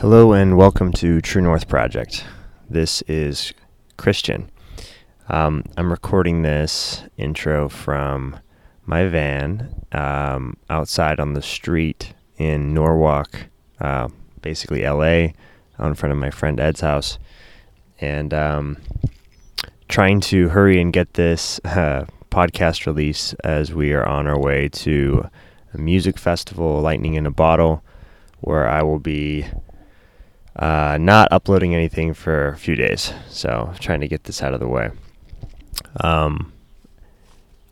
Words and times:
Hello 0.00 0.32
and 0.32 0.56
welcome 0.56 0.92
to 0.92 1.20
True 1.20 1.42
North 1.42 1.66
Project. 1.66 2.24
This 2.70 3.02
is 3.08 3.52
Christian. 3.96 4.48
Um, 5.28 5.64
I'm 5.76 5.90
recording 5.90 6.42
this 6.42 7.02
intro 7.16 7.68
from 7.68 8.38
my 8.86 9.08
van 9.08 9.74
um, 9.90 10.56
outside 10.70 11.18
on 11.18 11.32
the 11.32 11.42
street 11.42 12.14
in 12.36 12.72
Norwalk, 12.72 13.46
uh, 13.80 14.06
basically 14.40 14.86
LA, 14.86 15.32
in 15.84 15.94
front 15.96 16.12
of 16.12 16.16
my 16.16 16.30
friend 16.30 16.60
Ed's 16.60 16.82
house, 16.82 17.18
and 18.00 18.32
um, 18.32 18.76
trying 19.88 20.20
to 20.20 20.50
hurry 20.50 20.80
and 20.80 20.92
get 20.92 21.14
this 21.14 21.58
uh, 21.64 22.06
podcast 22.30 22.86
release 22.86 23.32
as 23.42 23.74
we 23.74 23.92
are 23.94 24.06
on 24.06 24.28
our 24.28 24.38
way 24.38 24.68
to 24.68 25.28
a 25.74 25.78
music 25.78 26.18
festival, 26.18 26.80
Lightning 26.80 27.14
in 27.14 27.26
a 27.26 27.32
Bottle, 27.32 27.82
where 28.38 28.68
I 28.68 28.84
will 28.84 29.00
be 29.00 29.44
uh, 30.58 30.98
not 31.00 31.28
uploading 31.30 31.74
anything 31.74 32.14
for 32.14 32.48
a 32.48 32.56
few 32.56 32.74
days. 32.74 33.12
So 33.28 33.72
trying 33.78 34.00
to 34.00 34.08
get 34.08 34.24
this 34.24 34.42
out 34.42 34.54
of 34.54 34.60
the 34.60 34.68
way. 34.68 34.90
Um, 36.00 36.52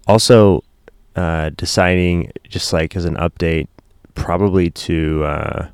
also, 0.07 0.63
uh, 1.17 1.51
deciding 1.57 2.31
just 2.49 2.73
like 2.73 2.95
as 2.95 3.05
an 3.05 3.17
update, 3.17 3.69
probably 4.15 4.71
to 4.71 5.25
uh, 5.25 5.69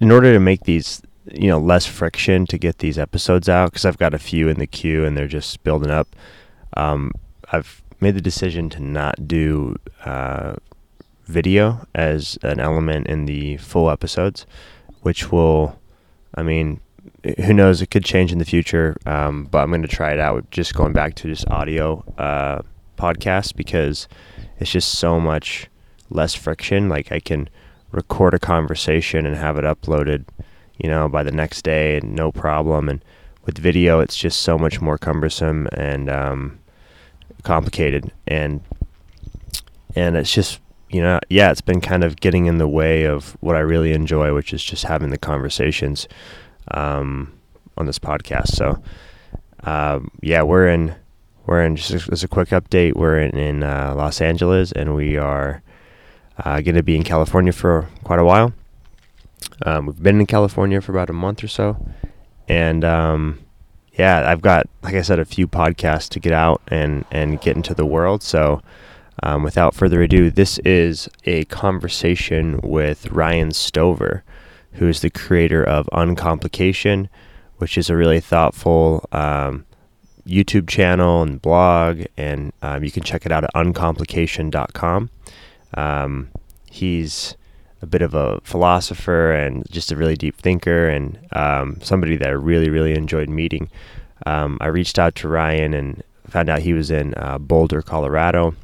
in 0.00 0.10
order 0.10 0.32
to 0.32 0.40
make 0.40 0.64
these 0.64 1.02
you 1.32 1.48
know 1.48 1.58
less 1.58 1.86
friction 1.86 2.46
to 2.46 2.58
get 2.58 2.78
these 2.78 2.98
episodes 2.98 3.48
out 3.48 3.70
because 3.70 3.84
I've 3.84 3.98
got 3.98 4.14
a 4.14 4.18
few 4.18 4.48
in 4.48 4.58
the 4.58 4.66
queue 4.66 5.04
and 5.04 5.16
they're 5.16 5.28
just 5.28 5.62
building 5.62 5.90
up. 5.90 6.08
Um, 6.76 7.12
I've 7.52 7.82
made 8.00 8.14
the 8.14 8.20
decision 8.20 8.70
to 8.70 8.80
not 8.80 9.28
do 9.28 9.76
uh, 10.04 10.56
video 11.26 11.86
as 11.94 12.38
an 12.42 12.58
element 12.60 13.06
in 13.06 13.26
the 13.26 13.58
full 13.58 13.90
episodes 13.90 14.46
which 15.08 15.32
will, 15.32 15.74
I 16.34 16.42
mean, 16.42 16.80
who 17.42 17.54
knows? 17.54 17.80
It 17.80 17.90
could 17.90 18.04
change 18.04 18.30
in 18.30 18.38
the 18.38 18.44
future. 18.44 18.94
Um, 19.06 19.44
but 19.50 19.60
I'm 19.60 19.70
going 19.70 19.80
to 19.80 19.88
try 19.88 20.12
it 20.12 20.20
out 20.20 20.50
just 20.50 20.74
going 20.74 20.92
back 20.92 21.14
to 21.14 21.28
just 21.28 21.48
audio 21.48 22.04
uh, 22.18 22.60
podcasts 22.98 23.56
because 23.56 24.06
it's 24.58 24.70
just 24.70 24.98
so 24.98 25.18
much 25.18 25.66
less 26.10 26.34
friction. 26.34 26.90
Like 26.90 27.10
I 27.10 27.20
can 27.20 27.48
record 27.90 28.34
a 28.34 28.38
conversation 28.38 29.24
and 29.24 29.34
have 29.34 29.56
it 29.56 29.64
uploaded, 29.64 30.26
you 30.76 30.90
know, 30.90 31.08
by 31.08 31.22
the 31.22 31.32
next 31.32 31.62
day, 31.62 31.96
and 31.96 32.14
no 32.14 32.30
problem. 32.30 32.90
And 32.90 33.02
with 33.46 33.56
video, 33.56 34.00
it's 34.00 34.14
just 34.14 34.42
so 34.42 34.58
much 34.58 34.82
more 34.82 34.98
cumbersome 34.98 35.68
and 35.72 36.10
um, 36.10 36.58
complicated. 37.44 38.12
And 38.26 38.60
and 39.96 40.18
it's 40.18 40.34
just 40.34 40.60
you 40.90 41.02
know, 41.02 41.20
yeah, 41.28 41.50
it's 41.50 41.60
been 41.60 41.80
kind 41.80 42.02
of 42.02 42.16
getting 42.16 42.46
in 42.46 42.58
the 42.58 42.68
way 42.68 43.04
of 43.04 43.36
what 43.40 43.56
I 43.56 43.60
really 43.60 43.92
enjoy, 43.92 44.34
which 44.34 44.52
is 44.52 44.64
just 44.64 44.84
having 44.84 45.10
the 45.10 45.18
conversations 45.18 46.08
um, 46.70 47.32
on 47.76 47.86
this 47.86 47.98
podcast. 47.98 48.48
So, 48.48 48.82
um, 49.64 50.10
yeah, 50.22 50.42
we're 50.42 50.68
in, 50.68 50.94
we're 51.46 51.62
in 51.62 51.76
just 51.76 52.08
as 52.10 52.24
a 52.24 52.28
quick 52.28 52.48
update. 52.50 52.94
We're 52.94 53.20
in, 53.20 53.36
in 53.36 53.62
uh, 53.62 53.94
Los 53.96 54.20
Angeles, 54.20 54.72
and 54.72 54.94
we 54.94 55.16
are 55.16 55.62
uh, 56.44 56.60
going 56.60 56.76
to 56.76 56.82
be 56.82 56.96
in 56.96 57.02
California 57.02 57.52
for 57.52 57.88
quite 58.04 58.18
a 58.18 58.24
while. 58.24 58.54
Um, 59.66 59.86
we've 59.86 60.02
been 60.02 60.20
in 60.20 60.26
California 60.26 60.80
for 60.80 60.92
about 60.92 61.10
a 61.10 61.14
month 61.14 61.44
or 61.44 61.48
so, 61.48 61.86
and 62.48 62.84
um, 62.84 63.40
yeah, 63.92 64.30
I've 64.30 64.40
got, 64.40 64.68
like 64.82 64.94
I 64.94 65.02
said, 65.02 65.18
a 65.18 65.24
few 65.24 65.46
podcasts 65.46 66.08
to 66.10 66.20
get 66.20 66.32
out 66.32 66.62
and 66.68 67.04
and 67.10 67.40
get 67.40 67.56
into 67.56 67.74
the 67.74 67.86
world. 67.86 68.22
So. 68.22 68.62
Um, 69.22 69.42
without 69.42 69.74
further 69.74 70.02
ado, 70.02 70.30
this 70.30 70.58
is 70.60 71.08
a 71.24 71.44
conversation 71.46 72.60
with 72.62 73.10
Ryan 73.10 73.50
Stover, 73.52 74.22
who 74.74 74.88
is 74.88 75.00
the 75.00 75.10
creator 75.10 75.62
of 75.62 75.88
Uncomplication, 75.92 77.08
which 77.56 77.76
is 77.76 77.90
a 77.90 77.96
really 77.96 78.20
thoughtful 78.20 79.08
um, 79.10 79.64
YouTube 80.26 80.68
channel 80.68 81.22
and 81.22 81.42
blog, 81.42 82.04
and 82.16 82.52
um, 82.62 82.84
you 82.84 82.90
can 82.90 83.02
check 83.02 83.26
it 83.26 83.32
out 83.32 83.44
at 83.44 83.50
uncomplication.com. 83.54 85.10
Um, 85.74 86.28
he's 86.70 87.36
a 87.82 87.86
bit 87.86 88.02
of 88.02 88.14
a 88.14 88.40
philosopher 88.42 89.32
and 89.32 89.68
just 89.70 89.90
a 89.90 89.96
really 89.96 90.16
deep 90.16 90.36
thinker, 90.36 90.88
and 90.88 91.18
um, 91.32 91.80
somebody 91.82 92.16
that 92.16 92.28
I 92.28 92.32
really, 92.32 92.70
really 92.70 92.94
enjoyed 92.94 93.28
meeting. 93.28 93.68
Um, 94.26 94.58
I 94.60 94.66
reached 94.66 94.98
out 94.98 95.16
to 95.16 95.28
Ryan 95.28 95.74
and 95.74 96.04
found 96.28 96.48
out 96.48 96.60
he 96.60 96.72
was 96.72 96.90
in 96.90 97.14
uh, 97.16 97.38
Boulder, 97.38 97.82
Colorado 97.82 98.54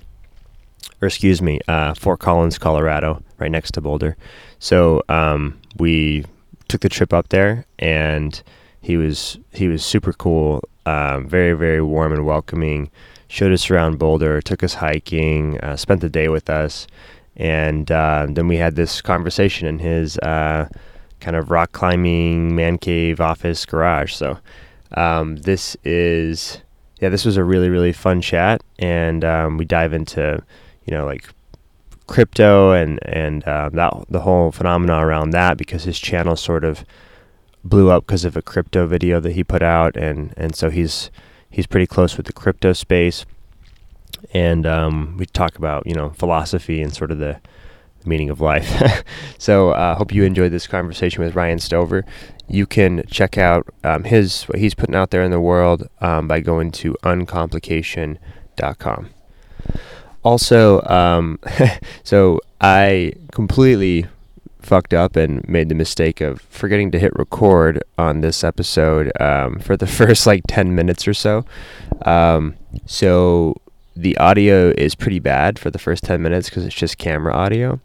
or 1.04 1.06
excuse 1.06 1.42
me, 1.42 1.60
uh, 1.68 1.92
Fort 1.92 2.18
Collins, 2.18 2.56
Colorado, 2.56 3.22
right 3.38 3.50
next 3.50 3.72
to 3.72 3.82
Boulder. 3.82 4.16
So 4.58 5.02
um, 5.10 5.60
we 5.76 6.24
took 6.68 6.80
the 6.80 6.88
trip 6.88 7.12
up 7.12 7.28
there, 7.28 7.66
and 7.78 8.42
he 8.80 8.96
was 8.96 9.38
he 9.52 9.68
was 9.68 9.84
super 9.84 10.14
cool, 10.14 10.62
um, 10.86 11.28
very 11.28 11.52
very 11.52 11.82
warm 11.82 12.12
and 12.12 12.24
welcoming. 12.24 12.90
Showed 13.28 13.52
us 13.52 13.70
around 13.70 13.98
Boulder, 13.98 14.40
took 14.40 14.62
us 14.62 14.74
hiking, 14.74 15.60
uh, 15.60 15.76
spent 15.76 16.00
the 16.00 16.08
day 16.08 16.28
with 16.28 16.48
us, 16.48 16.86
and 17.36 17.90
uh, 17.92 18.26
then 18.30 18.48
we 18.48 18.56
had 18.56 18.74
this 18.74 19.02
conversation 19.02 19.68
in 19.68 19.78
his 19.78 20.16
uh, 20.18 20.68
kind 21.20 21.36
of 21.36 21.50
rock 21.50 21.72
climbing 21.72 22.56
man 22.56 22.78
cave 22.78 23.20
office 23.20 23.66
garage. 23.66 24.14
So 24.14 24.38
um, 24.96 25.36
this 25.36 25.76
is 25.84 26.62
yeah, 26.98 27.10
this 27.10 27.26
was 27.26 27.36
a 27.36 27.44
really 27.44 27.68
really 27.68 27.92
fun 27.92 28.22
chat, 28.22 28.62
and 28.78 29.22
um, 29.22 29.58
we 29.58 29.66
dive 29.66 29.92
into 29.92 30.42
you 30.84 30.92
know, 30.92 31.04
like 31.04 31.28
crypto 32.06 32.72
and 32.72 32.98
and 33.06 33.44
uh, 33.44 33.70
that 33.72 33.92
the 34.08 34.20
whole 34.20 34.52
phenomena 34.52 34.98
around 34.98 35.30
that 35.30 35.56
because 35.56 35.84
his 35.84 35.98
channel 35.98 36.36
sort 36.36 36.62
of 36.64 36.84
blew 37.62 37.90
up 37.90 38.06
because 38.06 38.26
of 38.26 38.36
a 38.36 38.42
crypto 38.42 38.86
video 38.86 39.20
that 39.20 39.32
he 39.32 39.42
put 39.42 39.62
out 39.62 39.96
and 39.96 40.34
and 40.36 40.54
so 40.54 40.68
he's 40.70 41.10
he's 41.50 41.66
pretty 41.66 41.86
close 41.86 42.16
with 42.16 42.26
the 42.26 42.32
crypto 42.32 42.72
space. 42.72 43.26
And 44.32 44.64
um, 44.66 45.16
we 45.18 45.26
talk 45.26 45.56
about 45.56 45.86
you 45.86 45.94
know 45.94 46.10
philosophy 46.10 46.82
and 46.82 46.94
sort 46.94 47.10
of 47.10 47.18
the 47.18 47.40
meaning 48.04 48.30
of 48.30 48.40
life. 48.40 49.02
So 49.38 49.70
I 49.70 49.90
uh, 49.90 49.96
hope 49.96 50.14
you 50.14 50.24
enjoyed 50.24 50.52
this 50.52 50.66
conversation 50.66 51.22
with 51.22 51.34
Ryan 51.34 51.58
Stover. 51.58 52.06
You 52.48 52.66
can 52.66 53.04
check 53.10 53.36
out 53.36 53.66
um, 53.82 54.04
his 54.04 54.44
what 54.44 54.58
he's 54.58 54.74
putting 54.74 54.94
out 54.94 55.10
there 55.10 55.22
in 55.22 55.30
the 55.30 55.40
world 55.40 55.86
um, 56.00 56.26
by 56.28 56.40
going 56.40 56.70
to 56.72 56.96
uncomplication.com 57.02 59.13
also, 60.24 60.82
um, 60.82 61.38
so 62.02 62.40
I 62.60 63.12
completely 63.32 64.06
fucked 64.64 64.94
up 64.94 65.14
and 65.16 65.46
made 65.48 65.68
the 65.68 65.74
mistake 65.74 66.20
of 66.20 66.40
forgetting 66.42 66.90
to 66.90 66.98
hit 66.98 67.12
record 67.16 67.82
on 67.98 68.22
this 68.22 68.42
episode 68.42 69.12
um, 69.20 69.58
for 69.58 69.76
the 69.76 69.86
first 69.98 70.26
like 70.26 70.42
10 70.48 70.74
minutes 70.74 71.06
or 71.06 71.14
so. 71.14 71.44
Um, 72.02 72.56
so 72.86 73.56
the 73.94 74.16
audio 74.18 74.70
is 74.76 74.94
pretty 74.94 75.20
bad 75.20 75.58
for 75.58 75.70
the 75.70 75.78
first 75.78 76.02
10 76.04 76.20
minutes 76.22 76.48
because 76.48 76.64
it's 76.64 76.74
just 76.74 76.98
camera 76.98 77.34
audio. 77.34 77.80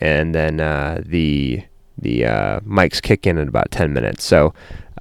And 0.00 0.34
then 0.34 0.60
uh, 0.60 1.02
the 1.04 1.64
the 1.98 2.26
uh, 2.26 2.60
mics 2.60 3.00
kick 3.00 3.26
in 3.26 3.38
at 3.38 3.48
about 3.48 3.70
10 3.70 3.94
minutes. 3.94 4.22
So 4.22 4.52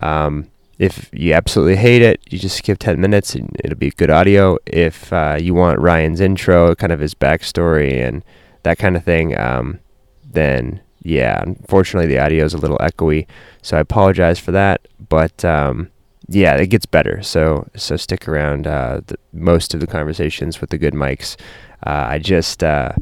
um, 0.01 0.49
if 0.77 1.09
you 1.13 1.33
absolutely 1.33 1.77
hate 1.77 2.01
it, 2.01 2.21
you 2.29 2.37
just 2.37 2.57
skip 2.57 2.79
10 2.79 2.99
minutes 2.99 3.35
and 3.35 3.55
it'll 3.63 3.77
be 3.77 3.91
good 3.91 4.09
audio. 4.09 4.57
If 4.65 5.11
uh, 5.13 5.37
you 5.39 5.53
want 5.53 5.79
Ryan's 5.79 6.19
intro, 6.19 6.75
kind 6.75 6.91
of 6.91 6.99
his 6.99 7.13
backstory 7.13 8.05
and 8.05 8.23
that 8.63 8.77
kind 8.77 8.97
of 8.97 9.03
thing, 9.03 9.37
um, 9.37 9.79
then 10.23 10.81
yeah, 11.01 11.41
unfortunately 11.41 12.07
the 12.07 12.19
audio 12.19 12.43
is 12.43 12.53
a 12.53 12.57
little 12.57 12.77
echoey. 12.79 13.27
So 13.61 13.77
I 13.77 13.79
apologize 13.79 14.39
for 14.39 14.51
that. 14.51 14.87
But 15.07 15.45
um, 15.45 15.91
yeah, 16.27 16.55
it 16.55 16.67
gets 16.67 16.85
better. 16.85 17.21
So 17.21 17.69
so 17.75 17.95
stick 17.95 18.27
around. 18.27 18.67
Uh, 18.67 19.01
the, 19.05 19.17
most 19.31 19.73
of 19.73 19.79
the 19.79 19.87
conversations 19.87 20.59
with 20.59 20.71
the 20.71 20.77
good 20.77 20.93
mics. 20.93 21.37
Uh, 21.85 22.07
I 22.09 22.19
just 22.19 22.63
uh, 22.63 22.93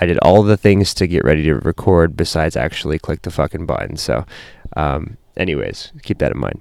I 0.00 0.06
did 0.06 0.18
all 0.18 0.42
the 0.42 0.56
things 0.56 0.94
to 0.94 1.06
get 1.06 1.24
ready 1.24 1.42
to 1.44 1.54
record 1.54 2.16
besides 2.16 2.56
actually 2.56 2.98
click 2.98 3.22
the 3.22 3.30
fucking 3.30 3.66
button. 3.66 3.96
So, 3.96 4.26
um, 4.76 5.16
anyways, 5.36 5.92
keep 6.02 6.18
that 6.18 6.32
in 6.32 6.38
mind. 6.38 6.60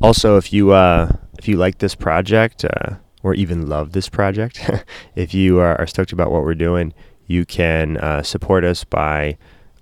Also, 0.00 0.36
if 0.36 0.52
you 0.52 0.72
uh, 0.72 1.16
if 1.38 1.48
you 1.48 1.56
like 1.56 1.78
this 1.78 1.94
project 1.94 2.64
uh, 2.64 2.96
or 3.22 3.34
even 3.34 3.68
love 3.68 3.92
this 3.92 4.08
project, 4.08 4.68
if 5.14 5.34
you 5.34 5.58
are, 5.60 5.78
are, 5.80 5.86
stoked 5.86 6.12
about 6.12 6.30
what 6.30 6.42
we're 6.42 6.54
doing, 6.54 6.92
you 7.26 7.44
can 7.44 7.96
uh, 7.98 8.22
support 8.22 8.64
us 8.64 8.84
by 8.84 9.36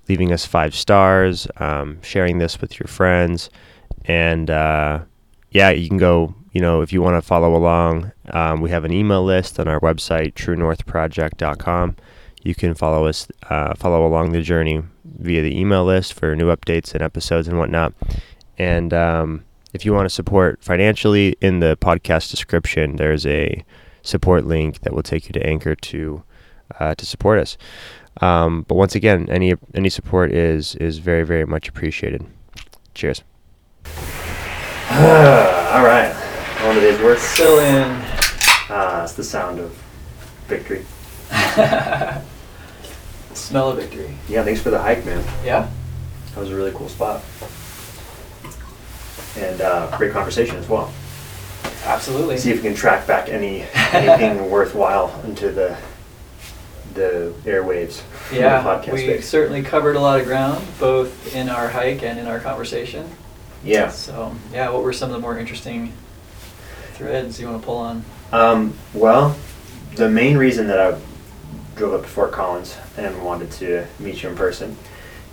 leaving 0.09 0.33
us 0.33 0.45
five 0.45 0.75
stars, 0.75 1.47
um, 1.57 2.01
sharing 2.03 2.39
this 2.39 2.61
with 2.61 2.79
your 2.79 2.87
friends, 2.87 3.51
and 4.05 4.51
uh, 4.51 5.01
yeah, 5.51 5.71
you 5.71 5.89
can 5.89 5.99
go. 5.99 6.35
You 6.53 6.61
know, 6.61 6.81
if 6.81 6.93
you 6.93 7.01
want 7.01 7.15
to 7.15 7.23
follow 7.23 7.55
along, 7.55 8.11
um, 8.31 8.61
we 8.61 8.71
have 8.71 8.85
an 8.85 8.93
email 8.93 9.23
list 9.23 9.61
on 9.61 9.69
our 9.69 9.79
website, 9.79 10.35
TrueNorthProject.com. 10.35 11.95
You 12.43 12.55
can 12.57 12.75
follow 12.75 13.07
us, 13.07 13.29
uh, 13.49 13.75
follow 13.77 14.05
along 14.05 14.33
the 14.33 14.43
journey 14.43 14.83
via 15.05 15.43
the 15.43 15.57
email 15.57 15.85
list 15.85 16.15
for 16.15 16.35
new 16.35 16.47
updates 16.47 16.93
and 16.93 17.03
episodes 17.03 17.47
and 17.47 17.57
whatnot. 17.57 17.95
And 18.59 18.93
um, 18.93 19.45
if 19.73 19.85
you 19.85 19.93
want 19.93 20.07
to 20.07 20.15
support 20.15 20.63
financially, 20.63 21.37
in 21.41 21.61
the 21.61 21.77
podcast 21.77 22.31
description, 22.31 22.97
there's 22.97 23.27
a 23.27 23.65
support 24.03 24.45
link 24.45 24.81
that 24.81 24.93
will 24.93 25.03
take 25.03 25.27
you 25.27 25.33
to 25.33 25.47
Anchor 25.47 25.75
to 25.75 26.23
uh, 26.79 26.95
to 26.95 27.07
support 27.07 27.39
us. 27.39 27.57
Um, 28.21 28.65
but 28.69 28.75
once 28.75 28.95
again, 28.95 29.29
any 29.31 29.55
any 29.75 29.89
support 29.89 30.33
is 30.33 30.75
is 30.77 30.99
very 30.99 31.23
very 31.25 31.47
much 31.47 31.69
appreciated. 31.69 32.25
Cheers. 32.95 33.23
All 34.91 35.85
right, 35.85 36.13
on 36.63 36.75
to 36.75 36.81
these 36.81 36.99
words. 37.01 37.23
Still 37.23 37.61
in. 37.61 37.85
Uh, 38.69 39.03
it's 39.05 39.15
the 39.15 39.25
sound 39.25 39.59
of 39.59 39.73
victory. 40.47 40.85
Smell 43.35 43.71
of 43.71 43.79
victory. 43.79 44.17
Yeah, 44.29 44.43
thanks 44.45 44.61
for 44.61 44.71
the 44.71 44.81
hike, 44.81 45.05
man. 45.05 45.25
Yeah. 45.45 45.71
That 46.35 46.41
was 46.41 46.51
a 46.51 46.57
really 46.57 46.73
cool 46.73 46.89
spot. 46.89 47.23
And 49.37 49.61
uh, 49.61 49.97
great 49.97 50.13
conversation 50.13 50.57
as 50.57 50.69
well. 50.69 50.93
Absolutely. 51.85 52.37
See 52.37 52.51
if 52.51 52.57
we 52.57 52.63
can 52.63 52.75
track 52.75 53.07
back 53.07 53.29
any 53.29 53.63
anything 53.93 54.51
worthwhile 54.51 55.21
into 55.25 55.51
the 55.51 55.77
the 56.95 57.33
airwaves. 57.45 58.03
the 58.31 58.37
yeah, 58.37 58.63
podcast 58.63 58.93
we 58.93 59.05
space. 59.05 59.29
certainly 59.29 59.63
covered 59.63 59.97
a 59.97 60.01
lot 60.01 60.21
of 60.21 60.27
ground, 60.27 60.67
both 60.79 61.35
in 61.35 61.49
our 61.49 61.69
hike 61.69 62.03
and 62.03 62.19
in 62.19 62.27
our 62.27 62.41
conversation. 62.41 63.09
Yeah. 63.65 63.91
So, 63.91 64.35
yeah, 64.53 64.71
what 64.71 64.83
were 64.83 64.93
some 64.93 65.11
of 65.11 65.15
the 65.15 65.21
more 65.21 65.39
interesting 65.39 65.93
threads 66.95 67.41
you 67.41 67.47
want 67.49 67.61
to 67.61 67.65
pull 67.67 67.77
on? 67.77 68.05
Um, 68.33 68.75
well, 68.95 69.37
the 69.95 70.09
main 70.09 70.37
reason 70.37 70.67
that 70.69 70.81
I 70.81 70.99
drove 71.77 71.95
up 71.95 72.03
to 72.03 72.09
Fort 72.09 72.33
Collins 72.33 72.77
and 72.97 73.25
wanted 73.25 73.51
to 73.53 73.87
meet 73.99 74.23
you 74.23 74.29
in 74.29 74.37
person 74.37 74.77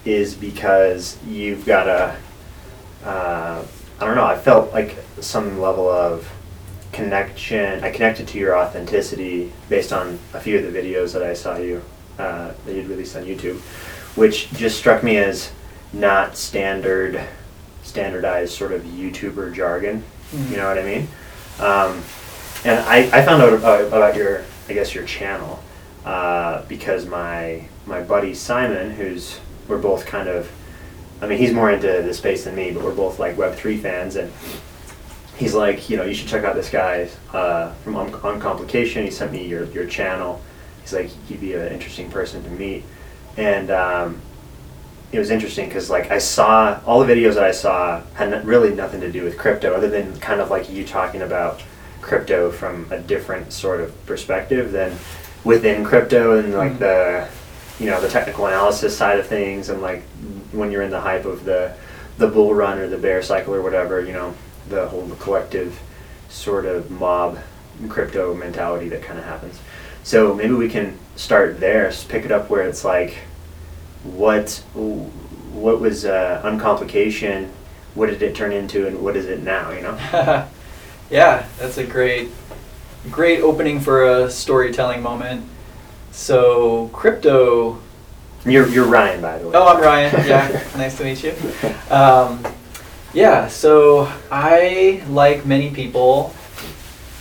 is 0.06 0.34
because 0.34 1.18
you've 1.28 1.66
got 1.66 1.88
a, 1.88 2.16
uh, 3.04 3.64
I 4.00 4.06
don't 4.06 4.16
know, 4.16 4.26
I 4.26 4.38
felt 4.38 4.74
like 4.74 4.96
some 5.22 5.60
level 5.60 5.90
of 5.90 6.32
connection. 6.92 7.84
I 7.84 7.92
connected 7.92 8.28
to 8.30 8.38
your 8.38 8.58
authenticity 8.58 9.52
based 9.70 9.92
on 9.92 10.20
a 10.34 10.40
few 10.40 10.58
of 10.60 10.72
the 10.72 10.80
videos 10.80 11.14
that 11.14 11.24
I 11.24 11.34
saw 11.34 11.58
you, 11.58 11.84
uh, 12.20 12.54
that 12.66 12.74
you'd 12.74 12.88
released 12.88 13.16
on 13.16 13.24
YouTube, 13.24 13.60
which 14.16 14.52
just 14.52 14.78
struck 14.78 15.04
me 15.04 15.18
as 15.18 15.52
not 15.94 16.36
standard, 16.36 17.22
standardized 17.84 18.54
sort 18.54 18.72
of 18.72 18.84
YouTuber 18.84 19.54
jargon. 19.54 20.04
Mm. 20.32 20.52
You 20.52 20.58
know 20.58 20.68
what 20.68 20.78
I 20.78 20.84
mean? 20.84 21.08
Um, 21.60 22.04
and 22.66 22.80
I, 22.80 23.10
I 23.14 23.26
found 23.26 23.42
out 23.42 23.54
about, 23.54 23.88
about 23.88 24.16
your, 24.16 24.44
I 24.68 24.74
guess 24.74 24.94
your 24.94 25.06
channel, 25.06 25.64
uh, 26.06 26.64
because 26.68 27.06
my 27.06 27.68
my 27.86 28.02
buddy 28.02 28.34
Simon, 28.34 28.92
who's 28.92 29.40
we're 29.68 29.78
both 29.78 30.06
kind 30.06 30.28
of, 30.28 30.52
I 31.22 31.28
mean, 31.28 31.38
he's 31.40 31.54
more 31.54 31.72
into 31.72 31.88
the 31.88 32.14
space 32.14 32.44
than 32.46 32.56
me, 32.56 32.72
but 32.72 32.84
we're 32.84 32.94
both 32.94 33.20
like 33.20 33.38
Web 33.38 33.56
three 33.56 33.78
fans, 33.78 34.16
and 34.16 34.32
he's 35.38 35.54
like, 35.54 35.90
you 35.90 35.98
know, 35.98 36.04
you 36.04 36.14
should 36.14 36.28
check 36.28 36.44
out 36.44 36.56
this 36.56 36.70
guy 36.70 37.10
uh, 37.34 37.72
from 37.84 37.96
Un- 37.96 38.14
Uncomplication. 38.24 39.04
He 39.04 39.12
sent 39.12 39.32
me 39.32 39.46
your 39.48 39.66
your 39.66 39.86
channel. 39.88 40.42
He's 40.82 40.94
like, 40.94 41.10
he'd 41.28 41.42
be 41.42 41.54
an 41.54 41.68
interesting 41.74 42.10
person 42.12 42.44
to 42.44 42.50
meet, 42.52 42.84
and 43.36 43.72
um, 43.72 44.22
it 45.12 45.20
was 45.20 45.32
interesting 45.32 45.68
because 45.68 45.90
like 45.90 46.12
I 46.12 46.18
saw 46.20 46.80
all 46.86 47.04
the 47.04 47.12
videos 47.12 47.34
that 47.36 47.44
I 47.44 47.52
saw 47.52 48.02
had 48.14 48.32
n- 48.34 48.46
really 48.46 48.74
nothing 48.76 49.02
to 49.02 49.12
do 49.12 49.24
with 49.24 49.38
crypto, 49.38 49.74
other 49.74 49.90
than 49.90 50.20
kind 50.20 50.40
of 50.40 50.50
like 50.52 50.70
you 50.70 50.86
talking 50.86 51.22
about 51.24 51.62
crypto 52.02 52.52
from 52.52 52.86
a 52.92 53.00
different 53.00 53.52
sort 53.52 53.82
of 53.82 54.06
perspective 54.06 54.72
than 54.72 54.96
within 55.44 55.84
crypto 55.84 56.38
and 56.38 56.54
like 56.54 56.74
Mhm. 56.74 56.80
the 56.80 57.28
you 57.84 57.90
know 57.90 58.00
the 58.02 58.08
technical 58.10 58.46
analysis 58.48 58.96
side 58.98 59.20
of 59.20 59.28
things 59.28 59.70
and 59.70 59.82
like 59.82 60.04
when 60.52 60.72
you're 60.72 60.82
in 60.82 60.92
the 60.92 61.02
hype 61.02 61.26
of 61.26 61.46
the 61.46 61.74
the 62.18 62.28
bull 62.28 62.54
run 62.54 62.80
or 62.80 62.88
the 62.88 62.98
bear 62.98 63.22
cycle 63.22 63.54
or 63.54 63.62
whatever 63.62 64.04
you 64.04 64.14
know 64.14 64.34
the 64.70 64.88
whole 64.88 65.08
collective 65.20 65.80
sort 66.30 66.66
of 66.66 66.90
mob 66.92 67.40
crypto 67.90 68.34
mentality 68.34 68.90
that 68.90 69.04
kind 69.04 69.20
of 69.20 69.26
happens 69.26 69.60
so 70.04 70.34
maybe 70.34 70.54
we 70.54 70.68
can 70.68 70.98
start 71.16 71.60
there 71.60 71.92
pick 72.10 72.26
it 72.26 72.32
up 72.32 72.50
where 72.50 72.68
it's 72.68 72.84
like 72.84 73.20
what 74.04 74.64
what 74.74 75.80
was 75.80 76.06
uh, 76.06 76.42
uncomplication 76.44 77.52
what 77.94 78.10
did 78.10 78.22
it 78.22 78.36
turn 78.36 78.52
into 78.52 78.88
and 78.88 79.02
what 79.02 79.16
is 79.16 79.26
it 79.26 79.42
now 79.42 79.72
you 79.72 79.82
know 79.82 80.48
yeah, 81.10 81.48
that's 81.58 81.78
a 81.78 81.86
great, 81.86 82.30
great 83.10 83.42
opening 83.42 83.80
for 83.80 84.06
a 84.06 84.30
storytelling 84.30 85.02
moment. 85.02 85.46
So, 86.12 86.90
crypto. 86.90 87.80
You're, 88.50 88.68
you're 88.68 88.88
ryan 88.88 89.22
by 89.22 89.38
the 89.38 89.48
way 89.48 89.56
Oh, 89.56 89.68
I'm 89.68 89.82
Ryan. 89.82 90.28
Yeah, 90.28 90.64
nice 90.78 90.98
to 90.98 91.04
meet 91.04 91.24
you. 91.24 91.34
Um, 91.90 92.46
yeah, 93.14 93.48
so 93.48 94.12
I, 94.30 95.04
like 95.10 95.46
many 95.46 95.72
people, 95.72 96.34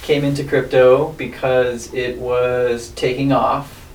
came 0.06 0.22
into 0.22 0.44
crypto 0.44 1.10
because 1.12 1.92
it 1.92 2.16
was 2.18 2.90
taking 2.90 3.32
off. 3.32 3.88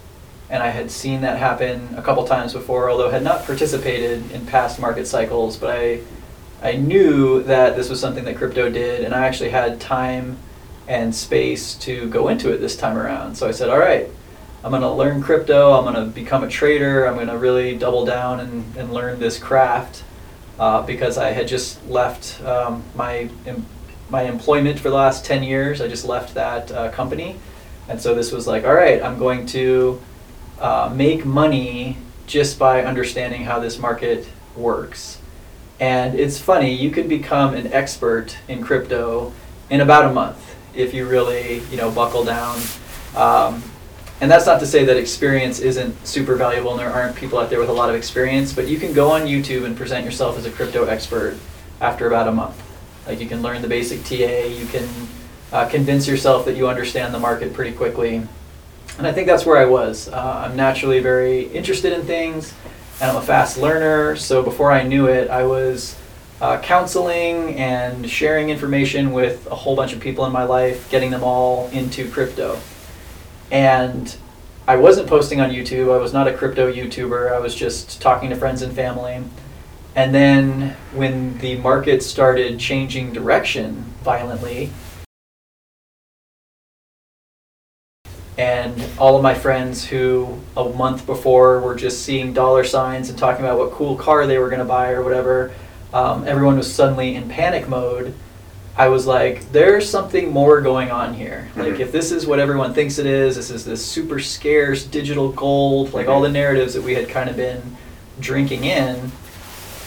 And 0.50 0.62
I 0.62 0.68
had 0.68 0.92
seen 0.92 1.22
that 1.22 1.38
happen 1.38 1.96
a 1.96 2.02
couple 2.02 2.26
times 2.26 2.52
before, 2.52 2.90
although 2.90 3.10
had 3.10 3.24
not 3.24 3.46
participated 3.46 4.30
in 4.32 4.46
past 4.46 4.78
market 4.78 5.08
cycles. 5.08 5.56
But 5.56 5.70
I, 5.70 6.02
I 6.62 6.74
knew 6.74 7.42
that 7.44 7.78
this 7.78 7.90
was 7.90 8.02
something 8.02 8.26
that 8.26 8.36
crypto 8.36 8.70
did, 8.70 9.06
and 9.06 9.16
I 9.16 9.26
actually 9.26 9.52
had 9.52 9.80
time 9.80 10.38
and 10.90 11.16
space 11.16 11.76
to 11.76 12.10
go 12.10 12.28
into 12.28 12.52
it 12.52 12.58
this 12.58 12.76
time 12.76 12.98
around. 12.98 13.36
So 13.36 13.48
I 13.48 13.52
said, 13.52 13.70
all 13.70 13.80
right, 13.80 14.10
I'm 14.64 14.70
going 14.72 14.84
to 14.84 14.92
learn 14.92 15.22
crypto. 15.22 15.74
I'm 15.74 15.92
going 15.92 16.06
to 16.06 16.12
become 16.12 16.44
a 16.44 16.48
trader. 16.48 17.08
I'm 17.08 17.16
going 17.16 17.28
to 17.28 17.38
really 17.38 17.78
double 17.78 18.06
down 18.06 18.40
and, 18.40 18.76
and 18.78 18.94
learn 18.94 19.20
this 19.20 19.40
craft 19.40 20.04
uh, 20.60 20.84
because 20.84 21.18
I 21.18 21.32
had 21.32 21.48
just 21.48 21.84
left 21.88 22.42
um, 22.44 22.84
my 22.96 23.30
em- 23.48 23.66
my 24.12 24.24
employment 24.24 24.78
for 24.78 24.90
the 24.90 24.96
last 24.96 25.26
10 25.26 25.42
years. 25.42 25.82
I 25.82 25.88
just 25.88 26.06
left 26.06 26.34
that 26.36 26.72
uh, 26.72 26.92
company. 26.92 27.40
And 27.88 28.00
so 28.00 28.14
this 28.14 28.32
was 28.32 28.46
like, 28.46 28.66
all 28.66 28.74
right, 28.74 29.02
I'm 29.02 29.18
going 29.18 29.46
to 29.48 30.02
uh, 30.60 30.92
make 30.94 31.26
money 31.26 31.98
just 32.28 32.60
by 32.60 32.84
understanding 32.84 33.44
how 33.46 33.60
this 33.60 33.80
market 33.80 34.28
works. 34.56 35.18
And 35.80 36.20
it's 36.20 36.40
funny, 36.40 36.74
you 36.76 36.92
can 36.92 37.08
become 37.08 37.54
an 37.56 37.72
expert 37.74 38.38
in 38.48 38.62
crypto 38.62 39.34
in 39.70 39.82
about 39.82 40.12
a 40.12 40.14
month 40.14 40.56
if 40.76 40.94
you 40.94 41.08
really, 41.08 41.60
you 41.72 41.78
know, 41.78 41.90
buckle 41.90 42.24
down. 42.24 42.60
Um, 43.16 43.64
and 44.22 44.30
that's 44.30 44.46
not 44.46 44.60
to 44.60 44.68
say 44.68 44.86
that 44.86 44.98
experience 44.98 45.60
isn't 45.60 46.08
super 46.08 46.36
valuable 46.36 46.72
and 46.72 46.80
there 46.80 46.92
aren't 46.92 47.16
people 47.16 47.40
out 47.40 47.50
there 47.50 47.60
with 47.60 47.70
a 47.70 47.74
lot 47.74 47.90
of 47.90 47.96
experience, 47.96 48.54
but 48.54 48.68
you 48.68 48.78
can 48.78 48.94
go 48.94 49.12
on 49.12 49.24
YouTube 49.24 49.66
and 49.66 49.76
present 49.76 50.06
yourself 50.06 50.38
as 50.38 50.46
a 50.46 50.52
crypto 50.52 50.86
expert 50.86 51.38
after 51.82 52.06
about 52.06 52.28
a 52.28 52.32
month. 52.32 52.62
Like 53.08 53.20
you 53.20 53.28
can 53.28 53.42
learn 53.42 53.64
the 53.64 53.68
basic 53.68 54.04
TA, 54.04 54.46
you 54.46 54.68
can 54.68 54.88
uh, 55.52 55.68
convince 55.68 56.08
yourself 56.08 56.46
that 56.46 56.56
you 56.56 56.68
understand 56.68 57.16
the 57.16 57.20
market 57.20 57.52
pretty 57.52 57.76
quickly. 57.76 58.22
And 59.00 59.08
I 59.08 59.12
think 59.12 59.26
that's 59.26 59.44
where 59.44 59.58
I 59.58 59.66
was. 59.66 60.08
Uh, 60.08 60.44
I'm 60.46 60.56
naturally 60.56 61.00
very 61.00 61.48
interested 61.48 61.92
in 61.92 62.04
things, 62.04 62.54
and 63.02 63.10
I'm 63.10 63.18
a 63.18 63.22
fast 63.24 63.58
learner. 63.58 64.16
So 64.16 64.44
before 64.44 64.72
I 64.72 64.84
knew 64.84 65.08
it, 65.08 65.32
I 65.32 65.46
was 65.46 65.98
uh, 66.42 66.60
counseling 66.60 67.56
and 67.56 68.08
sharing 68.08 68.52
information 68.52 69.14
with 69.14 69.48
a 69.48 69.56
whole 69.56 69.76
bunch 69.76 69.94
of 69.94 70.00
people 70.00 70.26
in 70.26 70.32
my 70.32 70.44
life, 70.44 70.92
getting 70.92 71.10
them 71.10 71.24
all 71.24 71.70
into 71.70 72.08
crypto. 72.12 72.60
And 73.52 74.16
I 74.68 74.78
wasn't 74.78 75.10
posting 75.10 75.42
on 75.42 75.50
YouTube. 75.50 75.94
I 75.94 75.98
was 75.98 76.14
not 76.14 76.28
a 76.28 76.34
crypto 76.34 76.72
YouTuber. 76.72 77.34
I 77.34 77.40
was 77.40 77.54
just 77.54 78.02
talking 78.02 78.30
to 78.30 78.36
friends 78.36 78.62
and 78.62 78.74
family. 78.74 79.22
And 79.96 80.16
then 80.16 80.78
when 80.94 81.38
the 81.40 81.58
market 81.58 82.02
started 82.02 82.58
changing 82.58 83.12
direction 83.12 83.84
violently, 84.04 84.72
and 88.38 88.82
all 88.98 89.18
of 89.18 89.22
my 89.22 89.34
friends 89.34 89.86
who 89.86 90.40
a 90.56 90.70
month 90.70 91.06
before 91.06 91.60
were 91.60 91.76
just 91.76 92.04
seeing 92.04 92.32
dollar 92.32 92.64
signs 92.64 93.10
and 93.10 93.20
talking 93.20 93.44
about 93.44 93.58
what 93.58 93.72
cool 93.72 93.98
car 93.98 94.26
they 94.26 94.38
were 94.38 94.48
going 94.48 94.60
to 94.60 94.66
buy 94.66 94.92
or 94.92 95.04
whatever, 95.04 95.54
um, 95.94 96.26
everyone 96.26 96.56
was 96.56 96.74
suddenly 96.74 97.16
in 97.16 97.28
panic 97.28 97.68
mode. 97.68 98.14
I 98.78 98.88
was 98.88 99.06
like, 99.06 99.52
there's 99.52 99.88
something 99.90 100.32
more 100.32 100.62
going 100.62 100.92
on 100.92 101.14
here. 101.14 101.50
Like, 101.56 101.74
Mhm. 101.76 101.80
if 101.82 101.92
this 101.92 102.12
is 102.12 102.26
what 102.26 102.40
everyone 102.40 102.74
thinks 102.74 102.98
it 103.00 103.06
is, 103.06 103.36
this 103.36 103.50
is 103.52 103.66
this 103.66 103.86
super 103.86 104.20
scarce 104.20 104.84
digital 104.84 105.30
gold, 105.30 105.94
like 105.94 106.08
all 106.08 106.22
the 106.22 106.30
narratives 106.30 106.74
that 106.74 106.82
we 106.84 106.96
had 106.96 107.10
kind 107.10 107.30
of 107.30 107.36
been 107.36 107.62
drinking 108.20 108.64
in, 108.64 109.12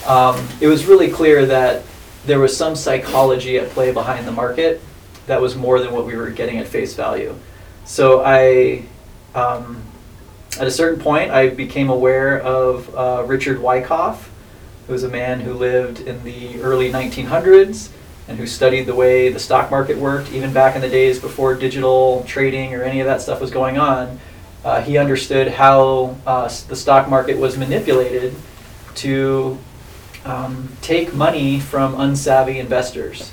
um, 0.06 0.36
it 0.60 0.66
was 0.66 0.84
really 0.84 1.08
clear 1.08 1.46
that 1.46 1.82
there 2.26 2.38
was 2.38 2.54
some 2.56 2.76
psychology 2.76 3.58
at 3.58 3.70
play 3.70 3.90
behind 3.90 4.26
the 4.26 4.32
market 4.32 4.80
that 5.26 5.40
was 5.40 5.56
more 5.56 5.80
than 5.80 5.92
what 5.92 6.04
we 6.06 6.14
were 6.14 6.30
getting 6.30 6.58
at 6.58 6.68
face 6.68 6.94
value. 6.94 7.34
So 7.86 8.22
I, 8.24 8.82
um, 9.34 9.78
at 10.60 10.66
a 10.66 10.70
certain 10.70 11.00
point, 11.00 11.30
I 11.30 11.48
became 11.48 11.88
aware 11.88 12.38
of 12.40 12.94
uh, 12.94 13.24
Richard 13.26 13.60
Wyckoff, 13.62 14.30
who 14.86 14.92
was 14.92 15.02
a 15.04 15.08
man 15.08 15.40
who 15.40 15.54
lived 15.54 16.00
in 16.00 16.22
the 16.22 16.60
early 16.62 16.92
1900s 16.92 17.88
and 18.28 18.38
who 18.38 18.46
studied 18.46 18.86
the 18.86 18.94
way 18.94 19.28
the 19.28 19.38
stock 19.38 19.70
market 19.70 19.98
worked, 19.98 20.32
even 20.32 20.52
back 20.52 20.74
in 20.74 20.80
the 20.80 20.88
days 20.88 21.18
before 21.18 21.54
digital 21.54 22.24
trading 22.26 22.74
or 22.74 22.82
any 22.82 23.00
of 23.00 23.06
that 23.06 23.20
stuff 23.20 23.40
was 23.40 23.50
going 23.50 23.78
on. 23.78 24.18
Uh, 24.64 24.80
he 24.80 24.96
understood 24.96 25.48
how 25.48 26.16
uh, 26.26 26.48
the 26.68 26.76
stock 26.76 27.08
market 27.08 27.36
was 27.36 27.58
manipulated 27.58 28.34
to 28.94 29.58
um, 30.24 30.68
take 30.80 31.14
money 31.14 31.60
from 31.60 31.94
unsavvy 31.94 32.56
investors. 32.56 33.30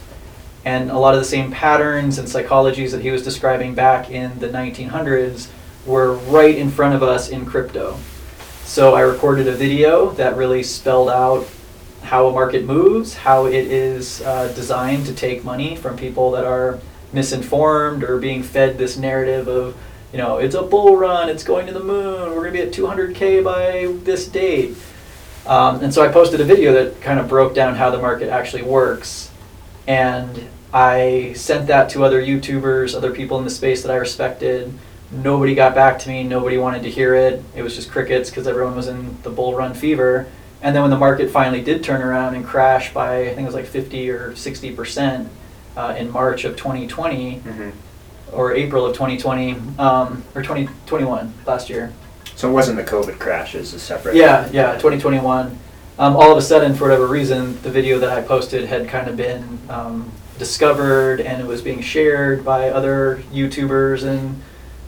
And 0.65 0.91
a 0.91 0.97
lot 0.97 1.13
of 1.13 1.21
the 1.21 1.25
same 1.25 1.51
patterns 1.51 2.17
and 2.17 2.27
psychologies 2.27 2.91
that 2.91 3.01
he 3.01 3.11
was 3.11 3.23
describing 3.23 3.73
back 3.73 4.11
in 4.11 4.37
the 4.39 4.49
1900s 4.49 5.49
were 5.85 6.13
right 6.13 6.55
in 6.55 6.69
front 6.69 6.93
of 6.93 7.01
us 7.01 7.29
in 7.29 7.45
crypto. 7.45 7.97
So 8.65 8.93
I 8.93 9.01
recorded 9.01 9.47
a 9.47 9.53
video 9.53 10.11
that 10.11 10.35
really 10.35 10.63
spelled 10.63 11.09
out 11.09 11.47
how 12.03 12.27
a 12.27 12.31
market 12.31 12.65
moves, 12.65 13.13
how 13.13 13.45
it 13.45 13.53
is 13.53 14.21
uh, 14.21 14.51
designed 14.53 15.05
to 15.05 15.13
take 15.13 15.43
money 15.43 15.75
from 15.75 15.97
people 15.97 16.31
that 16.31 16.45
are 16.45 16.79
misinformed 17.13 18.03
or 18.03 18.17
being 18.17 18.43
fed 18.43 18.77
this 18.77 18.97
narrative 18.97 19.47
of, 19.47 19.77
you 20.11 20.17
know, 20.17 20.37
it's 20.37 20.55
a 20.55 20.61
bull 20.61 20.97
run, 20.97 21.29
it's 21.29 21.43
going 21.43 21.67
to 21.67 21.73
the 21.73 21.83
moon, 21.83 22.31
we're 22.31 22.49
going 22.49 22.53
to 22.53 22.59
be 22.59 22.61
at 22.61 22.73
200K 22.73 23.43
by 23.43 23.93
this 24.03 24.27
date. 24.27 24.75
Um, 25.45 25.83
and 25.83 25.93
so 25.93 26.03
I 26.03 26.11
posted 26.11 26.39
a 26.41 26.45
video 26.45 26.73
that 26.73 27.01
kind 27.01 27.19
of 27.19 27.27
broke 27.27 27.55
down 27.55 27.75
how 27.75 27.89
the 27.89 27.97
market 27.97 28.29
actually 28.29 28.63
works. 28.63 29.31
And 29.87 30.47
I 30.73 31.33
sent 31.35 31.67
that 31.67 31.89
to 31.91 32.03
other 32.03 32.21
YouTubers, 32.21 32.95
other 32.95 33.11
people 33.11 33.37
in 33.37 33.43
the 33.43 33.49
space 33.49 33.81
that 33.81 33.91
I 33.91 33.95
respected. 33.95 34.71
Nobody 35.11 35.55
got 35.55 35.75
back 35.75 35.99
to 35.99 36.09
me. 36.09 36.23
Nobody 36.23 36.57
wanted 36.57 36.83
to 36.83 36.89
hear 36.89 37.15
it. 37.15 37.43
It 37.55 37.63
was 37.63 37.75
just 37.75 37.91
crickets 37.91 38.29
because 38.29 38.47
everyone 38.47 38.75
was 38.75 38.87
in 38.87 39.21
the 39.23 39.29
bull 39.29 39.55
run 39.55 39.73
fever. 39.73 40.27
And 40.61 40.75
then 40.75 40.83
when 40.83 40.91
the 40.91 40.97
market 40.97 41.31
finally 41.31 41.61
did 41.61 41.83
turn 41.83 42.01
around 42.01 42.35
and 42.35 42.45
crash 42.45 42.93
by, 42.93 43.21
I 43.21 43.27
think 43.29 43.39
it 43.41 43.45
was 43.45 43.55
like 43.55 43.65
50 43.65 44.09
or 44.11 44.35
60 44.35 44.75
percent 44.75 45.29
uh, 45.75 45.95
in 45.97 46.11
March 46.11 46.43
of 46.45 46.55
2020 46.55 47.39
Mm-hmm. 47.39 47.69
or 48.35 48.53
April 48.53 48.85
of 48.85 48.93
2020 48.93 49.53
um, 49.79 50.23
or 50.35 50.41
2021 50.41 51.33
last 51.47 51.69
year. 51.69 51.91
So 52.35 52.49
it 52.49 52.53
wasn't 52.53 52.77
the 52.77 52.83
COVID 52.83 53.19
crash; 53.19 53.55
it's 53.55 53.73
a 53.73 53.79
separate. 53.79 54.15
Yeah, 54.15 54.49
yeah, 54.51 54.73
2021. 54.73 55.57
Um, 55.99 56.15
all 56.15 56.31
of 56.31 56.37
a 56.37 56.41
sudden, 56.41 56.73
for 56.73 56.85
whatever 56.85 57.05
reason, 57.05 57.61
the 57.61 57.69
video 57.69 57.99
that 57.99 58.09
I 58.09 58.21
posted 58.21 58.65
had 58.67 58.87
kind 58.87 59.07
of 59.07 59.17
been 59.17 59.59
um, 59.69 60.11
discovered 60.39 61.21
and 61.21 61.39
it 61.41 61.45
was 61.45 61.61
being 61.61 61.81
shared 61.81 62.43
by 62.43 62.69
other 62.69 63.21
YouTubers 63.31 64.03
and 64.03 64.41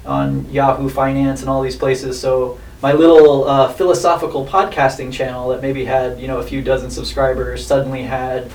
on 0.05 0.49
Yahoo 0.51 0.89
Finance 0.89 1.41
and 1.41 1.49
all 1.49 1.61
these 1.61 1.75
places. 1.75 2.19
So 2.19 2.59
my 2.83 2.91
little 2.91 3.45
uh, 3.45 3.71
philosophical 3.71 4.45
podcasting 4.45 5.11
channel 5.11 5.47
that 5.47 5.61
maybe 5.61 5.85
had 5.85 6.19
you 6.19 6.27
know 6.27 6.39
a 6.39 6.43
few 6.43 6.61
dozen 6.61 6.91
subscribers 6.91 7.65
suddenly 7.65 8.03
had 8.03 8.51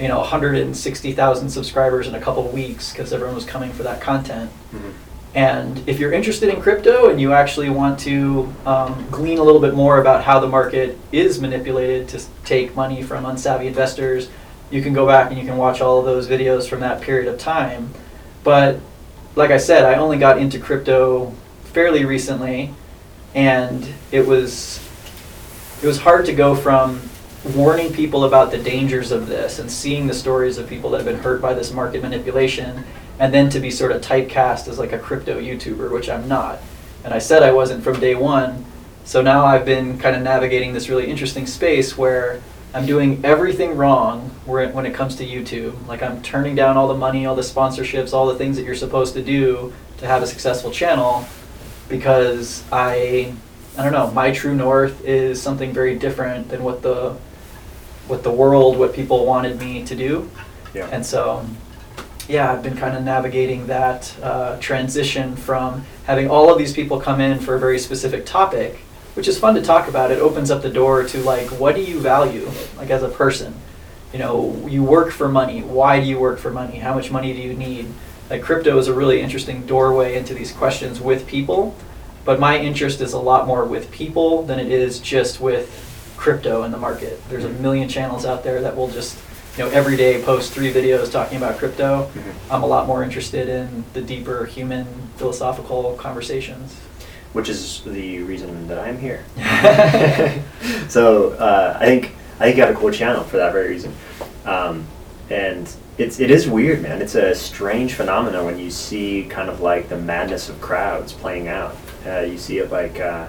you 0.00 0.08
know 0.08 0.18
160,000 0.18 1.50
subscribers 1.50 2.08
in 2.08 2.14
a 2.14 2.20
couple 2.20 2.48
of 2.48 2.54
weeks 2.54 2.90
because 2.90 3.12
everyone 3.12 3.34
was 3.34 3.44
coming 3.44 3.70
for 3.72 3.82
that 3.82 4.00
content. 4.00 4.50
Mhm. 4.74 4.92
And 5.34 5.82
if 5.86 6.00
you're 6.00 6.12
interested 6.12 6.48
in 6.48 6.62
crypto 6.62 7.10
and 7.10 7.20
you 7.20 7.34
actually 7.34 7.68
want 7.68 7.98
to 8.00 8.50
um, 8.64 9.06
glean 9.10 9.36
a 9.36 9.42
little 9.42 9.60
bit 9.60 9.74
more 9.74 10.00
about 10.00 10.24
how 10.24 10.40
the 10.40 10.48
market 10.48 10.98
is 11.12 11.38
manipulated 11.38 12.08
to 12.08 12.22
take 12.46 12.74
money 12.74 13.02
from 13.02 13.24
unsavvy 13.24 13.66
investors, 13.66 14.30
you 14.70 14.80
can 14.80 14.94
go 14.94 15.06
back 15.06 15.30
and 15.30 15.38
you 15.38 15.44
can 15.44 15.58
watch 15.58 15.82
all 15.82 15.98
of 15.98 16.06
those 16.06 16.26
videos 16.26 16.66
from 16.66 16.80
that 16.80 17.02
period 17.02 17.28
of 17.28 17.38
time. 17.38 17.90
But 18.42 18.80
like 19.34 19.50
I 19.50 19.58
said, 19.58 19.84
I 19.84 19.96
only 19.96 20.16
got 20.16 20.38
into 20.38 20.58
crypto 20.58 21.34
fairly 21.74 22.06
recently, 22.06 22.72
and 23.36 23.86
it 24.10 24.26
was 24.26 24.80
it 25.82 25.86
was 25.86 25.98
hard 25.98 26.24
to 26.26 26.32
go 26.32 26.56
from 26.56 27.00
warning 27.54 27.92
people 27.92 28.24
about 28.24 28.50
the 28.50 28.58
dangers 28.58 29.12
of 29.12 29.28
this 29.28 29.60
and 29.60 29.70
seeing 29.70 30.06
the 30.06 30.14
stories 30.14 30.58
of 30.58 30.66
people 30.68 30.90
that 30.90 30.96
have 30.96 31.06
been 31.06 31.22
hurt 31.22 31.40
by 31.40 31.54
this 31.54 31.72
market 31.72 32.02
manipulation 32.02 32.82
and 33.18 33.32
then 33.32 33.48
to 33.50 33.60
be 33.60 33.70
sort 33.70 33.92
of 33.92 34.00
typecast 34.00 34.66
as 34.66 34.78
like 34.78 34.92
a 34.92 34.98
crypto 34.98 35.40
YouTuber, 35.40 35.90
which 35.92 36.08
I'm 36.08 36.26
not. 36.26 36.58
And 37.04 37.14
I 37.14 37.18
said 37.18 37.42
I 37.42 37.52
wasn't 37.52 37.84
from 37.84 38.00
day 38.00 38.14
one. 38.14 38.64
So 39.04 39.22
now 39.22 39.44
I've 39.44 39.64
been 39.64 39.98
kind 39.98 40.16
of 40.16 40.22
navigating 40.22 40.72
this 40.72 40.88
really 40.88 41.06
interesting 41.06 41.46
space 41.46 41.96
where 41.96 42.42
I'm 42.74 42.84
doing 42.84 43.24
everything 43.24 43.76
wrong 43.76 44.30
when 44.44 44.86
it 44.86 44.94
comes 44.94 45.14
to 45.16 45.26
YouTube. 45.26 45.86
Like 45.86 46.02
I'm 46.02 46.20
turning 46.22 46.56
down 46.56 46.76
all 46.76 46.88
the 46.88 46.94
money, 46.94 47.26
all 47.26 47.36
the 47.36 47.42
sponsorships, 47.42 48.12
all 48.12 48.26
the 48.26 48.34
things 48.34 48.56
that 48.56 48.64
you're 48.64 48.74
supposed 48.74 49.14
to 49.14 49.22
do 49.22 49.72
to 49.98 50.06
have 50.06 50.22
a 50.22 50.26
successful 50.26 50.70
channel 50.70 51.26
because 51.88 52.62
I 52.72 53.32
I 53.78 53.84
don't 53.84 53.92
know, 53.92 54.10
my 54.12 54.30
true 54.30 54.54
north 54.54 55.04
is 55.04 55.40
something 55.40 55.72
very 55.72 55.98
different 55.98 56.48
than 56.48 56.64
what 56.64 56.82
the 56.82 57.16
what 58.06 58.22
the 58.22 58.30
world, 58.30 58.78
what 58.78 58.94
people 58.94 59.26
wanted 59.26 59.58
me 59.58 59.84
to 59.84 59.94
do. 59.94 60.30
Yeah. 60.74 60.88
And 60.92 61.04
so, 61.04 61.44
yeah, 62.28 62.52
I've 62.52 62.62
been 62.62 62.76
kind 62.76 62.96
of 62.96 63.02
navigating 63.02 63.66
that 63.66 64.14
uh, 64.22 64.58
transition 64.60 65.36
from 65.36 65.84
having 66.04 66.30
all 66.30 66.50
of 66.50 66.58
these 66.58 66.72
people 66.72 67.00
come 67.00 67.20
in 67.20 67.38
for 67.40 67.54
a 67.56 67.58
very 67.58 67.78
specific 67.78 68.24
topic, 68.24 68.76
which 69.14 69.28
is 69.28 69.38
fun 69.38 69.54
to 69.56 69.62
talk 69.62 69.88
about. 69.88 70.10
It 70.10 70.20
opens 70.20 70.50
up 70.50 70.62
the 70.62 70.70
door 70.70 71.02
to 71.04 71.18
like, 71.18 71.48
what 71.48 71.74
do 71.74 71.82
you 71.82 72.00
value, 72.00 72.50
like 72.76 72.90
as 72.90 73.02
a 73.02 73.08
person? 73.08 73.54
You 74.12 74.20
know, 74.20 74.66
you 74.68 74.82
work 74.84 75.10
for 75.10 75.28
money. 75.28 75.62
Why 75.62 76.00
do 76.00 76.06
you 76.06 76.18
work 76.18 76.38
for 76.38 76.50
money? 76.50 76.78
How 76.78 76.94
much 76.94 77.10
money 77.10 77.32
do 77.32 77.40
you 77.40 77.54
need? 77.54 77.92
Like, 78.28 78.42
crypto 78.42 78.76
is 78.78 78.88
a 78.88 78.94
really 78.94 79.20
interesting 79.20 79.66
doorway 79.66 80.16
into 80.16 80.34
these 80.34 80.52
questions 80.52 81.00
with 81.00 81.26
people. 81.26 81.74
But 82.24 82.40
my 82.40 82.58
interest 82.58 83.00
is 83.00 83.12
a 83.12 83.20
lot 83.20 83.46
more 83.46 83.64
with 83.64 83.90
people 83.92 84.42
than 84.42 84.58
it 84.58 84.66
is 84.66 84.98
just 84.98 85.40
with 85.40 85.70
crypto 86.16 86.64
in 86.64 86.72
the 86.72 86.78
market. 86.78 87.20
There's 87.28 87.44
a 87.44 87.48
million 87.50 87.88
channels 87.88 88.26
out 88.26 88.42
there 88.42 88.60
that 88.62 88.76
will 88.76 88.88
just, 88.88 89.16
you 89.56 89.64
know, 89.64 89.70
every 89.70 89.96
day 89.96 90.20
post 90.22 90.52
three 90.52 90.72
videos 90.72 91.12
talking 91.12 91.36
about 91.36 91.56
crypto. 91.58 92.10
Mhm. 92.14 92.32
I'm 92.50 92.62
a 92.64 92.66
lot 92.66 92.88
more 92.88 93.04
interested 93.04 93.48
in 93.48 93.84
the 93.92 94.00
deeper 94.02 94.44
human 94.46 94.86
philosophical 95.16 95.92
conversations. 95.94 96.74
Which 97.32 97.48
is 97.48 97.82
the 97.84 98.20
reason 98.20 98.66
that 98.68 98.78
I'm 98.78 98.98
here. 98.98 99.22
so 100.88 101.30
uh, 101.32 101.76
I 101.78 101.84
think 101.84 102.12
I 102.40 102.44
think 102.44 102.56
you 102.56 102.62
have 102.64 102.74
a 102.74 102.78
cool 102.78 102.90
channel 102.90 103.22
for 103.24 103.36
that 103.36 103.52
very 103.52 103.68
reason. 103.68 103.92
Um, 104.44 104.86
and 105.30 105.68
it's 105.98 106.20
it 106.20 106.30
is 106.30 106.48
weird, 106.48 106.82
man. 106.82 107.00
It's 107.00 107.14
a 107.14 107.34
strange 107.34 107.94
phenomenon 107.94 108.44
when 108.44 108.58
you 108.58 108.70
see 108.70 109.24
kind 109.28 109.48
of 109.48 109.60
like 109.60 109.88
the 109.88 109.98
madness 109.98 110.48
of 110.48 110.60
crowds 110.60 111.12
playing 111.12 111.48
out. 111.48 111.76
Uh, 112.06 112.20
you 112.20 112.36
see 112.36 112.58
it 112.58 112.70
like 112.70 113.00
uh, 113.00 113.28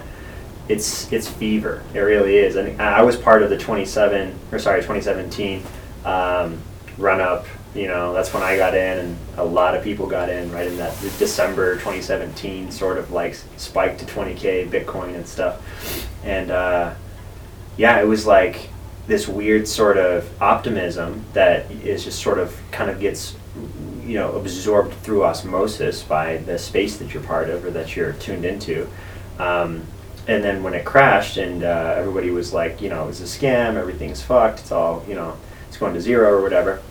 it's 0.67 1.11
it's 1.11 1.29
fever. 1.29 1.81
It 1.93 1.99
really 1.99 2.37
is. 2.37 2.55
And 2.55 2.81
I 2.81 3.01
was 3.03 3.15
part 3.15 3.41
of 3.41 3.49
the 3.49 3.57
27 3.57 4.37
or 4.51 4.59
sorry 4.59 4.81
2017 4.81 5.63
um, 6.03 6.61
run 6.97 7.21
up. 7.21 7.45
You 7.73 7.87
know, 7.87 8.13
that's 8.13 8.33
when 8.33 8.43
I 8.43 8.57
got 8.57 8.73
in, 8.73 8.97
and 8.97 9.17
a 9.37 9.45
lot 9.45 9.75
of 9.75 9.83
people 9.83 10.07
got 10.07 10.29
in 10.29 10.51
right 10.51 10.67
in 10.67 10.77
that 10.77 10.99
December 11.19 11.75
2017 11.75 12.71
sort 12.71 12.97
of 12.97 13.11
like 13.11 13.35
spike 13.57 13.97
to 13.99 14.05
20k 14.05 14.69
Bitcoin 14.69 15.15
and 15.15 15.27
stuff. 15.27 15.61
And 16.23 16.51
uh, 16.51 16.95
yeah, 17.77 18.01
it 18.01 18.07
was 18.07 18.25
like 18.25 18.69
this 19.07 19.27
weird 19.27 19.67
sort 19.67 19.97
of 19.97 20.29
optimism 20.41 21.25
that 21.33 21.71
is 21.71 22.03
just 22.03 22.21
sort 22.21 22.39
of 22.39 22.55
kind 22.71 22.91
of 22.91 22.99
gets 22.99 23.35
you 24.03 24.15
know 24.15 24.33
absorbed 24.33 24.93
through 24.95 25.23
osmosis 25.23 26.03
by 26.03 26.37
the 26.37 26.57
space 26.59 26.97
that 26.97 27.13
you're 27.13 27.23
part 27.23 27.49
of 27.49 27.63
or 27.65 27.71
that 27.71 27.95
you're 27.95 28.13
tuned 28.13 28.45
into. 28.45 28.87
Um, 29.39 29.83
and 30.27 30.43
then 30.43 30.61
when 30.61 30.73
it 30.73 30.85
crashed 30.85 31.37
and 31.37 31.63
uh, 31.63 31.95
everybody 31.97 32.29
was 32.29 32.53
like 32.53 32.81
you 32.81 32.89
know 32.89 33.03
it 33.03 33.07
was 33.07 33.21
a 33.21 33.23
scam 33.23 33.75
everything's 33.75 34.21
fucked 34.21 34.59
it's 34.59 34.71
all 34.71 35.03
you 35.07 35.15
know 35.15 35.37
it's 35.67 35.77
going 35.77 35.93
to 35.93 36.01
zero 36.01 36.29
or 36.37 36.41
whatever 36.41 36.81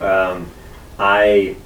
um, 0.00 0.48
i 0.98 1.56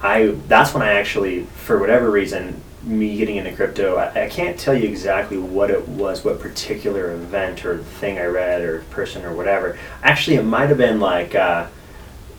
i 0.00 0.26
that's 0.46 0.72
when 0.72 0.82
i 0.82 0.94
actually 0.94 1.42
for 1.44 1.78
whatever 1.78 2.10
reason 2.10 2.60
me 2.82 3.16
getting 3.16 3.36
into 3.36 3.52
crypto 3.52 3.96
I, 3.96 4.24
I 4.24 4.28
can't 4.28 4.58
tell 4.58 4.74
you 4.74 4.88
exactly 4.88 5.36
what 5.38 5.70
it 5.70 5.86
was 5.88 6.24
what 6.24 6.40
particular 6.40 7.12
event 7.12 7.64
or 7.66 7.78
thing 7.78 8.18
i 8.18 8.24
read 8.24 8.62
or 8.62 8.80
person 8.90 9.24
or 9.24 9.34
whatever 9.34 9.78
actually 10.02 10.36
it 10.36 10.44
might 10.44 10.68
have 10.70 10.78
been 10.78 10.98
like 10.98 11.34
uh, 11.34 11.66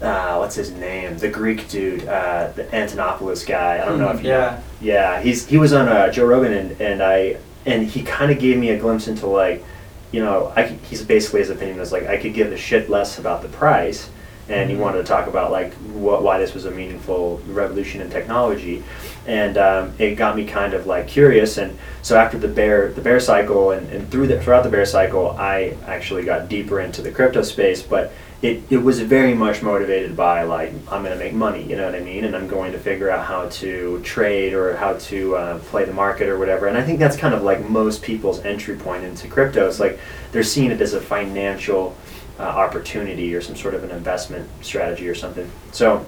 uh, 0.01 0.37
what's 0.37 0.55
his 0.55 0.71
name? 0.71 1.15
The 1.19 1.29
Greek 1.29 1.69
dude, 1.69 2.07
uh, 2.07 2.51
the 2.55 2.63
Antonopoulos 2.63 3.45
guy. 3.47 3.79
I 3.79 3.85
don't 3.85 3.99
know 3.99 4.09
if 4.09 4.23
you 4.23 4.29
yeah. 4.29 4.39
know. 4.39 4.63
Yeah, 4.81 5.21
he's 5.21 5.45
he 5.45 5.57
was 5.57 5.73
on 5.73 5.87
uh, 5.87 6.11
Joe 6.11 6.25
Rogan 6.25 6.53
and, 6.53 6.81
and 6.81 7.03
I 7.03 7.37
and 7.67 7.85
he 7.85 8.01
kind 8.01 8.31
of 8.31 8.39
gave 8.39 8.57
me 8.57 8.69
a 8.71 8.79
glimpse 8.79 9.07
into 9.07 9.27
like, 9.27 9.63
you 10.11 10.19
know, 10.19 10.51
I 10.55 10.63
could, 10.63 10.79
he's 10.89 11.03
basically 11.03 11.41
his 11.41 11.51
opinion 11.51 11.77
was 11.77 11.91
like 11.91 12.07
I 12.07 12.17
could 12.17 12.33
give 12.33 12.51
a 12.51 12.57
shit 12.57 12.89
less 12.89 13.19
about 13.19 13.43
the 13.43 13.47
price, 13.49 14.09
and 14.49 14.71
he 14.71 14.75
Mhm. 14.75 14.79
wanted 14.79 14.97
to 14.97 15.03
talk 15.03 15.27
about 15.27 15.51
like 15.51 15.71
what 15.93 16.23
why 16.23 16.39
this 16.39 16.55
was 16.55 16.65
a 16.65 16.71
meaningful 16.71 17.39
revolution 17.45 18.01
in 18.01 18.09
technology, 18.09 18.83
and 19.27 19.57
um, 19.57 19.93
it 19.99 20.15
got 20.15 20.35
me 20.35 20.45
kind 20.45 20.73
of 20.73 20.87
like 20.87 21.07
curious 21.07 21.57
and 21.57 21.77
so 22.01 22.17
after 22.17 22.37
the 22.37 22.47
bear 22.47 22.91
the 22.93 23.01
bear 23.01 23.19
cycle 23.19 23.71
and, 23.71 23.87
and 23.89 24.09
through 24.09 24.27
the 24.27 24.41
throughout 24.41 24.63
the 24.63 24.69
bear 24.69 24.85
cycle 24.85 25.31
I 25.31 25.77
actually 25.85 26.23
got 26.23 26.49
deeper 26.49 26.79
into 26.79 27.01
the 27.01 27.11
crypto 27.11 27.43
space 27.43 27.83
but 27.83 28.11
it, 28.41 28.63
it 28.71 28.77
was 28.77 28.99
very 28.99 29.35
much 29.35 29.61
motivated 29.61 30.15
by 30.15 30.43
like 30.43 30.73
I'm 30.89 31.03
going 31.03 31.15
to 31.15 31.23
make 31.23 31.33
money, 31.33 31.63
you 31.63 31.75
know 31.75 31.85
what 31.85 31.93
I 31.93 31.99
mean, 31.99 32.25
and 32.25 32.35
I'm 32.35 32.47
going 32.47 32.71
to 32.71 32.79
figure 32.79 33.11
out 33.11 33.25
how 33.25 33.47
to 33.47 34.01
trade 34.03 34.53
or 34.53 34.75
how 34.75 34.93
to 34.93 35.35
uh, 35.35 35.59
play 35.59 35.85
the 35.85 35.93
market 35.93 36.27
or 36.27 36.39
whatever. 36.39 36.67
And 36.67 36.75
I 36.75 36.83
think 36.83 36.97
that's 36.97 37.15
kind 37.15 37.35
of 37.35 37.43
like 37.43 37.69
most 37.69 38.01
people's 38.01 38.43
entry 38.43 38.75
point 38.75 39.03
into 39.03 39.27
crypto. 39.27 39.67
It's 39.67 39.79
like 39.79 39.99
they're 40.31 40.41
seeing 40.41 40.71
it 40.71 40.81
as 40.81 40.93
a 40.93 41.01
financial 41.01 41.95
uh, 42.39 42.43
opportunity 42.43 43.35
or 43.35 43.41
some 43.41 43.55
sort 43.55 43.75
of 43.75 43.83
an 43.83 43.91
investment 43.91 44.49
strategy 44.61 45.07
or 45.07 45.13
something. 45.13 45.49
So, 45.71 46.03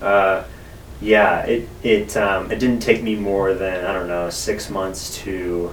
uh, 0.00 0.44
yeah, 1.04 1.42
it 1.44 1.68
it 1.82 2.16
um, 2.16 2.50
it 2.50 2.58
didn't 2.58 2.80
take 2.80 3.02
me 3.02 3.14
more 3.14 3.52
than 3.52 3.84
I 3.84 3.92
don't 3.92 4.08
know 4.08 4.30
six 4.30 4.70
months 4.70 5.14
to 5.18 5.72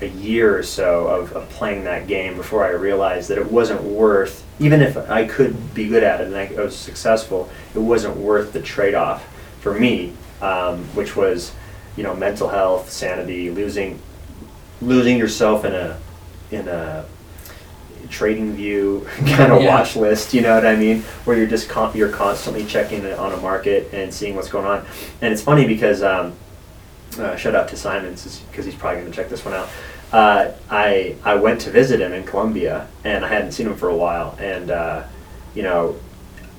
a 0.00 0.06
year 0.06 0.58
or 0.58 0.62
so 0.62 1.06
of, 1.06 1.32
of 1.32 1.48
playing 1.50 1.84
that 1.84 2.06
game 2.06 2.36
before 2.36 2.64
I 2.64 2.70
realized 2.70 3.28
that 3.28 3.38
it 3.38 3.50
wasn't 3.50 3.82
worth, 3.82 4.42
even 4.58 4.80
if 4.80 4.96
I 4.96 5.26
could 5.26 5.74
be 5.74 5.86
good 5.86 6.02
at 6.02 6.20
it 6.20 6.26
and 6.28 6.36
I, 6.36 6.46
I 6.46 6.64
was 6.64 6.76
successful, 6.76 7.48
it 7.74 7.78
wasn't 7.78 8.16
worth 8.16 8.52
the 8.52 8.60
trade 8.60 8.94
off 8.94 9.22
for 9.60 9.72
me, 9.72 10.12
um, 10.42 10.84
which 10.96 11.14
was, 11.14 11.52
you 11.96 12.02
know, 12.02 12.14
mental 12.14 12.48
health, 12.48 12.90
sanity, 12.90 13.50
losing 13.50 14.00
losing 14.80 15.18
yourself 15.18 15.64
in 15.64 15.74
a 15.74 15.98
in 16.50 16.68
a 16.68 17.04
trading 18.08 18.52
view 18.54 19.06
kind 19.26 19.52
of 19.52 19.62
Yeah. 19.62 19.68
watch 19.68 19.96
list 19.96 20.34
you 20.34 20.40
know 20.40 20.54
what 20.54 20.66
i 20.66 20.76
mean 20.76 21.02
where 21.24 21.36
you're 21.36 21.46
just 21.46 21.68
con- 21.68 21.96
you're 21.96 22.10
constantly 22.10 22.64
checking 22.64 23.04
it 23.04 23.18
on 23.18 23.32
a 23.32 23.36
market 23.38 23.92
and 23.92 24.12
seeing 24.12 24.34
what's 24.36 24.48
going 24.48 24.66
on 24.66 24.84
and 25.20 25.32
it's 25.32 25.42
funny 25.42 25.66
because 25.66 26.02
um, 26.02 26.32
uh, 27.18 27.36
shout 27.36 27.54
out 27.54 27.68
to 27.68 27.76
simons 27.76 28.42
because 28.50 28.64
he's 28.64 28.74
probably 28.74 29.00
going 29.00 29.10
to 29.10 29.16
check 29.16 29.28
this 29.28 29.44
one 29.44 29.54
out 29.54 29.68
uh, 30.12 30.52
I, 30.70 31.16
I 31.24 31.34
went 31.34 31.60
to 31.62 31.70
visit 31.70 32.00
him 32.00 32.12
in 32.12 32.24
colombia 32.24 32.88
and 33.04 33.24
i 33.24 33.28
hadn't 33.28 33.52
seen 33.52 33.66
him 33.66 33.76
for 33.76 33.88
a 33.88 33.96
while 33.96 34.36
and 34.40 34.70
uh, 34.70 35.04
you 35.54 35.62
know 35.62 35.96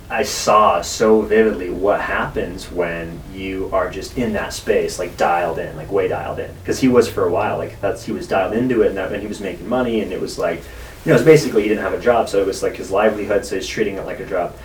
I 0.07 0.21
saw 0.21 0.83
so 0.83 1.21
vividly 1.23 1.71
what 1.71 1.99
happens 1.99 2.71
when 2.71 3.19
you 3.33 3.71
are 3.73 3.89
just 3.89 4.19
in 4.19 4.33
that 4.33 4.53
space, 4.53 4.99
like 4.99 5.17
dialed 5.17 5.57
in, 5.57 5.75
like 5.75 5.91
way 5.91 6.07
dialed 6.07 6.37
in. 6.37 6.53
Because 6.59 6.79
he 6.79 6.87
was 6.87 7.09
for 7.09 7.25
a 7.25 7.31
while, 7.31 7.57
like 7.57 7.81
that's 7.81 8.03
he 8.05 8.11
was 8.11 8.27
dialed 8.27 8.53
into 8.53 8.83
it, 8.83 8.89
and, 8.89 8.97
that, 8.97 9.11
and 9.11 9.19
he 9.23 9.27
was 9.27 9.41
making 9.41 9.67
money, 9.67 10.01
and 10.01 10.13
it 10.13 10.21
was 10.21 10.37
like, 10.37 10.61
you 11.05 11.09
know, 11.11 11.15
it 11.15 11.19
was 11.19 11.25
basically 11.25 11.63
he 11.63 11.69
didn't 11.69 11.83
have 11.83 11.93
a 11.93 12.01
job, 12.01 12.27
so 12.29 12.41
it 12.41 12.47
was 12.47 12.63
like 12.63 12.75
his 12.75 12.89
livelihood, 12.91 13.45
so 13.45 13.55
he's 13.55 13.67
treating 13.67 13.95
it 13.97 14.05
like 14.05 14.19
a 14.19 14.25
job, 14.25 14.55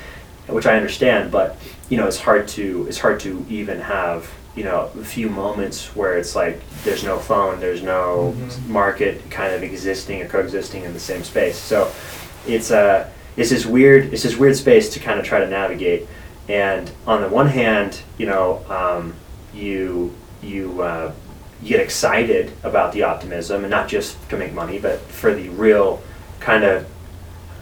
which 0.49 0.67
I 0.67 0.77
understand. 0.77 1.31
But 1.31 1.57
you 1.89 1.97
know, 1.99 2.07
it's 2.07 2.19
hard 2.19 2.49
to 2.49 2.87
it's 2.89 2.99
hard 2.99 3.21
to 3.21 3.45
even 3.49 3.81
have 3.81 4.31
you 4.57 4.65
know 4.65 4.91
a 4.99 5.05
few 5.05 5.29
moments 5.29 5.95
where 5.95 6.17
it's 6.19 6.35
like 6.35 6.61
there's 6.83 7.05
no 7.05 7.19
phone, 7.19 7.61
there's 7.61 7.83
no 7.83 8.35
Mhm. 8.37 8.69
market 8.69 9.31
kind 9.31 9.55
of 9.55 9.63
existing 9.63 10.23
or 10.23 10.27
coexisting 10.29 10.85
in 10.85 10.93
the 10.95 11.01
same 11.01 11.23
space. 11.25 11.57
So 11.59 11.91
it's 12.47 12.71
a 12.71 13.11
it's 13.37 13.51
this 13.51 13.67
weird 13.67 14.13
it's 14.13 14.23
this 14.23 14.37
weird 14.37 14.57
space 14.57 14.89
to 14.95 14.99
kind 15.01 15.21
of 15.21 15.27
try 15.27 15.39
to 15.41 15.47
navigate 15.47 16.09
and 16.49 16.91
on 17.07 17.21
the 17.21 17.29
one 17.29 17.47
hand 17.47 18.01
you 18.19 18.27
know 18.27 18.61
um, 18.69 19.15
you 19.55 20.13
you 20.43 20.81
uh, 20.83 21.13
you 21.63 21.69
get 21.69 21.81
excited 21.81 22.51
about 22.65 22.93
the 22.93 23.03
optimism 23.03 23.63
and 23.63 23.71
not 23.71 23.87
just 23.89 24.17
to 24.31 24.37
make 24.37 24.53
money 24.55 24.79
but 24.79 24.99
for 25.03 25.33
the 25.35 25.49
real 25.51 26.03
kind 26.41 26.65
of 26.65 26.87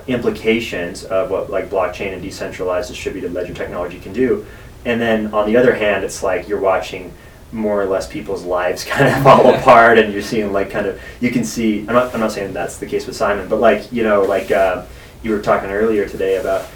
implications 0.06 1.04
of 1.04 1.30
what 1.30 1.50
like 1.50 1.68
blockchain 1.68 2.12
and 2.14 2.23
decentralized 2.23 2.88
distributed 2.88 3.32
ledger 3.35 3.52
technology 3.52 4.00
can 4.00 4.12
do. 4.12 4.47
And 4.85 5.00
then 5.00 5.35
on 5.35 5.47
the 5.47 5.56
other 5.56 5.75
hand 5.75 6.04
it's 6.04 6.23
like 6.23 6.49
you're 6.49 6.61
watching 6.61 7.12
more 7.52 7.80
or 7.80 7.87
less 7.87 8.06
people's 8.06 8.44
lives 8.44 8.85
kind 8.88 9.08
of 9.08 9.23
fall 9.23 9.54
apart 9.54 9.99
and 9.99 10.12
you're 10.12 10.23
seeing 10.23 10.52
like 10.52 10.70
kind 10.70 10.87
of 10.87 11.00
you 11.20 11.30
can 11.30 11.44
see 11.44 11.80
I'm 11.80 11.94
not, 11.94 12.14
I'm 12.14 12.20
not 12.20 12.32
saying 12.32 12.52
that's 12.52 12.78
the 12.78 12.87
case 12.87 13.06
with 13.06 13.16
Simon 13.16 13.49
but 13.49 13.61
like 13.61 13.90
you 13.92 14.02
know 14.02 14.23
like 14.23 14.50
uh, 14.50 14.85
you 15.23 15.30
were 15.30 15.40
talking 15.40 15.70
earlier 15.70 16.08
today 16.08 16.37
about 16.37 16.66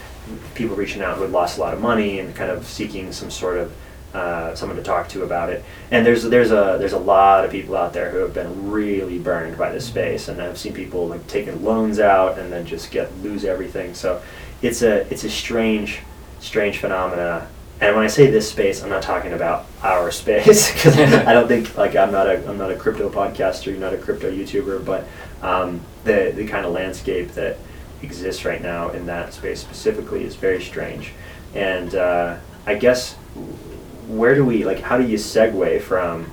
people 0.54 0.76
reaching 0.76 1.02
out 1.02 1.16
who 1.16 1.22
had 1.22 1.32
lost 1.32 1.58
a 1.58 1.60
lot 1.60 1.74
of 1.74 1.80
money 1.80 2.20
and 2.20 2.34
kind 2.34 2.50
of 2.50 2.66
seeking 2.66 3.12
some 3.12 3.30
sort 3.30 3.56
of 3.56 3.72
uh, 4.14 4.54
someone 4.54 4.76
to 4.76 4.82
talk 4.82 5.08
to 5.08 5.22
about 5.22 5.50
it. 5.50 5.64
And 5.90 6.04
there's 6.04 6.24
there's 6.24 6.50
a 6.50 6.76
there's 6.78 6.92
a 6.92 6.98
lot 6.98 7.44
of 7.44 7.50
people 7.50 7.76
out 7.76 7.92
there 7.92 8.10
who 8.10 8.18
have 8.18 8.34
been 8.34 8.70
really 8.70 9.18
burned 9.18 9.56
by 9.56 9.72
this 9.72 9.86
space, 9.86 10.28
and 10.28 10.40
I've 10.40 10.58
seen 10.58 10.74
people 10.74 11.08
like 11.08 11.26
taking 11.26 11.64
loans 11.64 11.98
out 11.98 12.38
and 12.38 12.52
then 12.52 12.66
just 12.66 12.90
get 12.90 13.14
lose 13.22 13.44
everything. 13.44 13.94
So 13.94 14.22
it's 14.60 14.82
a 14.82 15.10
it's 15.12 15.24
a 15.24 15.30
strange 15.30 16.00
strange 16.40 16.78
phenomena. 16.78 17.48
And 17.80 17.96
when 17.96 18.04
I 18.04 18.08
say 18.08 18.30
this 18.30 18.48
space, 18.48 18.82
I'm 18.82 18.90
not 18.90 19.02
talking 19.02 19.32
about 19.32 19.66
our 19.82 20.10
space 20.22 20.72
because 20.74 20.98
I 20.98 21.32
don't 21.32 21.48
think 21.48 21.76
like 21.76 21.96
I'm 21.96 22.12
not 22.12 22.26
a 22.26 22.48
I'm 22.48 22.58
not 22.58 22.70
a 22.70 22.76
crypto 22.76 23.08
podcaster, 23.08 23.76
not 23.78 23.94
a 23.94 23.98
crypto 23.98 24.30
YouTuber, 24.30 24.84
but 24.84 25.06
um, 25.42 25.80
the 26.04 26.32
the 26.34 26.46
kind 26.46 26.66
of 26.66 26.72
landscape 26.72 27.32
that 27.32 27.56
exists 28.02 28.44
right 28.44 28.60
now 28.60 28.90
in 28.90 29.06
that 29.06 29.32
space 29.32 29.60
specifically 29.60 30.24
is 30.24 30.34
very 30.34 30.62
strange. 30.62 31.12
And 31.54 31.94
uh, 31.94 32.38
I 32.66 32.74
guess 32.74 33.16
where 34.08 34.34
do 34.34 34.44
we 34.44 34.64
like 34.64 34.80
how 34.80 34.98
do 34.98 35.06
you 35.06 35.16
segue 35.16 35.80
from 35.82 36.30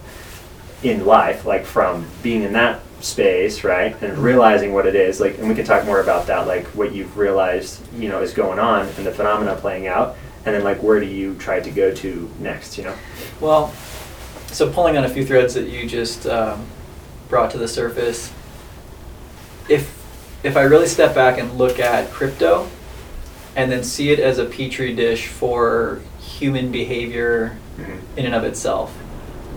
in 0.84 1.06
life 1.06 1.46
like 1.46 1.66
from 1.66 2.08
being 2.24 2.44
in 2.44 2.54
that 2.54 2.82
space 3.02 3.64
right 3.64 4.02
and 4.02 4.18
realizing 4.18 4.74
what 4.74 4.86
it 4.86 4.96
is 4.96 5.20
like 5.20 5.38
and 5.38 5.48
we 5.48 5.56
can 5.56 5.66
talk 5.66 5.86
more 5.86 6.02
about 6.02 6.28
that 6.28 6.48
like 6.48 6.66
what 6.68 6.94
you've 6.94 7.18
realized 7.18 7.82
you 7.94 8.10
know 8.10 8.22
is 8.22 8.34
going 8.34 8.60
on 8.60 8.86
and 8.98 9.06
the 9.06 9.12
phenomena 9.12 9.56
playing 9.56 9.88
out 9.88 10.16
and 10.46 10.56
then 10.56 10.64
like 10.64 10.82
where 10.82 11.00
do 11.00 11.06
you 11.06 11.36
try 11.36 11.60
to 11.60 11.70
go 11.70 11.94
to 11.94 12.30
next 12.40 12.78
you 12.78 12.84
know? 12.84 12.96
Well, 13.40 13.74
so 14.48 14.72
pulling 14.72 14.98
on 14.98 15.06
a 15.06 15.10
few 15.10 15.26
threads 15.26 15.54
that 15.54 15.70
you 15.70 15.88
just 15.88 16.26
um, 16.26 16.66
brought 17.28 17.52
to 17.52 17.58
the 17.58 17.68
surface, 17.68 18.34
if 19.68 19.96
if 20.44 20.56
I 20.56 20.64
really 20.64 20.88
step 20.88 21.14
back 21.14 21.38
and 21.38 21.58
look 21.58 21.80
at 21.80 22.10
crypto, 22.12 22.68
and 23.56 23.72
then 23.72 23.84
see 23.84 24.12
it 24.12 24.20
as 24.20 24.40
a 24.40 24.46
petri 24.46 24.96
dish 24.96 25.28
for 25.28 26.02
human 26.40 26.72
behavior 26.72 27.58
in 28.18 28.26
and 28.26 28.36
of 28.36 28.44
itself, 28.44 28.92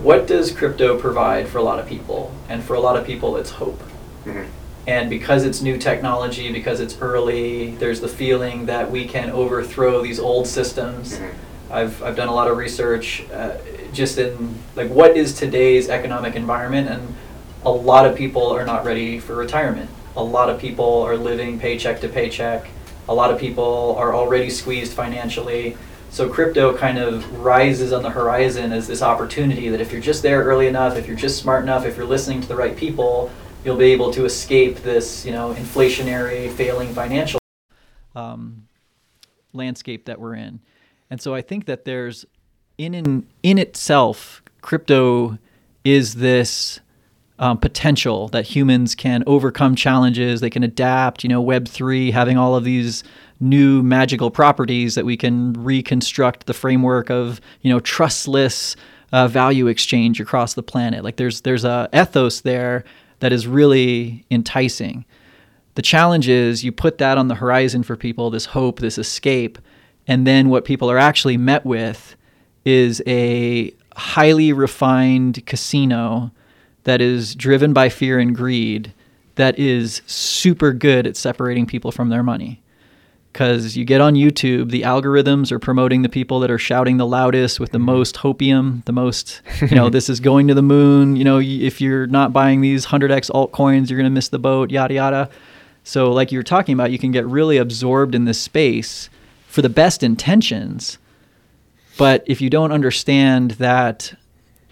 what 0.03 0.27
does 0.27 0.51
crypto 0.53 0.99
provide 0.99 1.49
for 1.49 1.59
a 1.59 1.63
lot 1.63 1.79
of 1.79 1.87
people? 1.87 2.33
And 2.49 2.63
for 2.63 2.75
a 2.75 2.81
lot 2.81 2.97
of 2.97 3.05
people, 3.07 3.37
it's 3.37 3.51
hope. 3.51 3.81
Mhm. 4.27 4.47
And 4.87 5.09
because 5.11 5.45
it's 5.45 5.63
new 5.63 5.79
technology, 5.79 6.51
because 6.53 6.81
it's 6.81 6.97
early, 7.01 7.77
there's 7.79 8.01
the 8.01 8.09
feeling 8.09 8.67
that 8.67 8.91
we 8.91 9.05
can 9.05 9.31
overthrow 9.31 10.03
these 10.03 10.19
old 10.19 10.47
systems. 10.49 11.19
Mhm. 11.19 11.31
I've, 11.71 12.03
I've 12.03 12.17
done 12.17 12.29
a 12.29 12.35
lot 12.35 12.49
of 12.49 12.57
research 12.57 13.25
uh, 13.33 13.53
just 13.93 14.19
in 14.19 14.55
like 14.77 14.89
what 14.91 15.17
is 15.17 15.35
today's 15.35 15.89
economic 15.89 16.35
environment, 16.35 16.89
and 16.89 17.15
a 17.65 17.71
lot 17.71 18.07
of 18.07 18.17
people 18.17 18.49
are 18.51 18.65
not 18.65 18.85
ready 18.85 19.19
for 19.21 19.35
retirement. 19.37 19.89
A 20.17 20.23
lot 20.23 20.51
of 20.51 20.59
people 20.59 21.03
are 21.03 21.17
living 21.17 21.59
paycheck 21.61 22.01
to 22.01 22.09
paycheck. 22.09 22.67
A 23.09 23.15
lot 23.15 23.31
of 23.33 23.39
people 23.39 23.95
are 23.99 24.15
already 24.15 24.51
squeezed 24.51 24.93
financially. 24.93 25.77
So 26.13 26.29
crypto 26.29 26.77
kind 26.77 26.99
of 26.99 27.41
rises 27.41 27.91
on 27.91 28.03
the 28.03 28.11
horizon 28.11 28.71
as 28.71 28.87
this 28.87 29.01
opportunity 29.01 29.71
that 29.71 29.81
if 29.81 29.91
you're 29.91 30.03
just 30.03 30.23
there 30.23 30.45
early 30.45 30.67
enough, 30.67 30.99
if 30.99 31.07
you're 31.07 31.17
just 31.17 31.39
smart 31.39 31.63
enough, 31.63 31.87
if 31.87 31.97
you're 31.97 32.05
listening 32.05 32.43
to 32.43 32.49
the 32.49 32.55
right 32.55 32.77
people, 32.77 33.31
you'll 33.65 33.79
be 33.79 33.93
able 33.93 34.13
to 34.13 34.27
escape 34.27 34.83
this, 34.83 35.25
you 35.25 35.33
know, 35.33 35.55
inflationary, 35.55 36.53
failing 36.53 36.93
financial 36.93 37.41
um, 38.15 38.69
landscape 39.55 40.05
that 40.05 40.21
we're 40.21 40.35
in. 40.35 40.61
And 41.09 41.19
so 41.19 41.35
I 41.35 41.41
think 41.41 41.65
that 41.65 41.87
there's 41.87 42.27
in 42.77 42.93
in, 42.93 43.27
in 43.43 43.57
itself, 43.57 44.43
crypto 44.61 45.39
is 45.83 46.17
this 46.17 46.81
um, 47.39 47.57
potential 47.57 48.29
that 48.29 48.49
humans 48.49 48.95
can 48.95 49.25
overcome 49.27 49.75
challenges, 49.77 50.43
they 50.43 50.51
can 50.51 50.63
adapt. 50.63 51.25
You 51.25 51.31
know, 51.31 51.41
Web 51.41 51.67
three 51.67 52.11
having 52.11 52.37
all 52.37 52.55
of 52.55 52.65
these 52.65 53.03
new 53.43 53.83
magical 53.83 54.31
properties 54.31 54.95
that 54.95 55.05
we 55.05 55.17
can 55.17 55.53
reconstruct 55.55 56.47
the 56.47 56.55
framework 56.55 57.11
of 57.11 57.41
you 57.61 57.71
know 57.71 57.81
trustless 57.81 58.77
uh, 59.13 59.29
value 59.29 59.67
exchange 59.67 60.21
across 60.21 60.55
the 60.55 60.63
planet. 60.63 61.05
Like 61.05 61.17
there's 61.17 61.43
there's 61.43 61.65
a 61.65 61.89
ethos 61.93 62.41
there 62.41 62.85
that 63.21 63.33
is 63.33 63.47
really 63.47 64.25
enticing. 64.31 65.05
The 65.75 65.83
challenge 65.83 66.29
is 66.29 66.65
you 66.65 66.73
put 66.73 66.99
that 66.99 67.19
on 67.19 67.29
the 67.29 67.35
horizon 67.35 67.83
for 67.83 67.97
people, 67.97 68.31
this 68.31 68.47
hope, 68.47 68.81
this 68.81 68.99
escape, 68.99 69.59
and 70.07 70.27
then 70.27 70.49
what 70.49 70.65
people 70.65 70.91
are 70.91 70.99
actually 70.99 71.37
met 71.37 71.65
with 71.65 72.15
is 72.65 73.03
a 73.07 73.73
highly 73.97 74.53
refined 74.53 75.45
casino 75.47 76.31
that 76.85 77.01
is 77.01 77.35
driven 77.35 77.73
by 77.73 77.89
fear 77.89 78.19
and 78.19 78.35
greed 78.35 78.93
that 79.37 79.59
is 79.59 80.03
super 80.07 80.73
good 80.73 81.07
at 81.07 81.17
separating 81.17 81.67
people 81.67 81.91
from 81.91 82.09
their 82.09 82.23
money. 82.23 82.62
Because 83.33 83.79
you 83.79 83.87
get 83.87 84.03
on 84.03 84.15
YouTube, 84.15 84.71
the 84.71 84.83
algorithms 84.83 85.51
are 85.51 85.59
promoting 85.59 86.03
the 86.03 86.11
people 86.11 86.41
that 86.41 86.51
are 86.51 86.59
shouting 86.59 86.99
the 86.99 87.07
loudest 87.07 87.59
with 87.59 87.73
the 87.73 87.79
mm-hmm. 87.79 87.87
most 87.87 88.17
hopium, 88.17 88.85
the 88.85 88.93
most, 88.93 89.41
you 89.63 89.75
know, 89.75 89.89
this 89.89 90.11
is 90.11 90.21
going 90.21 90.49
to 90.49 90.55
the 90.55 90.63
moon. 90.63 91.17
You 91.17 91.25
know, 91.25 91.41
if 91.41 91.81
you're 91.81 92.07
not 92.07 92.33
buying 92.33 92.61
these 92.61 92.87
100x 92.87 93.31
altcoins, 93.31 93.89
you're 93.89 93.99
going 93.99 94.11
to 94.11 94.15
miss 94.15 94.29
the 94.29 94.39
boat, 94.39 94.71
yada, 94.71 94.95
yada. 94.95 95.31
So, 95.85 96.13
like 96.13 96.31
you 96.31 96.39
were 96.39 96.45
talking 96.45 96.75
about, 96.75 96.91
you 96.91 96.99
can 96.99 97.11
get 97.11 97.27
really 97.27 97.57
absorbed 97.57 98.15
in 98.15 98.27
this 98.27 98.41
space 98.41 99.09
for 99.49 99.63
the 99.63 99.69
best 99.69 100.03
intentions. 100.03 100.99
But 101.99 102.25
if 102.27 102.41
you 102.41 102.51
don't 102.51 102.73
understand 102.73 103.53
that 103.53 104.15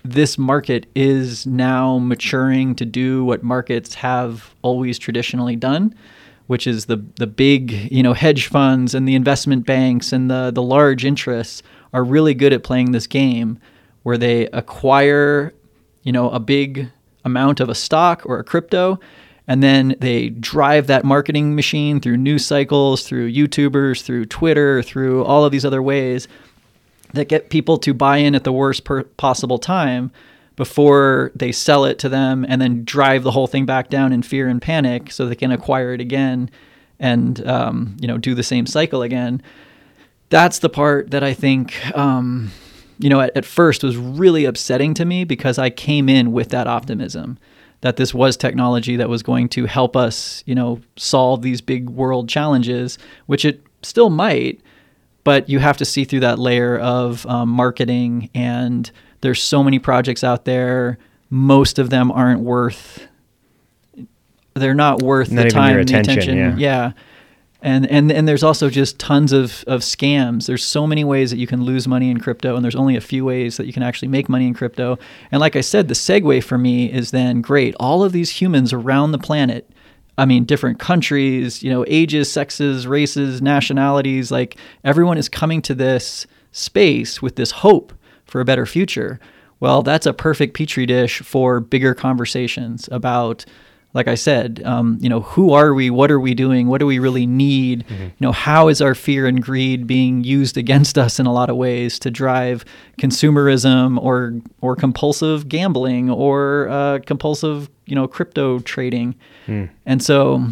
this 0.04 0.38
market 0.38 0.86
is 0.94 1.46
now 1.46 1.98
maturing 1.98 2.74
to 2.76 2.84
do 2.84 3.24
what 3.24 3.42
markets 3.42 3.94
have 3.94 4.54
always 4.62 4.98
traditionally 4.98 5.56
done, 5.56 5.94
which 6.50 6.66
is 6.66 6.86
the 6.86 6.96
the 7.14 7.28
big 7.28 7.70
you 7.92 8.02
know 8.02 8.12
hedge 8.12 8.48
funds 8.48 8.92
and 8.92 9.06
the 9.06 9.14
investment 9.14 9.64
banks 9.64 10.12
and 10.12 10.28
the 10.28 10.50
the 10.52 10.60
large 10.60 11.04
interests 11.04 11.62
are 11.92 12.02
really 12.02 12.34
good 12.34 12.52
at 12.52 12.64
playing 12.64 12.90
this 12.90 13.06
game 13.06 13.56
where 14.02 14.18
they 14.18 14.46
acquire 14.48 15.54
you 16.02 16.10
know 16.10 16.28
a 16.30 16.40
big 16.40 16.90
amount 17.24 17.60
of 17.60 17.68
a 17.68 17.74
stock 17.74 18.22
or 18.24 18.40
a 18.40 18.42
crypto 18.42 18.98
and 19.46 19.62
then 19.62 19.94
they 20.00 20.28
drive 20.28 20.88
that 20.88 21.04
marketing 21.04 21.54
machine 21.54 22.00
through 22.00 22.16
news 22.16 22.44
cycles 22.44 23.04
through 23.04 23.30
youtubers 23.30 24.02
through 24.02 24.24
twitter 24.24 24.82
through 24.82 25.24
all 25.24 25.44
of 25.44 25.52
these 25.52 25.64
other 25.64 25.80
ways 25.80 26.26
that 27.12 27.28
get 27.28 27.50
people 27.50 27.78
to 27.78 27.94
buy 27.94 28.16
in 28.16 28.34
at 28.34 28.42
the 28.42 28.50
worst 28.52 28.82
per- 28.82 29.04
possible 29.04 29.58
time 29.60 30.10
before 30.60 31.32
they 31.34 31.50
sell 31.50 31.86
it 31.86 31.98
to 31.98 32.06
them 32.06 32.44
and 32.46 32.60
then 32.60 32.84
drive 32.84 33.22
the 33.22 33.30
whole 33.30 33.46
thing 33.46 33.64
back 33.64 33.88
down 33.88 34.12
in 34.12 34.20
fear 34.20 34.46
and 34.46 34.60
panic 34.60 35.10
so 35.10 35.24
they 35.24 35.34
can 35.34 35.50
acquire 35.50 35.94
it 35.94 36.02
again 36.02 36.50
and 36.98 37.46
um, 37.48 37.96
you 37.98 38.06
know 38.06 38.18
do 38.18 38.34
the 38.34 38.42
same 38.42 38.66
cycle 38.66 39.00
again. 39.00 39.40
That's 40.28 40.58
the 40.58 40.68
part 40.68 41.12
that 41.12 41.24
i 41.24 41.32
think 41.32 41.96
um, 41.96 42.50
you 42.98 43.08
know 43.08 43.22
at, 43.22 43.34
at 43.34 43.46
first 43.46 43.82
was 43.82 43.96
really 43.96 44.44
upsetting 44.44 44.92
to 44.92 45.06
me 45.06 45.24
because 45.24 45.58
i 45.58 45.70
came 45.70 46.10
in 46.10 46.30
with 46.30 46.50
that 46.50 46.66
optimism 46.66 47.38
that 47.80 47.96
this 47.96 48.12
was 48.12 48.36
technology 48.36 48.96
that 48.96 49.08
was 49.08 49.22
going 49.22 49.48
to 49.48 49.64
help 49.64 49.96
us, 49.96 50.42
you 50.44 50.54
know, 50.54 50.78
solve 50.96 51.40
these 51.40 51.62
big 51.62 51.88
world 51.88 52.28
challenges, 52.28 52.98
which 53.24 53.46
it 53.46 53.62
still 53.80 54.10
might, 54.10 54.60
but 55.24 55.48
you 55.48 55.58
have 55.60 55.78
to 55.78 55.86
see 55.86 56.04
through 56.04 56.20
that 56.20 56.38
layer 56.38 56.78
of 56.78 57.24
um, 57.24 57.48
marketing 57.48 58.28
and 58.34 58.90
there's 59.20 59.42
so 59.42 59.62
many 59.62 59.78
projects 59.78 60.24
out 60.24 60.44
there. 60.44 60.98
Most 61.28 61.78
of 61.78 61.90
them 61.90 62.10
aren't 62.10 62.40
worth. 62.40 63.06
They're 64.54 64.74
not 64.74 65.02
worth 65.02 65.30
Not 65.30 65.44
the 65.44 65.50
time, 65.50 65.74
your 65.74 65.84
the 65.84 65.92
attention, 65.98 66.18
attention. 66.18 66.58
yeah. 66.58 66.86
yeah. 66.86 66.92
And, 67.62 67.86
and 67.90 68.10
and 68.10 68.26
there's 68.26 68.42
also 68.42 68.70
just 68.70 68.98
tons 68.98 69.32
of, 69.32 69.64
of 69.66 69.82
scams. 69.82 70.46
There's 70.46 70.64
so 70.64 70.86
many 70.86 71.04
ways 71.04 71.30
that 71.30 71.36
you 71.36 71.46
can 71.46 71.62
lose 71.62 71.86
money 71.86 72.10
in 72.10 72.18
crypto, 72.18 72.56
and 72.56 72.64
there's 72.64 72.74
only 72.74 72.96
a 72.96 73.02
few 73.02 73.22
ways 73.22 73.58
that 73.58 73.66
you 73.66 73.72
can 73.74 73.82
actually 73.82 74.08
make 74.08 74.30
money 74.30 74.46
in 74.46 74.54
crypto. 74.54 74.98
And 75.30 75.40
like 75.40 75.56
I 75.56 75.60
said, 75.60 75.88
the 75.88 75.94
segue 75.94 76.42
for 76.42 76.56
me 76.56 76.90
is 76.90 77.10
then 77.10 77.42
great. 77.42 77.74
All 77.78 78.02
of 78.02 78.12
these 78.12 78.30
humans 78.30 78.72
around 78.72 79.12
the 79.12 79.18
planet, 79.18 79.70
I 80.16 80.24
mean, 80.24 80.44
different 80.44 80.78
countries, 80.78 81.62
you 81.62 81.68
know, 81.68 81.84
ages, 81.86 82.32
sexes, 82.32 82.86
races, 82.86 83.42
nationalities, 83.42 84.30
like 84.30 84.56
everyone 84.82 85.18
is 85.18 85.28
coming 85.28 85.60
to 85.62 85.74
this 85.74 86.26
space 86.52 87.20
with 87.20 87.36
this 87.36 87.50
hope 87.50 87.92
for 88.30 88.40
a 88.40 88.44
better 88.44 88.64
future. 88.64 89.18
Well, 89.58 89.82
that's 89.82 90.06
a 90.06 90.12
perfect 90.14 90.54
petri 90.54 90.86
dish 90.86 91.20
for 91.20 91.60
bigger 91.60 91.94
conversations 91.94 92.88
about, 92.92 93.44
like 93.92 94.06
I 94.08 94.14
said, 94.14 94.62
um, 94.64 94.96
you 95.00 95.08
know, 95.08 95.20
who 95.20 95.52
are 95.52 95.74
we? 95.74 95.90
What 95.90 96.10
are 96.12 96.20
we 96.20 96.32
doing? 96.32 96.68
What 96.68 96.78
do 96.78 96.86
we 96.86 96.98
really 97.00 97.26
need? 97.26 97.84
You 97.90 98.12
know, 98.20 98.32
how 98.32 98.68
is 98.68 98.80
our 98.80 98.94
fear 98.94 99.26
and 99.26 99.42
greed 99.42 99.86
being 99.86 100.22
used 100.24 100.56
against 100.56 100.96
us 100.96 101.18
in 101.18 101.26
a 101.26 101.32
lot 101.32 101.50
of 101.50 101.56
ways 101.56 101.98
to 101.98 102.10
drive 102.10 102.64
consumerism 102.98 104.00
or 104.00 104.34
or 104.60 104.76
compulsive 104.76 105.48
gambling 105.48 106.08
or 106.08 106.68
uh, 106.70 107.00
compulsive, 107.04 107.68
you 107.86 107.96
know, 107.96 108.06
crypto 108.06 108.60
trading? 108.60 109.16
And 109.84 110.02
so, 110.02 110.46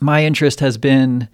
my 0.00 0.24
interest 0.24 0.58
has 0.60 0.76
been 0.76 1.28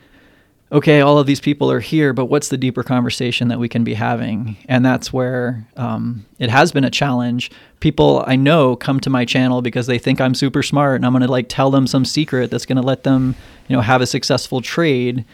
okay, 0.73 1.03
all 1.03 1.19
of 1.19 1.27
these 1.27 1.41
people 1.41 1.71
are 1.71 1.81
here, 1.81 2.15
but 2.15 2.27
what's 2.27 2.49
the 2.49 2.57
deeper 2.57 2.83
conversation 2.83 3.49
that 3.49 3.59
we 3.59 3.69
can 3.69 3.85
be 3.85 3.93
having? 3.93 4.57
And 4.69 4.85
that's 4.85 5.13
where 5.13 5.67
um, 5.77 6.25
it 6.39 6.49
has 6.49 6.73
been 6.73 6.85
a 6.85 6.91
challenge. 6.91 7.51
People 7.81 8.25
I 8.27 8.37
know 8.37 8.75
come 8.75 8.99
to 9.01 9.11
my 9.11 9.27
channel 9.27 9.61
because 9.61 9.87
they 9.87 9.99
think 9.99 10.21
I'm 10.21 10.35
super 10.35 10.63
smart 10.63 10.97
and 10.97 11.05
I'm 11.05 11.13
going 11.13 11.23
to 11.23 11.31
like 11.31 11.49
tell 11.51 11.71
them 11.71 11.87
some 11.87 12.07
secret 12.07 12.51
that's 12.51 12.65
going 12.65 12.77
to 12.77 12.83
let 12.83 13.03
them, 13.03 13.37
you 13.69 13.77
know, 13.77 13.83
have 13.83 14.01
a 14.01 14.07
successful 14.07 14.63
trade. 14.63 15.27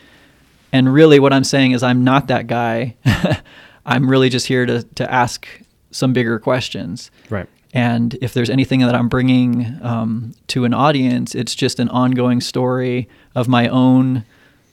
And 0.73 0.93
really, 0.93 1.21
what 1.21 1.33
I'm 1.33 1.45
saying 1.45 1.71
is, 1.71 1.83
I'm 1.83 2.03
not 2.03 2.27
that 2.27 2.49
guy. 2.49 2.97
I'm 3.87 4.11
really 4.11 4.29
just 4.29 4.49
here 4.49 4.67
to, 4.67 4.83
to 4.83 5.11
ask 5.11 5.47
some 5.93 6.13
bigger 6.13 6.39
questions. 6.39 7.11
Right. 7.31 7.49
And 7.73 8.19
if 8.21 8.35
there's 8.35 8.51
anything 8.51 8.81
that 8.81 8.95
I'm 8.95 9.09
bringing 9.09 9.79
um, 9.83 10.35
to 10.49 10.65
an 10.65 10.75
audience, 10.75 11.35
it's 11.35 11.55
just 11.55 11.79
an 11.79 11.89
ongoing 11.91 12.41
story 12.41 13.09
of 13.35 13.47
my 13.47 13.69
own 13.69 14.25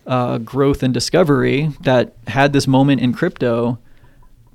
uh, 0.06 0.38
growth 0.40 0.84
and 0.84 0.94
discovery 0.94 1.72
that 1.82 2.16
had 2.28 2.54
this 2.54 2.68
moment 2.68 3.02
in 3.02 3.14
crypto, 3.14 3.80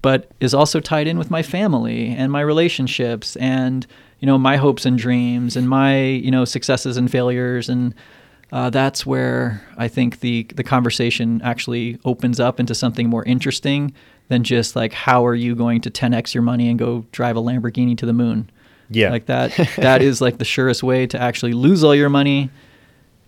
but 0.02 0.30
is 0.40 0.54
also 0.54 0.80
tied 0.80 1.06
in 1.06 1.18
with 1.18 1.30
my 1.30 1.42
family 1.42 2.08
and 2.08 2.32
my 2.32 2.40
relationships 2.40 3.36
and 3.36 3.86
you 4.20 4.26
know 4.26 4.38
my 4.38 4.56
hopes 4.56 4.86
and 4.86 4.98
dreams 4.98 5.56
and 5.56 5.68
my 5.68 6.04
you 6.04 6.30
know 6.30 6.44
successes 6.44 6.96
and 6.96 7.10
failures 7.10 7.68
and 7.68 7.94
uh, 8.52 8.68
that's 8.68 9.06
where 9.06 9.62
I 9.76 9.88
think 9.88 10.20
the 10.20 10.44
the 10.54 10.64
conversation 10.64 11.40
actually 11.42 11.98
opens 12.04 12.40
up 12.40 12.58
into 12.58 12.74
something 12.74 13.08
more 13.08 13.24
interesting 13.24 13.92
than 14.28 14.44
just 14.44 14.74
like 14.76 14.92
how 14.92 15.24
are 15.26 15.34
you 15.34 15.54
going 15.54 15.80
to 15.82 15.90
10x 15.90 16.34
your 16.34 16.42
money 16.42 16.68
and 16.68 16.78
go 16.78 17.04
drive 17.12 17.36
a 17.36 17.40
Lamborghini 17.40 17.96
to 17.98 18.06
the 18.06 18.12
moon. 18.12 18.50
Yeah. 18.88 19.10
Like 19.10 19.26
that 19.26 19.52
that 19.76 20.02
is 20.02 20.20
like 20.20 20.38
the 20.38 20.44
surest 20.44 20.82
way 20.82 21.06
to 21.08 21.20
actually 21.20 21.52
lose 21.52 21.84
all 21.84 21.94
your 21.94 22.08
money 22.08 22.50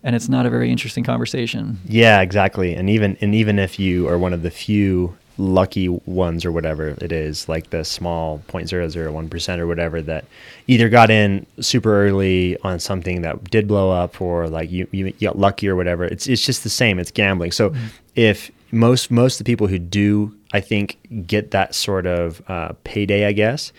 and 0.03 0.15
it's 0.15 0.29
not 0.29 0.45
a 0.45 0.49
very 0.49 0.69
interesting 0.69 1.03
conversation. 1.03 1.79
Yeah, 1.87 2.21
exactly. 2.21 2.75
And 2.75 2.89
even 2.89 3.17
and 3.21 3.33
even 3.33 3.59
if 3.59 3.79
you 3.79 4.07
are 4.07 4.17
one 4.17 4.33
of 4.33 4.41
the 4.41 4.51
few 4.51 5.17
lucky 5.37 5.89
ones 5.89 6.45
or 6.45 6.51
whatever 6.51 6.89
it 6.89 7.11
is, 7.11 7.49
like 7.49 7.71
the 7.71 7.83
small 7.83 8.39
0.001% 8.49 9.57
or 9.57 9.67
whatever 9.67 10.01
that 10.01 10.25
either 10.67 10.89
got 10.89 11.09
in 11.09 11.45
super 11.59 12.05
early 12.05 12.57
on 12.59 12.79
something 12.79 13.21
that 13.23 13.43
did 13.45 13.67
blow 13.67 13.89
up 13.91 14.21
or 14.21 14.47
like 14.47 14.69
you, 14.71 14.87
you, 14.91 15.07
you 15.07 15.27
got 15.27 15.39
lucky 15.39 15.67
or 15.67 15.75
whatever. 15.75 16.03
It's 16.03 16.27
it's 16.27 16.45
just 16.45 16.63
the 16.63 16.69
same. 16.69 16.99
It's 16.99 17.11
gambling. 17.11 17.51
So 17.51 17.73
if 18.15 18.51
most 18.71 19.09
most 19.11 19.39
of 19.39 19.45
the 19.45 19.51
people 19.51 19.67
who 19.67 19.79
do 19.79 20.35
I 20.51 20.59
think 20.59 20.97
get 21.25 21.51
that 21.51 21.73
sort 21.73 22.05
of 22.05 22.41
uh, 22.47 22.73
payday, 22.83 23.25
I 23.25 23.31
guess, 23.31 23.71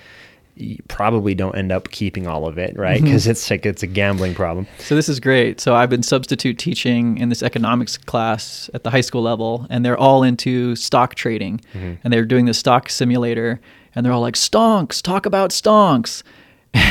you 0.56 0.78
probably 0.88 1.34
don't 1.34 1.56
end 1.56 1.72
up 1.72 1.90
keeping 1.90 2.26
all 2.26 2.46
of 2.46 2.58
it, 2.58 2.78
right? 2.78 3.02
Because 3.02 3.26
it's 3.26 3.50
like 3.50 3.66
it's 3.66 3.82
a 3.82 3.86
gambling 3.88 4.34
problem. 4.34 4.66
So 4.78 4.94
this 4.94 5.08
is 5.08 5.18
great. 5.18 5.60
So 5.60 5.74
I've 5.74 5.90
been 5.90 6.02
substitute 6.02 6.58
teaching 6.58 7.18
in 7.18 7.28
this 7.28 7.42
economics 7.42 7.96
class 7.96 8.70
at 8.72 8.84
the 8.84 8.90
high 8.90 9.00
school 9.00 9.22
level, 9.22 9.66
and 9.68 9.84
they're 9.84 9.98
all 9.98 10.22
into 10.22 10.76
stock 10.76 11.16
trading, 11.16 11.60
and 11.72 12.12
they're 12.12 12.24
doing 12.24 12.44
the 12.44 12.54
stock 12.54 12.88
simulator, 12.88 13.60
and 13.94 14.06
they're 14.06 14.12
all 14.12 14.20
like 14.20 14.34
stonks, 14.34 15.02
talk 15.02 15.26
about 15.26 15.50
stonks. 15.50 16.22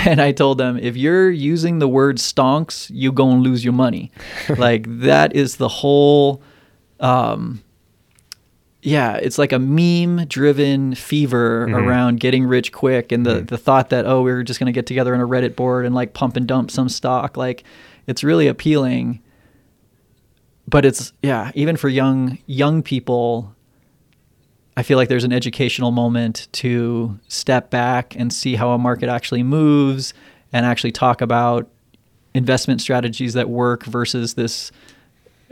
And 0.06 0.22
I 0.22 0.32
told 0.32 0.58
them, 0.60 0.78
if 0.78 0.96
you're 0.96 1.30
using 1.30 1.80
the 1.80 1.90
word 1.90 2.18
stonks, 2.18 2.90
you 2.94 3.12
gonna 3.12 3.42
lose 3.42 3.64
your 3.66 3.74
money. 3.74 4.12
like 4.58 4.86
that 5.00 5.36
is 5.36 5.58
the 5.58 5.68
whole 5.68 6.42
um, 7.02 7.63
yeah, 8.86 9.16
it's 9.16 9.38
like 9.38 9.54
a 9.54 9.60
meme 9.60 10.26
driven 10.28 10.94
fever 10.94 11.66
mm-hmm. 11.66 11.76
around 11.76 12.20
getting 12.20 12.46
rich 12.46 12.74
quick 12.74 13.14
and 13.14 13.26
the, 13.26 13.36
mm-hmm. 13.36 13.46
the 13.46 13.58
thought 13.58 13.90
that, 13.90 14.06
oh, 14.06 14.22
we 14.22 14.32
are 14.32 14.44
just 14.44 14.60
going 14.60 14.68
to 14.68 14.74
get 14.74 14.86
together 14.86 15.16
on 15.16 15.22
a 15.22 15.28
Reddit 15.28 15.56
board 15.56 15.86
and 15.86 15.96
like 15.96 16.14
pump 16.14 16.36
and 16.36 16.46
dump 16.46 16.70
some 16.70 16.90
stock. 16.90 17.38
Like 17.38 17.64
it's 18.08 18.26
really 18.26 18.48
appealing. 18.48 19.22
But 20.68 20.84
it's, 20.84 21.14
yeah, 21.22 21.52
even 21.56 21.78
for 21.78 21.88
young, 21.88 22.38
young 22.46 22.84
people, 22.84 23.56
I 24.76 24.84
feel 24.84 24.98
like 24.98 25.08
there's 25.08 25.24
an 25.24 25.34
educational 25.34 25.92
moment 25.92 26.50
to 26.54 27.18
step 27.30 27.70
back 27.70 28.16
and 28.18 28.34
see 28.34 28.56
how 28.56 28.72
a 28.72 28.78
market 28.78 29.08
actually 29.08 29.44
moves 29.44 30.14
and 30.52 30.66
actually 30.66 30.92
talk 30.92 31.22
about 31.22 31.70
investment 32.34 32.82
strategies 32.82 33.34
that 33.34 33.50
work 33.50 33.86
versus 33.86 34.34
this 34.34 34.72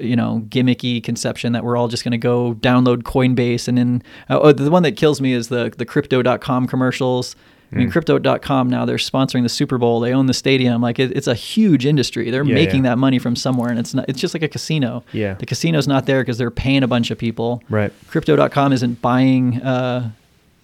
you 0.02 0.16
know 0.16 0.44
gimmicky 0.50 1.04
conception 1.04 1.54
that 1.54 1.64
we're 1.64 1.78
all 1.78 1.88
just 1.88 2.04
going 2.04 2.12
to 2.12 2.18
go 2.18 2.54
download 2.56 3.04
Coinbase 3.04 3.68
and 3.68 3.78
then 3.78 4.04
uh, 4.30 4.40
oh, 4.42 4.52
the 4.52 4.70
one 4.72 4.84
that 4.84 4.98
kills 4.98 5.22
me 5.22 5.34
is 5.34 5.48
the 5.50 5.74
the 5.78 5.86
crypto.com 5.86 6.68
commercials. 6.68 7.36
I 7.74 7.78
mean, 7.78 7.90
crypto.com 7.90 8.70
now 8.70 8.84
they're 8.84 8.98
sponsoring 8.98 9.44
the 9.44 9.50
Super 9.50 9.78
Bowl. 9.78 10.02
They 10.02 10.12
own 10.14 10.26
the 10.26 10.34
stadium. 10.34 10.82
Like 10.82 11.00
it, 11.00 11.16
it's 11.16 11.28
a 11.28 11.34
huge 11.34 11.86
industry. 11.86 12.30
They're 12.30 12.44
Yeah, 12.44 12.54
making 12.54 12.84
yeah. 12.84 12.92
that 12.92 12.98
money 12.98 13.18
from 13.18 13.38
somewhere, 13.38 13.70
and 13.70 13.80
it's 13.80 13.94
not. 13.94 14.10
It's 14.10 14.20
just 14.20 14.34
like 14.34 14.44
a 14.44 14.50
casino. 14.50 15.06
Yeah. 15.14 15.36
The 15.36 15.46
casino's 15.46 15.88
not 15.88 16.06
there 16.06 16.20
because 16.22 16.38
they're 16.38 16.52
paying 16.52 16.84
a 16.84 16.88
bunch 16.90 17.12
of 17.12 17.18
people. 17.18 17.64
Right. 17.70 17.94
Crypto.com 18.10 18.74
isn't 18.74 19.02
buying 19.02 19.62
uh, 19.62 20.12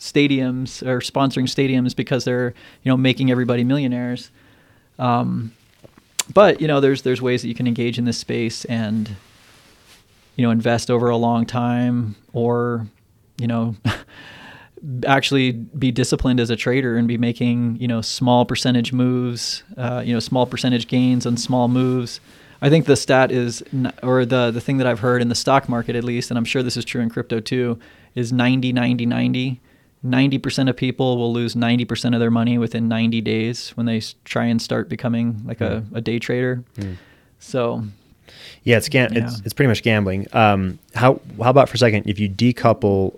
stadiums 0.02 0.86
or 0.86 1.00
sponsoring 1.00 1.45
stadiums 1.47 1.95
because 1.95 2.26
they're 2.26 2.54
you 2.84 2.89
know 2.91 2.97
making 2.97 3.32
everybody 3.32 3.63
millionaires. 3.63 4.30
Um, 5.00 5.54
but 6.34 6.60
you 6.60 6.67
know, 6.67 6.82
there's 6.82 7.04
there's 7.04 7.21
ways 7.21 7.41
that 7.41 7.47
you 7.47 7.56
can 7.56 7.67
engage 7.67 7.97
in 7.97 8.04
this 8.04 8.17
space 8.17 8.65
and 8.65 9.15
you 10.38 10.45
know 10.45 10.52
invest 10.52 10.89
over 10.89 11.10
a 11.10 11.17
long 11.17 11.45
time, 11.45 12.15
or 12.34 12.88
you 13.38 13.47
know. 13.47 13.76
actually 15.08 15.52
be 15.54 15.91
disciplined 15.91 16.39
as 16.39 16.52
a 16.52 16.56
trader 16.56 16.97
and 16.97 17.08
be 17.08 17.17
making 17.17 17.76
you 17.78 17.88
know 17.88 18.00
small 18.00 18.45
percentage 18.45 18.93
moves 18.93 19.63
uh, 19.76 20.04
you 20.06 20.13
know 20.13 20.19
small 20.19 20.45
percentage 20.45 20.88
gains 20.88 21.26
on 21.26 21.36
small 21.36 21.67
moves. 21.67 22.19
I 22.62 22.69
think 22.69 22.86
the 22.86 22.95
stat 22.95 23.32
is 23.32 23.63
or 24.04 24.23
the 24.23 24.52
the 24.52 24.62
thing 24.62 24.78
that 24.78 24.86
i've 24.86 25.00
heard 25.00 25.21
in 25.23 25.30
the 25.30 25.36
stock 25.36 25.67
market 25.67 25.95
at 25.95 26.04
least 26.04 26.30
and 26.30 26.38
i'm 26.38 26.45
sure 26.45 26.62
this 26.62 26.78
is 26.78 26.86
true 26.86 27.02
in 27.02 27.10
crypto 27.10 27.39
too 27.39 27.80
is 28.15 28.32
90 28.32 28.71
90 28.71 29.06
90 29.08 29.62
90% 30.06 30.69
of 30.69 30.76
people 30.76 31.17
will 31.17 31.34
lose 31.34 31.56
90% 31.56 32.13
of 32.13 32.19
their 32.19 32.32
money 32.32 32.58
within 32.58 32.88
90 32.88 33.19
days 33.21 33.69
when 33.71 33.86
they 33.86 34.00
try 34.26 34.45
and 34.45 34.62
start 34.62 34.89
becoming 34.89 35.41
like 35.45 35.60
a, 35.60 35.84
a 35.93 36.02
day 36.02 36.19
trader. 36.19 36.63
So 37.39 37.84
Yeah, 38.64 38.78
it's 38.78 38.90
gam- 38.90 39.14
Yeah. 39.14 39.26
it's 39.26 39.40
it's 39.42 39.54
pretty 39.54 39.68
much 39.68 39.84
gambling. 39.84 40.28
Um, 40.34 40.80
how 40.96 41.20
how 41.42 41.50
about 41.50 41.70
for 41.70 41.76
a 41.76 41.78
second 41.80 42.04
if 42.08 42.20
you 42.20 42.30
decouple 42.30 43.18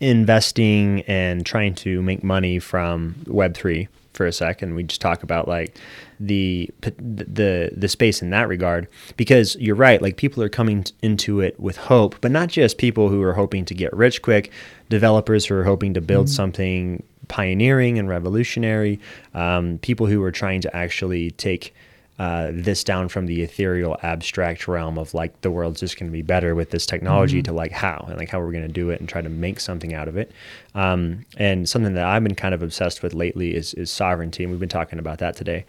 investing 0.00 1.02
and 1.02 1.44
trying 1.44 1.74
to 1.76 2.02
make 2.02 2.24
money 2.24 2.58
from 2.58 3.14
Web 3.26 3.54
three 3.54 3.88
for 4.14 4.26
a 4.26 4.32
second, 4.32 4.74
we 4.74 4.82
just 4.82 5.00
talk 5.00 5.22
about 5.22 5.46
like 5.46 5.76
the 6.18 6.68
the 6.80 7.70
the 7.74 7.88
space 7.88 8.20
in 8.22 8.30
that 8.30 8.48
regard 8.48 8.86
because 9.16 9.56
you're 9.56 9.74
right 9.76 10.02
like 10.02 10.16
people 10.18 10.42
are 10.42 10.50
coming 10.50 10.84
into 11.00 11.40
it 11.40 11.58
with 11.58 11.78
hope 11.78 12.14
but 12.20 12.30
not 12.30 12.48
just 12.50 12.76
people 12.76 13.08
who 13.08 13.22
are 13.22 13.32
hoping 13.32 13.64
to 13.64 13.72
get 13.72 13.90
rich 13.94 14.20
quick 14.20 14.50
developers 14.90 15.46
who 15.46 15.54
are 15.54 15.64
hoping 15.64 15.94
to 15.94 16.00
build 16.02 16.28
something 16.28 17.02
pioneering 17.28 17.98
and 17.98 18.06
revolutionary 18.10 19.00
um, 19.32 19.78
people 19.78 20.04
who 20.06 20.22
are 20.22 20.30
trying 20.32 20.60
to 20.60 20.76
actually 20.76 21.30
take 21.32 21.74
uh, 22.20 22.50
this 22.52 22.84
down 22.84 23.08
from 23.08 23.24
the 23.24 23.40
ethereal 23.40 23.96
abstract 24.02 24.68
realm 24.68 24.98
of 24.98 25.14
like 25.14 25.40
the 25.40 25.50
world's 25.50 25.80
just 25.80 25.98
going 25.98 26.06
to 26.06 26.12
be 26.12 26.20
better 26.20 26.54
with 26.54 26.68
this 26.68 26.84
technology 26.84 27.38
mm-hmm. 27.38 27.44
to 27.44 27.52
like 27.54 27.72
how 27.72 28.04
and 28.10 28.18
like 28.18 28.28
how 28.28 28.38
we're 28.38 28.52
going 28.52 28.66
to 28.66 28.68
do 28.68 28.90
it 28.90 29.00
and 29.00 29.08
try 29.08 29.22
to 29.22 29.30
make 29.30 29.58
something 29.58 29.94
out 29.94 30.06
of 30.06 30.18
it 30.18 30.30
um, 30.74 31.24
and 31.38 31.66
something 31.66 31.94
that 31.94 32.04
i've 32.04 32.22
been 32.22 32.34
kind 32.34 32.52
of 32.52 32.62
obsessed 32.62 33.02
with 33.02 33.14
lately 33.14 33.56
is, 33.56 33.72
is 33.72 33.90
sovereignty 33.90 34.44
and 34.44 34.50
we've 34.50 34.60
been 34.60 34.68
talking 34.68 34.98
about 34.98 35.16
that 35.16 35.34
today 35.34 35.64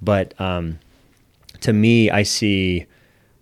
but 0.00 0.32
um, 0.40 0.78
to 1.60 1.72
me 1.72 2.08
i 2.08 2.22
see 2.22 2.86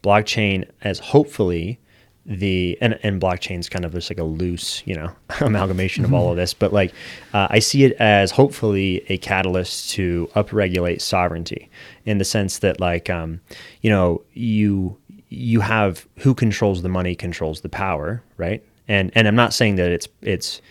blockchain 0.03 0.66
as 0.81 0.98
hopefully 0.98 1.79
the 2.26 2.78
and, 2.80 2.98
and 3.02 3.20
blockchain's 3.20 3.68
kind 3.68 3.84
of 3.84 3.92
just 3.92 4.10
like 4.10 4.18
a 4.18 4.24
loose 4.24 4.82
you 4.87 4.94
know 4.94 5.12
amalgamation 5.40 6.04
mm-hmm. 6.04 6.14
of 6.14 6.20
all 6.20 6.30
of 6.30 6.37
this 6.37 6.54
but 6.54 6.72
like 6.72 6.92
uh, 7.34 7.46
i 7.50 7.58
see 7.58 7.84
it 7.84 7.92
as 7.92 8.30
hopefully 8.30 9.04
a 9.08 9.18
catalyst 9.18 9.90
to 9.90 10.28
upregulate 10.34 11.00
sovereignty 11.00 11.68
in 12.06 12.18
the 12.18 12.24
sense 12.24 12.58
that 12.60 12.80
like 12.80 13.10
um, 13.10 13.40
you 13.82 13.90
know 13.90 14.22
you 14.32 14.96
you 15.28 15.60
have 15.60 16.06
who 16.18 16.34
controls 16.34 16.82
the 16.82 16.88
money 16.88 17.14
controls 17.14 17.60
the 17.60 17.68
power 17.68 18.22
right 18.38 18.62
and 18.88 19.10
and 19.14 19.28
i'm 19.28 19.37
not 19.37 19.52
saying 19.52 19.76
that 19.76 19.90
it's 19.90 20.08
it's 20.22 20.62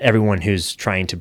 everyone 0.00 0.40
who's 0.40 0.74
trying 0.74 1.06
to 1.06 1.20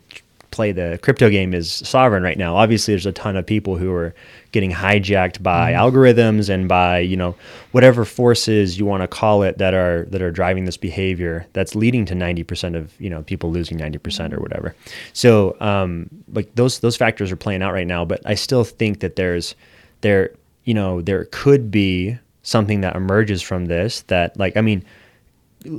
play 0.52 0.72
the 0.72 1.00
crypto 1.02 1.30
game 1.30 1.54
is 1.54 1.72
sovereign 1.72 2.24
right 2.24 2.38
now. 2.38 2.56
Obviously, 2.56 2.94
there's 2.94 3.06
a 3.06 3.12
ton 3.12 3.36
of 3.36 3.46
people 3.46 3.78
who 3.78 3.94
are 3.94 4.14
getting 4.52 4.72
hijacked 4.72 5.42
by 5.44 5.72
mm-hmm. 5.72 5.82
algorithms 5.82 6.50
and 6.50 6.68
by 6.68 7.00
you 7.00 7.16
know 7.16 7.36
whatever 7.72 8.06
forces 8.06 8.80
you 8.80 8.86
want 8.86 9.02
to 9.02 9.08
call 9.08 9.44
it 9.44 9.58
that 9.58 9.74
are 9.74 10.06
that 10.06 10.22
are 10.22 10.32
driving 10.32 10.66
this 10.66 10.78
behavior 10.78 11.46
that's 11.54 11.76
leading 11.76 12.06
to 12.06 12.14
90% 12.14 12.76
of 12.76 13.00
you 13.00 13.10
know 13.10 13.22
people 13.24 13.52
losing 13.52 13.78
90% 13.78 14.34
or 14.34 14.40
whatever. 14.40 14.76
So 15.14 15.56
um, 15.60 16.10
like 16.34 16.54
those 16.56 16.80
those 16.80 16.96
factors 16.98 17.32
are 17.32 17.38
playing 17.38 17.62
out 17.62 17.74
right 17.74 17.88
now, 17.88 18.06
but 18.06 18.22
I 18.26 18.36
still 18.36 18.64
think 18.64 19.00
that 19.02 19.16
there's 19.16 19.56
there 20.02 20.32
you 20.64 20.74
know 20.74 21.02
there 21.02 21.26
could 21.32 21.72
be 21.72 22.18
something 22.44 22.82
that 22.82 22.96
emerges 22.96 23.42
from 23.42 23.66
this 23.66 24.02
that 24.04 24.38
like 24.38 24.58
I 24.58 24.62
mean 24.62 24.84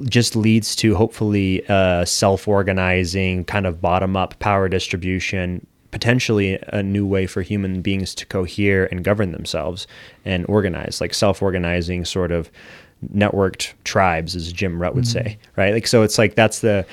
just 0.04 0.36
leads 0.36 0.76
to 0.76 0.94
hopefully 0.94 1.62
a 1.68 2.04
self-organizing 2.06 3.44
kind 3.44 3.66
of 3.66 3.80
bottom-up 3.80 4.38
power 4.38 4.68
distribution 4.68 5.66
potentially 5.90 6.58
a 6.68 6.82
new 6.82 7.04
way 7.06 7.26
for 7.26 7.42
human 7.42 7.82
beings 7.82 8.14
to 8.14 8.26
cohere 8.26 8.86
and 8.86 9.04
govern 9.04 9.32
themselves 9.32 9.86
and 10.24 10.46
organize. 10.48 11.00
Like 11.00 11.14
self-organizing 11.14 12.04
sort 12.04 12.30
of 12.30 12.50
networked 13.14 13.72
tribes 13.84 14.36
as 14.36 14.52
jim 14.52 14.78
rutt 14.78 14.94
would 14.94 15.04
mm-hmm. 15.04 15.28
say 15.30 15.38
right? 15.56 15.72
Like 15.72 15.86
so 15.86 16.02
it's 16.02 16.18
like 16.18 16.34
that's 16.34 16.60
the 16.60 16.84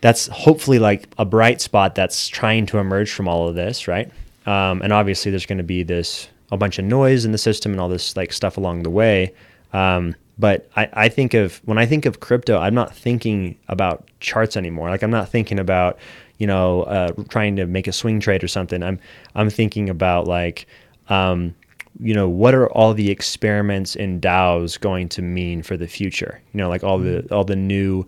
that's 0.00 0.26
hopefully 0.26 0.78
like 0.78 1.08
a 1.16 1.24
bright 1.24 1.60
spot 1.60 1.94
that's 1.94 2.28
trying 2.28 2.66
to 2.66 2.78
emerge 2.78 3.12
from 3.12 3.28
all 3.28 3.48
of 3.48 3.54
this 3.54 3.86
right? 3.88 4.10
Um, 4.46 4.82
and 4.82 4.92
obviously 4.92 5.30
there's 5.30 5.46
going 5.46 5.58
to 5.58 5.64
be 5.64 5.82
this 5.82 6.28
a 6.50 6.56
bunch 6.56 6.78
of 6.78 6.84
noise 6.84 7.24
in 7.24 7.32
the 7.32 7.38
system 7.38 7.72
and 7.72 7.80
all 7.80 7.88
this 7.88 8.16
like 8.16 8.32
stuff 8.32 8.56
along 8.56 8.82
the 8.82 8.90
way. 8.90 9.32
Um, 9.72 10.14
but 10.38 10.68
I, 10.76 10.88
I 10.92 11.08
think 11.08 11.34
of 11.34 11.60
when 11.64 11.78
I 11.78 11.86
think 11.86 12.06
of 12.06 12.20
crypto, 12.20 12.58
I'm 12.58 12.74
not 12.74 12.94
thinking 12.94 13.56
about 13.68 14.08
charts 14.20 14.56
anymore. 14.56 14.90
Like 14.90 15.02
I'm 15.02 15.10
not 15.10 15.28
thinking 15.28 15.58
about, 15.58 15.98
you 16.38 16.46
know, 16.46 16.82
uh, 16.84 17.12
trying 17.28 17.56
to 17.56 17.66
make 17.66 17.86
a 17.86 17.92
swing 17.92 18.20
trade 18.20 18.42
or 18.42 18.48
something. 18.48 18.82
I'm 18.82 18.98
I'm 19.34 19.50
thinking 19.50 19.88
about 19.88 20.26
like, 20.26 20.66
um, 21.08 21.54
you 22.00 22.14
know, 22.14 22.28
what 22.28 22.54
are 22.54 22.68
all 22.72 22.94
the 22.94 23.10
experiments 23.10 23.94
in 23.94 24.20
DAOs 24.20 24.80
going 24.80 25.08
to 25.10 25.22
mean 25.22 25.62
for 25.62 25.76
the 25.76 25.86
future? 25.86 26.40
You 26.52 26.58
know, 26.58 26.68
like 26.68 26.82
all 26.82 26.98
the 26.98 27.22
mm-hmm. 27.22 27.34
all 27.34 27.44
the 27.44 27.56
new 27.56 28.06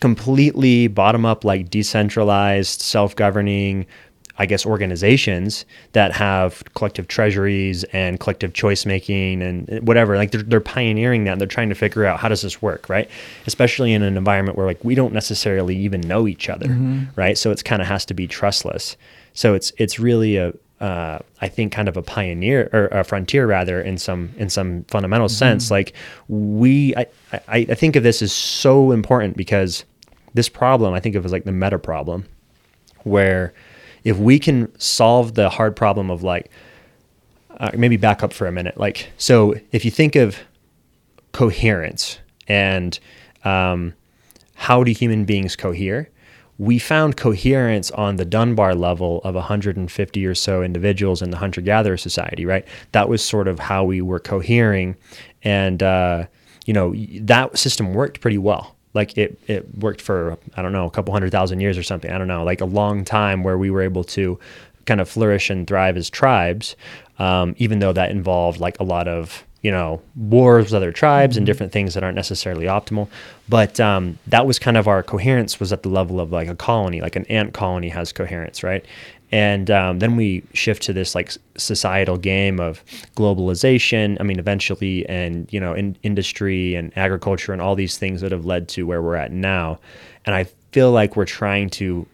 completely 0.00 0.86
bottom 0.86 1.24
up 1.24 1.44
like 1.44 1.70
decentralized 1.70 2.82
self-governing 2.82 3.86
I 4.42 4.46
guess, 4.46 4.66
organizations 4.66 5.64
that 5.92 6.10
have 6.12 6.64
collective 6.74 7.06
treasuries 7.06 7.84
and 7.92 8.18
collective 8.18 8.54
choice 8.54 8.84
making 8.84 9.40
and 9.40 9.86
whatever. 9.86 10.16
Like 10.16 10.32
they're, 10.32 10.42
they're 10.42 10.60
pioneering 10.60 11.22
that 11.24 11.32
and 11.32 11.40
they're 11.40 11.46
trying 11.46 11.68
to 11.68 11.76
figure 11.76 12.04
out 12.04 12.18
how 12.18 12.28
does 12.28 12.42
this 12.42 12.60
work, 12.60 12.88
right? 12.88 13.08
Especially 13.46 13.92
in 13.92 14.02
an 14.02 14.16
environment 14.16 14.58
where 14.58 14.66
like 14.66 14.84
we 14.84 14.96
don't 14.96 15.12
necessarily 15.12 15.76
even 15.76 16.00
know 16.00 16.26
each 16.26 16.48
other, 16.48 16.66
mm-hmm. 16.66 17.04
right? 17.14 17.38
So 17.38 17.52
it's 17.52 17.62
kind 17.62 17.80
of 17.80 17.86
has 17.86 18.04
to 18.06 18.14
be 18.14 18.26
trustless. 18.26 18.96
So 19.32 19.54
it's 19.54 19.72
it's 19.78 20.00
really 20.00 20.38
a 20.38 20.52
uh, 20.80 21.20
I 21.40 21.46
think 21.46 21.72
kind 21.72 21.88
of 21.88 21.96
a 21.96 22.02
pioneer 22.02 22.68
or 22.72 22.86
a 22.86 23.04
frontier 23.04 23.46
rather 23.46 23.80
in 23.80 23.96
some 23.96 24.34
in 24.38 24.50
some 24.50 24.82
fundamental 24.88 25.28
mm-hmm. 25.28 25.36
sense. 25.36 25.70
Like 25.70 25.92
we, 26.26 26.96
I, 26.96 27.06
I 27.32 27.58
I 27.70 27.74
think 27.74 27.94
of 27.94 28.02
this 28.02 28.22
as 28.22 28.32
so 28.32 28.90
important 28.90 29.36
because 29.36 29.84
this 30.34 30.48
problem 30.48 30.94
I 30.94 30.98
think 30.98 31.14
of 31.14 31.24
as 31.24 31.30
like 31.30 31.44
the 31.44 31.52
meta 31.52 31.78
problem, 31.78 32.24
where 33.04 33.54
if 34.04 34.18
we 34.18 34.38
can 34.38 34.72
solve 34.78 35.34
the 35.34 35.48
hard 35.48 35.76
problem 35.76 36.10
of 36.10 36.22
like 36.22 36.50
uh, 37.58 37.70
maybe 37.76 37.96
back 37.96 38.22
up 38.22 38.32
for 38.32 38.46
a 38.46 38.52
minute 38.52 38.76
like 38.78 39.10
so 39.18 39.54
if 39.72 39.84
you 39.84 39.90
think 39.90 40.16
of 40.16 40.38
coherence 41.32 42.18
and 42.48 42.98
um, 43.44 43.94
how 44.54 44.82
do 44.84 44.92
human 44.92 45.24
beings 45.24 45.56
cohere 45.56 46.08
we 46.58 46.78
found 46.78 47.16
coherence 47.16 47.90
on 47.90 48.16
the 48.16 48.24
Dunbar 48.24 48.74
level 48.74 49.20
of 49.24 49.34
150 49.34 50.26
or 50.26 50.34
so 50.34 50.62
individuals 50.62 51.20
in 51.20 51.30
the 51.30 51.38
hunter 51.38 51.60
gatherer 51.60 51.96
society, 51.96 52.46
right? 52.46 52.64
That 52.92 53.08
was 53.08 53.24
sort 53.24 53.48
of 53.48 53.58
how 53.58 53.82
we 53.82 54.00
were 54.00 54.20
cohering. 54.20 54.96
And, 55.42 55.82
uh, 55.82 56.26
you 56.64 56.72
know, 56.72 56.94
that 57.22 57.58
system 57.58 57.94
worked 57.94 58.20
pretty 58.20 58.38
well 58.38 58.76
like 58.94 59.16
it 59.16 59.38
it 59.46 59.78
worked 59.78 60.00
for 60.00 60.38
I 60.56 60.62
don't 60.62 60.72
know 60.72 60.86
a 60.86 60.90
couple 60.90 61.12
hundred 61.12 61.30
thousand 61.30 61.60
years 61.60 61.78
or 61.78 61.82
something. 61.82 62.10
I 62.10 62.18
don't 62.18 62.28
know, 62.28 62.44
like 62.44 62.60
a 62.60 62.66
long 62.66 63.04
time 63.04 63.42
where 63.42 63.58
we 63.58 63.70
were 63.70 63.82
able 63.82 64.04
to 64.04 64.38
kind 64.84 65.00
of 65.00 65.08
flourish 65.08 65.50
and 65.50 65.66
thrive 65.66 65.96
as 65.96 66.10
tribes, 66.10 66.76
um, 67.18 67.54
even 67.58 67.78
though 67.78 67.92
that 67.92 68.10
involved 68.10 68.60
like 68.60 68.78
a 68.80 68.84
lot 68.84 69.08
of 69.08 69.44
you 69.62 69.70
know 69.70 70.02
wars 70.16 70.66
with 70.66 70.74
other 70.74 70.92
tribes 70.92 71.34
mm-hmm. 71.34 71.38
and 71.38 71.46
different 71.46 71.72
things 71.72 71.94
that 71.94 72.02
aren't 72.02 72.16
necessarily 72.16 72.66
optimal. 72.66 73.08
But 73.48 73.80
um, 73.80 74.18
that 74.26 74.46
was 74.46 74.58
kind 74.58 74.76
of 74.76 74.88
our 74.88 75.02
coherence 75.02 75.60
was 75.60 75.72
at 75.72 75.82
the 75.82 75.88
level 75.88 76.20
of 76.20 76.32
like 76.32 76.48
a 76.48 76.56
colony, 76.56 77.00
like 77.00 77.16
an 77.16 77.26
ant 77.26 77.54
colony 77.54 77.88
has 77.90 78.12
coherence, 78.12 78.62
right? 78.62 78.84
And 79.32 79.70
um, 79.70 79.98
then 79.98 80.14
we 80.14 80.44
shift 80.52 80.82
to 80.84 80.92
this 80.92 81.14
like 81.14 81.32
societal 81.56 82.18
game 82.18 82.60
of 82.60 82.84
globalization. 83.16 84.18
I 84.20 84.24
mean 84.24 84.38
eventually 84.38 85.08
and 85.08 85.50
you 85.50 85.58
know 85.58 85.72
in 85.72 85.96
industry 86.02 86.74
and 86.74 86.96
agriculture 86.96 87.52
and 87.52 87.62
all 87.62 87.74
these 87.74 87.96
things 87.98 88.20
that 88.20 88.30
have 88.30 88.44
led 88.44 88.68
to 88.70 88.86
where 88.86 89.02
we're 89.02 89.16
at 89.16 89.32
now. 89.32 89.80
And 90.24 90.34
i 90.34 90.46
feel 90.70 90.92
like 90.92 91.16
we're 91.16 91.24
trying 91.26 91.68
to 91.68 92.06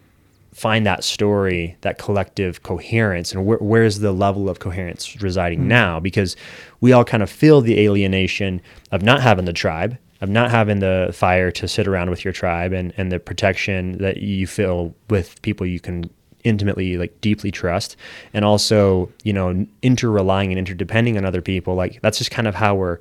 find 0.53 0.85
that 0.85 1.03
story 1.03 1.77
that 1.81 1.97
collective 1.97 2.63
coherence. 2.63 3.33
And 3.33 3.47
wh- 3.47 3.61
where's 3.61 3.99
the 3.99 4.11
level 4.11 4.49
of 4.49 4.59
coherence 4.59 5.21
residing 5.21 5.59
mm-hmm. 5.59 5.69
now? 5.69 5.99
Because 5.99 6.35
we 6.81 6.91
all 6.91 7.05
kind 7.05 7.23
of 7.23 7.29
feel 7.29 7.61
the 7.61 7.79
alienation 7.79 8.61
of 8.91 9.01
not 9.01 9.21
having 9.21 9.45
the 9.45 9.53
tribe 9.53 9.97
of 10.21 10.29
not 10.29 10.51
having 10.51 10.79
the 10.79 11.11
fire 11.13 11.49
to 11.49 11.67
sit 11.67 11.87
around 11.87 12.09
with 12.09 12.25
your 12.25 12.33
tribe 12.33 12.73
and, 12.73 12.93
and 12.97 13.11
the 13.11 13.19
protection 13.19 13.97
that 13.99 14.17
you 14.17 14.45
feel 14.45 14.93
with 15.09 15.41
people 15.41 15.65
you 15.65 15.79
can 15.79 16.09
intimately 16.43 16.97
like 16.97 17.19
deeply 17.21 17.51
trust 17.51 17.97
and 18.33 18.45
also 18.45 19.11
you 19.23 19.33
know 19.33 19.65
inter-relying 19.81 20.51
and 20.51 20.59
interdepending 20.59 21.17
on 21.17 21.25
other 21.25 21.41
people. 21.41 21.75
Like 21.75 22.01
that's 22.01 22.17
just 22.17 22.31
kind 22.31 22.47
of 22.47 22.55
how 22.55 22.75
we're 22.75 22.99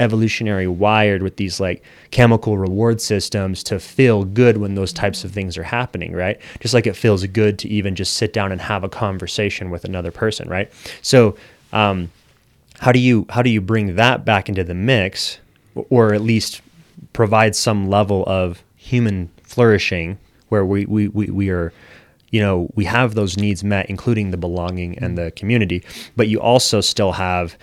evolutionary 0.00 0.66
wired 0.66 1.22
with 1.22 1.36
these 1.36 1.60
like 1.60 1.84
chemical 2.10 2.56
reward 2.56 3.00
systems 3.00 3.62
to 3.62 3.78
feel 3.78 4.24
good 4.24 4.56
when 4.56 4.74
those 4.74 4.94
types 4.94 5.24
of 5.24 5.30
things 5.30 5.58
are 5.58 5.62
happening 5.62 6.12
right? 6.12 6.40
Just 6.58 6.72
like 6.74 6.86
it 6.86 6.96
feels 6.96 7.24
good 7.26 7.58
to 7.60 7.68
even 7.68 7.94
just 7.94 8.14
sit 8.14 8.32
down 8.32 8.50
and 8.50 8.60
have 8.62 8.82
a 8.82 8.88
conversation 8.88 9.70
with 9.70 9.84
another 9.84 10.10
person 10.10 10.48
right? 10.48 10.72
So 11.02 11.36
um, 11.72 12.10
how 12.80 12.92
do 12.92 12.98
you 12.98 13.26
how 13.28 13.42
do 13.42 13.50
you 13.50 13.60
bring 13.60 13.96
that 13.96 14.24
back 14.24 14.48
into 14.48 14.64
the 14.64 14.74
mix 14.74 15.38
or 15.74 16.14
at 16.14 16.22
least 16.22 16.62
provide 17.12 17.54
some 17.54 17.88
level 17.88 18.24
of 18.26 18.62
human 18.76 19.30
flourishing 19.42 20.18
where 20.48 20.64
we 20.64 20.86
we, 20.86 21.08
we, 21.08 21.26
we 21.26 21.50
are 21.50 21.72
you 22.30 22.40
know, 22.40 22.70
we 22.74 22.84
have 22.84 23.14
those 23.14 23.36
needs 23.36 23.64
met, 23.64 23.90
including 23.90 24.30
the 24.30 24.36
belonging 24.36 24.98
and 24.98 25.18
the 25.18 25.30
community, 25.32 25.82
but 26.16 26.28
you 26.28 26.40
also 26.40 26.80
still 26.80 27.12
have 27.12 27.56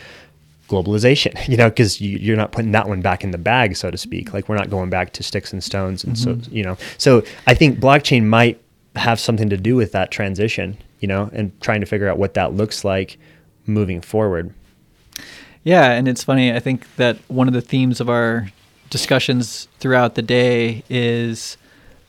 globalization, 0.67 1.47
you 1.47 1.57
know, 1.57 1.69
because 1.69 2.01
you, 2.01 2.33
are 2.33 2.37
not 2.37 2.51
putting 2.51 2.71
that 2.71 2.87
one 2.87 3.01
back 3.01 3.23
in 3.23 3.31
the 3.31 3.37
bag, 3.37 3.75
so 3.75 3.89
to 3.89 3.97
speak. 3.97 4.33
Like 4.33 4.49
we're 4.49 4.57
not 4.57 4.69
going 4.69 4.89
back 4.89 5.13
to 5.13 5.23
sticks 5.23 5.53
and 5.53 5.63
stones. 5.63 6.03
And 6.03 6.15
mm-hmm. 6.15 6.41
so, 6.41 6.51
you 6.51 6.63
know, 6.63 6.77
so 6.97 7.23
I 7.45 7.53
think 7.53 7.79
blockchain 7.79 8.25
might 8.25 8.61
have 8.95 9.19
something 9.19 9.49
to 9.49 9.57
do 9.57 9.75
with 9.75 9.91
that 9.93 10.11
transition, 10.11 10.77
you 10.99 11.07
know, 11.07 11.29
and 11.33 11.59
trying 11.61 11.81
to 11.81 11.85
figure 11.85 12.09
out 12.09 12.17
what 12.17 12.33
that 12.33 12.53
looks 12.53 12.83
like 12.83 13.17
moving 13.65 14.01
forward. 14.01 14.53
Yeah. 15.63 15.91
And 15.91 16.07
it's 16.07 16.23
funny. 16.23 16.53
I 16.53 16.59
think 16.59 16.95
that 16.95 17.17
one 17.27 17.47
of 17.47 17.53
the 17.53 17.61
themes 17.61 17.99
of 17.99 18.09
our 18.09 18.49
discussions 18.89 19.67
throughout 19.79 20.15
the 20.15 20.21
day 20.21 20.83
is 20.89 21.57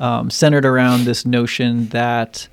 um, 0.00 0.30
centered 0.30 0.64
around 0.64 1.04
this 1.04 1.26
notion 1.26 1.88
that 1.88 2.48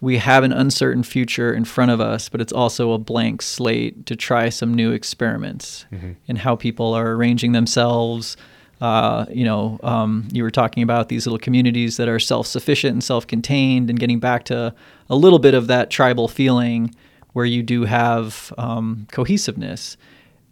we 0.00 0.18
have 0.18 0.44
an 0.44 0.52
uncertain 0.52 1.02
future 1.02 1.54
in 1.54 1.64
front 1.64 1.90
of 1.90 2.00
us, 2.00 2.28
but 2.28 2.40
it's 2.40 2.52
also 2.52 2.92
a 2.92 2.98
blank 2.98 3.40
slate 3.40 4.06
to 4.06 4.14
try 4.14 4.48
some 4.48 4.74
new 4.74 4.92
experiments 4.92 5.86
mm-hmm. 5.90 6.12
in 6.26 6.36
how 6.36 6.54
people 6.54 6.92
are 6.92 7.12
arranging 7.12 7.52
themselves. 7.52 8.36
Uh, 8.80 9.24
you 9.30 9.44
know, 9.44 9.80
um, 9.82 10.28
you 10.32 10.42
were 10.42 10.50
talking 10.50 10.82
about 10.82 11.08
these 11.08 11.26
little 11.26 11.38
communities 11.38 11.96
that 11.96 12.08
are 12.08 12.18
self 12.18 12.46
sufficient 12.46 12.92
and 12.92 13.02
self 13.02 13.26
contained, 13.26 13.88
and 13.88 13.98
getting 13.98 14.20
back 14.20 14.44
to 14.44 14.74
a 15.08 15.16
little 15.16 15.38
bit 15.38 15.54
of 15.54 15.66
that 15.68 15.90
tribal 15.90 16.28
feeling 16.28 16.94
where 17.32 17.46
you 17.46 17.62
do 17.62 17.84
have 17.84 18.52
um, 18.58 19.06
cohesiveness. 19.12 19.96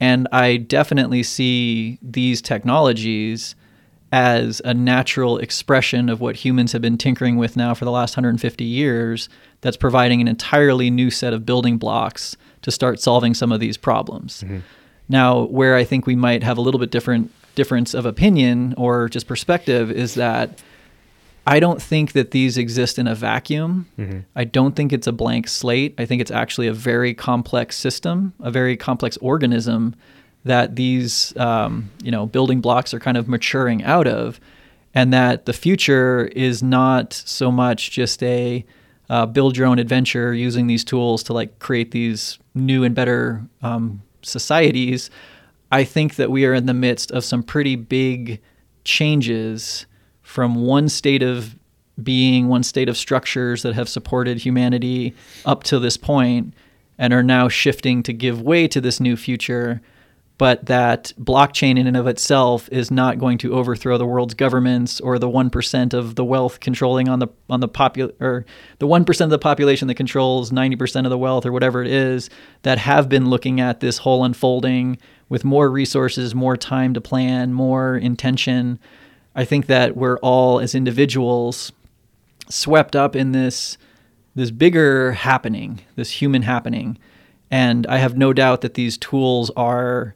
And 0.00 0.26
I 0.32 0.56
definitely 0.56 1.22
see 1.22 1.98
these 2.02 2.42
technologies 2.42 3.54
as 4.14 4.62
a 4.64 4.72
natural 4.72 5.38
expression 5.38 6.08
of 6.08 6.20
what 6.20 6.36
humans 6.36 6.70
have 6.70 6.80
been 6.80 6.96
tinkering 6.96 7.36
with 7.36 7.56
now 7.56 7.74
for 7.74 7.84
the 7.84 7.90
last 7.90 8.16
150 8.16 8.62
years 8.62 9.28
that's 9.60 9.76
providing 9.76 10.20
an 10.20 10.28
entirely 10.28 10.88
new 10.88 11.10
set 11.10 11.32
of 11.32 11.44
building 11.44 11.78
blocks 11.78 12.36
to 12.62 12.70
start 12.70 13.00
solving 13.00 13.34
some 13.34 13.50
of 13.50 13.58
these 13.58 13.76
problems. 13.76 14.44
Mm-hmm. 14.44 14.58
Now, 15.08 15.42
where 15.46 15.74
I 15.74 15.82
think 15.82 16.06
we 16.06 16.14
might 16.14 16.44
have 16.44 16.56
a 16.56 16.60
little 16.60 16.78
bit 16.78 16.92
different 16.92 17.32
difference 17.56 17.92
of 17.92 18.06
opinion 18.06 18.72
or 18.76 19.08
just 19.08 19.26
perspective 19.26 19.90
is 19.90 20.14
that 20.14 20.62
I 21.44 21.58
don't 21.58 21.82
think 21.82 22.12
that 22.12 22.30
these 22.30 22.56
exist 22.56 23.00
in 23.00 23.08
a 23.08 23.16
vacuum. 23.16 23.88
Mm-hmm. 23.98 24.20
I 24.36 24.44
don't 24.44 24.76
think 24.76 24.92
it's 24.92 25.08
a 25.08 25.12
blank 25.12 25.48
slate. 25.48 25.92
I 25.98 26.06
think 26.06 26.22
it's 26.22 26.30
actually 26.30 26.68
a 26.68 26.72
very 26.72 27.14
complex 27.14 27.76
system, 27.76 28.32
a 28.38 28.52
very 28.52 28.76
complex 28.76 29.16
organism 29.16 29.96
that 30.44 30.76
these 30.76 31.36
um, 31.36 31.90
you 32.02 32.10
know 32.10 32.26
building 32.26 32.60
blocks 32.60 32.94
are 32.94 33.00
kind 33.00 33.16
of 33.16 33.28
maturing 33.28 33.82
out 33.84 34.06
of, 34.06 34.40
and 34.94 35.12
that 35.12 35.46
the 35.46 35.52
future 35.52 36.26
is 36.26 36.62
not 36.62 37.12
so 37.12 37.50
much 37.50 37.90
just 37.90 38.22
a 38.22 38.64
uh, 39.10 39.26
build 39.26 39.56
your 39.56 39.66
own 39.66 39.78
adventure 39.78 40.32
using 40.32 40.66
these 40.66 40.84
tools 40.84 41.22
to 41.24 41.32
like 41.32 41.58
create 41.58 41.90
these 41.90 42.38
new 42.54 42.84
and 42.84 42.94
better 42.94 43.44
um, 43.62 44.02
societies. 44.22 45.10
I 45.70 45.84
think 45.84 46.16
that 46.16 46.30
we 46.30 46.46
are 46.46 46.54
in 46.54 46.66
the 46.66 46.74
midst 46.74 47.10
of 47.10 47.24
some 47.24 47.42
pretty 47.42 47.76
big 47.76 48.40
changes 48.84 49.86
from 50.22 50.54
one 50.54 50.88
state 50.88 51.22
of 51.22 51.56
being, 52.02 52.48
one 52.48 52.62
state 52.62 52.88
of 52.88 52.96
structures 52.96 53.62
that 53.62 53.74
have 53.74 53.88
supported 53.88 54.38
humanity 54.38 55.14
up 55.44 55.62
to 55.64 55.78
this 55.78 55.96
point 55.96 56.54
and 56.98 57.12
are 57.12 57.22
now 57.22 57.48
shifting 57.48 58.02
to 58.02 58.12
give 58.12 58.40
way 58.40 58.66
to 58.68 58.80
this 58.80 59.00
new 59.00 59.16
future 59.16 59.80
but 60.44 60.66
that 60.66 61.10
blockchain 61.18 61.78
in 61.78 61.86
and 61.86 61.96
of 61.96 62.06
itself 62.06 62.68
is 62.70 62.90
not 62.90 63.18
going 63.18 63.38
to 63.38 63.54
overthrow 63.54 63.96
the 63.96 64.04
world's 64.04 64.34
governments 64.34 65.00
or 65.00 65.18
the 65.18 65.26
1% 65.26 65.94
of 65.94 66.16
the 66.16 66.24
wealth 66.24 66.60
controlling 66.60 67.08
on 67.08 67.18
the 67.18 67.28
on 67.48 67.60
the 67.60 67.68
popul 67.68 68.12
or 68.20 68.44
the 68.78 68.86
1% 68.86 69.20
of 69.22 69.30
the 69.30 69.38
population 69.38 69.88
that 69.88 69.94
controls 69.94 70.50
90% 70.50 71.06
of 71.06 71.10
the 71.10 71.16
wealth 71.16 71.46
or 71.46 71.52
whatever 71.52 71.80
it 71.80 71.90
is 71.90 72.28
that 72.60 72.76
have 72.76 73.08
been 73.08 73.30
looking 73.30 73.58
at 73.58 73.80
this 73.80 73.96
whole 73.96 74.22
unfolding 74.22 74.98
with 75.30 75.46
more 75.46 75.70
resources, 75.70 76.34
more 76.34 76.58
time 76.58 76.92
to 76.92 77.00
plan, 77.00 77.54
more 77.54 77.96
intention. 77.96 78.78
I 79.34 79.46
think 79.46 79.64
that 79.68 79.96
we're 79.96 80.18
all 80.18 80.60
as 80.60 80.74
individuals 80.74 81.72
swept 82.50 82.94
up 82.94 83.16
in 83.16 83.32
this 83.32 83.78
this 84.34 84.50
bigger 84.50 85.12
happening, 85.12 85.80
this 85.96 86.10
human 86.10 86.42
happening. 86.42 86.98
And 87.50 87.86
I 87.86 87.96
have 87.96 88.18
no 88.18 88.34
doubt 88.34 88.60
that 88.60 88.74
these 88.74 88.98
tools 88.98 89.50
are 89.56 90.14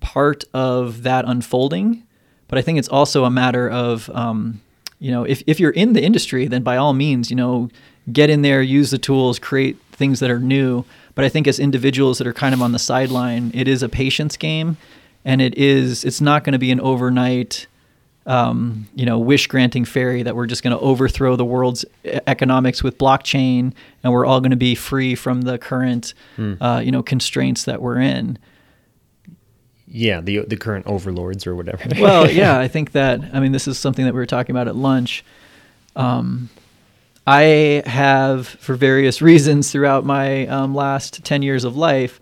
part 0.00 0.44
of 0.54 1.02
that 1.02 1.24
unfolding. 1.26 2.04
But 2.48 2.58
I 2.58 2.62
think 2.62 2.78
it's 2.78 2.88
also 2.88 3.24
a 3.24 3.30
matter 3.30 3.68
of, 3.68 4.08
um, 4.10 4.60
you 4.98 5.10
know, 5.10 5.24
if, 5.24 5.42
if 5.46 5.60
you're 5.60 5.70
in 5.70 5.92
the 5.92 6.02
industry, 6.02 6.46
then 6.46 6.62
by 6.62 6.76
all 6.76 6.94
means, 6.94 7.30
you 7.30 7.36
know, 7.36 7.68
get 8.12 8.30
in 8.30 8.42
there, 8.42 8.62
use 8.62 8.90
the 8.90 8.98
tools, 8.98 9.38
create 9.38 9.76
things 9.92 10.20
that 10.20 10.30
are 10.30 10.38
new. 10.40 10.84
But 11.14 11.24
I 11.24 11.28
think 11.28 11.46
as 11.46 11.58
individuals 11.58 12.18
that 12.18 12.26
are 12.26 12.32
kind 12.32 12.54
of 12.54 12.62
on 12.62 12.72
the 12.72 12.78
sideline, 12.78 13.50
it 13.54 13.68
is 13.68 13.82
a 13.82 13.88
patience 13.88 14.36
game, 14.36 14.76
and 15.24 15.42
it 15.42 15.58
is 15.58 16.04
it's 16.04 16.20
not 16.20 16.44
going 16.44 16.52
to 16.52 16.58
be 16.58 16.70
an 16.70 16.80
overnight, 16.80 17.66
um, 18.24 18.88
you 18.94 19.04
know, 19.04 19.18
wish 19.18 19.48
granting 19.48 19.84
fairy 19.84 20.22
that 20.22 20.36
we're 20.36 20.46
just 20.46 20.62
going 20.62 20.76
to 20.76 20.80
overthrow 20.80 21.34
the 21.34 21.44
world's 21.44 21.84
economics 22.04 22.84
with 22.84 22.98
blockchain, 22.98 23.72
and 24.04 24.12
we're 24.12 24.24
all 24.24 24.40
going 24.40 24.52
to 24.52 24.56
be 24.56 24.74
free 24.76 25.14
from 25.16 25.42
the 25.42 25.58
current, 25.58 26.14
hmm. 26.36 26.54
uh, 26.62 26.78
you 26.78 26.92
know, 26.92 27.02
constraints 27.02 27.64
that 27.64 27.82
we're 27.82 27.98
in. 27.98 28.38
Yeah, 29.90 30.20
the 30.20 30.40
the 30.40 30.56
current 30.56 30.86
overlords 30.86 31.46
or 31.46 31.54
whatever. 31.54 31.82
well, 32.00 32.30
yeah, 32.30 32.58
I 32.58 32.68
think 32.68 32.92
that 32.92 33.20
I 33.32 33.40
mean 33.40 33.52
this 33.52 33.66
is 33.66 33.78
something 33.78 34.04
that 34.04 34.14
we 34.14 34.18
were 34.18 34.26
talking 34.26 34.54
about 34.54 34.68
at 34.68 34.76
lunch. 34.76 35.24
Um, 35.96 36.50
I 37.26 37.82
have, 37.84 38.46
for 38.46 38.74
various 38.74 39.20
reasons 39.22 39.70
throughout 39.70 40.04
my 40.04 40.46
um, 40.46 40.74
last 40.74 41.24
ten 41.24 41.42
years 41.42 41.64
of 41.64 41.76
life, 41.76 42.20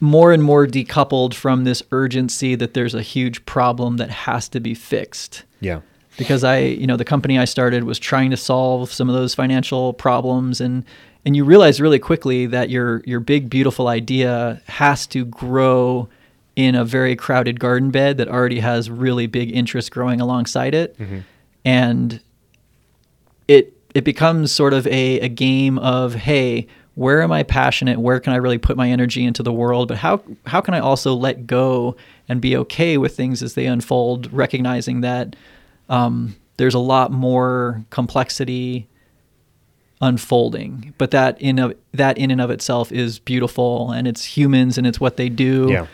more 0.00 0.32
and 0.32 0.42
more 0.42 0.66
decoupled 0.66 1.34
from 1.34 1.64
this 1.64 1.82
urgency 1.90 2.54
that 2.54 2.74
there's 2.74 2.94
a 2.94 3.02
huge 3.02 3.44
problem 3.46 3.96
that 3.96 4.10
has 4.10 4.48
to 4.50 4.60
be 4.60 4.74
fixed. 4.74 5.44
Yeah. 5.60 5.80
Because 6.16 6.44
I, 6.44 6.58
you 6.58 6.86
know, 6.86 6.96
the 6.96 7.04
company 7.04 7.38
I 7.38 7.44
started 7.44 7.84
was 7.84 7.98
trying 7.98 8.30
to 8.30 8.36
solve 8.36 8.92
some 8.92 9.08
of 9.08 9.16
those 9.16 9.34
financial 9.34 9.92
problems 9.92 10.60
and 10.60 10.84
and 11.24 11.34
you 11.36 11.44
realize 11.44 11.80
really 11.80 11.98
quickly 11.98 12.46
that 12.46 12.70
your 12.70 13.02
your 13.04 13.20
big 13.20 13.48
beautiful 13.48 13.88
idea 13.88 14.60
has 14.66 15.06
to 15.08 15.24
grow 15.24 16.08
in 16.56 16.74
a 16.74 16.84
very 16.84 17.16
crowded 17.16 17.58
garden 17.58 17.90
bed 17.90 18.16
that 18.18 18.28
already 18.28 18.60
has 18.60 18.88
really 18.88 19.26
big 19.26 19.50
interest 19.54 19.90
growing 19.90 20.20
alongside 20.20 20.74
it. 20.74 20.96
Mm-hmm. 20.98 21.18
and 21.64 22.20
it 23.48 23.72
it 23.94 24.04
becomes 24.04 24.50
sort 24.52 24.72
of 24.72 24.86
a, 24.88 25.20
a 25.20 25.28
game 25.28 25.78
of 25.78 26.14
hey 26.14 26.66
where 26.94 27.22
am 27.22 27.32
i 27.32 27.42
passionate? 27.42 27.98
Where 27.98 28.20
can 28.20 28.32
i 28.32 28.36
really 28.36 28.58
put 28.58 28.76
my 28.76 28.88
energy 28.88 29.24
into 29.24 29.42
the 29.42 29.52
world? 29.52 29.88
But 29.88 29.98
how 29.98 30.22
how 30.46 30.60
can 30.60 30.74
i 30.74 30.78
also 30.78 31.14
let 31.14 31.46
go 31.46 31.96
and 32.28 32.40
be 32.40 32.56
okay 32.56 32.98
with 32.98 33.16
things 33.16 33.42
as 33.42 33.54
they 33.54 33.66
unfold 33.66 34.32
recognizing 34.32 35.00
that 35.00 35.36
um, 35.88 36.36
there's 36.56 36.74
a 36.74 36.78
lot 36.78 37.10
more 37.10 37.84
complexity 37.90 38.86
unfolding. 40.00 40.94
But 40.98 41.10
that 41.12 41.40
in 41.40 41.58
of 41.58 41.74
that 41.92 42.18
in 42.18 42.30
and 42.30 42.40
of 42.40 42.50
itself 42.50 42.92
is 42.92 43.18
beautiful 43.18 43.90
and 43.92 44.06
it's 44.06 44.24
humans 44.24 44.78
and 44.78 44.86
it's 44.86 45.00
what 45.00 45.16
they 45.16 45.28
do. 45.28 45.68
Yeah. 45.70 45.86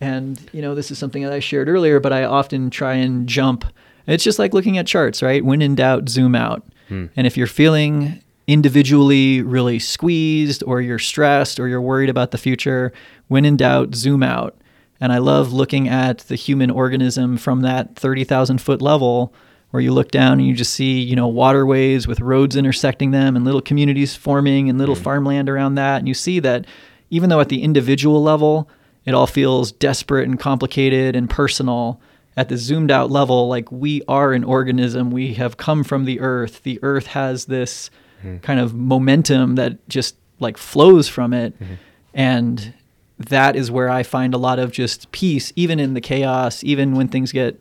and 0.00 0.40
you 0.52 0.60
know 0.60 0.74
this 0.74 0.90
is 0.90 0.98
something 0.98 1.22
that 1.22 1.32
i 1.32 1.38
shared 1.38 1.68
earlier 1.68 2.00
but 2.00 2.12
i 2.12 2.24
often 2.24 2.68
try 2.70 2.94
and 2.94 3.28
jump. 3.28 3.64
It's 4.06 4.24
just 4.24 4.38
like 4.38 4.52
looking 4.52 4.76
at 4.78 4.86
charts 4.86 5.22
right? 5.22 5.44
When 5.44 5.62
in 5.62 5.74
doubt 5.74 6.08
zoom 6.08 6.34
out. 6.34 6.62
Hmm. 6.88 7.06
and 7.16 7.26
if 7.26 7.36
you're 7.38 7.46
feeling 7.46 8.20
individually 8.46 9.40
really 9.40 9.78
squeezed 9.78 10.62
or 10.66 10.82
you're 10.82 10.98
stressed 10.98 11.58
or 11.58 11.66
you're 11.66 11.80
worried 11.80 12.10
about 12.10 12.30
the 12.30 12.36
future 12.38 12.92
when 13.28 13.46
in 13.46 13.56
doubt 13.56 13.94
zoom 13.94 14.22
out. 14.22 14.54
And 15.00 15.12
i 15.12 15.18
love 15.18 15.52
looking 15.52 15.88
at 15.88 16.18
the 16.28 16.36
human 16.36 16.70
organism 16.70 17.36
from 17.38 17.62
that 17.62 17.96
30,000 17.96 18.58
foot 18.60 18.82
level 18.82 19.32
where 19.74 19.80
you 19.80 19.92
look 19.92 20.12
down 20.12 20.34
and 20.34 20.46
you 20.46 20.54
just 20.54 20.72
see, 20.72 21.00
you 21.00 21.16
know, 21.16 21.26
waterways 21.26 22.06
with 22.06 22.20
roads 22.20 22.54
intersecting 22.54 23.10
them 23.10 23.34
and 23.34 23.44
little 23.44 23.60
communities 23.60 24.14
forming 24.14 24.70
and 24.70 24.78
little 24.78 24.94
mm. 24.94 25.02
farmland 25.02 25.48
around 25.48 25.74
that. 25.74 25.98
And 25.98 26.06
you 26.06 26.14
see 26.14 26.38
that 26.38 26.64
even 27.10 27.28
though 27.28 27.40
at 27.40 27.48
the 27.48 27.60
individual 27.60 28.22
level, 28.22 28.68
it 29.04 29.14
all 29.14 29.26
feels 29.26 29.72
desperate 29.72 30.28
and 30.28 30.38
complicated 30.38 31.16
and 31.16 31.28
personal, 31.28 32.00
at 32.36 32.48
the 32.48 32.56
zoomed 32.56 32.92
out 32.92 33.10
level, 33.10 33.48
like 33.48 33.72
we 33.72 34.00
are 34.06 34.32
an 34.32 34.44
organism. 34.44 35.10
We 35.10 35.34
have 35.34 35.56
come 35.56 35.82
from 35.82 36.04
the 36.04 36.20
earth. 36.20 36.62
The 36.62 36.78
earth 36.84 37.08
has 37.08 37.46
this 37.46 37.90
mm. 38.22 38.40
kind 38.42 38.60
of 38.60 38.74
momentum 38.74 39.56
that 39.56 39.88
just 39.88 40.14
like 40.38 40.56
flows 40.56 41.08
from 41.08 41.32
it. 41.32 41.58
Mm-hmm. 41.58 41.74
And 42.14 42.74
that 43.18 43.56
is 43.56 43.72
where 43.72 43.90
I 43.90 44.04
find 44.04 44.34
a 44.34 44.38
lot 44.38 44.60
of 44.60 44.70
just 44.70 45.10
peace, 45.10 45.52
even 45.56 45.80
in 45.80 45.94
the 45.94 46.00
chaos, 46.00 46.62
even 46.62 46.94
when 46.94 47.08
things 47.08 47.32
get 47.32 47.60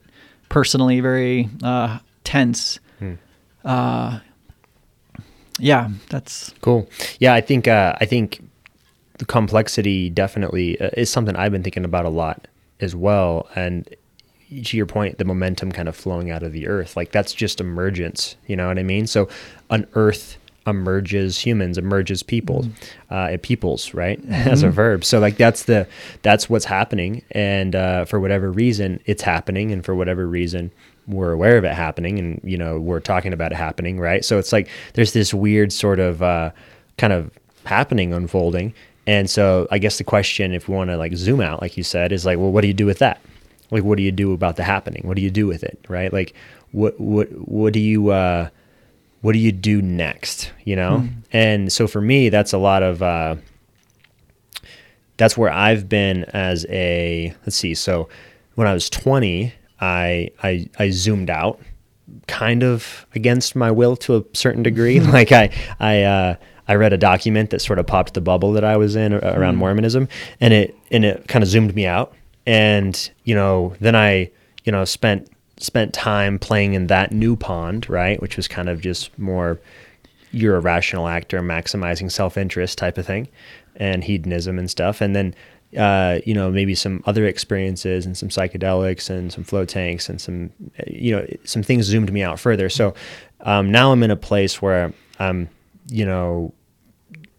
personally 0.54 1.00
very 1.00 1.50
uh, 1.64 1.98
tense. 2.24 2.80
Hmm. 3.00 3.14
Uh, 3.66 4.20
yeah, 5.58 5.90
that's 6.10 6.54
cool. 6.62 6.88
Yeah, 7.20 7.34
I 7.34 7.42
think 7.42 7.68
uh, 7.68 7.96
I 8.00 8.06
think 8.06 8.48
the 9.18 9.26
complexity 9.26 10.12
definitely 10.12 10.80
uh, 10.80 10.92
is 10.96 11.10
something 11.10 11.36
I've 11.36 11.52
been 11.52 11.64
thinking 11.64 11.86
about 11.86 12.06
a 12.06 12.10
lot 12.10 12.48
as 12.80 12.96
well. 12.96 13.50
And 13.56 13.90
to 14.64 14.78
your 14.78 14.86
point, 14.86 15.18
the 15.18 15.26
momentum 15.26 15.72
kind 15.72 15.90
of 15.90 15.96
flowing 15.96 16.30
out 16.30 16.44
of 16.44 16.52
the 16.54 16.68
earth, 16.68 16.96
like 16.96 17.12
that's 17.12 17.34
just 17.34 17.60
emergence. 17.60 18.36
You 18.46 18.56
know 18.56 18.68
what 18.68 18.78
I 18.78 18.84
mean? 18.84 19.08
So 19.08 19.28
an 19.72 19.88
earth 19.94 20.38
emerges 20.66 21.40
humans 21.40 21.78
emerges 21.78 22.24
people 22.24 22.64
mm-hmm. 22.64 23.14
uh, 23.14 23.28
it 23.28 23.42
peoples 23.42 23.94
right? 23.94 24.22
Mm-hmm. 24.22 24.34
as 24.50 24.64
a 24.64 24.70
verb. 24.70 25.04
So 25.04 25.20
like 25.20 25.38
that's 25.38 25.64
the 25.64 25.88
that's 26.22 26.50
what's 26.50 26.66
happening. 26.66 27.24
And 27.32 27.76
uh, 27.76 28.06
for 28.06 28.20
whatever 28.20 28.52
reason 28.52 29.00
it's 29.06 29.22
happening. 29.22 29.72
And 29.72 29.84
for 29.84 29.96
whatever 29.96 30.28
reason 30.28 30.72
we're 31.08 31.34
aware 31.34 31.58
of 31.58 31.66
it 31.66 31.74
happening. 31.74 32.18
And 32.20 32.42
you 32.44 32.58
know 32.58 32.80
we're 32.80 33.02
talking 33.02 33.34
about 33.34 33.52
it 33.52 33.56
happening 33.56 34.00
right? 34.00 34.24
So 34.24 34.38
it's 34.38 34.54
like 34.54 34.70
there's 34.94 35.14
this 35.14 35.34
weird 35.34 35.74
sort 35.74 36.00
of 36.00 36.22
uh, 36.22 36.52
kind 36.98 37.14
of 37.14 37.32
happening 37.66 38.14
unfolding. 38.14 38.74
And 39.06 39.30
so 39.30 39.68
i 39.70 39.80
guess 39.80 39.98
the 39.98 40.06
question 40.06 40.54
if 40.54 40.70
we 40.70 40.76
want 40.76 40.90
to 40.90 40.96
like 40.96 41.14
zoom 41.16 41.42
out 41.42 41.62
like 41.62 41.76
you 41.76 41.84
said 41.84 42.14
is 42.14 42.26
like 42.26 42.38
well 42.38 42.54
what 42.54 42.62
do 42.62 42.68
you 42.68 42.74
do 42.74 42.86
with 42.86 43.00
that? 43.00 43.22
Like 43.70 43.84
what 43.84 43.98
do 43.98 44.04
you 44.04 44.14
do 44.14 44.32
about 44.34 44.56
the 44.56 44.64
happening? 44.64 45.02
What 45.06 45.18
do 45.18 45.22
you 45.22 45.32
do 45.32 45.46
with 45.46 45.64
it 45.64 45.86
right? 45.90 46.14
Like 46.14 46.34
what 46.72 46.98
what 47.00 47.28
what 47.48 47.74
do 47.74 47.80
you 47.80 48.10
uh 48.10 48.50
what 49.24 49.32
do 49.32 49.40
you 49.40 49.54
do 49.54 49.82
next? 49.82 50.52
You 50.66 50.76
know? 50.76 50.98
Mm. 50.98 51.14
And 51.32 51.72
so 51.72 51.88
for 51.88 52.02
me, 52.02 52.28
that's 52.28 52.52
a 52.52 52.58
lot 52.58 52.84
of, 52.84 53.02
uh, 53.02 53.38
that's 55.16 55.38
where 55.38 55.50
I've 55.50 55.88
been 55.88 56.26
as 56.26 56.66
a, 56.68 57.34
let's 57.46 57.56
see. 57.56 57.74
So 57.74 58.10
when 58.56 58.68
I 58.68 58.74
was 58.74 58.90
20, 58.90 59.54
I, 59.80 60.30
I, 60.44 60.70
I 60.78 60.90
zoomed 60.90 61.30
out 61.30 61.62
kind 62.28 62.64
of 62.64 63.08
against 63.16 63.56
my 63.56 63.72
will 63.72 63.96
to 63.96 64.18
a 64.18 64.24
certain 64.34 64.62
degree. 64.62 65.00
like 65.00 65.32
I, 65.32 65.52
I, 65.80 66.04
uh, 66.04 66.36
I 66.68 66.76
read 66.76 66.92
a 66.92 66.98
document 66.98 67.52
that 67.52 67.62
sort 67.62 67.80
of 67.80 67.88
popped 67.88 68.16
the 68.16 68.22
bubble 68.22 68.52
that 68.54 68.66
I 68.66 68.76
was 68.76 68.98
in 68.98 69.14
around 69.14 69.56
mm. 69.56 69.60
Mormonism, 69.60 70.08
and 70.40 70.54
it 70.54 70.78
and 70.92 71.04
it 71.04 71.28
kind 71.28 71.44
of 71.44 71.50
zoomed 71.50 71.76
me 71.76 71.86
out. 71.86 72.14
And 72.46 73.12
you 73.26 73.36
know, 73.36 73.76
then 73.82 73.98
I 73.98 74.32
you 74.64 74.72
know 74.72 74.86
spent 74.86 75.30
spent 75.58 75.94
time 75.94 76.40
playing 76.40 76.74
in 76.74 76.88
that 76.88 77.12
new 77.12 77.36
pond, 77.36 77.90
right, 77.90 78.22
which 78.22 78.38
was 78.38 78.48
kind 78.48 78.70
of 78.70 78.82
just 78.82 79.18
more 79.18 79.60
you're 80.32 80.56
a 80.56 80.60
rational 80.60 81.08
actor, 81.08 81.42
maximizing 81.42 82.12
self 82.12 82.38
interest 82.38 82.78
type 82.78 82.98
of 82.98 83.06
thing, 83.06 83.28
and 83.76 84.04
hedonism 84.04 84.58
and 84.58 84.70
stuff. 84.70 85.00
And 85.02 85.16
then 85.16 85.36
uh, 85.78 86.20
you 86.26 86.34
know, 86.34 86.52
maybe 86.52 86.76
some 86.76 87.02
other 87.06 87.26
experiences 87.26 88.06
and 88.06 88.18
some 88.18 88.30
psychedelics 88.30 89.10
and 89.10 89.32
some 89.32 89.44
flow 89.44 89.66
tanks 89.66 90.10
and 90.10 90.22
some, 90.22 90.52
you 90.88 91.16
know, 91.16 91.26
some 91.46 91.64
things 91.64 91.86
zoomed 91.86 92.12
me 92.12 92.22
out 92.22 92.40
further. 92.40 92.70
So 92.70 92.94
um, 93.42 93.72
now 93.72 93.92
I'm 93.92 94.04
in 94.04 94.12
a 94.12 94.16
place 94.16 94.62
where 94.62 94.94
I'm, 95.20 95.50
you 95.88 96.06
know, 96.06 96.54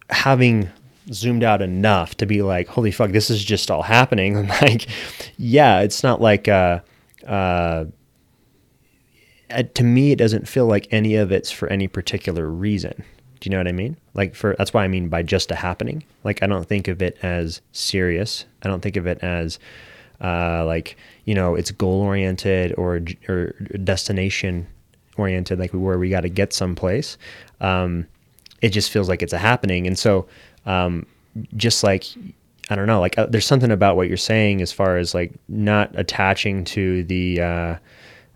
having 0.09 0.69
zoomed 1.11 1.43
out 1.43 1.61
enough 1.61 2.15
to 2.17 2.25
be 2.25 2.41
like, 2.41 2.67
holy 2.67 2.91
fuck, 2.91 3.11
this 3.11 3.29
is 3.29 3.43
just 3.43 3.71
all 3.71 3.83
happening. 3.83 4.35
And 4.35 4.49
like, 4.61 4.87
yeah, 5.37 5.81
it's 5.81 6.03
not 6.03 6.21
like, 6.21 6.47
uh, 6.47 6.79
uh, 7.25 7.85
to 9.49 9.83
me, 9.83 10.11
it 10.11 10.17
doesn't 10.17 10.47
feel 10.47 10.65
like 10.65 10.87
any 10.91 11.15
of 11.15 11.31
it's 11.31 11.51
for 11.51 11.67
any 11.67 11.87
particular 11.87 12.49
reason. 12.49 13.03
Do 13.39 13.49
you 13.49 13.51
know 13.51 13.57
what 13.57 13.67
I 13.67 13.73
mean? 13.73 13.97
Like 14.13 14.33
for 14.33 14.55
that's 14.57 14.73
why 14.73 14.83
I 14.83 14.87
mean 14.87 15.09
by 15.09 15.21
just 15.21 15.51
a 15.51 15.55
happening. 15.55 16.03
Like 16.23 16.41
I 16.41 16.47
don't 16.47 16.67
think 16.67 16.87
of 16.87 17.01
it 17.01 17.17
as 17.21 17.61
serious. 17.71 18.45
I 18.63 18.67
don't 18.67 18.81
think 18.81 18.95
of 18.95 19.05
it 19.05 19.19
as 19.19 19.59
uh, 20.21 20.65
like 20.65 20.97
you 21.25 21.35
know 21.35 21.55
it's 21.55 21.71
goal 21.71 22.01
oriented 22.01 22.73
or 22.77 23.01
or 23.27 23.51
destination 23.83 24.67
oriented, 25.17 25.59
like 25.59 25.71
where 25.71 25.99
we 25.99 26.09
got 26.09 26.21
to 26.21 26.29
get 26.29 26.53
someplace. 26.53 27.17
Um, 27.61 28.07
it 28.61 28.69
just 28.69 28.89
feels 28.89 29.09
like 29.09 29.21
it's 29.21 29.33
a 29.33 29.37
happening, 29.37 29.85
and 29.85 29.97
so 29.97 30.27
um, 30.65 31.05
just 31.55 31.83
like 31.83 32.05
I 32.69 32.75
don't 32.75 32.87
know, 32.87 32.99
like 32.99 33.17
uh, 33.17 33.27
there's 33.27 33.45
something 33.45 33.71
about 33.71 33.95
what 33.95 34.07
you're 34.07 34.17
saying 34.17 34.61
as 34.61 34.71
far 34.71 34.97
as 34.97 35.13
like 35.13 35.33
not 35.47 35.91
attaching 35.93 36.63
to 36.65 37.03
the 37.03 37.41
uh, 37.41 37.75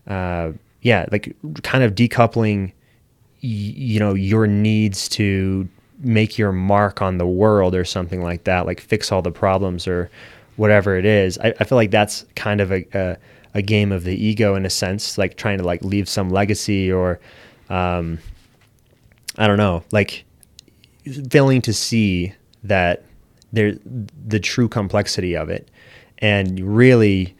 uh, 0.08 0.52
yeah, 0.82 1.06
like 1.12 1.36
kind 1.64 1.84
of 1.84 1.96
decoupling 1.96 2.74
you 3.42 4.00
know 4.00 4.14
your 4.14 4.48
needs 4.48 5.08
to 5.08 5.68
make 6.00 6.38
your 6.38 6.52
mark 6.52 7.02
on 7.02 7.18
the 7.18 7.28
world 7.28 7.74
or 7.74 7.86
something 7.86 8.22
like 8.22 8.44
that 8.44 8.66
like 8.66 8.82
fix 8.82 9.12
all 9.12 9.22
the 9.22 9.32
problems 9.32 9.88
or 9.88 10.10
whatever 10.58 10.98
it 10.98 11.06
is. 11.06 11.38
I, 11.40 11.54
I 11.60 11.64
feel 11.64 11.78
like 11.78 11.92
that's 11.92 12.26
kind 12.36 12.60
of 12.60 12.72
a, 12.72 12.86
a, 12.94 13.18
a 13.54 13.62
game 13.62 13.92
of 13.92 14.04
the 14.04 14.14
ego 14.14 14.56
in 14.56 14.66
a 14.66 14.70
sense 14.70 15.18
like 15.18 15.38
trying 15.38 15.58
to 15.58 15.64
like 15.64 15.84
leave 15.84 16.10
some 16.10 16.30
legacy 16.30 16.92
or 16.92 17.20
um, 17.70 18.20
i 19.38 19.48
don't 19.48 19.58
know 19.58 19.84
like 19.92 20.26
failing 21.30 21.62
to 21.62 21.74
see 21.74 22.34
that 22.64 23.04
there 23.52 23.74
the 24.28 24.40
true 24.40 24.68
complexity 24.68 25.36
of 25.36 25.50
it. 25.50 25.70
And 26.20 26.60
really 26.60 27.36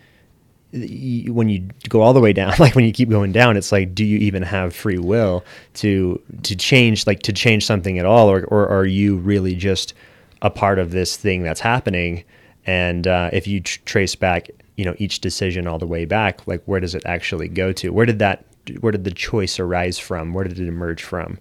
when 0.72 1.50
you 1.50 1.68
go 1.88 2.02
all 2.02 2.14
the 2.14 2.20
way 2.20 2.32
down 2.32 2.54
like 2.60 2.76
when 2.76 2.86
you 2.86 2.92
keep 2.92 3.10
going 3.10 3.32
down 3.32 3.58
it's 3.58 3.72
like 3.72 3.96
do 3.96 4.06
you 4.06 4.20
even 4.20 4.44
have 4.44 4.76
free 4.76 5.00
will 5.00 5.44
to 5.74 6.22
to 6.44 6.56
change 6.56 7.08
like 7.08 7.22
to 7.24 7.34
change 7.34 7.66
something 7.66 7.98
at 7.98 8.06
all? 8.06 8.30
Or, 8.30 8.44
or 8.46 8.68
are 8.70 8.86
you 8.86 9.18
really 9.18 9.56
just 9.56 9.94
a 10.42 10.50
part 10.50 10.80
of 10.80 10.92
this 10.92 11.18
thing 11.18 11.44
that's 11.44 11.60
happening? 11.60 12.24
And 12.66 13.08
uh, 13.08 13.30
if 13.34 13.48
you 13.48 13.62
tr- 13.62 13.80
trace 13.86 14.16
back 14.16 14.50
you 14.76 14.86
know 14.86 14.96
each 14.98 15.20
decision 15.20 15.68
all 15.68 15.80
the 15.80 15.88
way 15.88 16.06
back 16.06 16.48
like 16.48 16.64
where 16.66 16.80
does 16.80 16.96
it 16.96 17.04
actually 17.06 17.48
go 17.48 17.72
to? 17.74 17.90
Where 17.90 18.06
did 18.06 18.20
that 18.20 18.46
where 18.82 18.92
did 18.92 19.04
the 19.04 19.12
choice 19.12 19.60
arise 19.60 19.98
from? 19.98 20.34
Where 20.34 20.44
did 20.44 20.60
it 20.60 20.68
emerge 20.68 21.02
from 21.02 21.40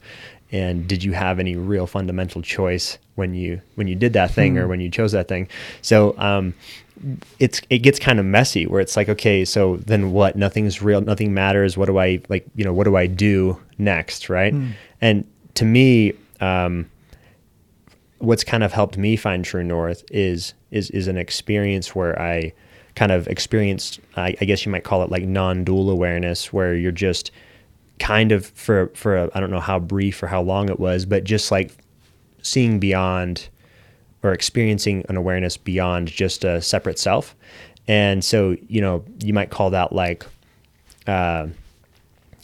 and 0.50 0.88
did 0.88 1.04
you 1.04 1.12
have 1.12 1.38
any 1.38 1.56
real 1.56 1.86
fundamental 1.86 2.42
choice 2.42 2.98
when 3.16 3.34
you 3.34 3.60
when 3.74 3.86
you 3.86 3.94
did 3.94 4.12
that 4.12 4.30
thing 4.30 4.52
hmm. 4.52 4.58
or 4.58 4.68
when 4.68 4.80
you 4.80 4.90
chose 4.90 5.12
that 5.12 5.28
thing 5.28 5.48
so 5.82 6.18
um, 6.18 6.54
it's 7.38 7.60
it 7.70 7.78
gets 7.78 7.98
kind 7.98 8.18
of 8.18 8.26
messy 8.26 8.66
where 8.66 8.80
it's 8.80 8.96
like 8.96 9.08
okay 9.08 9.44
so 9.44 9.76
then 9.76 10.12
what 10.12 10.36
nothing's 10.36 10.82
real 10.82 11.00
nothing 11.00 11.34
matters 11.34 11.76
what 11.76 11.86
do 11.86 11.98
i 11.98 12.20
like 12.28 12.46
you 12.54 12.64
know 12.64 12.72
what 12.72 12.84
do 12.84 12.96
i 12.96 13.06
do 13.06 13.60
next 13.78 14.28
right 14.28 14.54
mm. 14.54 14.72
and 15.00 15.26
to 15.54 15.64
me 15.64 16.12
um, 16.40 16.88
what's 18.18 18.44
kind 18.44 18.62
of 18.62 18.72
helped 18.72 18.96
me 18.96 19.16
find 19.16 19.44
true 19.44 19.64
north 19.64 20.04
is 20.10 20.54
is 20.70 20.90
is 20.90 21.08
an 21.08 21.16
experience 21.16 21.94
where 21.94 22.20
i 22.20 22.52
kind 22.94 23.12
of 23.12 23.28
experienced 23.28 24.00
I, 24.16 24.34
I 24.40 24.44
guess 24.44 24.66
you 24.66 24.72
might 24.72 24.82
call 24.82 25.04
it 25.04 25.10
like 25.10 25.22
non-dual 25.22 25.88
awareness 25.88 26.52
where 26.52 26.74
you're 26.74 26.90
just 26.90 27.30
kind 27.98 28.32
of 28.32 28.46
for 28.46 28.88
for 28.94 29.30
I 29.34 29.40
don't 29.40 29.50
know 29.50 29.60
how 29.60 29.78
brief 29.78 30.22
or 30.22 30.26
how 30.26 30.42
long 30.42 30.68
it 30.68 30.78
was 30.78 31.04
but 31.04 31.24
just 31.24 31.50
like 31.50 31.76
seeing 32.42 32.78
beyond 32.78 33.48
or 34.22 34.32
experiencing 34.32 35.04
an 35.08 35.16
awareness 35.16 35.56
beyond 35.56 36.08
just 36.08 36.44
a 36.44 36.60
separate 36.60 36.98
self. 36.98 37.36
And 37.86 38.24
so, 38.24 38.56
you 38.68 38.80
know, 38.80 39.04
you 39.22 39.32
might 39.32 39.50
call 39.50 39.70
that 39.70 39.92
like, 39.92 40.26
uh, 41.06 41.46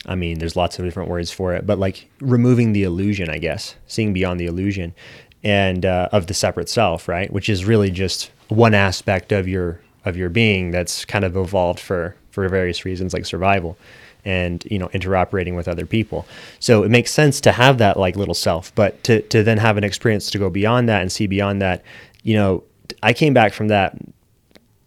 I 0.06 0.14
mean, 0.14 0.38
there's 0.38 0.56
lots 0.56 0.78
of 0.78 0.84
different 0.84 1.08
words 1.08 1.30
for 1.30 1.54
it, 1.54 1.66
but 1.66 1.78
like 1.78 2.08
removing 2.20 2.72
the 2.72 2.84
illusion, 2.84 3.28
I 3.28 3.38
guess, 3.38 3.74
seeing 3.86 4.12
beyond 4.12 4.38
the 4.38 4.46
illusion 4.46 4.94
and 5.42 5.84
uh, 5.84 6.08
of 6.12 6.26
the 6.26 6.34
separate 6.34 6.68
self, 6.68 7.08
right? 7.08 7.30
Which 7.32 7.48
is 7.48 7.64
really 7.64 7.90
just 7.90 8.30
one 8.48 8.74
aspect 8.74 9.32
of 9.32 9.48
your 9.48 9.80
of 10.04 10.18
your 10.18 10.28
being 10.28 10.70
that's 10.70 11.04
kind 11.06 11.24
of 11.24 11.36
evolved 11.36 11.80
for 11.80 12.14
for 12.30 12.46
various 12.48 12.84
reasons, 12.84 13.12
like 13.12 13.24
survival 13.24 13.76
and 14.24 14.64
you 14.70 14.78
know 14.78 14.88
interoperating 14.88 15.56
with 15.56 15.68
other 15.68 15.86
people. 15.86 16.26
So 16.60 16.82
it 16.82 16.90
makes 16.90 17.10
sense 17.10 17.40
to 17.42 17.52
have 17.52 17.78
that 17.78 17.96
like 17.96 18.16
little 18.16 18.34
self 18.34 18.74
but 18.74 19.02
to, 19.04 19.22
to 19.22 19.42
then 19.42 19.58
have 19.58 19.76
an 19.76 19.84
experience 19.84 20.30
to 20.30 20.38
go 20.38 20.50
beyond 20.50 20.88
that 20.88 21.02
and 21.02 21.10
see 21.10 21.26
beyond 21.26 21.62
that 21.62 21.82
you 22.22 22.34
know 22.34 22.62
i 23.02 23.12
came 23.12 23.34
back 23.34 23.52
from 23.52 23.68
that 23.68 23.96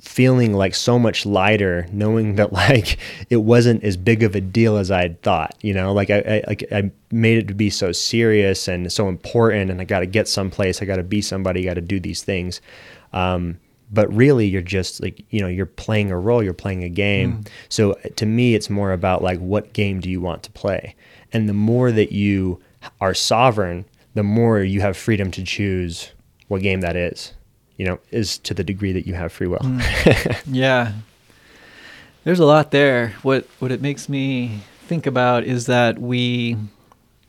feeling 0.02 0.54
like 0.54 0.74
so 0.74 0.98
much 0.98 1.26
lighter 1.26 1.88
knowing 1.92 2.36
that 2.36 2.54
like 2.64 2.98
it 3.30 3.38
wasn't 3.38 3.84
as 3.84 3.98
big 3.98 4.24
of 4.24 4.36
a 4.36 4.42
deal 4.42 4.78
as 4.78 4.92
i 4.92 5.02
had 5.02 5.22
thought 5.22 5.56
you 5.62 5.74
know? 5.74 5.94
Like 5.94 6.10
i, 6.10 6.20
I 6.20 6.44
like 6.48 6.64
i 6.72 6.92
made 7.12 7.38
it 7.38 7.48
to 7.48 7.54
be 7.54 7.70
so 7.70 7.92
serious 7.92 8.68
and 8.68 8.92
so 8.92 9.08
important 9.08 9.72
and 9.72 9.82
i 9.82 9.84
got 9.84 10.00
to 10.00 10.06
get 10.06 10.28
someplace 10.28 10.82
i 10.82 10.86
got 10.86 10.98
to 10.98 11.04
be 11.04 11.22
somebody 11.22 11.62
I 11.62 11.72
got 11.72 11.76
to 11.76 11.82
do 11.82 12.00
these 12.00 12.24
things. 12.24 12.62
Um, 13.14 13.60
but 13.92 14.14
really 14.14 14.48
you're 14.48 14.62
just 14.62 15.02
like 15.02 15.24
you 15.30 15.40
know 15.40 15.48
you're 15.48 15.66
playing 15.66 16.12
a 16.12 16.18
role 16.18 16.44
you're 16.44 16.54
playing 16.54 16.84
a 16.84 16.90
game. 16.90 17.44
Mm. 17.44 17.48
so 17.70 17.94
to 18.16 18.26
me 18.26 18.56
it's 18.56 18.70
more 18.70 18.92
about 18.92 19.22
like 19.22 19.40
what 19.40 19.74
game 19.74 20.00
do 20.00 20.10
you 20.10 20.22
want 20.22 20.44
to 20.44 20.52
play? 20.52 20.96
And 21.34 21.48
the 21.48 21.54
more 21.54 21.92
that 21.92 22.12
you 22.12 22.60
are 23.02 23.14
sovereign 23.14 23.86
the 24.14 24.24
more 24.24 24.60
you 24.60 24.82
have 24.82 24.98
freedom 24.98 25.30
to 25.32 25.44
choose 25.44 26.12
what 26.48 26.62
game 26.62 26.82
that 26.82 26.96
is 26.96 27.34
you 27.78 27.86
know 27.86 28.00
is 28.12 28.38
to 28.40 28.54
the 28.54 28.64
degree 28.64 28.92
that 28.92 29.08
you 29.08 29.14
have 29.14 29.32
free 29.32 29.48
will. 29.48 29.60
Mm. 29.60 30.42
yeah. 30.52 30.94
There's 32.24 32.40
a 32.40 32.46
lot 32.46 32.72
there. 32.72 33.16
What 33.22 33.48
what 33.60 33.72
it 33.72 33.82
makes 33.82 34.10
me 34.10 34.62
think 34.88 35.06
about 35.06 35.44
is 35.44 35.68
that 35.68 36.00
we 36.00 36.58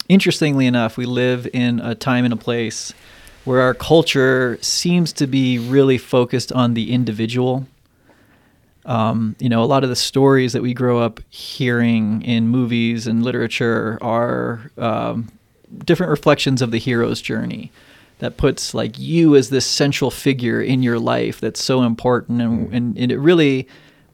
interestingly 0.08 0.66
enough 0.66 0.96
we 0.96 1.06
live 1.06 1.46
in 1.52 1.80
a 1.80 1.94
time 1.94 2.24
and 2.24 2.32
a 2.32 2.36
place 2.36 2.92
where 3.48 3.62
our 3.62 3.72
culture 3.72 4.58
seems 4.60 5.10
to 5.10 5.26
be 5.26 5.58
really 5.58 5.96
focused 5.96 6.52
on 6.52 6.74
the 6.74 6.92
individual. 6.92 7.66
Um, 8.84 9.36
you 9.38 9.48
know, 9.48 9.62
a 9.62 9.64
lot 9.64 9.84
of 9.84 9.88
the 9.88 9.96
stories 9.96 10.52
that 10.52 10.60
we 10.60 10.74
grow 10.74 10.98
up 10.98 11.18
hearing 11.30 12.20
in 12.20 12.48
movies 12.48 13.06
and 13.06 13.22
literature 13.22 13.96
are 14.02 14.70
um, 14.76 15.28
different 15.86 16.10
reflections 16.10 16.60
of 16.60 16.72
the 16.72 16.78
hero's 16.78 17.22
journey 17.22 17.72
that 18.18 18.36
puts 18.36 18.74
like 18.74 18.98
you 18.98 19.34
as 19.34 19.48
this 19.48 19.64
central 19.64 20.10
figure 20.10 20.60
in 20.60 20.82
your 20.82 20.98
life 20.98 21.40
that's 21.40 21.64
so 21.64 21.84
important 21.84 22.42
and, 22.42 22.70
and, 22.74 22.98
and 22.98 23.10
it 23.10 23.18
really 23.18 23.66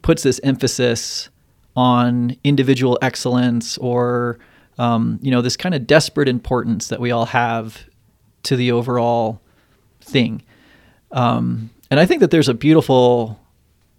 puts 0.03 0.23
this 0.23 0.41
emphasis 0.45 1.29
on 1.75 2.37
individual 2.45 2.97
excellence 3.03 3.79
or 3.79 4.39
um, 4.79 5.19
you 5.23 5.33
know 5.33 5.43
this 5.43 5.57
kind 5.57 5.75
of 5.75 5.89
desperate 5.89 6.29
importance 6.29 6.87
that 6.87 7.01
we 7.01 7.11
all 7.11 7.27
have 7.27 7.85
to 8.45 8.57
the 8.57 8.73
overall 8.73 9.41
thing. 10.01 10.43
Um, 11.11 11.71
and 11.91 12.01
I 12.01 12.07
think 12.07 12.21
that 12.21 12.31
there's 12.31 12.49
a 12.49 12.55
beautiful 12.55 13.39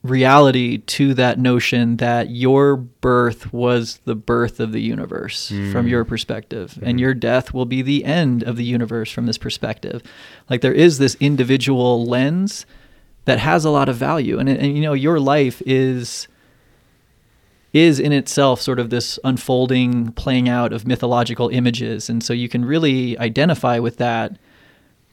reality 0.04 0.78
to 0.78 1.14
that 1.16 1.40
notion 1.40 1.98
that 1.98 2.30
your 2.30 2.76
birth 2.76 3.52
was 3.52 4.00
the 4.06 4.16
birth 4.16 4.60
of 4.60 4.72
the 4.72 4.82
universe 4.82 5.52
mm. 5.52 5.72
from 5.72 5.88
your 5.88 6.06
perspective, 6.06 6.78
mm. 6.80 6.88
and 6.88 7.00
your 7.00 7.14
death 7.14 7.54
will 7.54 7.66
be 7.66 7.82
the 7.82 8.06
end 8.06 8.44
of 8.44 8.56
the 8.56 8.64
universe 8.64 9.12
from 9.12 9.26
this 9.26 9.38
perspective. 9.38 10.04
Like 10.50 10.62
there 10.62 10.74
is 10.74 11.00
this 11.00 11.16
individual 11.20 12.06
lens 12.06 12.66
that 13.26 13.40
has 13.40 13.66
a 13.66 13.72
lot 13.72 13.90
of 13.90 13.96
value, 13.96 14.38
and, 14.38 14.48
and 14.48 14.76
you 14.76 14.82
know 14.82 14.94
your 14.94 15.20
life 15.20 15.62
is 15.66 16.28
is 17.76 18.00
in 18.00 18.14
itself 18.14 18.62
sort 18.62 18.80
of 18.80 18.90
this 18.90 19.20
unfolding 19.26 20.14
playing 20.14 20.48
out 20.48 20.72
of 20.72 20.88
mythological 20.88 21.50
images. 21.50 22.10
And 22.10 22.24
so 22.24 22.32
you 22.32 22.48
can 22.48 22.64
really 22.64 23.20
identify 23.20 23.80
with 23.80 23.98
that. 23.98 24.38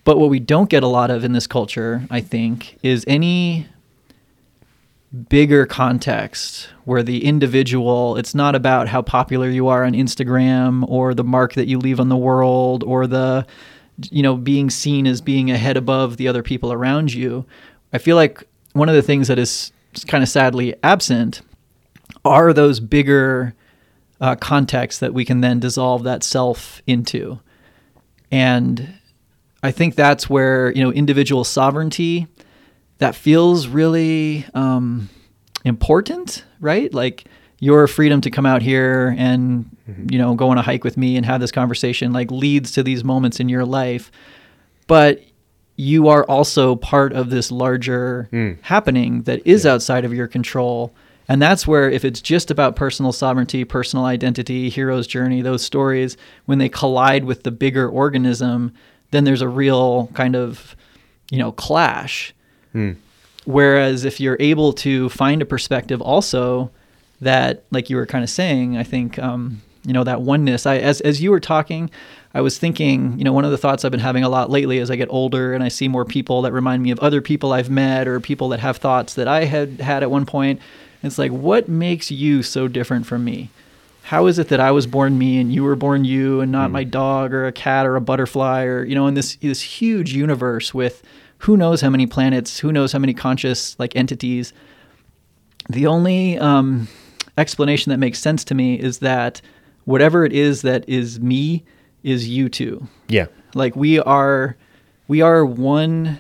But 0.05 0.17
what 0.17 0.31
we 0.31 0.39
don't 0.39 0.71
get 0.71 0.85
a 0.85 0.87
lot 0.87 1.11
of 1.11 1.25
in 1.25 1.33
this 1.33 1.49
culture, 1.49 2.07
I 2.09 2.21
think, 2.21 2.79
is 2.81 3.05
any 3.09 3.67
bigger 5.29 5.67
context 5.67 6.69
where 6.85 7.03
the 7.03 7.25
individual, 7.25 8.17
it's 8.17 8.33
not 8.33 8.55
about 8.55 8.87
how 8.87 9.03
popular 9.03 9.49
you 9.49 9.67
are 9.67 9.85
on 9.85 9.93
Instagram 9.93 10.89
or 10.89 11.15
the 11.15 11.25
mark 11.25 11.55
that 11.55 11.67
you 11.67 11.79
leave 11.79 11.99
on 11.99 12.11
the 12.11 12.17
world 12.17 12.85
or 12.85 13.09
the 13.09 13.45
you 14.11 14.23
know 14.23 14.37
being 14.37 14.71
seen 14.71 15.09
as 15.09 15.21
being 15.21 15.51
a 15.51 15.59
head 15.59 15.77
above 15.77 16.17
the 16.17 16.29
other 16.29 16.45
people 16.45 16.73
around 16.73 17.13
you. 17.13 17.45
I 17.93 17.99
feel 17.99 18.15
like 18.15 18.45
one 18.73 18.89
of 18.89 18.95
the 18.95 19.03
things 19.03 19.27
that 19.27 19.39
is 19.39 19.73
kind 20.07 20.23
of 20.23 20.29
sadly 20.29 20.77
absent 20.85 21.43
are 22.25 22.53
those 22.53 22.81
bigger 22.81 23.55
uh, 24.21 24.37
contexts 24.37 25.01
that 25.01 25.13
we 25.13 25.25
can 25.25 25.41
then 25.41 25.61
dissolve 25.61 26.05
that 26.05 26.23
self 26.23 26.81
into. 26.87 27.41
And 28.31 28.95
I 29.63 29.71
think 29.71 29.95
that's 29.95 30.31
where 30.31 30.73
you 30.73 30.83
know 30.83 30.93
individual 30.93 31.45
sovereignty 31.45 32.27
that 32.99 33.15
feels 33.15 33.67
really 33.67 34.47
um, 34.55 35.09
important, 35.65 36.45
right? 36.61 36.93
Like 36.95 37.25
your 37.59 37.87
freedom 37.87 38.21
to 38.21 38.31
come 38.31 38.47
out 38.47 38.63
here 38.63 39.15
and 39.19 39.65
mm-hmm. 39.89 40.07
you 40.11 40.19
know 40.19 40.35
go 40.35 40.51
on 40.51 40.59
a 40.59 40.63
hike 40.63 40.85
with 40.85 40.97
me 40.97 41.17
and 41.17 41.27
have 41.27 41.41
this 41.41 41.53
conversation 41.53 42.13
like 42.13 42.31
leads 42.31 42.73
to 42.73 42.83
these 42.83 43.05
moments 43.05 43.41
in 43.41 43.49
your 43.49 43.65
life, 43.65 44.11
but 44.87 45.23
you 45.77 46.09
are 46.09 46.25
also 46.25 46.77
part 46.77 47.13
of 47.13 47.31
this 47.31 47.51
larger 47.51 48.29
mm. 48.33 48.57
happening 48.63 49.23
that 49.23 49.45
is 49.47 49.65
yeah. 49.65 49.73
outside 49.73 50.05
of 50.05 50.13
your 50.13 50.29
control. 50.29 50.95
And 51.29 51.41
that's 51.41 51.67
where, 51.67 51.89
if 51.91 52.05
it's 52.05 52.21
just 52.21 52.51
about 52.51 52.77
personal 52.77 53.13
sovereignty, 53.13 53.65
personal 53.65 54.05
identity, 54.05 54.69
hero's 54.69 55.07
journey, 55.07 55.41
those 55.41 55.63
stories, 55.63 56.17
when 56.47 56.59
they 56.59 56.69
collide 56.69 57.25
with 57.25 57.45
the 57.45 57.51
bigger 57.51 57.89
organism, 57.89 58.73
then 59.13 59.25
there's 59.25 59.43
a 59.43 59.49
real 59.49 60.09
kind 60.15 60.35
of, 60.35 60.75
you 61.31 61.39
know, 61.39 61.53
clash. 61.53 62.35
Hmm. 62.73 62.93
Whereas 63.45 64.05
if 64.05 64.21
you're 64.21 64.37
able 64.41 64.73
to 64.75 65.09
find 65.11 65.43
a 65.43 65.47
perspective 65.47 66.01
also 66.01 66.71
that, 67.21 67.65
like 67.71 67.89
you 67.91 67.97
were 67.97 68.07
kind 68.07 68.25
of 68.25 68.31
saying, 68.31 68.77
I 68.77 68.83
think, 68.83 69.19
um, 69.19 69.63
you 69.85 69.93
know, 69.93 70.05
that 70.05 70.23
oneness. 70.23 70.67
I 70.67 70.79
as 70.79 71.01
as 71.01 71.21
you 71.21 71.31
were 71.31 71.41
talking, 71.41 71.91
I 72.35 72.41
was 72.41 72.59
thinking, 72.59 73.19
you 73.19 73.25
know, 73.25 73.33
one 73.33 73.45
of 73.45 73.51
the 73.51 73.59
thoughts 73.59 73.85
I've 73.85 73.91
been 73.91 74.01
having 74.01 74.25
a 74.25 74.29
lot 74.29 74.51
lately 74.51 74.79
as 74.79 74.91
I 74.91 74.97
get 74.97 75.09
older 75.11 75.55
and 75.55 75.63
I 75.63 75.69
see 75.69 75.89
more 75.89 76.05
people 76.05 76.43
that 76.43 76.53
remind 76.53 76.83
me 76.83 76.91
of 76.91 76.99
other 77.01 77.21
people 77.21 77.53
I've 77.53 77.71
met 77.71 78.07
or 78.07 78.21
people 78.21 78.49
that 78.51 78.61
have 78.61 78.77
thoughts 78.77 79.15
that 79.15 79.29
I 79.29 79.45
had 79.45 79.81
had 79.81 80.03
at 80.03 80.11
one 80.11 80.25
point. 80.25 80.61
It's 81.03 81.19
like, 81.19 81.33
what 81.33 81.69
makes 81.69 82.11
you 82.11 82.43
so 82.43 82.69
different 82.69 83.07
from 83.07 83.25
me? 83.25 83.51
how 84.05 84.27
is 84.27 84.39
it 84.39 84.49
that 84.49 84.61
I 84.61 84.73
was 84.73 84.87
born 84.87 85.17
me 85.17 85.39
and 85.39 85.53
you 85.53 85.63
were 85.63 85.77
born 85.77 86.05
you 86.05 86.41
and 86.41 86.51
not 86.51 86.71
mm. 86.71 86.73
my 86.73 86.85
dog 86.85 87.33
or 87.33 87.47
a 87.47 87.53
cat 87.53 87.87
or 87.87 87.95
a 87.95 88.01
butterfly 88.01 88.65
or 88.65 88.85
you 88.85 88.95
know 88.95 89.07
in 89.07 89.15
this 89.15 89.37
this 89.37 89.63
huge 89.63 90.13
universe 90.13 90.75
with 90.75 91.03
who 91.43 91.57
knows 91.57 91.81
how 91.81 91.91
many 91.91 92.07
planets, 92.07 92.59
who 92.59 92.71
knows 92.71 92.93
how 92.93 93.01
many 93.01 93.15
conscious 93.15 93.79
like 93.79 93.97
entities. 93.97 94.53
The 95.69 95.87
only 95.89 96.39
um, 96.39 96.89
explanation 97.37 97.91
that 97.91 97.99
makes 97.99 98.21
sense 98.21 98.45
to 98.45 98.55
me 98.55 98.79
is 98.79 98.99
that 98.99 99.41
whatever 99.85 100.25
it 100.25 100.33
is 100.33 100.63
that 100.63 100.89
is 100.89 101.19
me 101.21 101.65
is 102.05 102.29
you 102.29 102.49
too. 102.49 102.87
Yeah. 103.09 103.27
Like 103.55 103.75
we 103.75 103.99
are 103.99 104.57
we 105.09 105.21
are 105.21 105.45
one 105.45 106.19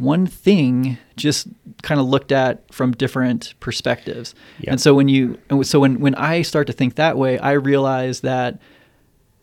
one 0.00 0.26
thing 0.26 0.96
just 1.16 1.46
kind 1.82 2.00
of 2.00 2.06
looked 2.06 2.32
at 2.32 2.72
from 2.72 2.92
different 2.92 3.54
perspectives. 3.60 4.34
Yeah. 4.58 4.72
And 4.72 4.80
so 4.80 4.94
when 4.94 5.08
you 5.08 5.38
so 5.62 5.80
when 5.80 6.00
when 6.00 6.14
I 6.14 6.42
start 6.42 6.66
to 6.68 6.72
think 6.72 6.94
that 6.94 7.16
way, 7.16 7.38
I 7.38 7.52
realize 7.52 8.20
that 8.20 8.58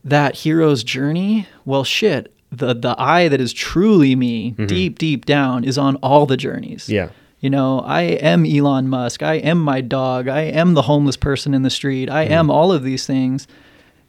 that 0.03 0.36
hero's 0.36 0.84
journey, 0.84 1.47
well 1.66 1.84
shit, 1.84 2.34
the 2.51 2.74
the 2.74 2.95
I 2.97 3.28
that 3.28 3.39
is 3.39 3.53
truly 3.53 4.16
me, 4.16 4.51
mm-hmm. 4.51 4.66
deep 4.66 4.97
deep 4.97 5.26
down 5.26 5.64
is 5.64 5.78
on 5.78 5.95
all 5.97 6.26
the 6.26 6.38
journeys. 6.38 6.89
Yeah. 6.89 7.10
You 7.39 7.51
know, 7.51 7.82
I 7.82 8.01
am 8.01 8.45
Elon 8.45 8.88
Musk, 8.88 9.22
I 9.22 9.36
am 9.36 9.60
my 9.60 9.82
dog, 9.82 10.28
I 10.28 10.41
am 10.41 10.74
the 10.74 10.82
homeless 10.82 11.18
person 11.18 11.53
in 11.53 11.62
the 11.62 11.70
street, 11.70 12.10
I 12.10 12.26
mm-hmm. 12.26 12.34
am 12.34 12.49
all 12.49 12.72
of 12.72 12.84
these 12.84 13.05
things. 13.05 13.47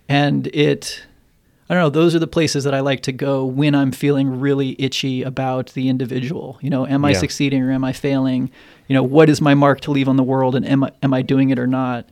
And 0.09 0.47
it 0.49 1.03
I 1.69 1.75
don't 1.75 1.83
know, 1.83 1.91
those 1.91 2.15
are 2.15 2.19
the 2.19 2.27
places 2.27 2.65
that 2.65 2.75
I 2.75 2.81
like 2.81 3.03
to 3.03 3.13
go 3.13 3.45
when 3.45 3.75
I'm 3.75 3.93
feeling 3.93 4.41
really 4.41 4.75
itchy 4.79 5.23
about 5.23 5.75
the 5.75 5.91
individual. 5.91 6.59
You 6.63 6.71
know, 6.71 6.87
am 6.87 7.05
I 7.05 7.11
yeah. 7.11 7.19
succeeding 7.19 7.63
or 7.63 7.71
am 7.71 7.85
I 7.85 7.93
failing? 7.93 8.51
You 8.87 8.95
know, 8.95 9.03
what 9.03 9.29
is 9.29 9.43
my 9.43 9.55
mark 9.55 9.83
to 9.83 9.91
leave 9.91 10.09
on 10.09 10.17
the 10.17 10.23
world 10.23 10.55
and 10.55 10.67
am 10.67 10.85
I, 10.85 10.93
am 11.03 11.13
I 11.13 11.21
doing 11.21 11.51
it 11.51 11.59
or 11.59 11.67
not? 11.67 12.09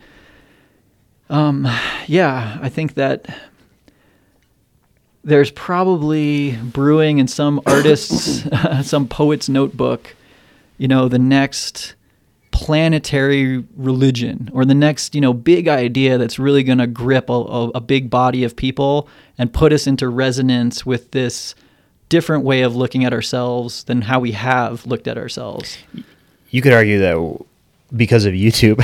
Um, 1.30 1.66
yeah, 2.07 2.59
I 2.61 2.68
think 2.68 2.94
that 2.94 3.34
there's 5.24 5.50
probably 5.50 6.57
brewing 6.57 7.18
in 7.18 7.26
some 7.26 7.61
artist's, 7.66 8.46
some 8.88 9.09
poet's 9.09 9.48
notebook, 9.48 10.14
you 10.78 10.86
know, 10.86 11.09
the 11.09 11.18
next 11.18 11.95
planetary 12.57 13.62
religion 13.76 14.48
or 14.54 14.64
the 14.64 14.74
next 14.74 15.14
you 15.14 15.20
know 15.20 15.34
big 15.34 15.68
idea 15.68 16.16
that's 16.16 16.38
really 16.38 16.62
going 16.62 16.78
to 16.78 16.86
grip 16.86 17.28
a, 17.28 17.34
a, 17.74 17.82
big 17.82 18.09
body 18.09 18.44
of 18.44 18.57
people 18.57 19.11
and 19.36 19.52
put 19.52 19.74
us 19.74 19.86
into 19.86 20.09
resonance 20.09 20.86
with 20.86 21.11
this 21.11 21.54
different 22.09 22.44
way 22.44 22.62
of 22.62 22.74
looking 22.74 23.04
at 23.04 23.12
ourselves 23.12 23.84
than 23.84 24.00
how 24.00 24.18
we 24.18 24.32
have 24.32 24.86
looked 24.86 25.07
at 25.07 25.18
ourselves. 25.18 25.76
You 26.48 26.62
could 26.62 26.72
argue 26.72 26.98
that 27.00 27.44
because 27.94 28.24
of 28.24 28.32
youtube 28.32 28.80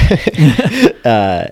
uh, 1.06 1.46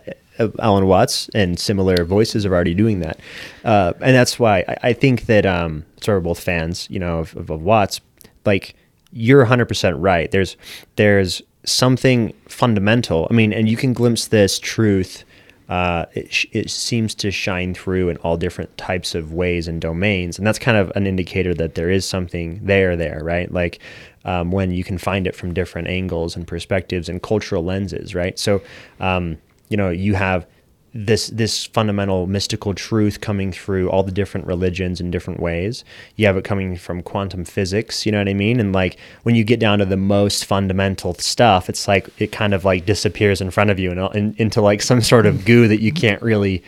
alan 0.59 0.85
watts 0.85 1.31
and 1.35 1.59
similar 1.59 2.05
voices 2.05 2.45
are 2.45 2.53
already 2.55 2.75
doing 2.75 3.01
that. 3.01 3.19
Uh, 3.65 3.95
and 4.03 4.15
that's 4.15 4.39
why 4.39 4.59
i, 4.69 4.77
I 4.83 4.93
think 4.93 5.25
that 5.25 5.47
um, 5.47 5.87
so 6.03 6.13
we're 6.13 6.21
both 6.21 6.39
fans 6.39 6.87
you 6.91 6.99
know 6.99 7.21
of, 7.21 7.35
of, 7.35 7.49
of 7.49 7.63
watts 7.63 8.03
like 8.45 8.75
you're 9.13 9.45
100% 9.45 9.95
right. 9.99 10.31
There's 10.31 10.57
there's 10.97 11.43
something 11.65 12.33
fundamental. 12.49 13.27
I 13.31 13.35
mean, 13.35 13.53
and 13.53 13.69
you 13.69 13.77
can 13.77 13.93
glimpse 13.93 14.29
this 14.29 14.59
truth. 14.59 15.25
Uh, 15.69 16.07
it, 16.15 16.33
sh- 16.33 16.47
it 16.51 16.69
seems 16.69 17.15
to 17.15 17.31
shine 17.31 17.75
through 17.75 18.09
in 18.09 18.17
all 18.19 18.37
different 18.37 18.77
types 18.77 19.15
of 19.15 19.33
ways 19.33 19.69
and 19.69 19.81
domains, 19.81 20.37
and 20.37 20.45
that's 20.47 20.59
kind 20.59 20.77
of 20.77 20.91
an 20.97 21.07
indicator 21.07 21.55
that 21.55 21.77
there 21.77 21.91
is 21.91 22.05
something 22.05 22.59
there, 22.65 22.97
there, 22.97 23.21
right? 23.23 23.53
Like 23.53 23.79
um, 24.25 24.51
when 24.51 24.73
you 24.73 24.83
can 24.83 24.99
find 24.99 25.27
it 25.27 25.37
from 25.37 25.55
different 25.55 25.87
angles 25.87 26.35
and 26.35 26.47
perspectives 26.47 27.09
and 27.09 27.23
cultural 27.23 27.65
lenses, 27.65 28.15
right? 28.17 28.37
So, 28.39 28.61
um, 28.99 29.39
you 29.69 29.77
know, 29.77 29.91
you 29.91 30.15
have 30.15 30.47
this 30.93 31.29
this 31.29 31.67
fundamental 31.67 32.27
mystical 32.27 32.75
truth 32.75 33.21
coming 33.21 33.53
through 33.53 33.89
all 33.91 34.03
the 34.03 34.11
different 34.11 34.47
religions 34.47 35.01
in 35.01 35.11
different 35.11 35.41
ways. 35.41 35.85
You 36.17 36.27
have 36.27 36.37
it 36.37 36.45
coming 36.45 36.77
from 36.77 37.03
quantum 37.03 37.45
physics, 37.45 38.05
you 38.05 38.13
know 38.13 38.19
what 38.19 38.29
I 38.29 38.35
mean? 38.35 38.59
And 38.59 38.73
like 38.73 38.99
when 39.23 39.35
you 39.35 39.45
get 39.45 39.61
down 39.61 39.79
to 39.79 39.85
the 39.85 39.97
most 39.97 40.45
fundamental 40.45 41.15
stuff, 41.15 41.69
it's 41.69 41.87
like 41.87 42.09
it 42.21 42.33
kind 42.33 42.55
of 42.55 42.65
like 42.65 42.87
disappears 42.87 43.41
in 43.41 43.51
front 43.51 43.71
of 43.71 43.79
you 43.79 43.91
and, 43.93 44.01
and 44.17 44.37
into 44.41 44.61
like 44.61 44.83
some 44.83 45.01
sort 45.01 45.27
of 45.27 45.45
goo 45.45 45.69
that 45.69 45.81
you 45.81 45.93
can't 45.93 46.21
really 46.23 46.63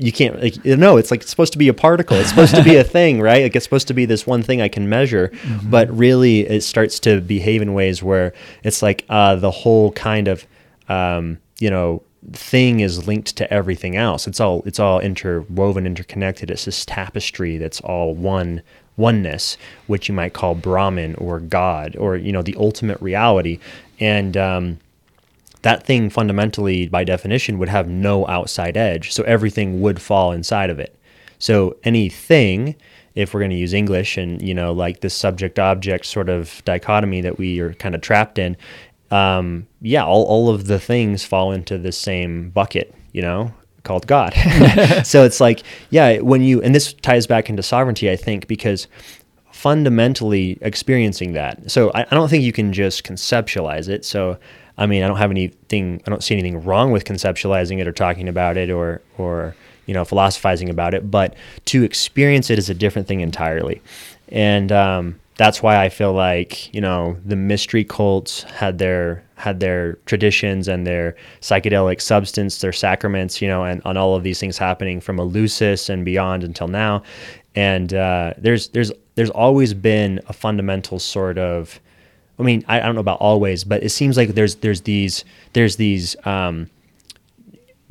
you 0.00 0.12
can't 0.12 0.40
like 0.40 0.64
no 0.64 0.96
it's 0.96 1.10
like 1.10 1.22
it's 1.22 1.30
supposed 1.30 1.52
to 1.52 1.58
be 1.58 1.66
a 1.66 1.74
particle 1.74 2.16
it's 2.16 2.28
supposed 2.28 2.54
to 2.54 2.62
be 2.62 2.76
a 2.76 2.84
thing 2.96 3.20
right 3.20 3.42
like 3.42 3.56
it's 3.56 3.64
supposed 3.64 3.88
to 3.88 3.94
be 3.94 4.04
this 4.04 4.24
one 4.24 4.44
thing 4.44 4.62
i 4.62 4.68
can 4.68 4.88
measure 4.88 5.28
mm-hmm. 5.28 5.70
but 5.70 5.90
really 5.90 6.46
it 6.46 6.60
starts 6.60 7.00
to 7.00 7.20
behave 7.20 7.62
in 7.62 7.74
ways 7.74 8.00
where 8.00 8.32
it's 8.62 8.80
like 8.80 9.04
uh, 9.08 9.34
the 9.34 9.50
whole 9.50 9.90
kind 9.92 10.28
of 10.28 10.46
um, 10.88 11.38
you 11.58 11.68
know 11.68 12.00
thing 12.32 12.80
is 12.80 13.06
linked 13.06 13.36
to 13.36 13.52
everything 13.52 13.96
else. 13.96 14.26
It's 14.26 14.40
all 14.40 14.62
it's 14.66 14.78
all 14.78 15.00
interwoven, 15.00 15.86
interconnected. 15.86 16.50
It's 16.50 16.64
this 16.64 16.84
tapestry 16.84 17.58
that's 17.58 17.80
all 17.80 18.14
one 18.14 18.62
oneness, 18.96 19.56
which 19.86 20.08
you 20.08 20.14
might 20.14 20.32
call 20.32 20.54
Brahman 20.54 21.14
or 21.16 21.40
God 21.40 21.96
or 21.96 22.16
you 22.16 22.32
know 22.32 22.42
the 22.42 22.56
ultimate 22.58 23.00
reality, 23.00 23.58
and 24.00 24.36
um, 24.36 24.78
that 25.62 25.84
thing 25.84 26.10
fundamentally, 26.10 26.88
by 26.88 27.04
definition, 27.04 27.58
would 27.58 27.68
have 27.68 27.88
no 27.88 28.26
outside 28.26 28.76
edge. 28.76 29.12
So 29.12 29.22
everything 29.24 29.80
would 29.80 30.00
fall 30.00 30.32
inside 30.32 30.70
of 30.70 30.78
it. 30.78 30.94
So 31.38 31.76
anything, 31.84 32.74
if 33.14 33.32
we're 33.32 33.40
going 33.40 33.50
to 33.50 33.56
use 33.56 33.72
English 33.72 34.16
and 34.16 34.42
you 34.42 34.54
know 34.54 34.72
like 34.72 35.00
this 35.00 35.14
subject 35.14 35.58
object 35.58 36.06
sort 36.06 36.28
of 36.28 36.62
dichotomy 36.64 37.20
that 37.20 37.38
we 37.38 37.60
are 37.60 37.74
kind 37.74 37.94
of 37.94 38.00
trapped 38.00 38.38
in, 38.38 38.56
um, 39.10 39.66
yeah, 39.80 40.04
all, 40.04 40.24
all 40.24 40.50
of 40.50 40.66
the 40.66 40.78
things 40.78 41.24
fall 41.24 41.52
into 41.52 41.78
the 41.78 41.92
same 41.92 42.50
bucket, 42.50 42.94
you 43.12 43.22
know, 43.22 43.52
called 43.84 44.06
God. 44.06 44.34
so 45.04 45.24
it's 45.24 45.40
like, 45.40 45.62
yeah, 45.90 46.18
when 46.18 46.42
you, 46.42 46.60
and 46.62 46.74
this 46.74 46.92
ties 46.92 47.26
back 47.26 47.48
into 47.48 47.62
sovereignty, 47.62 48.10
I 48.10 48.16
think, 48.16 48.46
because 48.46 48.86
fundamentally 49.50 50.58
experiencing 50.60 51.32
that. 51.32 51.70
So 51.70 51.90
I, 51.92 52.02
I 52.02 52.14
don't 52.14 52.28
think 52.28 52.44
you 52.44 52.52
can 52.52 52.72
just 52.72 53.04
conceptualize 53.04 53.88
it. 53.88 54.04
So, 54.04 54.38
I 54.76 54.86
mean, 54.86 55.02
I 55.02 55.08
don't 55.08 55.16
have 55.16 55.32
anything, 55.32 56.00
I 56.06 56.10
don't 56.10 56.22
see 56.22 56.34
anything 56.34 56.62
wrong 56.62 56.92
with 56.92 57.04
conceptualizing 57.04 57.80
it 57.80 57.88
or 57.88 57.92
talking 57.92 58.28
about 58.28 58.56
it 58.56 58.70
or, 58.70 59.00
or, 59.16 59.56
you 59.86 59.94
know, 59.94 60.04
philosophizing 60.04 60.68
about 60.68 60.94
it, 60.94 61.10
but 61.10 61.34
to 61.64 61.82
experience 61.82 62.50
it 62.50 62.58
is 62.58 62.70
a 62.70 62.74
different 62.74 63.08
thing 63.08 63.20
entirely. 63.20 63.82
And, 64.28 64.70
um, 64.70 65.18
that's 65.38 65.62
why 65.62 65.82
I 65.82 65.88
feel 65.88 66.12
like 66.12 66.72
you 66.74 66.80
know 66.80 67.16
the 67.24 67.36
mystery 67.36 67.84
cults 67.84 68.42
had 68.42 68.78
their 68.78 69.24
had 69.36 69.60
their 69.60 69.94
traditions 70.04 70.66
and 70.68 70.86
their 70.86 71.14
psychedelic 71.40 72.00
substance, 72.00 72.60
their 72.60 72.72
sacraments, 72.72 73.40
you 73.40 73.48
know, 73.48 73.64
and 73.64 73.80
on 73.84 73.96
all 73.96 74.16
of 74.16 74.24
these 74.24 74.40
things 74.40 74.58
happening 74.58 75.00
from 75.00 75.16
Eleusis 75.16 75.88
and 75.88 76.04
beyond 76.04 76.42
until 76.42 76.66
now. 76.66 77.04
And 77.54 77.94
uh, 77.94 78.34
there's 78.36 78.68
there's 78.70 78.92
there's 79.14 79.30
always 79.30 79.74
been 79.74 80.20
a 80.28 80.32
fundamental 80.32 80.98
sort 80.98 81.38
of, 81.38 81.80
I 82.38 82.42
mean, 82.42 82.64
I, 82.68 82.80
I, 82.80 82.86
don't 82.86 82.96
know 82.96 83.00
about 83.00 83.20
always, 83.20 83.64
but 83.64 83.82
it 83.82 83.90
seems 83.90 84.16
like 84.16 84.30
there's 84.30 84.56
there's 84.56 84.82
these 84.82 85.24
there's 85.52 85.76
these 85.76 86.16
um, 86.26 86.68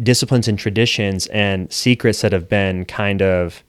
disciplines 0.04 0.50
and 0.50 0.60
traditions 0.60 1.28
and 1.28 1.72
secrets 1.72 2.22
that 2.22 2.34
have 2.34 2.50
been 2.50 2.84
kind 2.86 3.22
of 3.22 3.64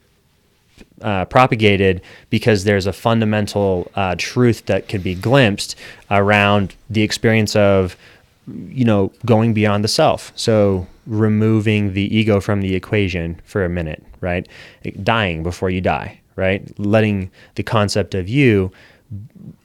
uh, 1.02 1.24
propagated 1.26 2.00
because 2.30 2.64
there's 2.64 2.86
a 2.86 2.92
fundamental 2.92 3.90
uh, 3.94 4.14
truth 4.18 4.66
that 4.66 4.88
can 4.88 5.00
be 5.00 5.14
glimpsed 5.14 5.76
around 6.10 6.74
the 6.90 7.02
experience 7.02 7.54
of 7.56 7.96
you 8.46 8.84
know 8.84 9.12
going 9.26 9.54
beyond 9.54 9.84
the 9.84 9.88
self. 9.88 10.32
So 10.36 10.86
removing 11.06 11.94
the 11.94 12.14
ego 12.14 12.40
from 12.40 12.60
the 12.60 12.74
equation 12.74 13.40
for 13.44 13.64
a 13.64 13.68
minute 13.68 14.04
right? 14.20 14.48
Dying 15.02 15.42
before 15.42 15.70
you 15.70 15.80
die 15.80 16.20
right? 16.36 16.78
Letting 16.78 17.30
the 17.56 17.62
concept 17.62 18.14
of 18.14 18.28
you 18.28 18.70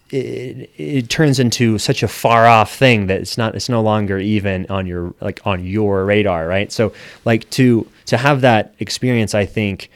it, 0.10 0.70
it 0.78 1.10
turns 1.10 1.40
into 1.40 1.78
such 1.80 2.04
a 2.04 2.08
far 2.08 2.46
off 2.46 2.76
thing 2.76 3.08
that 3.08 3.22
it's 3.22 3.38
not 3.38 3.56
it's 3.56 3.70
no 3.70 3.82
longer 3.82 4.20
even 4.20 4.66
on 4.70 4.86
your 4.86 5.14
like 5.22 5.42
on 5.46 5.66
your 5.66 6.06
radar 6.06 6.48
right? 6.48 6.72
So 6.72 6.94
like 7.26 7.50
to 7.52 7.88
to 8.06 8.18
have 8.18 8.42
that 8.42 8.74
experience 8.80 9.34
i 9.34 9.46
think 9.46 9.90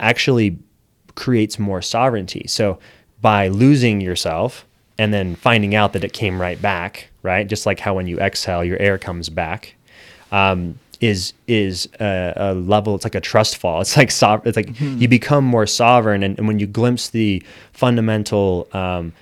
actually 0.00 0.58
creates 1.14 1.58
more 1.58 1.82
sovereignty 1.82 2.46
so 2.46 2.78
by 3.20 3.48
losing 3.48 4.00
yourself 4.00 4.66
and 4.98 5.12
then 5.12 5.34
finding 5.34 5.74
out 5.74 5.92
that 5.92 6.04
it 6.04 6.12
came 6.12 6.40
right 6.40 6.60
back 6.60 7.08
right 7.22 7.46
just 7.48 7.66
like 7.66 7.80
how 7.80 7.94
when 7.94 8.06
you 8.06 8.18
exhale 8.18 8.64
your 8.64 8.78
air 8.80 8.98
comes 8.98 9.28
back 9.28 9.74
um, 10.32 10.78
is 11.00 11.32
is 11.46 11.88
a, 12.00 12.32
a, 12.36 12.54
level 12.54 12.94
it's 12.94 13.04
like 13.04 13.14
a 13.14 13.20
trust 13.20 13.56
fall 13.56 13.80
it's 13.82 13.96
like 13.96 14.10
so, 14.10 14.40
it's 14.44 14.56
like 14.56 14.66
mm-hmm. 14.66 14.98
you 14.98 15.08
become 15.08 15.44
more 15.44 15.66
sovereign 15.66 16.22
and, 16.22 16.38
and, 16.38 16.48
when 16.48 16.58
you 16.58 16.66
glimpse 16.66 17.10
the 17.10 17.42
fundamental 17.72 18.68
um, 18.72 19.12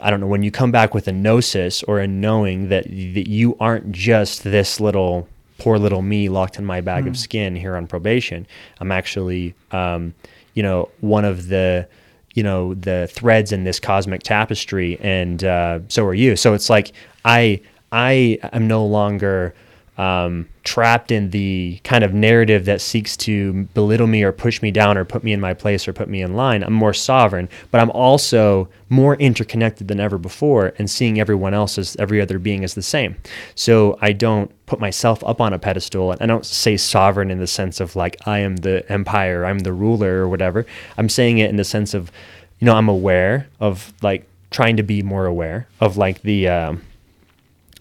I 0.00 0.10
don't 0.10 0.20
know, 0.20 0.26
when 0.26 0.42
you 0.42 0.50
come 0.50 0.70
back 0.70 0.94
with 0.94 1.08
a 1.08 1.12
gnosis 1.12 1.82
or 1.84 2.00
a 2.00 2.06
knowing 2.06 2.68
that, 2.68 2.84
that 2.84 3.28
you 3.28 3.56
aren't 3.58 3.92
just 3.92 4.44
this 4.44 4.80
little 4.80 5.28
poor 5.58 5.78
little 5.78 6.02
me 6.02 6.28
locked 6.28 6.58
in 6.58 6.66
my 6.66 6.80
bag 6.80 7.04
mm. 7.04 7.08
of 7.08 7.16
skin 7.16 7.56
here 7.56 7.76
on 7.76 7.86
probation. 7.86 8.46
I'm 8.78 8.92
actually, 8.92 9.54
um, 9.72 10.14
you 10.56 10.62
know, 10.64 10.88
one 11.00 11.24
of 11.24 11.46
the, 11.46 11.86
you 12.34 12.42
know, 12.42 12.74
the 12.74 13.08
threads 13.12 13.52
in 13.52 13.62
this 13.62 13.78
cosmic 13.78 14.22
tapestry, 14.24 14.98
and 15.00 15.44
uh, 15.44 15.78
so 15.86 16.04
are 16.04 16.14
you. 16.14 16.34
So 16.34 16.54
it's 16.54 16.68
like 16.68 16.92
I, 17.24 17.60
I 17.92 18.38
am 18.52 18.66
no 18.66 18.84
longer 18.84 19.54
um, 19.98 20.46
trapped 20.62 21.10
in 21.10 21.30
the 21.30 21.80
kind 21.82 22.04
of 22.04 22.12
narrative 22.12 22.66
that 22.66 22.80
seeks 22.80 23.16
to 23.16 23.64
belittle 23.72 24.06
me 24.06 24.22
or 24.22 24.32
push 24.32 24.60
me 24.60 24.70
down 24.70 24.98
or 24.98 25.04
put 25.04 25.24
me 25.24 25.32
in 25.32 25.40
my 25.40 25.54
place 25.54 25.88
or 25.88 25.92
put 25.92 26.08
me 26.08 26.20
in 26.20 26.34
line. 26.34 26.62
I'm 26.62 26.74
more 26.74 26.92
sovereign, 26.92 27.48
but 27.70 27.80
I'm 27.80 27.90
also 27.90 28.68
more 28.90 29.14
interconnected 29.16 29.88
than 29.88 29.98
ever 29.98 30.18
before 30.18 30.74
and 30.78 30.90
seeing 30.90 31.18
everyone 31.18 31.54
else 31.54 31.78
as 31.78 31.96
every 31.96 32.20
other 32.20 32.38
being 32.38 32.62
as 32.62 32.74
the 32.74 32.82
same. 32.82 33.16
So 33.54 33.98
I 34.02 34.12
don't 34.12 34.50
put 34.66 34.80
myself 34.80 35.24
up 35.24 35.40
on 35.40 35.54
a 35.54 35.58
pedestal 35.58 36.12
and 36.12 36.20
I 36.20 36.26
don't 36.26 36.44
say 36.44 36.76
sovereign 36.76 37.30
in 37.30 37.38
the 37.38 37.46
sense 37.46 37.80
of 37.80 37.96
like 37.96 38.16
I 38.26 38.40
am 38.40 38.56
the 38.56 38.90
empire, 38.92 39.46
I'm 39.46 39.60
the 39.60 39.72
ruler 39.72 40.18
or 40.18 40.28
whatever. 40.28 40.66
I'm 40.98 41.08
saying 41.08 41.38
it 41.38 41.48
in 41.48 41.56
the 41.56 41.64
sense 41.64 41.94
of, 41.94 42.12
you 42.58 42.66
know, 42.66 42.74
I'm 42.74 42.88
aware 42.88 43.48
of 43.60 43.94
like 44.02 44.26
trying 44.50 44.76
to 44.76 44.82
be 44.82 45.02
more 45.02 45.24
aware 45.24 45.68
of 45.80 45.96
like 45.96 46.20
the, 46.22 46.48
um, 46.48 46.82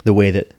the 0.05 0.13
way 0.13 0.31
that 0.31 0.54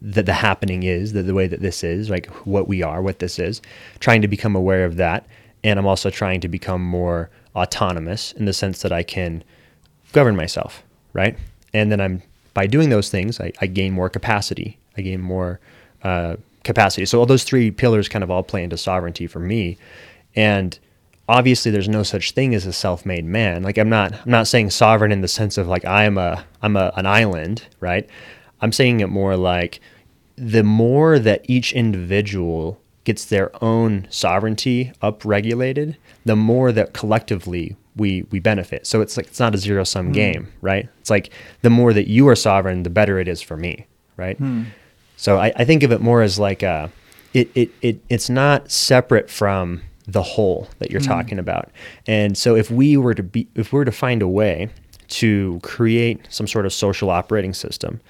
that 0.00 0.26
the 0.26 0.32
happening 0.32 0.82
is, 0.84 1.12
that 1.12 1.24
the 1.24 1.34
way 1.34 1.46
that 1.46 1.60
this 1.60 1.82
is, 1.82 2.08
like 2.08 2.26
what 2.46 2.68
we 2.68 2.82
are, 2.82 3.02
what 3.02 3.18
this 3.18 3.38
is, 3.38 3.60
trying 4.00 4.22
to 4.22 4.28
become 4.28 4.54
aware 4.54 4.84
of 4.84 4.96
that. 4.96 5.26
And 5.64 5.78
I'm 5.78 5.86
also 5.86 6.10
trying 6.10 6.40
to 6.42 6.48
become 6.48 6.82
more 6.82 7.30
autonomous 7.56 8.32
in 8.32 8.44
the 8.44 8.52
sense 8.52 8.82
that 8.82 8.92
I 8.92 9.02
can 9.02 9.42
govern 10.12 10.36
myself, 10.36 10.84
right? 11.12 11.36
And 11.74 11.90
then 11.90 12.00
I'm, 12.00 12.22
by 12.54 12.66
doing 12.66 12.90
those 12.90 13.10
things, 13.10 13.40
I, 13.40 13.52
I 13.60 13.66
gain 13.66 13.92
more 13.92 14.08
capacity. 14.08 14.78
I 14.96 15.02
gain 15.02 15.20
more 15.20 15.58
uh, 16.02 16.36
capacity. 16.62 17.06
So 17.06 17.18
all 17.18 17.26
those 17.26 17.44
three 17.44 17.70
pillars 17.70 18.08
kind 18.08 18.22
of 18.22 18.30
all 18.30 18.42
play 18.42 18.62
into 18.62 18.76
sovereignty 18.76 19.26
for 19.26 19.40
me. 19.40 19.78
And 20.36 20.78
obviously 21.28 21.70
there's 21.72 21.88
no 21.88 22.02
such 22.02 22.32
thing 22.32 22.54
as 22.54 22.66
a 22.66 22.72
self-made 22.72 23.24
man. 23.24 23.62
Like 23.64 23.78
I'm 23.78 23.88
not, 23.88 24.12
I'm 24.12 24.30
not 24.30 24.46
saying 24.46 24.70
sovereign 24.70 25.12
in 25.12 25.20
the 25.22 25.28
sense 25.28 25.58
of 25.58 25.66
like 25.66 25.84
I 25.84 26.04
am 26.04 26.18
a, 26.18 26.44
I'm 26.62 26.76
a, 26.76 26.92
an 26.96 27.06
island, 27.06 27.66
right? 27.80 28.08
I'm 28.60 28.72
saying 28.72 29.00
it 29.00 29.08
more 29.08 29.36
like 29.36 29.80
the 30.36 30.62
more 30.62 31.18
that 31.18 31.44
each 31.48 31.72
individual 31.72 32.80
gets 33.04 33.24
their 33.24 33.50
own 33.64 34.06
sovereignty 34.10 34.92
upregulated, 35.02 35.96
the 36.24 36.36
more 36.36 36.72
that 36.72 36.92
collectively 36.92 37.76
we 37.96 38.24
we 38.30 38.38
benefit. 38.38 38.86
So 38.86 39.00
it's 39.00 39.16
like 39.16 39.26
it's 39.26 39.40
not 39.40 39.54
a 39.54 39.58
zero 39.58 39.84
sum 39.84 40.10
mm. 40.10 40.14
game, 40.14 40.52
right? 40.60 40.88
It's 41.00 41.10
like 41.10 41.30
the 41.62 41.70
more 41.70 41.92
that 41.92 42.08
you 42.08 42.28
are 42.28 42.36
sovereign, 42.36 42.82
the 42.82 42.90
better 42.90 43.18
it 43.18 43.28
is 43.28 43.42
for 43.42 43.56
me, 43.56 43.86
right? 44.16 44.40
Mm. 44.40 44.66
So 45.16 45.38
I, 45.38 45.52
I 45.56 45.64
think 45.64 45.82
of 45.82 45.90
it 45.90 46.00
more 46.00 46.22
as 46.22 46.38
like 46.38 46.62
a, 46.62 46.90
it, 47.34 47.50
it 47.54 47.70
it 47.82 48.00
it's 48.08 48.30
not 48.30 48.70
separate 48.70 49.28
from 49.28 49.82
the 50.06 50.22
whole 50.22 50.68
that 50.78 50.90
you're 50.90 51.00
mm. 51.00 51.06
talking 51.06 51.38
about. 51.38 51.70
And 52.06 52.38
so 52.38 52.56
if 52.56 52.70
we 52.70 52.96
were 52.96 53.14
to 53.14 53.22
be 53.22 53.48
if 53.54 53.72
we 53.72 53.78
were 53.78 53.84
to 53.84 53.92
find 53.92 54.22
a 54.22 54.28
way 54.28 54.68
to 55.08 55.58
create 55.62 56.20
some 56.28 56.46
sort 56.46 56.66
of 56.66 56.72
social 56.72 57.10
operating 57.10 57.54
system 57.54 58.00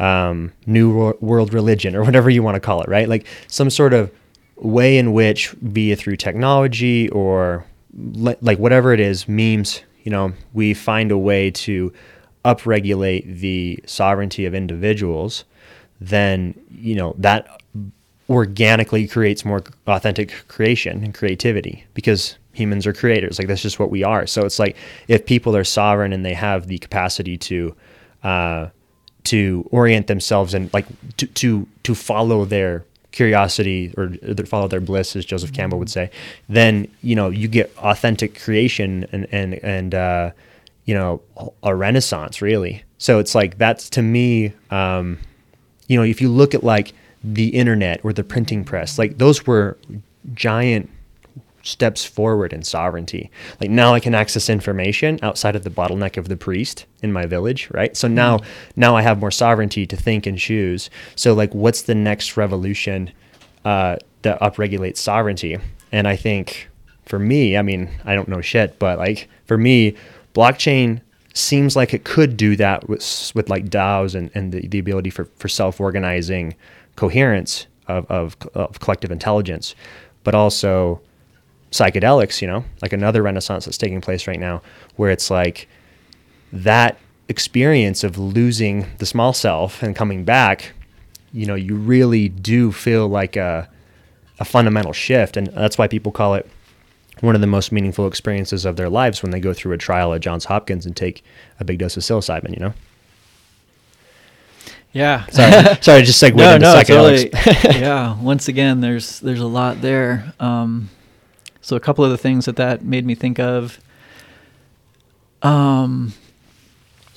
um, 0.00 0.50
new 0.66 1.12
world 1.20 1.52
religion 1.52 1.94
or 1.94 2.02
whatever 2.02 2.30
you 2.30 2.42
want 2.42 2.56
to 2.56 2.60
call 2.60 2.80
it, 2.82 2.88
right? 2.88 3.08
Like 3.08 3.26
some 3.46 3.70
sort 3.70 3.92
of 3.92 4.10
way 4.56 4.98
in 4.98 5.12
which, 5.12 5.54
be 5.72 5.92
it 5.92 5.98
through 5.98 6.16
technology 6.16 7.08
or 7.10 7.64
le- 7.94 8.36
like 8.40 8.58
whatever 8.58 8.92
it 8.92 9.00
is, 9.00 9.28
memes, 9.28 9.82
you 10.02 10.10
know, 10.10 10.32
we 10.54 10.72
find 10.74 11.12
a 11.12 11.18
way 11.18 11.50
to 11.50 11.92
upregulate 12.46 13.40
the 13.40 13.78
sovereignty 13.86 14.46
of 14.46 14.54
individuals, 14.54 15.44
then, 16.00 16.58
you 16.70 16.94
know, 16.94 17.14
that 17.18 17.60
organically 18.30 19.06
creates 19.06 19.44
more 19.44 19.62
authentic 19.86 20.32
creation 20.48 21.04
and 21.04 21.12
creativity 21.12 21.84
because 21.92 22.36
humans 22.52 22.86
are 22.86 22.94
creators. 22.94 23.38
Like 23.38 23.48
that's 23.48 23.60
just 23.60 23.78
what 23.78 23.90
we 23.90 24.02
are. 24.02 24.26
So 24.26 24.46
it's 24.46 24.58
like 24.58 24.76
if 25.08 25.26
people 25.26 25.54
are 25.54 25.64
sovereign 25.64 26.14
and 26.14 26.24
they 26.24 26.32
have 26.32 26.68
the 26.68 26.78
capacity 26.78 27.36
to, 27.36 27.76
uh, 28.22 28.68
to 29.24 29.68
orient 29.70 30.06
themselves 30.06 30.54
and 30.54 30.72
like 30.72 30.86
to 31.16 31.26
to 31.26 31.66
to 31.82 31.94
follow 31.94 32.44
their 32.44 32.84
curiosity 33.12 33.92
or 33.96 34.12
follow 34.46 34.68
their 34.68 34.80
bliss, 34.80 35.16
as 35.16 35.24
Joseph 35.24 35.52
Campbell 35.52 35.78
would 35.78 35.90
say, 35.90 36.10
then 36.48 36.86
you 37.02 37.14
know 37.14 37.28
you 37.28 37.48
get 37.48 37.72
authentic 37.78 38.40
creation 38.40 39.06
and 39.12 39.26
and 39.32 39.54
and 39.54 39.94
uh, 39.94 40.30
you 40.84 40.94
know 40.94 41.20
a 41.62 41.74
renaissance 41.74 42.40
really. 42.42 42.84
So 42.98 43.18
it's 43.18 43.34
like 43.34 43.58
that's 43.58 43.90
to 43.90 44.02
me, 44.02 44.52
um, 44.70 45.18
you 45.88 45.96
know, 45.96 46.04
if 46.04 46.20
you 46.20 46.28
look 46.28 46.54
at 46.54 46.62
like 46.62 46.92
the 47.22 47.48
internet 47.48 48.00
or 48.04 48.12
the 48.12 48.24
printing 48.24 48.64
press, 48.64 48.98
like 48.98 49.18
those 49.18 49.46
were 49.46 49.76
giant 50.34 50.90
steps 51.62 52.04
forward 52.04 52.52
in 52.52 52.62
sovereignty. 52.62 53.30
Like 53.60 53.70
now 53.70 53.94
I 53.94 54.00
can 54.00 54.14
access 54.14 54.48
information 54.48 55.18
outside 55.22 55.56
of 55.56 55.64
the 55.64 55.70
bottleneck 55.70 56.16
of 56.16 56.28
the 56.28 56.36
priest 56.36 56.86
in 57.02 57.12
my 57.12 57.26
village, 57.26 57.70
right? 57.72 57.96
So 57.96 58.08
now 58.08 58.38
mm. 58.38 58.44
now 58.76 58.96
I 58.96 59.02
have 59.02 59.20
more 59.20 59.30
sovereignty 59.30 59.86
to 59.86 59.96
think 59.96 60.26
and 60.26 60.38
choose. 60.38 60.90
So 61.16 61.34
like 61.34 61.54
what's 61.54 61.82
the 61.82 61.94
next 61.94 62.36
revolution 62.36 63.12
uh, 63.64 63.96
that 64.22 64.40
upregulates 64.40 64.98
sovereignty? 64.98 65.58
And 65.92 66.08
I 66.08 66.16
think 66.16 66.68
for 67.06 67.18
me, 67.18 67.56
I 67.56 67.62
mean, 67.62 67.90
I 68.04 68.14
don't 68.14 68.28
know 68.28 68.40
shit, 68.40 68.78
but 68.78 68.98
like 68.98 69.28
for 69.46 69.58
me, 69.58 69.96
blockchain 70.34 71.00
seems 71.34 71.76
like 71.76 71.94
it 71.94 72.04
could 72.04 72.36
do 72.36 72.56
that 72.56 72.88
with 72.88 73.32
with 73.34 73.48
like 73.48 73.66
DAOs 73.68 74.14
and, 74.14 74.30
and 74.34 74.52
the, 74.52 74.66
the 74.66 74.78
ability 74.78 75.10
for, 75.10 75.26
for 75.36 75.48
self-organizing 75.48 76.54
coherence 76.96 77.66
of, 77.86 78.10
of, 78.10 78.36
of 78.54 78.80
collective 78.80 79.10
intelligence, 79.10 79.74
but 80.24 80.34
also 80.34 81.00
psychedelics, 81.70 82.42
you 82.42 82.48
know, 82.48 82.64
like 82.82 82.92
another 82.92 83.22
renaissance 83.22 83.64
that's 83.64 83.78
taking 83.78 84.00
place 84.00 84.26
right 84.26 84.40
now, 84.40 84.62
where 84.96 85.10
it's 85.10 85.30
like 85.30 85.68
that 86.52 86.98
experience 87.28 88.02
of 88.02 88.18
losing 88.18 88.86
the 88.98 89.06
small 89.06 89.32
self 89.32 89.82
and 89.82 89.94
coming 89.94 90.24
back, 90.24 90.72
you 91.32 91.46
know, 91.46 91.54
you 91.54 91.76
really 91.76 92.28
do 92.28 92.72
feel 92.72 93.08
like 93.08 93.36
a, 93.36 93.68
a 94.40 94.44
fundamental 94.44 94.92
shift. 94.92 95.36
And 95.36 95.46
that's 95.48 95.78
why 95.78 95.86
people 95.86 96.10
call 96.10 96.34
it 96.34 96.48
one 97.20 97.34
of 97.34 97.40
the 97.40 97.46
most 97.46 97.70
meaningful 97.70 98.06
experiences 98.06 98.64
of 98.64 98.76
their 98.76 98.88
lives 98.88 99.22
when 99.22 99.30
they 99.30 99.40
go 99.40 99.52
through 99.52 99.72
a 99.72 99.78
trial 99.78 100.12
at 100.12 100.22
Johns 100.22 100.46
Hopkins 100.46 100.86
and 100.86 100.96
take 100.96 101.22
a 101.60 101.64
big 101.64 101.78
dose 101.78 101.96
of 101.96 102.02
psilocybin, 102.02 102.50
you 102.50 102.60
know? 102.60 102.74
Yeah. 104.92 105.26
Sorry, 105.26 105.76
sorry, 105.82 106.02
just 106.02 106.18
segued 106.18 106.36
no, 106.36 106.54
into 106.54 106.66
no, 106.66 106.74
psychedelics. 106.74 107.30
Totally, 107.30 107.78
yeah. 107.80 108.20
Once 108.20 108.48
again, 108.48 108.80
there's 108.80 109.20
there's 109.20 109.40
a 109.40 109.46
lot 109.46 109.80
there. 109.80 110.32
Um, 110.40 110.90
so 111.70 111.76
a 111.76 111.80
couple 111.80 112.04
of 112.04 112.10
the 112.10 112.18
things 112.18 112.44
that 112.46 112.56
that 112.56 112.84
made 112.84 113.06
me 113.06 113.14
think 113.14 113.38
of, 113.38 113.78
um, 115.42 116.12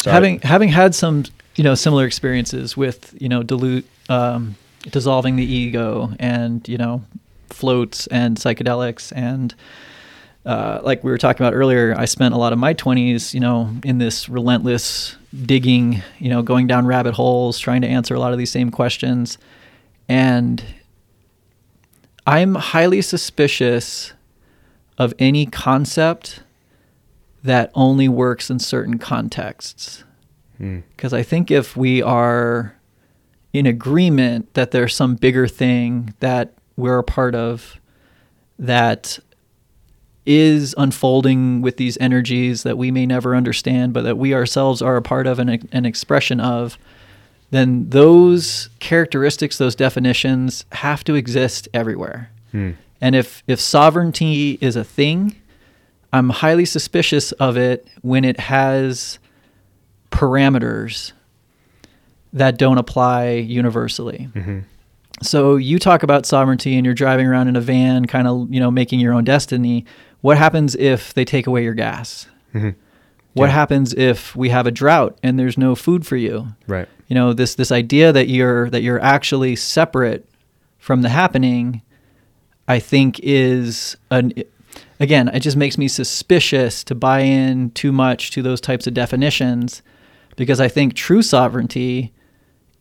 having 0.05 0.39
having 0.41 0.69
had 0.69 0.93
some 0.95 1.25
you 1.55 1.63
know 1.63 1.75
similar 1.75 2.05
experiences 2.05 2.77
with 2.77 3.15
you 3.19 3.27
know 3.27 3.41
dilute 3.43 3.85
um, 4.09 4.55
dissolving 4.83 5.35
the 5.35 5.43
ego 5.43 6.13
and 6.19 6.67
you 6.69 6.77
know 6.77 7.03
floats 7.49 8.07
and 8.07 8.37
psychedelics 8.37 9.11
and 9.15 9.55
uh, 10.45 10.81
like 10.83 11.03
we 11.03 11.09
were 11.09 11.17
talking 11.17 11.43
about 11.43 11.55
earlier, 11.55 11.95
I 11.97 12.03
spent 12.03 12.33
a 12.33 12.37
lot 12.37 12.51
of 12.51 12.59
my 12.59 12.73
20s, 12.73 13.33
you 13.33 13.39
know, 13.39 13.73
in 13.85 13.97
this 13.97 14.27
relentless 14.27 15.15
digging, 15.45 16.03
you 16.19 16.29
know, 16.29 16.41
going 16.41 16.67
down 16.67 16.85
rabbit 16.85 17.13
holes, 17.13 17.57
trying 17.57 17.81
to 17.81 17.87
answer 17.87 18.13
a 18.13 18.19
lot 18.19 18.33
of 18.33 18.37
these 18.37 18.51
same 18.51 18.69
questions. 18.69 19.37
And 20.09 20.61
I'm 22.27 22.55
highly 22.55 23.01
suspicious 23.01 24.12
of 24.97 25.13
any 25.19 25.45
concept 25.45 26.41
that 27.43 27.71
only 27.73 28.07
works 28.07 28.49
in 28.49 28.59
certain 28.59 28.97
contexts. 28.97 30.03
Because 30.57 31.11
Mm. 31.11 31.17
I 31.17 31.23
think 31.23 31.51
if 31.51 31.75
we 31.75 32.01
are 32.01 32.75
in 33.51 33.65
agreement 33.65 34.53
that 34.53 34.71
there's 34.71 34.95
some 34.95 35.15
bigger 35.15 35.47
thing 35.47 36.13
that 36.19 36.53
we're 36.77 36.99
a 36.99 37.03
part 37.03 37.35
of 37.35 37.79
that 38.57 39.19
is 40.25 40.73
unfolding 40.77 41.61
with 41.61 41.77
these 41.77 41.97
energies 41.99 42.63
that 42.63 42.77
we 42.77 42.91
may 42.91 43.05
never 43.05 43.35
understand, 43.35 43.93
but 43.93 44.03
that 44.03 44.17
we 44.17 44.33
ourselves 44.33 44.81
are 44.81 44.95
a 44.95 45.01
part 45.01 45.27
of 45.27 45.37
and 45.37 45.67
an 45.71 45.85
expression 45.85 46.39
of, 46.39 46.77
then 47.51 47.89
those 47.89 48.69
characteristics, 48.79 49.57
those 49.57 49.75
definitions 49.75 50.65
have 50.71 51.03
to 51.03 51.15
exist 51.15 51.67
everywhere. 51.73 52.29
Mm. 52.53 52.75
And 53.01 53.15
if, 53.15 53.43
if 53.47 53.59
sovereignty 53.59 54.57
is 54.61 54.75
a 54.75 54.83
thing, 54.83 55.35
I'm 56.13 56.29
highly 56.29 56.65
suspicious 56.65 57.31
of 57.33 57.57
it 57.57 57.87
when 58.01 58.23
it 58.23 58.39
has 58.39 59.19
parameters 60.11 61.11
that 62.31 62.57
don't 62.57 62.77
apply 62.77 63.29
universally. 63.31 64.29
hmm 64.33 64.59
So 65.21 65.55
you 65.55 65.79
talk 65.79 66.03
about 66.03 66.25
sovereignty 66.25 66.75
and 66.77 66.85
you're 66.85 66.95
driving 66.95 67.27
around 67.27 67.47
in 67.47 67.55
a 67.55 67.61
van, 67.61 68.05
kind 68.05 68.27
of, 68.27 68.51
you 68.53 68.59
know, 68.59 68.71
making 68.71 68.99
your 68.99 69.13
own 69.13 69.23
destiny. 69.23 69.85
What 70.21 70.37
happens 70.37 70.75
if 70.75 71.13
they 71.13 71.25
take 71.25 71.47
away 71.47 71.63
your 71.63 71.73
gas? 71.73 72.27
hmm 72.51 72.69
What 73.33 73.47
Yeah. 73.47 73.51
happens 73.53 73.93
if 73.93 74.35
we 74.35 74.49
have 74.49 74.67
a 74.67 74.71
drought 74.71 75.17
and 75.23 75.37
there's 75.39 75.57
no 75.57 75.75
food 75.75 76.05
for 76.05 76.15
you? 76.17 76.47
Right. 76.67 76.87
You 77.07 77.15
know, 77.15 77.33
this 77.33 77.55
this 77.55 77.71
idea 77.71 78.11
that 78.11 78.27
you're 78.27 78.69
that 78.69 78.81
you're 78.81 79.01
actually 79.01 79.55
separate 79.55 80.27
from 80.79 81.01
the 81.01 81.09
happening, 81.09 81.81
I 82.67 82.79
think 82.79 83.19
is 83.23 83.97
an 84.11 84.33
again, 84.99 85.27
it 85.29 85.41
just 85.41 85.57
makes 85.57 85.77
me 85.77 85.87
suspicious 85.87 86.83
to 86.85 86.95
buy 86.95 87.19
in 87.21 87.71
too 87.71 87.91
much 87.91 88.31
to 88.31 88.41
those 88.41 88.61
types 88.61 88.87
of 88.87 88.93
definitions 88.93 89.81
because 90.35 90.59
I 90.59 90.67
think 90.67 90.93
true 90.95 91.21
sovereignty 91.21 92.11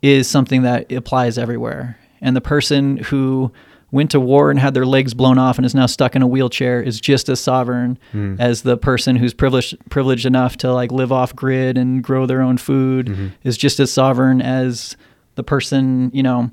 is 0.01 0.29
something 0.29 0.63
that 0.63 0.91
applies 0.93 1.37
everywhere. 1.39 1.99
And 2.21 2.35
the 2.37 2.41
person 2.41 2.99
who 2.99 3.53
went 3.91 4.11
to 4.13 4.21
war 4.21 4.51
and 4.51 4.59
had 4.59 4.73
their 4.73 4.87
legs 4.87 5.13
blown 5.13 5.37
off 5.37 5.59
and 5.59 5.67
is 5.67 5.75
now 5.75 5.85
stuck 5.87 6.17
in 6.17 6.23
a 6.23 6.27
wheelchair 6.27 6.81
is 6.81 6.99
just 7.01 7.29
as 7.29 7.41
sovereign 7.41 7.99
Mm. 8.15 8.37
as 8.41 8.63
the 8.63 8.77
person 8.79 9.17
who's 9.17 9.35
privileged 9.35 9.77
privileged 9.91 10.25
enough 10.25 10.57
to 10.59 10.73
like 10.73 10.91
live 10.93 11.13
off 11.13 11.37
grid 11.37 11.77
and 11.77 12.03
grow 12.03 12.25
their 12.25 12.41
own 12.41 12.57
food 12.57 13.07
Mhm. 13.09 13.33
is 13.45 13.59
just 13.59 13.79
as 13.81 13.93
sovereign 13.93 14.41
as 14.41 14.97
the 15.35 15.43
person, 15.43 16.11
you 16.15 16.23
know. 16.23 16.51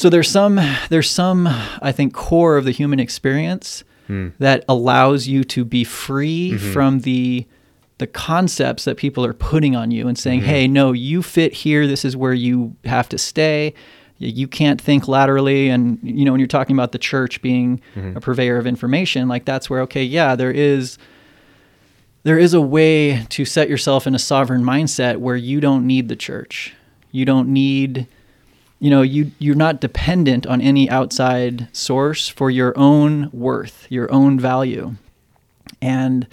So 0.00 0.08
there's 0.08 0.30
some 0.30 0.58
there's 0.88 1.10
some 1.10 1.46
I 1.82 1.92
think 1.92 2.14
core 2.14 2.56
of 2.56 2.64
the 2.64 2.70
human 2.70 2.98
experience 2.98 3.84
Mm. 4.08 4.32
that 4.38 4.64
allows 4.66 5.28
you 5.28 5.44
to 5.44 5.62
be 5.64 5.84
free 5.84 6.52
Mhm. 6.54 6.58
from 6.72 7.00
the 7.00 7.44
the 7.98 8.06
concepts 8.06 8.84
that 8.84 8.96
people 8.96 9.26
are 9.26 9.34
putting 9.34 9.76
on 9.76 9.90
you 9.90 10.08
and 10.08 10.16
saying, 10.16 10.40
Mhm. 10.40 10.44
"Hey, 10.44 10.66
no, 10.68 10.92
you 10.92 11.20
fit 11.22 11.52
here. 11.52 11.86
This 11.86 12.02
is 12.02 12.16
where 12.16 12.32
you 12.32 12.74
have 12.86 13.10
to 13.10 13.18
stay. 13.18 13.74
You 14.18 14.48
can't 14.48 14.80
think 14.80 15.06
laterally." 15.06 15.68
And 15.68 15.98
you 16.02 16.24
know, 16.24 16.32
when 16.32 16.40
you're 16.40 16.46
talking 16.48 16.74
about 16.74 16.92
the 16.92 16.98
church 16.98 17.42
being 17.42 17.78
Mhm. 17.94 18.16
a 18.16 18.20
purveyor 18.20 18.56
of 18.56 18.66
information, 18.66 19.28
like 19.28 19.44
that's 19.44 19.68
where 19.68 19.82
okay, 19.82 20.02
yeah, 20.02 20.34
there 20.34 20.50
is 20.50 20.96
there 22.24 22.38
is 22.38 22.54
a 22.54 22.60
way 22.62 23.22
to 23.28 23.44
set 23.44 23.68
yourself 23.68 24.06
in 24.06 24.14
a 24.14 24.18
sovereign 24.18 24.62
mindset 24.64 25.18
where 25.18 25.36
you 25.36 25.60
don't 25.60 25.86
need 25.86 26.08
the 26.08 26.16
church. 26.16 26.72
You 27.12 27.24
don't 27.26 27.48
need 27.50 28.06
you 28.80 28.90
know 28.90 29.02
you 29.02 29.30
you're 29.38 29.54
not 29.54 29.80
dependent 29.80 30.46
on 30.46 30.60
any 30.60 30.90
outside 30.90 31.68
source 31.72 32.28
for 32.28 32.50
your 32.50 32.76
own 32.76 33.30
worth 33.32 33.86
your 33.88 34.10
own 34.12 34.40
value. 34.40 34.94
And 35.80 36.26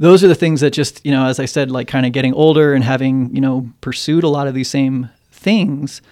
those 0.00 0.24
are 0.24 0.28
the 0.28 0.34
things 0.34 0.62
that 0.62 0.72
just 0.72 1.04
you 1.04 1.12
know 1.12 1.26
as 1.26 1.38
i 1.38 1.44
said 1.44 1.70
like 1.70 1.86
kind 1.86 2.06
of 2.06 2.12
getting 2.12 2.34
older 2.34 2.74
and 2.74 2.82
having 2.82 3.32
you 3.32 3.40
know 3.40 3.70
pursued 3.80 4.24
a 4.24 4.28
lot 4.28 4.48
of 4.48 4.54
these 4.54 4.68
same 4.68 5.08
things 5.30 6.02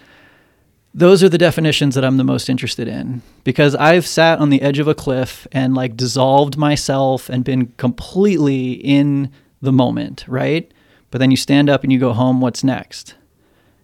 those 0.93 1.23
are 1.23 1.29
the 1.29 1.37
definitions 1.37 1.95
that 1.95 2.05
i'm 2.05 2.17
the 2.17 2.23
most 2.23 2.49
interested 2.49 2.87
in. 2.87 3.21
Because 3.43 3.75
i've 3.75 4.07
sat 4.07 4.39
on 4.39 4.49
the 4.49 4.61
edge 4.61 4.79
of 4.79 4.87
a 4.87 4.95
cliff 4.95 5.47
and 5.51 5.75
like 5.75 5.97
dissolved 5.97 6.55
myself 6.55 7.29
and 7.29 7.43
been 7.43 7.67
completely 7.77 8.71
in 8.73 9.31
the 9.61 9.73
moment 9.73 10.23
right? 10.27 10.71
But 11.11 11.17
then 11.17 11.31
you 11.31 11.37
stand 11.37 11.69
up 11.69 11.83
and 11.83 11.91
you 11.91 11.97
go 11.99 12.13
home 12.13 12.39
what's 12.39 12.63
next 12.63 13.15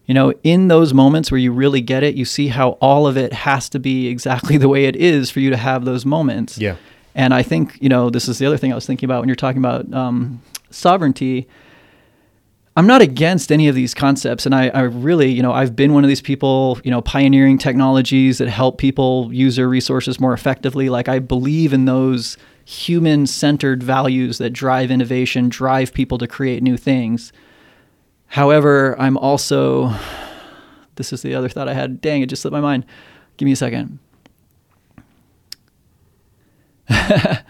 you 0.06 0.14
know, 0.14 0.32
in 0.44 0.68
those 0.68 0.94
moments 0.94 1.30
where 1.30 1.38
you 1.38 1.52
really 1.52 1.80
get 1.80 2.02
it, 2.02 2.14
you 2.14 2.24
see 2.24 2.48
how 2.48 2.70
all 2.80 3.06
of 3.06 3.16
it 3.16 3.32
has 3.32 3.68
to 3.70 3.78
be 3.78 4.06
exactly 4.06 4.56
the 4.56 4.68
way 4.68 4.84
it 4.84 4.96
is 4.96 5.30
for 5.30 5.40
you 5.40 5.50
to 5.50 5.56
have 5.56 5.84
those 5.84 6.06
moments. 6.06 6.58
Yeah. 6.58 6.76
And 7.14 7.34
I 7.34 7.42
think, 7.42 7.76
you 7.80 7.88
know, 7.88 8.10
this 8.10 8.28
is 8.28 8.38
the 8.38 8.46
other 8.46 8.56
thing 8.56 8.70
I 8.72 8.74
was 8.74 8.86
thinking 8.86 9.06
about 9.06 9.20
when 9.20 9.28
you're 9.28 9.36
talking 9.36 9.58
about 9.58 9.92
um, 9.92 10.42
sovereignty. 10.70 11.48
I'm 12.76 12.86
not 12.86 13.00
against 13.00 13.50
any 13.50 13.68
of 13.68 13.74
these 13.74 13.94
concepts. 13.94 14.44
And 14.44 14.54
I, 14.54 14.68
I 14.68 14.82
really, 14.82 15.32
you 15.32 15.42
know, 15.42 15.52
I've 15.52 15.74
been 15.74 15.94
one 15.94 16.04
of 16.04 16.08
these 16.08 16.20
people, 16.20 16.78
you 16.84 16.90
know, 16.90 17.00
pioneering 17.00 17.56
technologies 17.56 18.36
that 18.38 18.48
help 18.48 18.76
people 18.76 19.32
use 19.32 19.56
their 19.56 19.68
resources 19.68 20.20
more 20.20 20.34
effectively. 20.34 20.90
Like 20.90 21.08
I 21.08 21.18
believe 21.18 21.72
in 21.72 21.86
those 21.86 22.36
human 22.66 23.26
centered 23.26 23.82
values 23.82 24.38
that 24.38 24.50
drive 24.50 24.90
innovation, 24.90 25.48
drive 25.48 25.94
people 25.94 26.18
to 26.18 26.26
create 26.26 26.62
new 26.62 26.76
things. 26.76 27.32
However, 28.28 28.96
I'm 28.98 29.16
also, 29.16 29.92
this 30.96 31.12
is 31.12 31.22
the 31.22 31.34
other 31.34 31.48
thought 31.48 31.68
I 31.68 31.74
had. 31.74 32.00
Dang, 32.00 32.22
it 32.22 32.26
just 32.28 32.42
slipped 32.42 32.52
my 32.52 32.60
mind. 32.60 32.84
Give 33.36 33.46
me 33.46 33.52
a 33.52 33.56
second. 33.56 33.98
I 36.88 37.42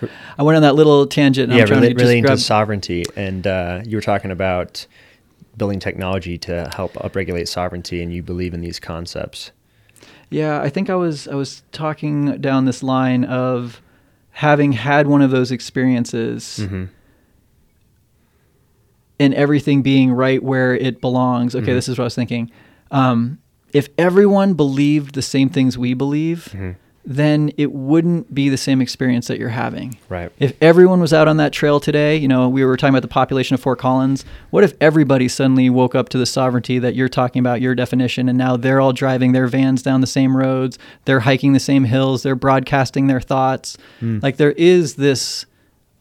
went 0.42 0.56
on 0.56 0.62
that 0.62 0.74
little 0.74 1.06
tangent. 1.06 1.50
and 1.50 1.58
yeah, 1.58 1.64
I'm 1.64 1.70
really, 1.70 1.94
to 1.94 2.00
really 2.02 2.18
into 2.18 2.28
grab- 2.28 2.38
sovereignty, 2.38 3.04
and 3.16 3.46
uh, 3.46 3.82
you 3.84 3.96
were 3.96 4.02
talking 4.02 4.30
about 4.30 4.86
building 5.56 5.78
technology 5.80 6.38
to 6.38 6.70
help 6.74 6.92
upregulate 6.94 7.48
sovereignty, 7.48 8.02
and 8.02 8.12
you 8.12 8.22
believe 8.22 8.54
in 8.54 8.60
these 8.60 8.80
concepts. 8.80 9.52
Yeah, 10.30 10.60
I 10.60 10.68
think 10.70 10.88
I 10.90 10.94
was 10.94 11.28
I 11.28 11.34
was 11.34 11.62
talking 11.72 12.40
down 12.40 12.64
this 12.64 12.82
line 12.82 13.24
of 13.24 13.80
having 14.30 14.72
had 14.72 15.06
one 15.06 15.22
of 15.22 15.30
those 15.30 15.50
experiences 15.52 16.58
Mm-hmm. 16.62 16.84
And 19.18 19.32
everything 19.34 19.82
being 19.82 20.12
right 20.12 20.42
where 20.42 20.74
it 20.74 21.00
belongs. 21.00 21.54
Okay, 21.54 21.72
Mhm. 21.72 21.74
this 21.74 21.88
is 21.88 21.98
what 21.98 22.04
I 22.04 22.06
was 22.06 22.14
thinking. 22.14 22.50
Um, 22.90 23.38
if 23.72 23.88
everyone 23.98 24.54
believed 24.54 25.14
the 25.14 25.22
same 25.22 25.48
things 25.48 25.76
we 25.78 25.94
believe, 25.94 26.48
Mm-hmm. 26.52 26.70
then 27.08 27.52
it 27.56 27.72
wouldn't 27.72 28.34
be 28.34 28.48
the 28.48 28.56
same 28.56 28.80
experience 28.80 29.28
that 29.28 29.38
you're 29.38 29.50
having. 29.50 29.96
Right. 30.08 30.30
If 30.40 30.54
everyone 30.60 31.00
was 31.00 31.12
out 31.12 31.28
on 31.28 31.36
that 31.36 31.52
trail 31.52 31.78
today, 31.78 32.16
you 32.16 32.26
know, 32.26 32.48
we 32.48 32.64
were 32.64 32.76
talking 32.76 32.94
about 32.94 33.02
the 33.02 33.08
population 33.08 33.54
of 33.54 33.60
Fort 33.60 33.78
Collins. 33.78 34.24
What 34.50 34.64
if 34.64 34.74
everybody 34.80 35.28
suddenly 35.28 35.70
woke 35.70 35.94
up 35.94 36.08
to 36.10 36.18
the 36.18 36.26
sovereignty 36.26 36.78
that 36.80 36.94
you're 36.96 37.08
talking 37.08 37.38
about, 37.40 37.60
your 37.60 37.74
definition, 37.76 38.28
and 38.28 38.36
now 38.36 38.56
they're 38.56 38.80
all 38.80 38.92
driving 38.92 39.32
their 39.32 39.46
vans 39.46 39.82
down 39.82 40.00
the 40.00 40.06
same 40.08 40.36
roads, 40.36 40.78
they're 41.04 41.20
hiking 41.20 41.52
the 41.52 41.60
same 41.60 41.84
hills, 41.84 42.22
they're 42.24 42.34
broadcasting 42.34 43.06
their 43.06 43.20
thoughts. 43.20 43.78
Mm. 44.02 44.20
Like 44.22 44.36
there 44.36 44.52
is 44.52 44.94
this 44.96 45.46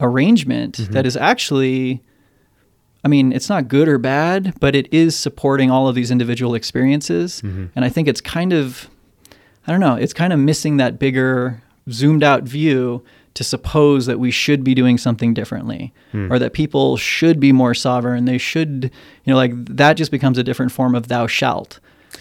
arrangement 0.00 0.74
Mhm. 0.78 0.88
that 0.92 1.06
is 1.06 1.16
actually 1.16 2.02
I 3.06 3.08
mean, 3.08 3.32
it's 3.32 3.48
not 3.48 3.68
good 3.68 3.86
or 3.88 3.98
bad, 3.98 4.54
but 4.58 4.74
it 4.74 4.92
is 4.92 5.14
supporting 5.14 5.70
all 5.70 5.86
of 5.86 5.94
these 5.94 6.10
individual 6.10 6.56
experiences. 6.56 7.40
Mhm. 7.44 7.68
And 7.76 7.84
I 7.84 7.88
think 7.88 8.08
it's 8.08 8.20
kind 8.20 8.52
of 8.52 8.88
I 9.68 9.72
don't 9.72 9.80
know, 9.80 9.94
it's 9.94 10.12
kind 10.12 10.32
of 10.32 10.38
missing 10.40 10.76
that 10.78 10.98
bigger 10.98 11.60
zoomed 11.90 12.22
out 12.24 12.42
view 12.44 13.02
to 13.34 13.44
suppose 13.44 14.06
that 14.06 14.18
we 14.18 14.30
should 14.30 14.64
be 14.64 14.74
doing 14.74 14.96
something 14.98 15.34
differently 15.34 15.92
Hmm. 16.12 16.32
or 16.32 16.38
that 16.40 16.52
people 16.52 16.96
should 16.96 17.38
be 17.38 17.52
more 17.52 17.74
sovereign. 17.74 18.24
They 18.24 18.38
should, 18.38 18.90
you 19.24 19.32
know, 19.32 19.36
like 19.36 19.52
that 19.76 19.94
just 19.96 20.10
becomes 20.10 20.36
a 20.38 20.42
different 20.42 20.72
form 20.72 20.94
of 20.96 21.06
thou 21.08 21.26
shalt. 21.28 21.78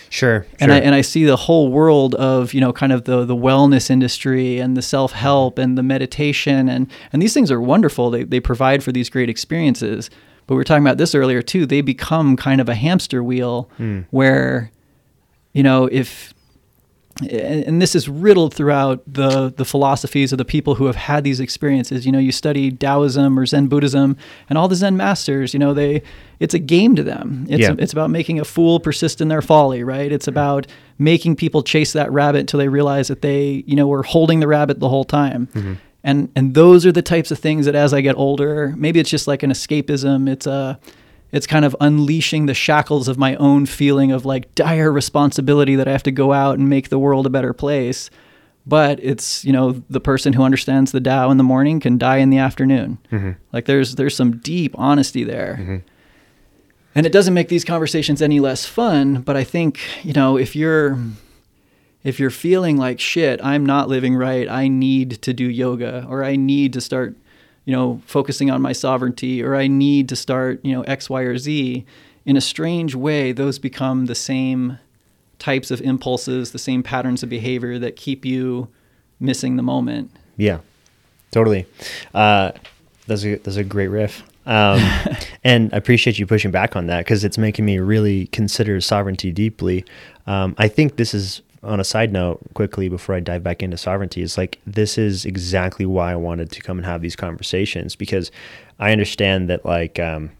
Sure. 0.10 0.46
And 0.60 0.72
I 0.72 0.78
and 0.80 0.94
I 0.94 1.02
see 1.02 1.24
the 1.26 1.36
whole 1.48 1.72
world 1.72 2.14
of, 2.16 2.54
you 2.54 2.62
know, 2.62 2.72
kind 2.74 2.92
of 2.92 3.06
the 3.06 3.26
the 3.26 3.36
wellness 3.36 3.90
industry 3.90 4.60
and 4.60 4.76
the 4.78 4.82
self-help 4.84 5.58
and 5.58 5.78
the 5.78 5.84
meditation 5.84 6.70
and 6.70 6.88
and 7.12 7.22
these 7.24 7.34
things 7.34 7.50
are 7.52 7.62
wonderful. 7.62 8.12
They 8.12 8.24
they 8.24 8.40
provide 8.40 8.84
for 8.84 8.92
these 8.92 9.10
great 9.10 9.30
experiences. 9.30 10.10
But 10.48 10.56
we 10.56 10.58
were 10.60 10.64
talking 10.64 10.84
about 10.86 10.98
this 10.98 11.16
earlier 11.16 11.42
too. 11.42 11.66
They 11.66 11.82
become 11.82 12.36
kind 12.38 12.62
of 12.62 12.70
a 12.70 12.76
hamster 12.76 13.24
wheel 13.24 13.70
Hmm. 13.78 14.02
where 14.12 14.72
you 15.54 15.64
know, 15.64 15.88
if 15.92 16.34
and 17.22 17.64
and 17.64 17.82
this 17.82 17.96
is 17.96 18.10
riddled 18.10 18.54
throughout 18.54 19.02
the 19.08 19.50
the 19.56 19.64
philosophies 19.64 20.34
of 20.34 20.38
the 20.38 20.44
people 20.44 20.76
who 20.76 20.86
have 20.88 20.98
had 20.98 21.24
these 21.24 21.40
experiences. 21.40 22.06
You 22.06 22.12
know, 22.12 22.20
you 22.20 22.34
study 22.34 22.72
Taoism 22.72 23.40
or 23.40 23.46
Zen 23.46 23.68
Buddhism, 23.68 24.18
and 24.50 24.58
all 24.58 24.68
the 24.68 24.76
Zen 24.76 24.98
masters. 24.98 25.54
You 25.54 25.60
know, 25.60 25.74
they 25.74 26.02
it's 26.42 26.54
a 26.54 26.60
game 26.60 26.94
to 26.98 27.04
them. 27.04 27.46
It's 27.50 27.62
Yeah. 27.62 27.76
it's 27.80 27.94
about 27.94 28.10
making 28.10 28.40
a 28.42 28.44
fool 28.44 28.82
persist 28.82 29.22
in 29.22 29.30
their 29.30 29.42
folly, 29.42 29.82
right? 29.82 30.12
It's 30.12 30.28
about 30.28 30.68
making 31.00 31.38
people 31.38 31.64
chase 31.64 31.94
that 31.94 32.12
rabbit 32.12 32.40
until 32.40 32.58
they 32.58 32.68
realize 32.68 33.08
that 33.08 33.22
they 33.22 33.64
you 33.66 33.78
know 33.78 33.88
were 33.88 34.04
holding 34.04 34.42
the 34.42 34.48
rabbit 34.48 34.82
the 34.82 34.90
whole 34.90 35.06
time. 35.06 35.48
Mhm. 35.54 35.78
And 36.06 36.30
and 36.36 36.54
those 36.54 36.86
are 36.86 36.92
the 36.94 37.02
types 37.02 37.32
of 37.32 37.40
things 37.40 37.66
that 37.66 37.76
as 37.76 37.94
I 37.94 38.00
get 38.00 38.16
older, 38.16 38.74
maybe 38.78 39.00
it's 39.02 39.10
just 39.10 39.28
like 39.28 39.44
an 39.44 39.52
escapism. 39.52 40.30
It's 40.30 40.48
a 40.48 40.80
it's 41.32 41.48
kind 41.48 41.66
of 41.66 41.76
unleashing 41.82 42.46
the 42.46 42.54
shackles 42.54 43.08
of 43.10 43.18
my 43.18 43.36
own 43.38 43.66
feeling 43.66 44.12
of 44.14 44.24
like 44.24 44.54
dire 44.56 44.92
responsibility 44.92 45.76
that 45.76 45.88
I 45.88 45.92
have 45.92 46.04
to 46.04 46.12
go 46.12 46.32
out 46.32 46.58
and 46.60 46.70
make 46.70 46.88
the 46.90 47.00
world 47.00 47.26
a 47.26 47.30
better 47.30 47.52
place. 47.54 48.10
but 48.68 49.00
it's 49.04 49.46
you 49.46 49.52
know 49.52 49.84
the 49.90 50.00
person 50.00 50.34
who 50.34 50.44
understands 50.44 50.92
the 50.92 51.02
Tao 51.02 51.30
in 51.32 51.38
the 51.38 51.44
morning 51.44 51.80
can 51.80 51.98
die 51.98 52.18
in 52.18 52.30
the 52.30 52.38
afternoon. 52.38 52.98
Mm-hmm. 53.12 53.32
Like 53.54 53.66
there's 53.66 53.96
there's 53.96 54.16
some 54.16 54.38
deep 54.38 54.74
honesty 54.78 55.24
there. 55.24 55.58
Mm-hmm. 55.60 55.78
And 56.98 57.06
it 57.06 57.12
doesn't 57.12 57.34
make 57.34 57.50
these 57.50 57.66
conversations 57.66 58.22
any 58.22 58.40
less 58.40 58.66
fun, 58.66 59.22
but 59.22 59.36
I 59.36 59.44
think, 59.44 59.82
you 60.04 60.14
know, 60.14 60.38
if 60.38 60.56
you're 60.56 60.98
if 62.06 62.20
you're 62.20 62.30
feeling 62.30 62.78
like 62.78 63.00
shit, 63.00 63.44
I'm 63.44 63.66
not 63.66 63.90
living 63.90 64.16
right, 64.16 64.48
I 64.48 64.68
need 64.68 65.22
to 65.24 65.34
do 65.34 65.50
yoga 65.50 66.06
or 66.08 66.24
I 66.24 66.36
need 66.36 66.72
to 66.74 66.82
start, 66.82 67.16
you 67.66 67.76
know, 67.76 68.00
focusing 68.06 68.52
on 68.52 68.62
my 68.62 68.74
sovereignty 68.74 69.44
or 69.44 69.56
I 69.56 69.66
need 69.66 70.08
to 70.10 70.16
start, 70.16 70.64
you 70.64 70.72
know, 70.72 70.84
X, 70.84 71.10
Y, 71.10 71.22
or 71.22 71.38
Z, 71.40 71.84
in 72.24 72.38
a 72.38 72.42
strange 72.42 72.94
way, 72.94 73.32
those 73.32 73.58
become 73.58 74.06
the 74.06 74.14
same 74.14 74.78
types 75.40 75.72
of 75.72 75.82
impulses, 75.82 76.52
the 76.52 76.60
same 76.60 76.84
patterns 76.84 77.24
of 77.24 77.30
behavior 77.30 77.80
that 77.80 77.96
keep 77.96 78.24
you 78.24 78.68
missing 79.20 79.56
the 79.56 79.64
moment. 79.64 80.12
Yeah, 80.38 80.60
totally. 81.32 81.66
Uh, 82.14 82.52
that's 83.08 83.26
a 83.26 83.36
that's 83.38 83.58
a 83.58 83.64
great 83.64 83.88
riff. 83.88 84.24
Um, 84.46 84.80
and 85.44 85.74
I 85.74 85.78
appreciate 85.78 86.20
you 86.20 86.28
pushing 86.28 86.52
back 86.52 86.76
on 86.76 86.86
that 86.86 87.00
because 87.00 87.24
it's 87.24 87.40
making 87.40 87.66
me 87.66 87.80
really 87.80 88.28
consider 88.28 88.80
sovereignty 88.80 89.32
deeply. 89.32 89.86
Um, 90.28 90.54
I 90.60 90.68
think 90.68 90.98
this 90.98 91.16
is 91.16 91.42
on 91.66 91.80
a 91.80 91.84
side 91.84 92.12
note 92.12 92.40
quickly 92.54 92.90
before 92.90 93.16
I 93.16 93.20
dive 93.20 93.44
back 93.44 93.62
into 93.64 93.78
sovereignty 93.78 94.22
is 94.22 94.38
like 94.38 94.60
this 94.66 94.98
is 94.98 95.26
exactly 95.26 95.86
why 95.86 96.12
I 96.12 96.16
wanted 96.16 96.52
to 96.52 96.62
come 96.62 96.78
and 96.78 96.86
have 96.86 97.02
these 97.02 97.16
conversations 97.16 97.96
because 97.96 98.32
I 98.80 98.92
understand 98.92 99.50
that 99.50 99.66
like 99.66 100.00
um, 100.00 100.32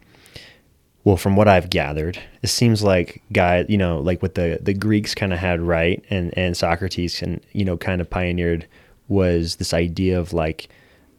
well 1.04 1.16
from 1.16 1.36
what 1.36 1.48
I've 1.48 1.70
gathered 1.70 2.18
it 2.42 2.48
seems 2.48 2.82
like 2.82 3.22
guys 3.32 3.66
you 3.68 3.78
know 3.78 3.98
like 3.98 4.22
what 4.22 4.34
the 4.34 4.58
the 4.62 4.74
Greeks 4.74 5.14
kind 5.14 5.32
of 5.32 5.38
had 5.38 5.60
right 5.60 6.04
and 6.10 6.36
and 6.36 6.56
Socrates 6.56 7.22
and 7.22 7.40
you 7.52 7.64
know 7.64 7.76
kind 7.76 8.00
of 8.00 8.08
pioneered 8.08 8.66
was 9.08 9.56
this 9.56 9.72
idea 9.72 10.18
of 10.18 10.32
like 10.32 10.68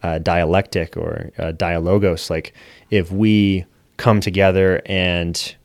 uh, 0.03 0.19
dialectic 0.19 0.95
or 0.95 1.31
uh, 1.37 1.51
dialogos. 1.51 2.29
Like 2.29 2.53
if 2.89 3.11
we 3.11 3.65
come 3.97 4.21
together 4.21 4.81
and 4.85 5.55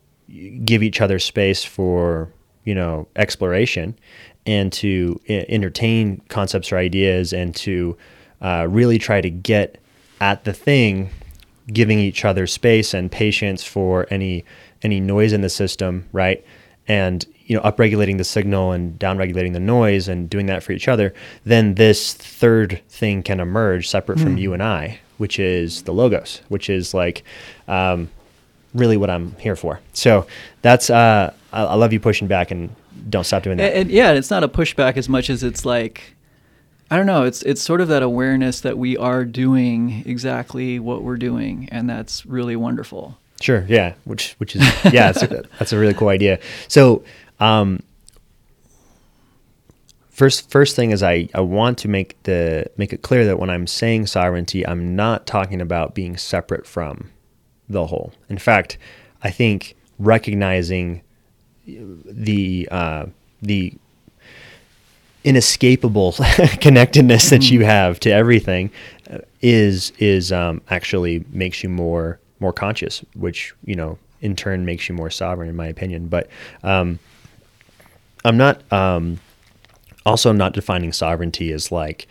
give 0.65 0.83
each 0.83 1.01
other 1.01 1.19
space 1.19 1.65
for 1.65 2.33
you 2.65 2.75
know 2.75 3.07
exploration 3.17 3.99
and 4.47 4.73
to 4.73 5.21
entertain 5.29 6.21
concepts 6.29 6.73
or 6.73 6.77
ideas 6.77 7.33
and 7.33 7.55
to 7.55 7.97
uh, 8.41 8.67
really 8.69 8.99
try 8.99 9.21
to 9.21 9.31
get 9.31 9.79
at 10.21 10.45
the 10.45 10.53
thing, 10.53 11.11
giving 11.73 11.99
each 11.99 12.25
other 12.25 12.47
space 12.47 12.95
and 12.95 13.11
patience 13.11 13.63
for 13.65 14.07
any 14.11 14.45
any 14.83 14.99
noise 14.99 15.33
in 15.33 15.43
the 15.43 15.49
system, 15.49 16.09
right? 16.13 16.45
And 16.89 17.25
you 17.47 17.57
know, 17.57 17.63
upregulating 17.63 18.19
the 18.19 18.25
signal 18.25 18.73
and 18.73 18.99
downregulating 18.99 19.53
the 19.53 19.61
noise 19.61 20.09
and 20.09 20.29
doing 20.29 20.47
that 20.47 20.63
for 20.63 20.73
each 20.73 20.89
other, 20.89 21.13
then 21.45 21.75
this 21.75 22.15
third 22.15 22.81
thing 22.89 23.23
can 23.23 23.41
emerge 23.41 23.89
separate 23.89 24.19
from 24.19 24.37
you 24.37 24.53
and 24.53 24.63
I, 24.63 25.01
which 25.19 25.39
is 25.39 25.83
the 25.83 25.93
logos, 25.93 26.41
which 26.49 26.71
is 26.71 26.95
like 26.95 27.25
um, 27.69 28.11
really 28.75 28.97
what 28.97 29.11
I'm 29.11 29.35
here 29.37 29.57
for. 29.57 29.81
So 29.93 30.27
that's 30.63 30.91
uh, 30.91 31.33
I, 31.53 31.65
I 31.65 31.75
love 31.75 31.93
you 31.93 32.01
pushing 32.01 32.29
back 32.29 32.51
and 32.51 32.75
don't 33.09 33.25
stop 33.25 33.43
doing 33.43 33.59
that. 33.59 33.73
And, 33.73 33.75
and 33.83 33.91
yeah, 33.91 34.13
it's 34.13 34.31
not 34.31 34.45
a 34.45 34.49
pushback 34.49 34.97
as 34.97 35.09
much 35.09 35.31
as 35.31 35.43
it's 35.43 35.65
like 35.65 36.15
I 36.91 36.97
don't 36.97 37.07
know, 37.07 37.25
it's 37.25 37.43
it's 37.43 37.63
sort 37.63 37.81
of 37.81 37.89
that 37.89 38.03
awareness 38.03 38.61
that 38.61 38.77
we 38.77 38.97
are 38.97 39.25
doing 39.25 40.03
exactly 40.07 40.79
what 40.79 41.03
we're 41.03 41.17
doing 41.17 41.69
and 41.73 41.89
that's 41.89 42.27
really 42.27 42.57
wonderful. 42.57 43.19
Sure. 43.41 43.65
Yeah. 43.69 43.95
Which 44.05 44.35
which 44.35 44.57
is 44.57 44.63
yeah. 44.85 45.13
That's 45.13 45.23
a, 45.23 45.45
that's 45.59 45.73
a 45.73 45.79
really 45.79 45.95
cool 45.95 46.09
idea. 46.09 46.39
So, 46.69 47.03
um, 47.41 47.83
first 50.11 50.51
first 50.51 50.77
thing 50.77 50.91
is 50.91 51.03
I 51.03 51.29
I 51.35 51.41
want 51.41 51.79
to 51.79 51.89
make 51.89 52.23
the 52.23 52.67
make 52.77 52.93
it 52.93 53.03
clear 53.03 53.25
that 53.25 53.39
when 53.39 53.51
I'm 53.51 53.67
saying 53.67 54.07
sovereignty, 54.07 54.67
I'm 54.67 54.95
not 54.95 55.27
talking 55.27 55.61
about 55.61 55.95
being 55.95 56.17
separate 56.17 56.67
from 56.67 57.11
the 57.73 57.87
whole. 57.87 58.13
In 58.29 58.39
fact, 58.39 58.79
I 59.23 59.31
think 59.31 59.75
recognizing 59.99 61.03
the 61.67 62.69
uh, 62.71 63.07
the 63.41 63.75
inescapable 65.25 66.13
connectedness 66.61 67.31
that 67.31 67.51
you 67.51 67.65
have 67.65 68.01
to 68.01 68.11
everything 68.11 68.71
uh, 69.11 69.19
is 69.41 69.93
is 69.99 70.33
um, 70.33 70.61
actually 70.71 71.25
makes 71.31 71.63
you 71.63 71.69
more 71.69 72.19
more 72.41 72.53
conscious, 72.53 73.05
which 73.15 73.55
you 73.65 73.75
know 73.75 73.99
in 74.21 74.37
turn 74.37 74.65
makes 74.65 74.89
you 74.89 74.95
more 74.95 75.11
sovereign, 75.11 75.49
in 75.49 75.57
my 75.57 75.67
opinion. 75.67 76.09
But 76.09 76.29
um, 76.63 76.99
I'm 78.25 78.37
not 78.37 78.63
um, 78.73 79.21
also 80.05 80.33
not 80.33 80.53
defining 80.53 80.93
sovereignty 80.93 81.53
as 81.53 81.73
like 81.73 82.07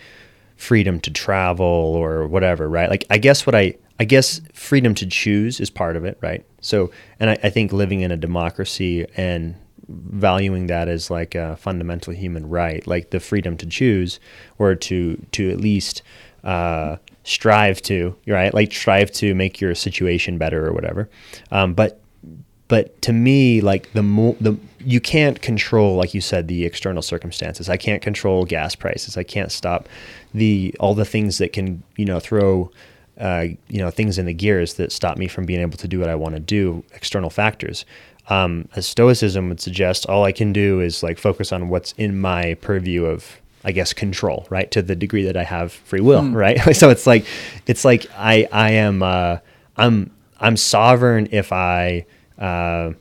freedom 0.57 0.99
to 1.01 1.11
travel 1.11 1.65
or 1.65 2.27
whatever, 2.27 2.69
right? 2.69 2.89
Like 2.89 3.05
I 3.09 3.17
guess 3.17 3.45
what 3.45 3.55
I 3.55 3.75
I 3.99 4.05
guess 4.05 4.41
freedom 4.53 4.95
to 4.95 5.05
choose 5.05 5.59
is 5.59 5.69
part 5.69 5.95
of 5.95 6.05
it, 6.05 6.17
right? 6.21 6.43
So, 6.61 6.91
and 7.19 7.29
I, 7.31 7.37
I 7.43 7.49
think 7.49 7.71
living 7.71 8.01
in 8.01 8.11
a 8.11 8.17
democracy 8.17 9.05
and 9.15 9.55
valuing 9.87 10.67
that 10.67 10.87
as 10.87 11.09
like 11.09 11.35
a 11.35 11.57
fundamental 11.57 12.13
human 12.13 12.49
right, 12.49 12.85
like 12.87 13.09
the 13.09 13.19
freedom 13.19 13.57
to 13.57 13.65
choose 13.65 14.19
or 14.57 14.75
to 14.75 15.23
to 15.31 15.51
at 15.51 15.59
least 15.59 16.01
uh, 16.43 16.97
strive 17.23 17.81
to, 17.83 18.15
right? 18.27 18.53
Like 18.53 18.71
strive 18.71 19.11
to 19.13 19.35
make 19.35 19.61
your 19.61 19.75
situation 19.75 20.37
better 20.37 20.67
or 20.67 20.73
whatever. 20.73 21.09
Um, 21.51 21.73
but 21.73 22.01
but 22.67 23.01
to 23.01 23.11
me, 23.11 23.59
like 23.59 23.91
the 23.93 24.01
more 24.03 24.35
the 24.39 24.57
you 24.79 25.01
can't 25.01 25.41
control, 25.41 25.97
like 25.97 26.13
you 26.13 26.21
said, 26.21 26.47
the 26.47 26.65
external 26.65 27.01
circumstances. 27.01 27.69
I 27.69 27.77
can't 27.77 28.01
control 28.01 28.45
gas 28.45 28.75
prices. 28.75 29.17
I 29.17 29.23
can't 29.23 29.51
stop 29.51 29.89
the 30.33 30.73
all 30.79 30.95
the 30.95 31.05
things 31.05 31.37
that 31.39 31.53
can 31.53 31.83
you 31.97 32.05
know 32.05 32.19
throw. 32.19 32.71
Uh, 33.21 33.45
you 33.67 33.77
know 33.77 33.91
things 33.91 34.17
in 34.17 34.25
the 34.25 34.33
gears 34.33 34.73
that 34.73 34.91
stop 34.91 35.15
me 35.17 35.27
from 35.27 35.45
being 35.45 35.61
able 35.61 35.77
to 35.77 35.87
do 35.87 35.99
what 35.99 36.09
I 36.09 36.15
want 36.15 36.33
to 36.33 36.39
do. 36.39 36.83
External 36.95 37.29
factors, 37.29 37.85
um, 38.29 38.67
as 38.75 38.87
Stoicism 38.87 39.49
would 39.49 39.59
suggest, 39.61 40.05
all 40.07 40.23
I 40.23 40.31
can 40.31 40.51
do 40.53 40.79
is 40.79 41.03
like 41.03 41.19
focus 41.19 41.51
on 41.51 41.69
what's 41.69 41.91
in 41.97 42.19
my 42.19 42.55
purview 42.61 43.05
of, 43.05 43.39
I 43.63 43.71
guess, 43.73 43.93
control, 43.93 44.47
right? 44.49 44.71
To 44.71 44.81
the 44.81 44.95
degree 44.95 45.23
that 45.25 45.37
I 45.37 45.43
have 45.43 45.71
free 45.71 46.01
will, 46.01 46.21
Hmm. 46.21 46.35
right? 46.35 46.75
so 46.75 46.89
it's 46.89 47.05
like, 47.05 47.25
it's 47.67 47.83
like 47.85 48.05
I, 48.17 48.47
I 48.51 48.71
am, 48.71 49.03
uh, 49.03 49.37
I'm, 49.77 50.11
I'm 50.39 50.57
sovereign 50.57 51.27
if 51.31 51.51
I, 51.51 52.05
uh, 52.39 52.93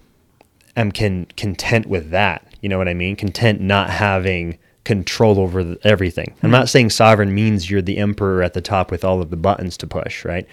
am 0.77 0.93
can 0.93 1.27
content 1.37 1.87
with 1.87 2.11
that. 2.11 2.47
You 2.61 2.69
know 2.69 2.79
what 2.79 2.89
I 2.89 2.95
mean? 2.95 3.17
Content 3.17 3.61
not 3.61 3.89
having 3.91 4.59
control 4.85 5.39
over 5.39 5.77
everything. 5.85 6.35
I'm 6.43 6.51
not 6.51 6.69
saying 6.69 6.91
sovereign 6.91 7.35
means 7.35 7.71
you're 7.71 7.83
the 7.83 7.99
emperor 7.99 8.43
at 8.43 8.55
the 8.55 8.61
top 8.61 8.91
with 8.91 9.05
all 9.05 9.21
of 9.21 9.31
the 9.31 9.37
buttons 9.37 9.77
to 9.79 9.87
push, 9.87 10.25
right? 10.25 10.47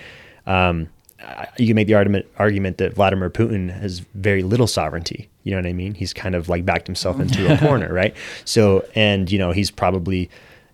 Um, 0.45 0.89
you 1.57 1.67
can 1.67 1.75
make 1.75 1.87
the 1.87 1.95
argument 1.95 2.25
argument 2.37 2.77
that 2.77 2.93
Vladimir 2.93 3.29
Putin 3.29 3.71
has 3.71 3.99
very 4.13 4.43
little 4.43 4.67
sovereignty. 4.67 5.29
You 5.43 5.51
know 5.51 5.57
what 5.57 5.65
I 5.65 5.73
mean? 5.73 5.93
He's 5.93 6.13
kind 6.13 6.35
of 6.35 6.49
like 6.49 6.65
backed 6.65 6.87
himself 6.87 7.19
into 7.19 7.51
a 7.51 7.57
corner, 7.65 7.91
right? 7.91 8.15
So, 8.45 8.85
and 8.95 9.31
you 9.31 9.39
know, 9.39 9.51
he's 9.51 9.71
probably 9.71 10.29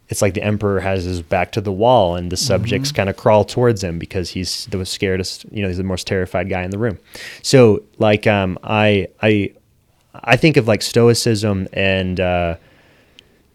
it's 0.10 0.22
like 0.22 0.34
the 0.34 0.43
emperor 0.43 0.80
has 0.80 1.06
his 1.06 1.22
back 1.22 1.54
to 1.54 1.62
the 1.62 1.72
wall 1.72 2.16
and 2.16 2.32
the 2.32 2.38
subjects 2.38 2.91
kind 2.91 3.10
of 3.10 3.16
crawl 3.16 3.45
towards 3.45 3.84
him 3.84 3.97
because 3.97 4.30
he's 4.32 4.66
the 4.68 4.78
scaredest, 4.80 5.45
you 5.51 5.62
know, 5.62 5.70
he's 5.70 5.78
the 5.78 5.84
most 5.84 6.06
terrified 6.06 6.49
guy 6.49 6.62
in 6.64 6.72
the 6.72 6.78
room. 6.78 6.99
So, 7.41 7.84
like 7.97 8.28
um 8.28 8.60
I 8.64 9.08
I 9.22 9.54
I 10.14 10.36
think 10.36 10.58
of 10.58 10.68
like 10.68 10.82
stoicism 10.82 11.68
and 11.72 12.20
uh 12.20 12.58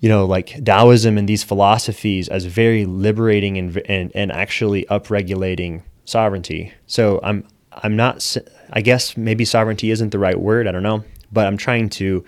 you 0.01 0.09
know, 0.09 0.25
like 0.25 0.65
Taoism 0.65 1.19
and 1.19 1.29
these 1.29 1.43
philosophies 1.43 2.29
as 2.29 2.45
very 2.45 2.85
liberating 2.85 3.59
and 3.59 3.77
and, 3.89 4.13
and 4.15 4.33
actually 4.33 4.85
upregulating 4.87 5.83
sovereignty. 6.05 6.73
So 6.87 7.21
I'm 7.23 7.45
I'm 7.73 7.97
not 7.97 8.37
I 8.71 8.81
guess 8.81 9.17
maybe 9.17 9.45
sovereignty 9.45 9.91
isn't 9.91 10.11
the 10.11 10.19
right 10.19 10.39
word. 10.39 10.67
I 10.67 10.73
don't 10.73 10.83
know, 10.83 11.05
but 11.33 11.47
I'm 11.47 11.57
trying 11.57 11.89
to 11.91 12.25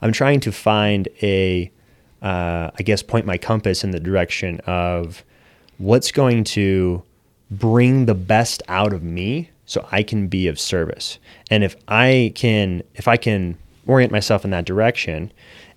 I'm 0.00 0.12
trying 0.12 0.40
to 0.40 0.52
find 0.52 1.08
a 1.22 1.70
uh, 2.22 2.70
I 2.78 2.82
guess 2.82 3.02
point 3.02 3.26
my 3.26 3.38
compass 3.38 3.82
in 3.84 3.90
the 3.90 4.00
direction 4.00 4.60
of 4.60 5.24
what's 5.78 6.12
going 6.12 6.44
to 6.44 7.02
bring 7.50 8.06
the 8.06 8.14
best 8.14 8.62
out 8.68 8.92
of 8.92 9.02
me 9.02 9.50
so 9.66 9.86
I 9.90 10.02
can 10.02 10.28
be 10.28 10.48
of 10.48 10.58
service. 10.58 11.18
And 11.50 11.62
if 11.64 11.76
I 11.88 12.32
can 12.34 12.82
if 12.94 13.06
I 13.08 13.16
can 13.16 13.58
orient 13.86 14.12
myself 14.12 14.44
in 14.44 14.50
that 14.50 14.64
direction 14.64 15.32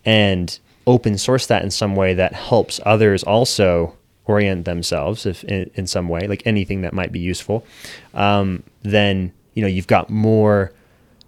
and 0.06 0.60
open 0.88 1.18
source 1.18 1.48
that 1.48 1.64
in 1.64 1.72
some 1.72 1.96
way 1.96 2.14
that 2.14 2.34
helps 2.34 2.80
others 2.86 3.24
also 3.24 3.96
orient 4.26 4.66
themselves 4.66 5.26
if 5.26 5.44
in, 5.46 5.70
in 5.76 5.86
some 5.88 6.10
way 6.10 6.28
like 6.28 6.42
anything 6.46 6.82
that 6.82 6.94
might 6.94 7.12
be 7.12 7.20
useful 7.20 7.66
um, 8.14 8.64
then 8.82 9.32
you 9.54 9.62
know 9.62 9.68
you've 9.68 9.88
got 9.88 10.10
more 10.10 10.72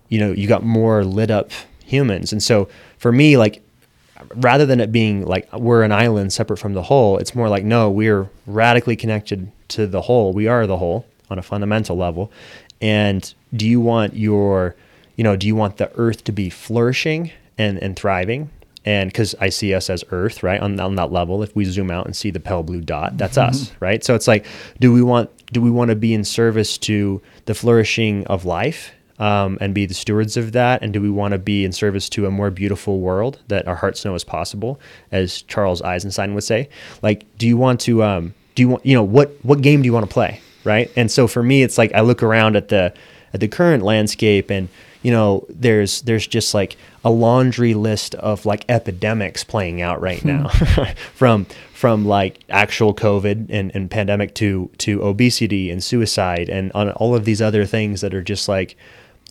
you 0.09 0.19
know 0.19 0.31
you 0.31 0.47
got 0.47 0.63
more 0.63 1.03
lit 1.03 1.29
up 1.29 1.51
humans 1.85 2.31
and 2.31 2.41
so 2.41 2.67
for 2.97 3.11
me 3.11 3.37
like 3.37 3.61
rather 4.35 4.65
than 4.65 4.79
it 4.79 4.91
being 4.91 5.25
like 5.25 5.51
we're 5.53 5.83
an 5.83 5.91
island 5.91 6.33
separate 6.33 6.57
from 6.57 6.73
the 6.73 6.83
whole, 6.83 7.17
it's 7.17 7.35
more 7.35 7.49
like 7.49 7.63
no, 7.63 7.89
we're 7.89 8.29
radically 8.45 8.95
connected 8.95 9.51
to 9.69 9.87
the 9.87 10.01
whole. 10.01 10.33
We 10.33 10.47
are 10.47 10.67
the 10.67 10.77
whole 10.77 11.05
on 11.29 11.37
a 11.37 11.41
fundamental 11.41 11.97
level. 11.97 12.31
And 12.81 13.33
do 13.53 13.67
you 13.67 13.81
want 13.81 14.15
your, 14.15 14.75
you 15.15 15.23
know, 15.23 15.35
do 15.35 15.47
you 15.47 15.55
want 15.55 15.77
the 15.77 15.91
earth 15.95 16.23
to 16.25 16.31
be 16.31 16.49
flourishing 16.49 17.31
and, 17.57 17.77
and 17.79 17.95
thriving? 17.95 18.49
And 18.87 19.09
because 19.09 19.35
I 19.41 19.49
see 19.49 19.73
us 19.73 19.89
as 19.89 20.05
Earth, 20.11 20.43
right 20.43 20.61
on, 20.61 20.79
on 20.79 20.95
that 20.95 21.11
level. 21.11 21.43
If 21.43 21.53
we 21.57 21.65
zoom 21.65 21.91
out 21.91 22.05
and 22.05 22.15
see 22.15 22.31
the 22.31 22.39
pale 22.39 22.63
blue 22.63 22.79
dot, 22.79 23.17
that's 23.17 23.37
mm-hmm. 23.37 23.49
us, 23.49 23.73
right? 23.81 24.01
So 24.01 24.15
it's 24.15 24.29
like, 24.29 24.45
do 24.79 24.93
we 24.93 25.01
want 25.01 25.29
do 25.47 25.61
we 25.61 25.69
want 25.69 25.89
to 25.89 25.95
be 25.95 26.13
in 26.13 26.23
service 26.23 26.77
to 26.79 27.21
the 27.45 27.53
flourishing 27.53 28.25
of 28.27 28.45
life 28.45 28.91
um, 29.19 29.57
and 29.59 29.73
be 29.73 29.85
the 29.85 29.93
stewards 29.93 30.37
of 30.37 30.53
that? 30.53 30.81
And 30.81 30.93
do 30.93 31.01
we 31.01 31.09
want 31.09 31.33
to 31.33 31.37
be 31.37 31.65
in 31.65 31.73
service 31.73 32.07
to 32.09 32.27
a 32.27 32.31
more 32.31 32.49
beautiful 32.49 33.01
world 33.01 33.41
that 33.49 33.67
our 33.67 33.75
hearts 33.75 34.05
know 34.05 34.15
is 34.15 34.23
possible, 34.23 34.79
as 35.11 35.41
Charles 35.41 35.81
Eisenstein 35.81 36.33
would 36.33 36.45
say? 36.45 36.69
Like, 37.01 37.25
do 37.37 37.45
you 37.45 37.57
want 37.57 37.81
to, 37.81 38.03
um, 38.03 38.33
do 38.55 38.63
you 38.63 38.69
want, 38.69 38.85
you 38.85 38.95
know, 38.95 39.03
what, 39.03 39.35
what 39.43 39.61
game 39.61 39.81
do 39.81 39.85
you 39.85 39.93
want 39.93 40.07
to 40.07 40.13
play? 40.13 40.39
Right. 40.63 40.89
And 40.95 41.11
so 41.11 41.27
for 41.27 41.43
me, 41.43 41.61
it's 41.61 41.77
like 41.77 41.93
I 41.93 42.01
look 42.01 42.23
around 42.23 42.55
at 42.55 42.69
the, 42.69 42.93
at 43.33 43.41
the 43.41 43.49
current 43.49 43.83
landscape 43.83 44.49
and, 44.49 44.69
you 45.07 45.13
know, 45.13 45.45
there's, 45.47 46.01
there's 46.01 46.27
just 46.27 46.53
like 46.53 46.75
a 47.05 47.09
laundry 47.09 47.73
list 47.73 48.13
of 48.15 48.45
like 48.45 48.65
epidemics 48.67 49.41
playing 49.41 49.81
out 49.81 50.01
right 50.01 50.19
hmm. 50.19 50.27
now 50.27 50.49
from, 51.13 51.45
from 51.71 52.05
like 52.05 52.43
actual 52.49 52.93
COVID 52.93 53.49
and, 53.49 53.73
and 53.73 53.89
pandemic 53.89 54.33
to, 54.33 54.69
to 54.79 55.01
obesity 55.01 55.71
and 55.71 55.81
suicide 55.81 56.49
and 56.49 56.73
on 56.73 56.91
all 56.91 57.15
of 57.15 57.23
these 57.23 57.41
other 57.41 57.65
things 57.65 58.01
that 58.01 58.13
are 58.13 58.21
just 58.21 58.49
like, 58.49 58.75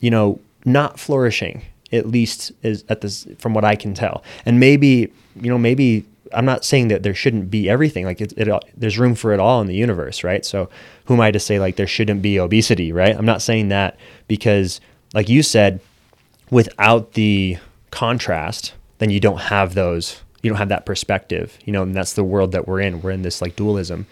you 0.01 0.11
know, 0.11 0.41
not 0.65 0.99
flourishing 0.99 1.63
at 1.93 2.07
least 2.07 2.53
is 2.63 2.83
at 2.89 3.03
this 3.03 3.29
from 3.37 3.53
what 3.53 3.67
I 3.67 3.77
can 3.77 3.93
tell. 3.93 4.25
And 4.47 4.59
maybe, 4.59 5.13
you 5.39 5.51
know, 5.51 5.59
maybe 5.59 6.07
I'm 6.33 6.47
not 6.47 6.65
saying 6.65 6.89
that 6.89 7.03
there 7.03 7.15
shouldn't 7.15 7.51
be 7.51 7.69
everything. 7.69 8.07
Like 8.07 8.23
it, 8.23 8.33
it, 8.39 8.65
there's 8.75 8.99
room 8.99 9.15
for 9.15 9.35
it 9.35 9.41
all 9.41 9.61
in 9.61 9.67
the 9.67 9.77
universe, 9.77 10.25
right? 10.25 10.43
So 10.43 10.71
who 11.05 11.13
am 11.13 11.21
I 11.21 11.33
to 11.33 11.39
say 11.39 11.61
like 11.61 11.77
there 11.77 11.87
shouldn't 11.87 12.23
be 12.23 12.41
obesity, 12.41 12.93
right? 12.93 13.15
I'm 13.15 13.27
not 13.27 13.43
saying 13.43 13.69
that 13.69 13.99
because, 14.27 14.81
like 15.17 15.31
you 15.31 15.43
said, 15.43 15.81
without 16.51 17.15
the 17.15 17.57
contrast, 17.91 18.75
then 18.99 19.09
you 19.09 19.19
don't 19.19 19.41
have 19.41 19.75
those. 19.75 20.23
You 20.43 20.51
don't 20.51 20.59
have 20.59 20.69
that 20.69 20.85
perspective, 20.85 21.59
you 21.65 21.73
know. 21.73 21.83
And 21.83 21.95
that's 21.95 22.13
the 22.13 22.23
world 22.23 22.53
that 22.53 22.69
we're 22.69 22.81
in. 22.81 23.01
We're 23.01 23.13
in 23.13 23.23
this 23.23 23.41
like 23.41 23.57
dualism, 23.57 24.07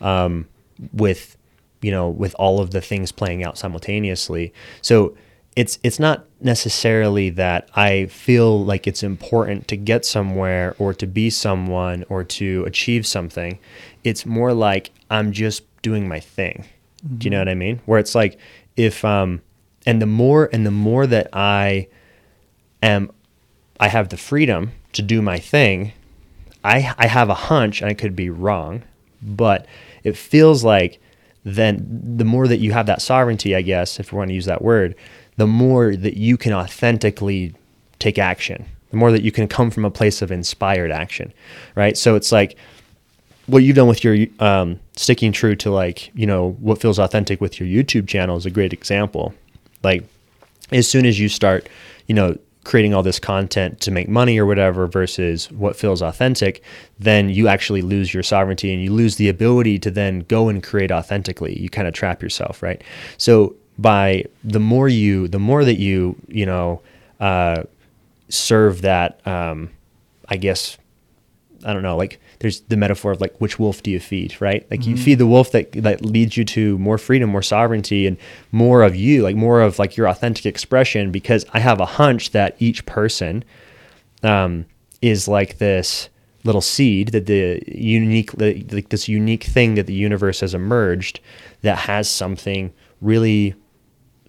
um, 0.00 0.48
with 0.92 1.36
you 1.80 1.92
know, 1.92 2.08
with 2.08 2.34
all 2.40 2.60
of 2.60 2.72
the 2.72 2.80
things 2.80 3.12
playing 3.12 3.44
out 3.44 3.56
simultaneously. 3.56 4.52
So 4.82 5.16
it's 5.54 5.78
it's 5.84 6.00
not 6.00 6.26
necessarily 6.40 7.30
that 7.30 7.70
I 7.76 8.06
feel 8.06 8.64
like 8.64 8.88
it's 8.88 9.04
important 9.04 9.68
to 9.68 9.76
get 9.76 10.04
somewhere 10.04 10.74
or 10.80 10.92
to 10.94 11.06
be 11.06 11.30
someone 11.30 12.04
or 12.08 12.24
to 12.24 12.64
achieve 12.64 13.06
something. 13.06 13.60
It's 14.02 14.26
more 14.26 14.52
like 14.52 14.90
I'm 15.08 15.30
just 15.30 15.62
doing 15.82 16.08
my 16.08 16.18
thing. 16.18 16.64
Mm-hmm. 17.06 17.16
Do 17.18 17.24
you 17.26 17.30
know 17.30 17.36
mm-hmm. 17.36 17.46
what 17.46 17.48
I 17.48 17.54
mean? 17.54 17.80
Where 17.86 18.00
it's 18.00 18.16
like 18.16 18.38
if 18.76 19.04
um 19.04 19.40
and 19.86 20.02
the 20.02 20.06
more 20.06 20.48
and 20.52 20.66
the 20.66 20.70
more 20.70 21.06
that 21.06 21.28
I 21.32 21.88
am 22.82 23.10
I 23.80 23.88
have 23.88 24.08
the 24.08 24.16
freedom 24.16 24.72
to 24.92 25.02
do 25.02 25.22
my 25.22 25.38
thing, 25.38 25.92
I 26.64 26.94
I 26.98 27.06
have 27.06 27.28
a 27.28 27.34
hunch 27.34 27.80
and 27.80 27.90
I 27.90 27.94
could 27.94 28.16
be 28.16 28.30
wrong, 28.30 28.82
but 29.22 29.66
it 30.04 30.16
feels 30.16 30.64
like 30.64 31.00
then 31.44 31.86
the 32.16 32.24
more 32.24 32.48
that 32.48 32.58
you 32.58 32.72
have 32.72 32.86
that 32.86 33.00
sovereignty, 33.00 33.54
I 33.54 33.62
guess, 33.62 33.98
if 33.98 34.12
we 34.12 34.18
want 34.18 34.28
to 34.28 34.34
use 34.34 34.46
that 34.46 34.62
word, 34.62 34.94
the 35.36 35.46
more 35.46 35.96
that 35.96 36.16
you 36.16 36.36
can 36.36 36.52
authentically 36.52 37.54
take 37.98 38.18
action, 38.18 38.66
the 38.90 38.96
more 38.96 39.12
that 39.12 39.22
you 39.22 39.32
can 39.32 39.48
come 39.48 39.70
from 39.70 39.84
a 39.84 39.90
place 39.90 40.20
of 40.20 40.30
inspired 40.30 40.90
action, 40.90 41.32
right? 41.74 41.96
So 41.96 42.16
it's 42.16 42.32
like 42.32 42.56
what 43.46 43.62
you've 43.62 43.76
done 43.76 43.88
with 43.88 44.04
your 44.04 44.26
um, 44.40 44.78
sticking 44.96 45.32
true 45.32 45.56
to 45.56 45.70
like 45.70 46.14
you 46.14 46.26
know 46.26 46.52
what 46.60 46.80
feels 46.80 46.98
authentic 46.98 47.40
with 47.40 47.58
your 47.58 47.68
YouTube 47.68 48.06
channel 48.06 48.36
is 48.36 48.46
a 48.46 48.50
great 48.50 48.72
example. 48.72 49.34
Like 49.82 50.04
as 50.72 50.88
soon 50.88 51.06
as 51.06 51.18
you 51.18 51.28
start, 51.28 51.68
you 52.06 52.14
know, 52.14 52.36
creating 52.64 52.92
all 52.92 53.02
this 53.02 53.18
content 53.18 53.80
to 53.80 53.90
make 53.90 54.08
money 54.08 54.38
or 54.38 54.44
whatever 54.44 54.86
versus 54.86 55.50
what 55.52 55.74
feels 55.74 56.02
authentic, 56.02 56.62
then 56.98 57.30
you 57.30 57.48
actually 57.48 57.80
lose 57.80 58.12
your 58.12 58.22
sovereignty 58.22 58.74
and 58.74 58.82
you 58.82 58.92
lose 58.92 59.16
the 59.16 59.28
ability 59.28 59.78
to 59.78 59.90
then 59.90 60.20
go 60.28 60.50
and 60.50 60.62
create 60.62 60.92
authentically. 60.92 61.58
You 61.58 61.70
kind 61.70 61.88
of 61.88 61.94
trap 61.94 62.22
yourself, 62.22 62.62
right? 62.62 62.82
So 63.16 63.56
by 63.78 64.24
the 64.44 64.60
more 64.60 64.88
you, 64.88 65.28
the 65.28 65.38
more 65.38 65.64
that 65.64 65.78
you, 65.78 66.16
you 66.28 66.44
know, 66.44 66.82
uh, 67.20 67.62
serve 68.28 68.82
that, 68.82 69.26
um, 69.26 69.70
I 70.28 70.36
guess, 70.36 70.76
I 71.64 71.72
don't 71.72 71.82
know, 71.82 71.96
like 71.96 72.20
there's 72.40 72.60
the 72.62 72.76
metaphor 72.76 73.12
of 73.12 73.20
like 73.20 73.36
which 73.38 73.58
wolf 73.58 73.82
do 73.82 73.90
you 73.90 74.00
feed, 74.00 74.40
right? 74.40 74.66
Like 74.70 74.80
mm-hmm. 74.80 74.90
you 74.90 74.96
feed 74.96 75.18
the 75.18 75.26
wolf 75.26 75.52
that 75.52 75.72
that 75.72 76.04
leads 76.04 76.36
you 76.36 76.44
to 76.46 76.78
more 76.78 76.98
freedom, 76.98 77.30
more 77.30 77.42
sovereignty, 77.42 78.06
and 78.06 78.16
more 78.52 78.82
of 78.82 78.94
you, 78.94 79.22
like 79.22 79.36
more 79.36 79.60
of 79.60 79.78
like 79.78 79.96
your 79.96 80.08
authentic 80.08 80.46
expression. 80.46 81.10
Because 81.10 81.44
I 81.52 81.60
have 81.60 81.80
a 81.80 81.86
hunch 81.86 82.30
that 82.32 82.56
each 82.58 82.86
person 82.86 83.44
um, 84.22 84.66
is 85.02 85.28
like 85.28 85.58
this 85.58 86.08
little 86.44 86.60
seed 86.60 87.08
that 87.08 87.26
the 87.26 87.62
unique 87.66 88.30
like 88.40 88.88
this 88.90 89.08
unique 89.08 89.44
thing 89.44 89.74
that 89.74 89.86
the 89.86 89.92
universe 89.92 90.40
has 90.40 90.54
emerged 90.54 91.20
that 91.62 91.76
has 91.76 92.08
something 92.08 92.72
really 93.00 93.54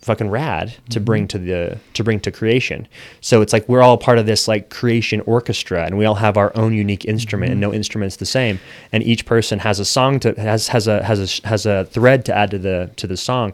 fucking 0.01 0.29
rad 0.29 0.69
to 0.89 0.99
mm-hmm. 0.99 1.03
bring 1.03 1.27
to 1.27 1.37
the 1.37 1.77
to 1.93 2.03
bring 2.03 2.19
to 2.21 2.31
creation. 2.31 2.87
So 3.21 3.41
it's 3.41 3.53
like 3.53 3.67
we're 3.67 3.81
all 3.81 3.97
part 3.97 4.17
of 4.17 4.25
this 4.25 4.47
like 4.47 4.69
creation 4.69 5.21
orchestra 5.21 5.85
and 5.85 5.97
we 5.97 6.05
all 6.05 6.15
have 6.15 6.37
our 6.37 6.55
own 6.55 6.73
unique 6.73 7.05
instrument 7.05 7.49
mm-hmm. 7.49 7.53
and 7.53 7.61
no 7.61 7.73
instrument's 7.73 8.15
the 8.17 8.25
same 8.25 8.59
and 8.91 9.03
each 9.03 9.25
person 9.25 9.59
has 9.59 9.79
a 9.79 9.85
song 9.85 10.19
to 10.21 10.33
has 10.39 10.69
has 10.69 10.87
a 10.87 11.03
has 11.03 11.43
a 11.43 11.47
has 11.47 11.65
a 11.65 11.85
thread 11.85 12.25
to 12.25 12.35
add 12.35 12.51
to 12.51 12.57
the 12.57 12.91
to 12.95 13.07
the 13.07 13.17
song. 13.17 13.53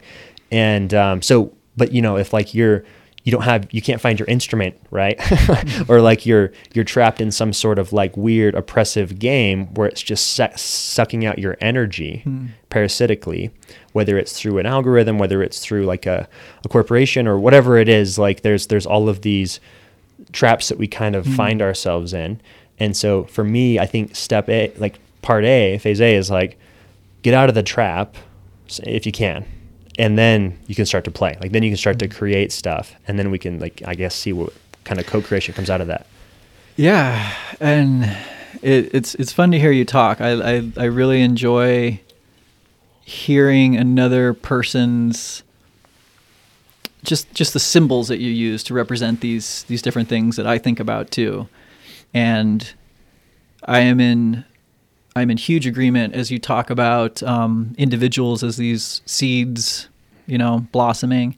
And 0.52 0.94
um, 0.94 1.22
so 1.22 1.52
but 1.78 1.92
you 1.92 2.02
know 2.02 2.18
if 2.18 2.34
like 2.34 2.54
you're 2.54 2.84
you 3.26 3.32
don't 3.32 3.42
have 3.42 3.68
you 3.72 3.82
can't 3.82 4.00
find 4.00 4.20
your 4.20 4.28
instrument 4.28 4.80
right 4.92 5.20
or 5.90 6.00
like 6.00 6.26
you're 6.26 6.54
you're 6.74 6.86
trapped 6.86 7.20
in 7.20 7.32
some 7.32 7.52
sort 7.52 7.78
of 7.78 7.92
like 7.92 8.16
weird 8.16 8.56
oppressive 8.56 9.20
game 9.20 9.66
where 9.74 9.88
it's 9.88 10.02
just 10.02 10.28
su- 10.28 10.48
sucking 10.56 11.26
out 11.26 11.40
your 11.40 11.58
energy 11.60 12.24
mm. 12.26 12.48
parasitically 12.70 13.52
whether 13.92 14.18
it's 14.18 14.40
through 14.40 14.60
an 14.60 14.66
algorithm 14.66 15.18
whether 15.18 15.42
it's 15.42 15.60
through 15.60 15.86
like 15.86 16.06
a, 16.06 16.30
a 16.64 16.70
corporation 16.70 17.28
or 17.28 17.38
whatever 17.38 17.78
it 17.78 17.90
is 17.90 18.18
like 18.18 18.42
there's 18.42 18.68
there's 18.68 18.86
all 18.86 19.10
of 19.10 19.24
these 19.24 19.60
traps 20.32 20.70
that 20.70 20.78
we 20.78 20.88
kind 20.88 21.16
of 21.16 21.26
mm. 21.26 21.36
find 21.36 21.62
ourselves 21.62 22.14
in 22.14 22.40
and 22.80 22.96
so 22.96 23.24
for 23.26 23.44
me 23.44 23.80
i 23.80 23.88
think 23.88 24.16
step 24.16 24.48
a 24.50 24.72
like 24.78 25.00
part 25.24 25.44
a 25.44 25.80
phase 25.80 26.00
a 26.00 26.16
is 26.16 26.30
like 26.30 26.60
get 27.24 27.34
out 27.34 27.50
of 27.50 27.56
the 27.56 27.64
trap 27.64 28.16
if 28.84 29.08
you 29.08 29.12
can 29.12 29.46
and 29.98 30.18
then 30.18 30.58
you 30.68 30.76
can 30.76 30.86
start 30.86 31.04
to 31.06 31.12
play. 31.12 31.38
Like 31.42 31.52
then 31.52 31.64
you 31.64 31.70
can 31.70 31.78
start 31.78 32.00
to 32.00 32.08
create 32.08 32.52
stuff, 32.52 32.96
and 33.08 33.18
then 33.18 33.32
we 33.32 33.40
can 33.40 33.60
like 33.60 33.82
I 33.86 33.96
guess 33.96 34.16
see 34.16 34.34
what 34.34 34.54
kind 34.84 35.00
of 35.00 35.06
co-creation 35.06 35.54
comes 35.54 35.70
out 35.70 35.82
of 35.82 35.88
that. 35.88 36.06
Yeah, 36.76 37.34
and 37.60 38.04
it, 38.62 38.94
it's 38.94 39.16
it's 39.16 39.32
fun 39.32 39.52
to 39.52 39.60
hear 39.60 39.72
you 39.72 39.86
talk. 39.86 40.22
I, 40.22 40.58
I 40.58 40.72
I 40.78 40.84
really 40.86 41.22
enjoy 41.22 42.02
hearing 43.02 43.78
another 43.78 44.34
person's 44.34 45.44
just 47.04 47.32
just 47.34 47.54
the 47.54 47.60
symbols 47.60 48.08
that 48.08 48.20
you 48.20 48.32
use 48.32 48.64
to 48.64 48.74
represent 48.74 49.22
these 49.22 49.64
these 49.64 49.82
different 49.82 50.10
things 50.10 50.36
that 50.36 50.48
I 50.48 50.58
think 50.58 50.80
about 50.80 51.12
too, 51.12 51.48
and 52.14 52.74
I 53.64 53.80
am 53.82 54.00
in 54.00 54.44
I'm 55.16 55.32
in 55.32 55.38
huge 55.38 55.66
agreement 55.66 56.14
as 56.14 56.30
you 56.30 56.40
talk 56.40 56.70
about 56.70 57.24
um, 57.24 57.74
individuals 57.78 58.44
as 58.44 58.58
these 58.58 59.02
seeds, 59.06 59.88
you 60.28 60.38
know, 60.38 60.68
blossoming. 60.74 61.38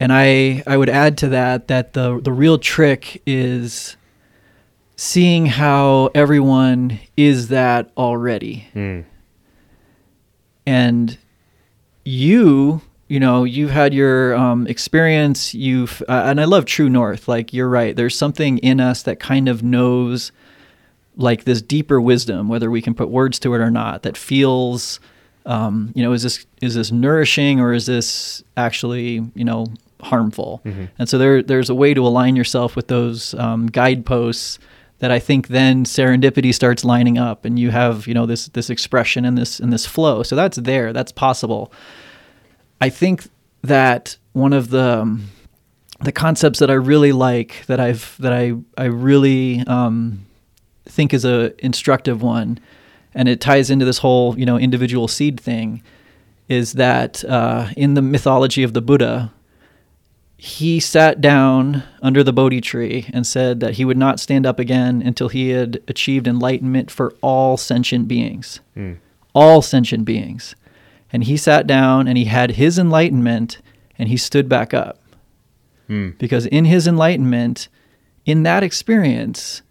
And 0.00 0.12
I 0.12 0.64
I 0.66 0.76
would 0.76 0.88
add 0.88 1.16
to 1.18 1.28
that 1.28 1.68
that 1.68 1.92
the 1.92 2.20
the 2.20 2.32
real 2.32 2.58
trick 2.58 3.22
is 3.24 3.96
seeing 4.96 5.46
how 5.46 6.10
everyone 6.12 6.98
is 7.16 7.48
that 7.48 7.92
already. 7.96 8.66
Mm. 8.74 9.04
And 10.66 11.18
you, 12.04 12.82
you 13.06 13.20
know, 13.20 13.44
you've 13.44 13.70
had 13.70 13.94
your 13.94 14.34
um, 14.34 14.66
experience. 14.66 15.54
You've 15.54 16.02
uh, 16.08 16.22
and 16.26 16.40
I 16.40 16.44
love 16.44 16.64
True 16.64 16.88
North. 16.88 17.28
Like 17.28 17.52
you're 17.52 17.68
right. 17.68 17.94
There's 17.94 18.18
something 18.18 18.58
in 18.58 18.80
us 18.80 19.04
that 19.04 19.20
kind 19.20 19.48
of 19.48 19.62
knows 19.62 20.32
like 21.18 21.44
this 21.44 21.60
deeper 21.60 22.00
wisdom, 22.00 22.48
whether 22.48 22.70
we 22.70 22.80
can 22.80 22.94
put 22.94 23.10
words 23.10 23.38
to 23.40 23.52
it 23.54 23.58
or 23.58 23.70
not, 23.70 24.04
that 24.04 24.16
feels, 24.16 25.00
um, 25.44 25.92
you 25.94 26.02
know, 26.02 26.12
is 26.12 26.22
this 26.22 26.46
is 26.62 26.74
this 26.74 26.90
nourishing 26.90 27.60
or 27.60 27.74
is 27.74 27.86
this 27.86 28.42
actually, 28.56 29.22
you 29.34 29.44
know, 29.44 29.66
harmful? 30.00 30.62
Mm-hmm. 30.64 30.84
And 30.98 31.08
so 31.08 31.18
there 31.18 31.42
there's 31.42 31.68
a 31.68 31.74
way 31.74 31.92
to 31.92 32.06
align 32.06 32.36
yourself 32.36 32.76
with 32.76 32.86
those 32.86 33.34
um, 33.34 33.66
guideposts 33.66 34.58
that 35.00 35.10
I 35.10 35.18
think 35.18 35.48
then 35.48 35.84
serendipity 35.84 36.54
starts 36.54 36.84
lining 36.84 37.18
up, 37.18 37.44
and 37.44 37.58
you 37.58 37.70
have 37.70 38.06
you 38.06 38.14
know 38.14 38.24
this 38.24 38.48
this 38.48 38.70
expression 38.70 39.24
and 39.24 39.36
this 39.36 39.60
and 39.60 39.72
this 39.72 39.86
flow. 39.86 40.22
So 40.22 40.36
that's 40.36 40.56
there, 40.56 40.92
that's 40.92 41.12
possible. 41.12 41.72
I 42.80 42.90
think 42.90 43.28
that 43.62 44.16
one 44.32 44.52
of 44.52 44.70
the 44.70 45.00
um, 45.00 45.28
the 46.00 46.12
concepts 46.12 46.60
that 46.60 46.70
I 46.70 46.74
really 46.74 47.12
like 47.12 47.66
that 47.66 47.80
I've 47.80 48.16
that 48.20 48.32
I 48.32 48.54
I 48.76 48.84
really 48.84 49.64
um, 49.66 50.26
think 50.88 51.14
is 51.14 51.24
a 51.24 51.52
instructive 51.64 52.22
one, 52.22 52.58
and 53.14 53.28
it 53.28 53.40
ties 53.40 53.70
into 53.70 53.84
this 53.84 53.98
whole 53.98 54.38
you 54.38 54.46
know 54.46 54.58
individual 54.58 55.08
seed 55.08 55.40
thing, 55.40 55.82
is 56.48 56.74
that 56.74 57.24
uh, 57.24 57.68
in 57.76 57.94
the 57.94 58.02
mythology 58.02 58.62
of 58.62 58.72
the 58.72 58.80
Buddha, 58.80 59.32
he 60.40 60.78
sat 60.78 61.20
down 61.20 61.82
under 62.00 62.22
the 62.22 62.32
Bodhi 62.32 62.60
tree 62.60 63.06
and 63.12 63.26
said 63.26 63.58
that 63.58 63.74
he 63.74 63.84
would 63.84 63.98
not 63.98 64.20
stand 64.20 64.46
up 64.46 64.60
again 64.60 65.02
until 65.02 65.28
he 65.28 65.50
had 65.50 65.82
achieved 65.88 66.28
enlightenment 66.28 66.92
for 66.92 67.12
all 67.20 67.56
sentient 67.56 68.06
beings. 68.06 68.60
Mm. 68.76 68.98
All 69.34 69.62
sentient 69.62 70.04
beings. 70.04 70.54
And 71.12 71.24
he 71.24 71.36
sat 71.36 71.66
down 71.66 72.06
and 72.06 72.16
he 72.16 72.26
had 72.26 72.52
his 72.52 72.78
enlightenment 72.78 73.58
and 73.98 74.08
he 74.08 74.16
stood 74.16 74.48
back 74.48 74.72
up. 74.72 75.00
Mm. 75.88 76.16
Because 76.18 76.46
in 76.46 76.66
his 76.66 76.86
enlightenment, 76.86 77.66
in 78.24 78.44
that 78.44 78.62
experience, 78.62 79.62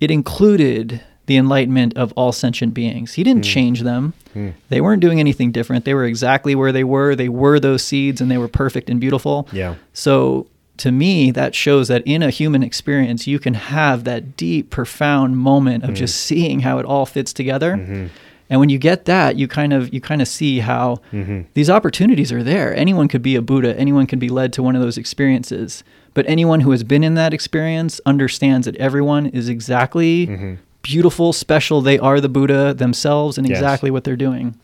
it 0.00 0.10
included 0.10 1.00
the 1.26 1.36
enlightenment 1.36 1.96
of 1.96 2.12
all 2.12 2.32
sentient 2.32 2.74
beings. 2.74 3.14
He 3.14 3.24
didn't 3.24 3.44
mm. 3.44 3.52
change 3.52 3.80
them. 3.80 4.12
Mm. 4.34 4.54
They 4.68 4.80
weren't 4.80 5.00
doing 5.00 5.20
anything 5.20 5.52
different. 5.52 5.84
They 5.84 5.94
were 5.94 6.04
exactly 6.04 6.54
where 6.54 6.72
they 6.72 6.84
were. 6.84 7.14
They 7.14 7.28
were 7.28 7.58
those 7.58 7.82
seeds 7.82 8.20
and 8.20 8.30
they 8.30 8.38
were 8.38 8.48
perfect 8.48 8.90
and 8.90 9.00
beautiful. 9.00 9.48
Yeah. 9.52 9.76
So 9.94 10.46
to 10.78 10.92
me, 10.92 11.30
that 11.30 11.54
shows 11.54 11.88
that 11.88 12.02
in 12.04 12.22
a 12.22 12.30
human 12.30 12.62
experience, 12.62 13.26
you 13.26 13.38
can 13.38 13.54
have 13.54 14.04
that 14.04 14.36
deep, 14.36 14.70
profound 14.70 15.38
moment 15.38 15.84
of 15.84 15.90
mm. 15.90 15.96
just 15.96 16.16
seeing 16.16 16.60
how 16.60 16.78
it 16.78 16.84
all 16.84 17.06
fits 17.06 17.32
together. 17.32 17.76
Mm-hmm. 17.76 18.06
And 18.50 18.60
when 18.60 18.68
you 18.68 18.78
get 18.78 19.06
that, 19.06 19.36
you 19.36 19.48
kind 19.48 19.72
of 19.72 19.92
you 19.94 20.00
kind 20.00 20.20
of 20.20 20.28
see 20.28 20.58
how 20.58 21.00
mm-hmm. 21.12 21.42
these 21.54 21.70
opportunities 21.70 22.30
are 22.30 22.42
there. 22.42 22.76
Anyone 22.76 23.08
could 23.08 23.22
be 23.22 23.36
a 23.36 23.42
Buddha. 23.42 23.74
Anyone 23.78 24.06
can 24.06 24.18
be 24.18 24.28
led 24.28 24.52
to 24.54 24.62
one 24.62 24.76
of 24.76 24.82
those 24.82 24.98
experiences. 24.98 25.82
But 26.14 26.26
anyone 26.28 26.60
who 26.60 26.70
has 26.70 26.84
been 26.84 27.04
in 27.04 27.14
that 27.14 27.34
experience 27.34 28.00
understands 28.06 28.66
that 28.66 28.76
everyone 28.76 29.26
is 29.26 29.48
exactly 29.48 30.26
mm-hmm 30.26 30.54
beautiful, 30.84 31.32
special. 31.32 31.80
They 31.80 31.98
are 31.98 32.20
the 32.20 32.28
Buddha 32.28 32.72
themselves 32.72 33.36
and 33.36 33.50
exactly 33.50 33.88
yes. 33.88 33.92
what 33.92 34.04
they're 34.04 34.14
doing. 34.14 34.54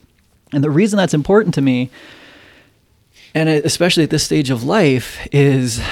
And 0.53 0.63
the 0.63 0.71
reason 0.71 0.97
that's 0.97 1.15
important 1.15 1.55
to 1.55 1.63
me, 1.63 1.91
and 3.35 3.49
especially 3.49 4.05
at 4.05 4.11
this 4.11 4.23
stage 4.23 4.51
of 4.51 4.63
life, 4.63 5.27
is 5.33 5.83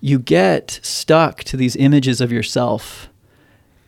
you 0.00 0.18
get 0.18 0.80
stuck 0.82 1.44
to 1.44 1.56
these 1.56 1.76
images 1.76 2.20
of 2.20 2.30
yourself 2.30 3.08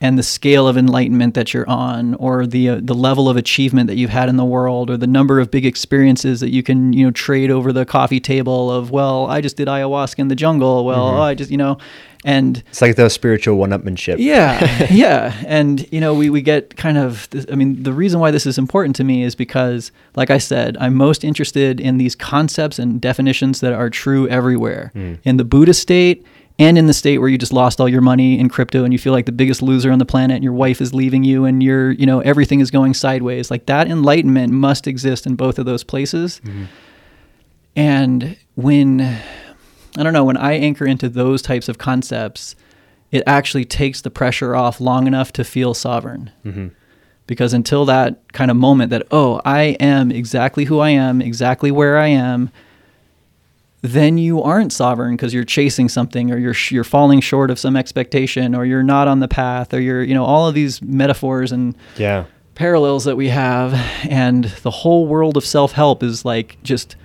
and 0.01 0.17
the 0.17 0.23
scale 0.23 0.67
of 0.67 0.77
enlightenment 0.77 1.33
that 1.35 1.53
you're 1.53 1.67
on 1.69 2.15
or 2.15 2.45
the 2.45 2.69
uh, 2.69 2.79
the 2.81 2.93
level 2.93 3.29
of 3.29 3.37
achievement 3.37 3.87
that 3.87 3.95
you've 3.95 4.09
had 4.09 4.29
in 4.29 4.35
the 4.35 4.45
world 4.45 4.89
or 4.89 4.97
the 4.97 5.07
number 5.07 5.39
of 5.39 5.49
big 5.49 5.65
experiences 5.65 6.39
that 6.41 6.49
you 6.49 6.63
can 6.63 6.93
you 6.93 7.05
know 7.05 7.11
trade 7.11 7.49
over 7.49 7.71
the 7.71 7.85
coffee 7.85 8.19
table 8.19 8.71
of 8.71 8.91
well 8.91 9.25
I 9.27 9.41
just 9.41 9.57
did 9.57 9.67
ayahuasca 9.67 10.19
in 10.19 10.27
the 10.27 10.35
jungle. 10.35 10.85
Well 10.85 11.07
mm-hmm. 11.07 11.17
oh, 11.17 11.21
I 11.21 11.33
just 11.33 11.49
you 11.49 11.57
know 11.57 11.77
and 12.25 12.63
it's 12.69 12.81
like 12.81 12.95
the 12.95 13.07
spiritual 13.09 13.55
one-upmanship. 13.57 14.15
Yeah. 14.17 14.87
Yeah. 14.91 15.35
And 15.45 15.91
you 15.91 16.01
know 16.01 16.13
we, 16.13 16.29
we 16.29 16.41
get 16.41 16.75
kind 16.75 16.97
of 16.97 17.29
this, 17.29 17.45
i 17.51 17.55
mean 17.55 17.83
the 17.83 17.93
reason 17.93 18.19
why 18.19 18.31
this 18.31 18.45
is 18.45 18.57
important 18.57 18.95
to 18.97 19.03
me 19.03 19.23
is 19.23 19.35
because 19.35 19.91
like 20.15 20.29
i 20.29 20.37
said 20.37 20.77
i'm 20.79 20.95
most 20.95 21.23
interested 21.23 21.79
in 21.79 21.97
these 21.97 22.15
concepts 22.15 22.79
and 22.79 23.01
definitions 23.01 23.59
that 23.61 23.73
are 23.73 23.89
true 23.89 24.27
everywhere. 24.29 24.91
Mm. 24.95 25.19
in 25.23 25.37
the 25.37 25.43
buddha 25.43 25.73
state 25.73 26.25
and 26.57 26.77
in 26.77 26.87
the 26.87 26.93
state 26.93 27.17
where 27.17 27.27
you 27.27 27.37
just 27.37 27.51
lost 27.53 27.81
all 27.81 27.89
your 27.89 28.01
money 28.01 28.39
in 28.39 28.49
crypto 28.49 28.83
and 28.83 28.93
you 28.93 28.99
feel 28.99 29.13
like 29.13 29.25
the 29.25 29.31
biggest 29.31 29.61
loser 29.61 29.91
on 29.91 29.99
the 29.99 30.05
planet 30.05 30.35
and 30.35 30.43
your 30.43 30.53
wife 30.53 30.81
is 30.81 30.93
leaving 30.93 31.23
you 31.23 31.45
and 31.45 31.61
you're 31.61 31.91
you 31.91 32.05
know 32.05 32.19
everything 32.21 32.59
is 32.59 32.71
going 32.71 32.93
sideways 32.93 33.51
like 33.51 33.65
that 33.65 33.87
enlightenment 33.87 34.51
must 34.51 34.87
exist 34.87 35.25
in 35.25 35.35
both 35.35 35.59
of 35.59 35.65
those 35.65 35.83
places 35.83 36.41
mm-hmm. 36.43 36.65
and 37.75 38.37
when 38.55 39.01
i 39.01 40.03
don't 40.03 40.13
know 40.13 40.23
when 40.23 40.37
i 40.37 40.53
anchor 40.53 40.85
into 40.85 41.09
those 41.09 41.41
types 41.41 41.67
of 41.67 41.77
concepts 41.77 42.55
it 43.11 43.23
actually 43.27 43.65
takes 43.65 44.01
the 44.01 44.09
pressure 44.09 44.55
off 44.55 44.81
long 44.81 45.07
enough 45.07 45.31
to 45.31 45.43
feel 45.43 45.73
sovereign 45.73 46.31
mm-hmm. 46.45 46.67
because 47.27 47.53
until 47.53 47.85
that 47.85 48.31
kind 48.33 48.49
of 48.49 48.57
moment 48.57 48.89
that 48.89 49.05
oh 49.11 49.41
i 49.43 49.61
am 49.79 50.11
exactly 50.11 50.65
who 50.65 50.79
i 50.79 50.89
am 50.89 51.21
exactly 51.21 51.71
where 51.71 51.97
i 51.97 52.07
am 52.07 52.49
then 53.85 54.17
you 54.17 54.41
aren't 54.41 54.73
sovereign 54.73 55.15
because 55.15 55.33
you're 55.33 55.43
chasing 55.43 55.87
something 55.87 56.31
or 56.31 56.37
you're 56.37 56.55
you're 56.69 56.83
falling 56.83 57.19
short 57.19 57.51
of 57.51 57.59
some 57.59 57.75
expectation 57.75 58.55
or 58.55 58.65
you're 58.65 58.83
not 58.83 59.07
on 59.07 59.19
the 59.19 59.27
path 59.27 59.73
or 59.73 59.79
you're 59.79 60.01
you 60.03 60.13
know 60.13 60.25
all 60.25 60.47
of 60.47 60.55
these 60.55 60.81
metaphors 60.81 61.51
and 61.51 61.75
yeah. 61.97 62.25
parallels 62.55 63.03
that 63.03 63.15
we 63.15 63.29
have. 63.29 63.73
And 64.09 64.45
the 64.63 64.71
whole 64.71 65.05
world 65.05 65.37
of 65.37 65.45
self-help 65.45 66.01
is 66.01 66.25
like 66.25 66.57
just 66.63 66.95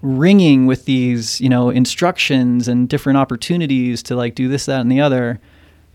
ringing 0.00 0.66
with 0.66 0.84
these 0.84 1.40
you 1.40 1.48
know 1.48 1.70
instructions 1.70 2.68
and 2.68 2.88
different 2.88 3.16
opportunities 3.16 4.00
to 4.04 4.14
like 4.14 4.36
do 4.36 4.46
this 4.48 4.66
that 4.66 4.80
and 4.80 4.92
the 4.92 5.00
other. 5.00 5.40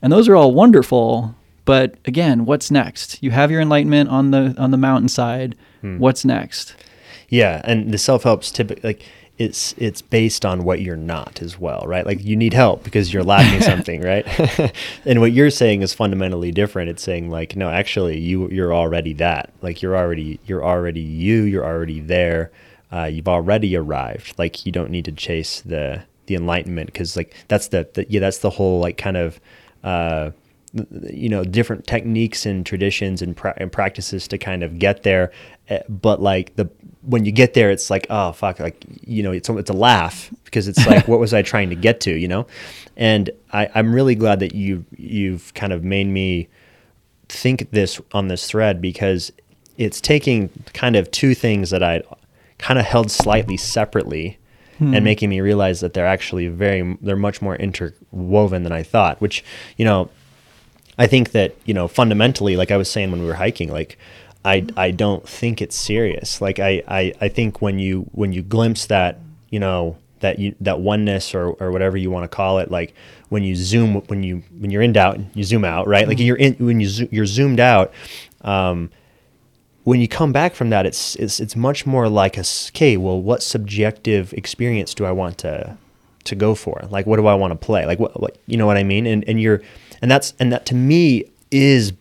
And 0.02 0.12
those 0.12 0.28
are 0.28 0.36
all 0.36 0.54
wonderful 0.54 1.36
but 1.66 1.96
again 2.06 2.46
what's 2.46 2.70
next? 2.70 3.24
You 3.24 3.32
have 3.32 3.50
your 3.50 3.62
enlightenment 3.62 4.10
on 4.10 4.32
the 4.32 4.54
on 4.58 4.72
the 4.72 4.78
mountainside. 4.78 5.56
Hmm. 5.80 6.00
what's 6.00 6.26
next? 6.26 6.76
Yeah 7.30 7.62
and 7.64 7.94
the 7.94 7.98
self-help's 7.98 8.52
typically 8.52 8.90
like 8.90 9.06
it's 9.38 9.74
it's 9.78 10.02
based 10.02 10.46
on 10.46 10.64
what 10.64 10.82
you're 10.82 10.96
not 10.96 11.42
as 11.42 11.60
well, 11.60 11.84
right? 11.88 12.06
Like 12.06 12.24
you 12.24 12.36
need 12.36 12.54
help 12.54 12.84
because 12.84 13.12
you're 13.12 13.24
lacking 13.24 13.62
something, 13.70 14.02
right? 14.02 14.26
and 15.06 15.20
what 15.20 15.32
you're 15.32 15.50
saying 15.50 15.82
is 15.82 15.94
fundamentally 15.94 16.52
different. 16.52 16.90
It's 16.90 17.04
saying 17.04 17.30
like, 17.30 17.56
no, 17.56 17.70
actually, 17.70 18.20
you 18.20 18.48
you're 18.50 18.74
already 18.74 19.14
that. 19.14 19.52
Like 19.62 19.82
you're 19.82 19.98
already 19.98 20.40
you're 20.46 20.64
already 20.64 21.02
you. 21.02 21.44
You're 21.44 21.66
already 21.66 22.00
there. 22.00 22.52
Uh, 22.92 23.06
you've 23.06 23.28
already 23.28 23.76
arrived. 23.76 24.36
Like 24.38 24.66
you 24.66 24.72
don't 24.72 24.92
need 24.92 25.06
to 25.06 25.12
chase 25.12 25.62
the 25.62 26.04
the 26.28 26.36
enlightenment 26.36 26.88
because 26.88 27.18
like 27.18 27.34
that's 27.48 27.70
the, 27.70 27.88
the 27.94 28.06
yeah 28.10 28.20
that's 28.20 28.38
the 28.38 28.52
whole 28.52 28.80
like 28.80 28.98
kind 28.98 29.18
of 29.18 29.40
uh, 29.84 30.32
you 31.12 31.30
know 31.30 31.44
different 31.44 31.86
techniques 31.86 32.46
and 32.46 32.66
traditions 32.66 33.22
and, 33.22 33.38
pra- 33.38 33.54
and 33.58 33.72
practices 33.72 34.28
to 34.28 34.38
kind 34.38 34.64
of 34.64 34.80
get 34.80 35.04
there 35.04 35.32
eh, 35.70 35.82
but 35.88 36.22
like 36.22 36.56
the 36.56 36.70
when 37.04 37.26
you 37.26 37.32
get 37.32 37.54
there 37.54 37.70
it's 37.70 37.90
like 37.90 38.08
oh 38.10 38.32
fuck 38.32 38.60
like 38.60 38.84
you 39.06 39.22
know 39.22 39.32
it's, 39.32 39.50
it's 39.50 39.70
a 39.70 39.74
laugh 39.74 40.34
because 40.46 40.68
it's 40.68 40.86
like 40.88 41.08
what 41.08 41.20
was 41.20 41.34
i 41.34 41.42
trying 41.42 41.70
to 41.70 41.76
get 41.76 42.00
to 42.00 42.12
you 42.12 42.28
know 42.28 42.48
and 42.98 43.30
I, 43.52 43.70
i'm 43.76 43.94
really 43.94 44.16
glad 44.16 44.40
that 44.40 44.56
you 44.56 44.84
you've 44.98 45.54
kind 45.54 45.74
of 45.74 45.84
made 45.84 46.08
me 46.08 46.48
think 47.30 47.70
this 47.70 48.02
on 48.12 48.28
this 48.28 48.48
thread 48.48 48.82
because 48.82 49.32
it's 49.78 50.02
taking 50.02 50.50
kind 50.74 50.96
of 50.96 51.12
two 51.12 51.36
things 51.36 51.70
that 51.70 51.84
i 51.84 52.02
kind 52.58 52.80
of 52.80 52.86
held 52.86 53.12
slightly 53.12 53.58
separately 53.58 54.40
hmm. 54.80 54.96
and 54.96 55.06
making 55.06 55.30
me 55.30 55.40
realize 55.40 55.82
that 55.82 55.94
they're 55.94 56.08
actually 56.08 56.48
very 56.48 56.98
they're 57.02 57.16
much 57.16 57.44
more 57.44 57.56
interwoven 57.58 58.64
than 58.64 58.72
i 58.72 58.82
thought 58.82 59.22
which 59.22 59.44
you 59.78 59.86
know 59.86 60.10
I 60.98 61.08
think 61.08 61.32
that 61.32 61.56
you 61.66 61.74
know 61.74 61.88
fundamentally, 61.88 62.56
like 62.56 62.72
I 62.72 62.78
was 62.78 62.90
saying 62.90 63.12
when 63.12 63.22
we 63.22 63.28
were 63.28 63.36
hiking, 63.36 63.72
like 63.72 63.98
I 64.46 64.66
I 64.78 64.92
don't 64.92 65.28
think 65.28 65.62
it's 65.62 65.76
serious. 65.76 66.42
Like 66.42 66.60
I 66.60 66.84
I, 66.88 67.14
I 67.22 67.30
think 67.30 67.62
when 67.62 67.80
you 67.80 68.08
when 68.12 68.34
you 68.34 68.42
glimpse 68.42 68.86
that 68.88 69.20
you 69.50 69.60
know 69.60 69.98
that 70.20 70.40
you 70.40 70.56
that 70.62 70.80
oneness 70.80 71.34
or 71.34 71.50
or 71.54 71.72
whatever 71.72 71.98
you 71.98 72.12
want 72.12 72.24
to 72.24 72.36
call 72.36 72.60
it, 72.60 72.70
like 72.72 72.94
when 73.30 73.44
you 73.44 73.56
zoom 73.56 73.96
when 74.08 74.24
you 74.24 74.44
when 74.60 74.72
you're 74.72 74.82
in 74.82 74.94
doubt, 74.94 75.20
you 75.34 75.44
zoom 75.44 75.66
out, 75.66 75.88
right? 75.88 76.08
Like 76.08 76.18
mm-hmm. 76.18 76.26
you're 76.26 76.38
in 76.38 76.54
when 76.56 76.80
you 76.80 76.88
zo- 76.88 77.08
you're 77.12 77.26
zoomed 77.26 77.60
out. 77.60 77.94
Um, 78.42 78.90
when 79.84 80.00
you 80.00 80.08
come 80.08 80.32
back 80.32 80.56
from 80.56 80.70
that, 80.70 80.86
it's 80.86 81.16
it's 81.16 81.40
it's 81.40 81.56
much 81.56 81.86
more 81.86 82.08
like 82.08 82.38
a 82.38 82.44
okay. 82.70 82.98
Well, 82.98 83.22
what 83.22 83.44
subjective 83.44 84.34
experience 84.34 84.94
do 84.94 85.06
I 85.06 85.12
want 85.12 85.38
to 85.40 85.78
to 86.26 86.36
go 86.36 86.56
for? 86.56 86.82
Like, 86.90 87.06
what 87.06 87.18
do 87.18 87.28
I 87.28 87.36
want 87.36 87.52
to 87.52 87.66
play? 87.66 87.86
Like, 87.86 88.00
what, 88.00 88.20
what 88.20 88.38
you 88.48 88.58
know 88.58 88.66
what 88.66 88.78
I 88.78 88.84
mean? 88.84 89.06
And 89.06 89.28
and 89.28 89.42
you're 89.42 89.62
and 90.04 90.12
that's 90.12 90.34
and 90.38 90.52
that 90.52 90.66
to 90.68 90.76
me 90.76 91.24
is 91.50 91.94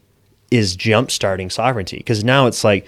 is 0.50 0.74
jump 0.74 1.10
starting 1.10 1.48
sovereignty. 1.48 1.98
Because 1.98 2.24
now 2.24 2.48
it's 2.48 2.64
like 2.64 2.84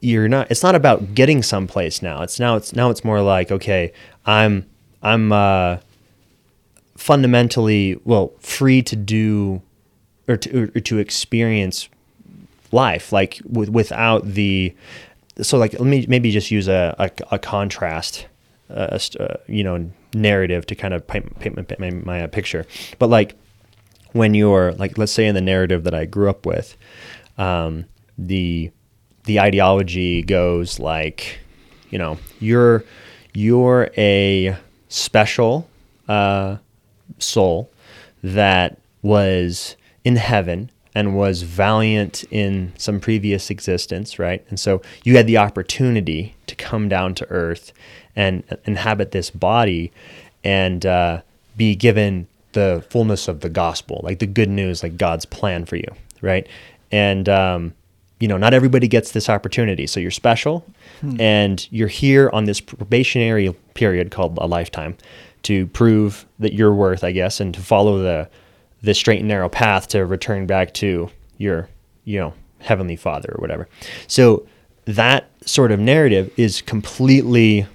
you're 0.00 0.26
not 0.26 0.50
it's 0.50 0.62
not 0.62 0.74
about 0.74 1.14
getting 1.14 1.42
someplace 1.42 2.00
now. 2.00 2.22
It's 2.22 2.40
now 2.40 2.56
it's 2.56 2.74
now 2.74 2.90
it's 2.90 3.04
more 3.04 3.20
like 3.20 3.52
okay 3.52 3.92
i'm 4.26 4.64
i'm 5.02 5.32
uh 5.32 5.76
fundamentally 6.96 8.00
well 8.04 8.32
free 8.40 8.80
to 8.82 8.96
do 8.96 9.60
or 10.28 10.38
to 10.38 10.72
or 10.74 10.80
to 10.80 10.98
experience 10.98 11.90
life 12.72 13.12
like 13.12 13.42
with, 13.44 13.68
without 13.68 14.24
the 14.24 14.74
so 15.42 15.58
like 15.58 15.74
let 15.74 15.82
me 15.82 16.06
maybe 16.08 16.30
just 16.30 16.50
use 16.50 16.68
a 16.68 16.94
a, 16.98 17.34
a 17.34 17.38
contrast 17.38 18.26
uh, 18.70 18.98
uh, 19.20 19.34
you 19.46 19.62
know 19.62 19.90
narrative 20.14 20.64
to 20.64 20.74
kind 20.74 20.94
of 20.94 21.06
paint, 21.06 21.38
paint 21.40 21.56
my, 21.56 21.90
my, 21.90 22.20
my 22.20 22.26
picture. 22.28 22.64
But 22.98 23.10
like 23.10 23.36
when 24.14 24.32
you're 24.32 24.72
like 24.72 24.96
let's 24.96 25.12
say 25.12 25.26
in 25.26 25.34
the 25.34 25.40
narrative 25.42 25.84
that 25.84 25.92
I 25.94 26.06
grew 26.06 26.30
up 26.30 26.46
with, 26.46 26.76
um, 27.36 27.84
the 28.16 28.70
the 29.24 29.40
ideology 29.40 30.22
goes 30.22 30.78
like, 30.78 31.40
you 31.90 31.98
know, 31.98 32.18
you're 32.40 32.84
you're 33.34 33.90
a 33.98 34.56
special 34.88 35.68
uh, 36.08 36.56
soul 37.18 37.70
that 38.22 38.78
was 39.02 39.76
in 40.04 40.16
heaven 40.16 40.70
and 40.94 41.16
was 41.16 41.42
valiant 41.42 42.22
in 42.30 42.72
some 42.76 43.00
previous 43.00 43.50
existence, 43.50 44.18
right? 44.18 44.44
And 44.48 44.60
so 44.60 44.80
you 45.02 45.16
had 45.16 45.26
the 45.26 45.38
opportunity 45.38 46.36
to 46.46 46.54
come 46.54 46.88
down 46.88 47.14
to 47.16 47.30
earth 47.30 47.72
and 48.14 48.44
inhabit 48.64 49.10
this 49.10 49.28
body 49.28 49.90
and 50.44 50.86
uh, 50.86 51.22
be 51.56 51.74
given 51.74 52.28
the 52.54 52.84
fullness 52.90 53.28
of 53.28 53.40
the 53.40 53.48
gospel, 53.48 54.00
like 54.02 54.18
the 54.18 54.26
good 54.26 54.48
news, 54.48 54.82
like 54.82 54.96
God's 54.96 55.24
plan 55.26 55.64
for 55.66 55.76
you, 55.76 55.88
right? 56.22 56.48
And 56.90 57.28
um, 57.28 57.74
you 58.20 58.28
know, 58.28 58.38
not 58.38 58.54
everybody 58.54 58.88
gets 58.88 59.12
this 59.12 59.28
opportunity. 59.28 59.86
So 59.86 60.00
you're 60.00 60.10
special, 60.10 60.64
hmm. 61.00 61.20
and 61.20 61.68
you're 61.70 61.88
here 61.88 62.30
on 62.32 62.44
this 62.44 62.60
probationary 62.60 63.54
period 63.74 64.10
called 64.10 64.38
a 64.38 64.46
lifetime 64.46 64.96
to 65.42 65.66
prove 65.68 66.24
that 66.38 66.54
you're 66.54 66.74
worth, 66.74 67.04
I 67.04 67.12
guess, 67.12 67.40
and 67.40 67.52
to 67.54 67.60
follow 67.60 67.98
the 67.98 68.28
the 68.82 68.94
straight 68.94 69.20
and 69.20 69.28
narrow 69.28 69.48
path 69.48 69.88
to 69.88 70.04
return 70.04 70.46
back 70.46 70.74
to 70.74 71.10
your, 71.38 71.68
you 72.04 72.18
know, 72.18 72.34
heavenly 72.60 72.96
Father 72.96 73.34
or 73.36 73.40
whatever. 73.40 73.68
So 74.06 74.46
that 74.84 75.30
sort 75.46 75.72
of 75.72 75.80
narrative 75.80 76.30
is 76.36 76.60
completely 76.60 77.66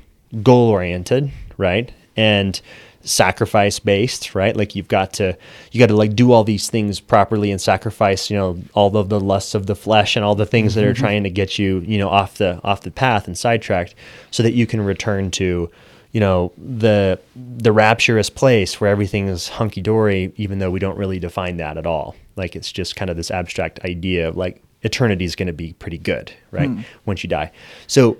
goal 0.43 0.69
oriented, 0.69 1.31
right? 1.57 1.91
And 2.15 2.61
sacrifice 3.10 3.80
based, 3.80 4.36
right? 4.36 4.56
Like 4.56 4.76
you've 4.76 4.88
got 4.88 5.14
to 5.14 5.38
you 5.72 5.80
got 5.80 5.88
to 5.88 5.95
like 5.95 6.15
do 6.15 6.31
all 6.31 6.44
these 6.44 6.69
things 6.69 6.99
properly 6.99 7.52
and 7.52 7.60
sacrifice, 7.60 8.30
you 8.30 8.38
know, 8.38 8.60
all 8.73 8.95
of 8.95 9.10
the 9.10 9.19
lusts 9.19 9.56
of 9.56 9.65
the 9.65 9.76
flesh 9.76 10.15
and 10.15 10.23
all 10.23 10.36
the 10.36 10.45
things 10.45 10.76
that 10.76 10.84
are 10.84 10.94
mm-hmm. 10.94 11.02
trying 11.02 11.23
to 11.23 11.30
get 11.30 11.57
you, 11.57 11.80
you 11.80 11.98
know, 11.98 12.10
off 12.10 12.38
the 12.38 12.60
off 12.64 12.81
the 12.81 12.91
path 12.91 13.27
and 13.27 13.38
sidetracked 13.38 13.95
so 14.31 14.44
that 14.44 14.53
you 14.53 14.68
can 14.68 14.81
return 14.81 15.31
to 15.31 15.69
you 16.11 16.19
know 16.19 16.52
the 16.57 17.19
the 17.36 17.72
rapturous 17.72 18.30
place 18.30 18.80
where 18.80 18.90
everything 18.90 19.27
is 19.27 19.49
hunky 19.49 19.81
dory 19.81 20.31
even 20.38 20.60
though 20.60 20.72
we 20.72 20.80
don't 20.80 20.98
really 20.98 21.19
define 21.19 21.57
that 21.57 21.77
at 21.77 21.86
all 21.86 22.15
like 22.36 22.56
it's 22.56 22.72
just 22.72 22.95
kind 22.95 23.11
of 23.11 23.18
this 23.18 23.30
abstract 23.30 23.80
idea 23.86 24.27
of 24.27 24.36
like 24.36 24.64
eternity 24.81 25.26
is 25.26 25.36
going 25.36 25.48
to 25.48 25.53
be 25.53 25.73
pretty 25.73 25.99
good 25.99 26.34
right 26.49 26.69
hmm. 26.69 26.81
once 27.06 27.23
you 27.23 27.30
die 27.30 27.52
so 27.86 28.18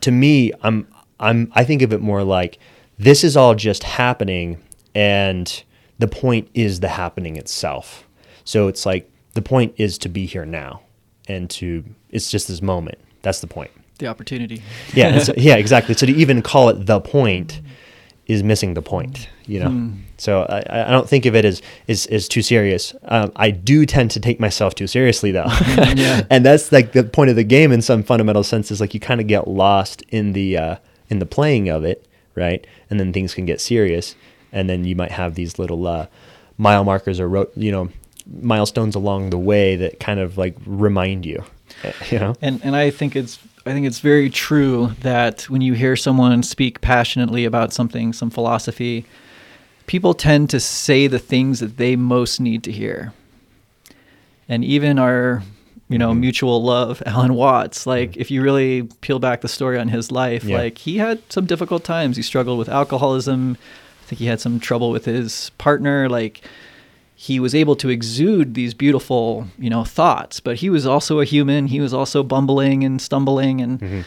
to 0.00 0.10
me 0.10 0.52
i'm 0.62 0.86
i'm 1.20 1.52
i 1.54 1.64
think 1.64 1.82
of 1.82 1.92
it 1.92 2.00
more 2.00 2.24
like 2.24 2.58
this 2.98 3.24
is 3.24 3.36
all 3.36 3.54
just 3.54 3.84
happening 3.84 4.58
and 4.94 5.62
the 5.98 6.08
point 6.08 6.48
is 6.54 6.80
the 6.80 6.88
happening 6.88 7.36
itself. 7.36 8.06
So 8.44 8.68
it's 8.68 8.86
like 8.86 9.10
the 9.34 9.42
point 9.42 9.74
is 9.76 9.98
to 9.98 10.08
be 10.08 10.26
here 10.26 10.44
now 10.44 10.82
and 11.28 11.48
to 11.50 11.84
it's 12.10 12.30
just 12.30 12.48
this 12.48 12.62
moment. 12.62 12.98
That's 13.22 13.40
the 13.40 13.46
point. 13.46 13.70
The 13.98 14.06
opportunity. 14.06 14.62
Yeah 14.94 15.18
so, 15.18 15.34
yeah 15.36 15.56
exactly. 15.56 15.94
So 15.94 16.06
to 16.06 16.12
even 16.12 16.42
call 16.42 16.68
it 16.68 16.86
the 16.86 17.00
point 17.00 17.60
is 18.26 18.42
missing 18.42 18.74
the 18.74 18.82
point 18.82 19.28
you 19.48 19.58
know? 19.58 19.70
Hmm. 19.70 19.92
so 20.18 20.42
I, 20.42 20.88
I 20.88 20.90
don't 20.90 21.08
think 21.08 21.24
of 21.24 21.34
it 21.34 21.44
as 21.44 21.62
is 21.86 22.06
is 22.06 22.28
too 22.28 22.42
serious. 22.42 22.94
Um, 23.04 23.32
i 23.36 23.50
do 23.50 23.86
tend 23.86 24.10
to 24.12 24.20
take 24.20 24.38
myself 24.38 24.74
too 24.74 24.86
seriously 24.86 25.32
though. 25.32 25.46
Yeah. 25.96 26.22
and 26.30 26.44
that's 26.44 26.70
like 26.70 26.92
the 26.92 27.04
point 27.04 27.30
of 27.30 27.36
the 27.36 27.44
game 27.44 27.72
in 27.72 27.80
some 27.82 28.02
fundamental 28.02 28.44
sense 28.44 28.70
is 28.70 28.80
like 28.80 28.94
you 28.94 29.00
kind 29.00 29.20
of 29.20 29.26
get 29.26 29.48
lost 29.48 30.02
in 30.10 30.32
the 30.32 30.56
uh, 30.56 30.76
in 31.08 31.18
the 31.18 31.26
playing 31.26 31.68
of 31.68 31.84
it 31.84 32.06
right? 32.38 32.66
And 32.88 32.98
then 32.98 33.12
things 33.12 33.34
can 33.34 33.46
get 33.46 33.60
serious, 33.60 34.14
and 34.52 34.68
then 34.68 34.84
you 34.84 34.96
might 34.96 35.12
have 35.12 35.34
these 35.34 35.58
little 35.58 35.86
uh, 35.86 36.06
mile 36.56 36.84
markers 36.84 37.20
or 37.20 37.46
you 37.56 37.72
know 37.72 37.88
milestones 38.40 38.94
along 38.94 39.30
the 39.30 39.38
way 39.38 39.76
that 39.76 40.00
kind 40.00 40.20
of 40.20 40.38
like 40.38 40.56
remind 40.66 41.26
you, 41.26 41.44
you 42.10 42.18
know. 42.18 42.34
And 42.40 42.60
and 42.64 42.76
I 42.76 42.90
think 42.90 43.16
it's 43.16 43.38
I 43.66 43.72
think 43.72 43.86
it's 43.86 44.00
very 44.00 44.30
true 44.30 44.92
that 45.00 45.42
when 45.42 45.60
you 45.60 45.74
hear 45.74 45.96
someone 45.96 46.42
speak 46.42 46.80
passionately 46.80 47.44
about 47.44 47.72
something, 47.72 48.12
some 48.12 48.30
philosophy, 48.30 49.04
people 49.86 50.14
tend 50.14 50.50
to 50.50 50.60
say 50.60 51.06
the 51.06 51.18
things 51.18 51.60
that 51.60 51.76
they 51.76 51.96
most 51.96 52.40
need 52.40 52.62
to 52.64 52.72
hear. 52.72 53.12
And 54.48 54.64
even 54.64 54.98
our 54.98 55.42
you 55.88 55.98
know, 55.98 56.10
mm-hmm. 56.10 56.20
mutual 56.20 56.62
love, 56.62 57.02
Alan 57.06 57.34
Watts. 57.34 57.86
Like, 57.86 58.12
mm-hmm. 58.12 58.20
if 58.20 58.30
you 58.30 58.42
really 58.42 58.82
peel 59.00 59.18
back 59.18 59.40
the 59.40 59.48
story 59.48 59.78
on 59.78 59.88
his 59.88 60.12
life, 60.12 60.44
yeah. 60.44 60.58
like 60.58 60.78
he 60.78 60.98
had 60.98 61.20
some 61.32 61.46
difficult 61.46 61.84
times. 61.84 62.16
He 62.16 62.22
struggled 62.22 62.58
with 62.58 62.68
alcoholism. 62.68 63.56
I 64.02 64.04
think 64.06 64.20
he 64.20 64.26
had 64.26 64.40
some 64.40 64.60
trouble 64.60 64.90
with 64.90 65.04
his 65.04 65.50
partner. 65.58 66.08
Like, 66.08 66.42
he 67.20 67.40
was 67.40 67.52
able 67.52 67.74
to 67.74 67.88
exude 67.88 68.54
these 68.54 68.74
beautiful, 68.74 69.48
you 69.58 69.68
know, 69.68 69.82
thoughts, 69.82 70.38
but 70.38 70.58
he 70.58 70.70
was 70.70 70.86
also 70.86 71.18
a 71.18 71.24
human. 71.24 71.66
He 71.66 71.80
was 71.80 71.92
also 71.92 72.22
bumbling 72.22 72.84
and 72.84 73.02
stumbling, 73.02 73.60
and 73.60 73.80
mm-hmm. 73.80 74.00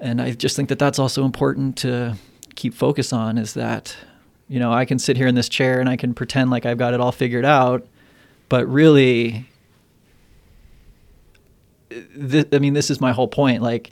and 0.00 0.20
I 0.20 0.32
just 0.32 0.56
think 0.56 0.68
that 0.68 0.80
that's 0.80 0.98
also 0.98 1.24
important 1.24 1.76
to 1.78 2.16
keep 2.56 2.74
focus 2.74 3.12
on. 3.12 3.38
Is 3.38 3.54
that, 3.54 3.96
you 4.48 4.58
know, 4.58 4.72
I 4.72 4.84
can 4.84 4.98
sit 4.98 5.16
here 5.16 5.28
in 5.28 5.36
this 5.36 5.48
chair 5.48 5.78
and 5.78 5.88
I 5.88 5.96
can 5.96 6.12
pretend 6.12 6.50
like 6.50 6.66
I've 6.66 6.76
got 6.76 6.92
it 6.92 7.00
all 7.00 7.12
figured 7.12 7.44
out, 7.44 7.86
but 8.48 8.66
really 8.68 9.46
th- 11.90 12.48
I 12.52 12.58
mean, 12.58 12.74
this 12.74 12.90
is 12.90 13.00
my 13.00 13.12
whole 13.12 13.28
point. 13.28 13.62
Like, 13.62 13.90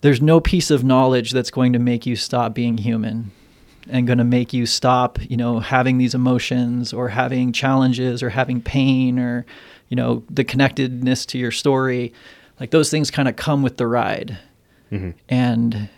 there's 0.00 0.22
no 0.22 0.40
piece 0.40 0.70
of 0.70 0.84
knowledge 0.84 1.32
that's 1.32 1.50
going 1.50 1.72
to 1.72 1.78
make 1.78 2.06
you 2.06 2.16
stop 2.16 2.54
being 2.54 2.78
human 2.78 3.32
and 3.88 4.06
going 4.06 4.18
to 4.18 4.24
make 4.24 4.52
you 4.52 4.66
stop, 4.66 5.18
you 5.28 5.36
know, 5.36 5.60
having 5.60 5.98
these 5.98 6.14
emotions 6.14 6.92
or 6.92 7.08
having 7.08 7.52
challenges 7.52 8.22
or 8.22 8.30
having 8.30 8.60
pain 8.60 9.18
or, 9.18 9.46
you 9.88 9.96
know, 9.96 10.22
the 10.30 10.44
connectedness 10.44 11.26
to 11.26 11.38
your 11.38 11.50
story. 11.50 12.12
Like 12.60 12.70
those 12.70 12.90
things 12.90 13.10
kind 13.10 13.28
of 13.28 13.36
come 13.36 13.62
with 13.62 13.76
the 13.76 13.86
ride. 13.86 14.38
Mm-hmm. 14.92 15.10
And 15.28 15.88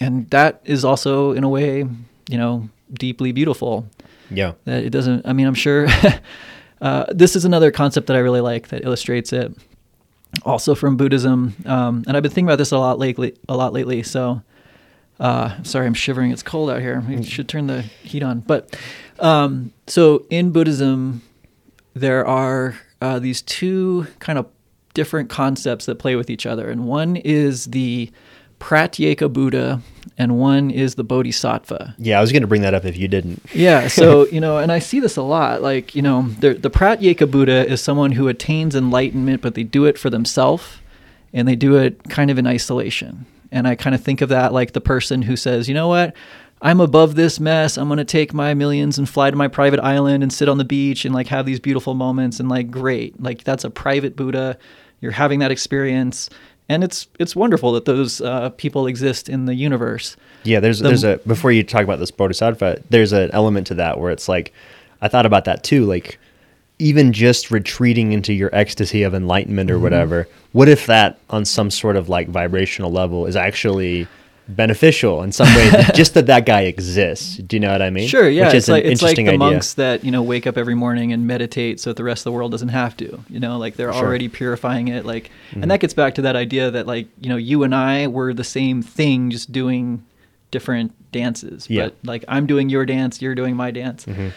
and 0.00 0.28
that 0.30 0.60
is 0.64 0.84
also 0.84 1.32
in 1.32 1.44
a 1.44 1.48
way, 1.48 1.86
you 2.28 2.38
know, 2.38 2.68
deeply 2.92 3.32
beautiful. 3.32 3.86
Yeah. 4.30 4.52
That 4.64 4.84
it 4.84 4.90
doesn't 4.90 5.26
I 5.26 5.32
mean, 5.32 5.46
I'm 5.46 5.54
sure 5.54 5.88
Uh, 6.84 7.06
this 7.08 7.34
is 7.34 7.46
another 7.46 7.70
concept 7.70 8.08
that 8.08 8.14
I 8.14 8.18
really 8.20 8.42
like 8.42 8.68
that 8.68 8.84
illustrates 8.84 9.32
it. 9.32 9.50
Also 10.42 10.74
from 10.74 10.98
Buddhism, 10.98 11.54
um, 11.64 12.04
and 12.06 12.14
I've 12.14 12.22
been 12.22 12.30
thinking 12.30 12.48
about 12.48 12.58
this 12.58 12.72
a 12.72 12.78
lot 12.78 12.98
lately. 12.98 13.34
A 13.48 13.56
lot 13.56 13.72
lately. 13.72 14.02
So, 14.02 14.42
uh, 15.18 15.62
sorry, 15.62 15.86
I'm 15.86 15.94
shivering. 15.94 16.30
It's 16.30 16.42
cold 16.42 16.68
out 16.68 16.80
here. 16.80 17.02
We 17.08 17.22
should 17.22 17.48
turn 17.48 17.68
the 17.68 17.82
heat 17.82 18.22
on. 18.22 18.40
But 18.40 18.76
um, 19.18 19.72
so 19.86 20.26
in 20.28 20.50
Buddhism, 20.50 21.22
there 21.94 22.26
are 22.26 22.76
uh, 23.00 23.18
these 23.18 23.40
two 23.40 24.08
kind 24.18 24.38
of 24.38 24.46
different 24.92 25.30
concepts 25.30 25.86
that 25.86 25.98
play 25.98 26.16
with 26.16 26.28
each 26.28 26.44
other, 26.44 26.68
and 26.68 26.86
one 26.86 27.16
is 27.16 27.66
the 27.66 28.10
Pratyeka 28.64 29.30
Buddha, 29.30 29.82
and 30.16 30.38
one 30.38 30.70
is 30.70 30.94
the 30.94 31.04
Bodhisattva. 31.04 31.96
Yeah, 31.98 32.16
I 32.16 32.22
was 32.22 32.32
going 32.32 32.40
to 32.40 32.48
bring 32.48 32.62
that 32.62 32.72
up 32.72 32.86
if 32.86 32.96
you 32.96 33.08
didn't. 33.08 33.42
yeah, 33.52 33.88
so 34.00 34.26
you 34.28 34.40
know, 34.40 34.56
and 34.56 34.72
I 34.72 34.78
see 34.78 35.00
this 35.00 35.18
a 35.18 35.22
lot. 35.22 35.60
Like 35.60 35.94
you 35.94 36.00
know, 36.00 36.22
the 36.40 36.54
the 36.54 36.70
Pratyeka 36.70 37.30
Buddha 37.30 37.70
is 37.70 37.82
someone 37.82 38.12
who 38.12 38.26
attains 38.26 38.74
enlightenment, 38.74 39.42
but 39.42 39.54
they 39.54 39.64
do 39.64 39.84
it 39.84 39.98
for 39.98 40.08
themselves, 40.08 40.64
and 41.34 41.46
they 41.46 41.56
do 41.56 41.76
it 41.76 42.04
kind 42.04 42.30
of 42.30 42.38
in 42.38 42.46
isolation. 42.46 43.26
And 43.52 43.68
I 43.68 43.74
kind 43.74 43.94
of 43.94 44.02
think 44.02 44.22
of 44.22 44.30
that 44.30 44.54
like 44.54 44.72
the 44.72 44.80
person 44.80 45.20
who 45.20 45.36
says, 45.36 45.68
you 45.68 45.74
know 45.74 45.88
what. 45.88 46.14
I'm 46.62 46.80
above 46.80 47.14
this 47.14 47.38
mess. 47.38 47.76
I'm 47.76 47.88
going 47.88 47.98
to 47.98 48.04
take 48.06 48.32
my 48.32 48.54
millions 48.54 48.96
and 48.96 49.06
fly 49.06 49.30
to 49.30 49.36
my 49.36 49.48
private 49.48 49.80
island 49.80 50.22
and 50.22 50.32
sit 50.32 50.48
on 50.48 50.56
the 50.56 50.64
beach 50.64 51.04
and 51.04 51.14
like 51.14 51.26
have 51.26 51.44
these 51.44 51.60
beautiful 51.60 51.92
moments 51.92 52.40
and 52.40 52.48
like 52.48 52.70
great. 52.70 53.22
Like 53.22 53.44
that's 53.44 53.64
a 53.64 53.70
private 53.70 54.16
Buddha. 54.16 54.56
You're 55.02 55.12
having 55.12 55.40
that 55.40 55.50
experience 55.50 56.30
and 56.68 56.82
it's 56.82 57.06
it's 57.18 57.36
wonderful 57.36 57.72
that 57.72 57.84
those 57.84 58.20
uh, 58.20 58.50
people 58.50 58.86
exist 58.86 59.28
in 59.28 59.46
the 59.46 59.54
universe. 59.54 60.16
Yeah, 60.44 60.60
there's 60.60 60.78
the, 60.78 60.88
there's 60.88 61.04
a 61.04 61.18
before 61.26 61.52
you 61.52 61.62
talk 61.62 61.82
about 61.82 61.98
this 61.98 62.10
bodhisattva, 62.10 62.82
there's 62.90 63.12
an 63.12 63.30
element 63.32 63.66
to 63.68 63.74
that 63.74 63.98
where 63.98 64.10
it's 64.10 64.28
like 64.28 64.52
I 65.02 65.08
thought 65.08 65.26
about 65.26 65.44
that 65.44 65.62
too, 65.62 65.84
like 65.84 66.18
even 66.78 67.12
just 67.12 67.50
retreating 67.50 68.12
into 68.12 68.32
your 68.32 68.50
ecstasy 68.52 69.02
of 69.02 69.14
enlightenment 69.14 69.70
or 69.70 69.74
mm-hmm. 69.74 69.82
whatever. 69.84 70.28
What 70.52 70.68
if 70.68 70.86
that 70.86 71.18
on 71.30 71.44
some 71.44 71.70
sort 71.70 71.96
of 71.96 72.08
like 72.08 72.28
vibrational 72.28 72.90
level 72.90 73.26
is 73.26 73.36
actually 73.36 74.08
beneficial 74.46 75.22
in 75.22 75.32
some 75.32 75.46
way 75.54 75.70
just 75.94 76.12
that 76.14 76.26
that 76.26 76.44
guy 76.44 76.62
exists 76.62 77.38
do 77.38 77.56
you 77.56 77.60
know 77.60 77.72
what 77.72 77.80
i 77.80 77.88
mean 77.88 78.06
sure 78.06 78.28
yeah 78.28 78.46
Which 78.46 78.54
it's 78.56 78.68
like 78.68 78.84
it's 78.84 79.00
like 79.00 79.16
the 79.16 79.28
idea. 79.28 79.38
monks 79.38 79.74
that 79.74 80.04
you 80.04 80.10
know 80.10 80.22
wake 80.22 80.46
up 80.46 80.58
every 80.58 80.74
morning 80.74 81.12
and 81.12 81.26
meditate 81.26 81.80
so 81.80 81.90
that 81.90 81.96
the 81.96 82.04
rest 82.04 82.20
of 82.20 82.24
the 82.24 82.32
world 82.32 82.50
doesn't 82.50 82.68
have 82.68 82.94
to 82.98 83.20
you 83.30 83.40
know 83.40 83.56
like 83.56 83.76
they're 83.76 83.92
sure. 83.92 84.04
already 84.04 84.28
purifying 84.28 84.88
it 84.88 85.06
like 85.06 85.30
mm-hmm. 85.50 85.62
and 85.62 85.70
that 85.70 85.80
gets 85.80 85.94
back 85.94 86.14
to 86.16 86.22
that 86.22 86.36
idea 86.36 86.70
that 86.70 86.86
like 86.86 87.08
you 87.20 87.30
know 87.30 87.36
you 87.36 87.62
and 87.62 87.74
i 87.74 88.06
were 88.06 88.34
the 88.34 88.44
same 88.44 88.82
thing 88.82 89.30
just 89.30 89.50
doing 89.50 90.04
different 90.50 90.92
dances 91.10 91.68
yeah. 91.70 91.84
but 91.84 91.96
like 92.04 92.24
i'm 92.28 92.46
doing 92.46 92.68
your 92.68 92.84
dance 92.84 93.22
you're 93.22 93.34
doing 93.34 93.56
my 93.56 93.70
dance 93.70 94.04
mm-hmm. 94.04 94.28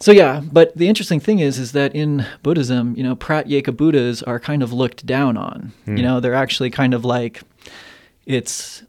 So 0.00 0.10
yeah, 0.10 0.40
but 0.50 0.76
the 0.76 0.88
interesting 0.88 1.20
thing 1.20 1.38
is, 1.38 1.60
is 1.60 1.70
that 1.72 1.94
in 1.94 2.26
Buddhism, 2.42 2.96
you 2.96 3.04
know, 3.04 3.14
Pratyeka 3.14 3.76
Buddhas 3.76 4.20
are 4.24 4.40
kind 4.40 4.60
of 4.60 4.72
looked 4.72 5.06
down 5.06 5.36
on. 5.36 5.72
Mm. 5.86 5.96
You 5.96 6.02
know, 6.02 6.18
they're 6.18 6.34
actually 6.34 6.70
kind 6.70 6.92
of 6.92 7.04
like, 7.04 7.42
it's 8.26 8.82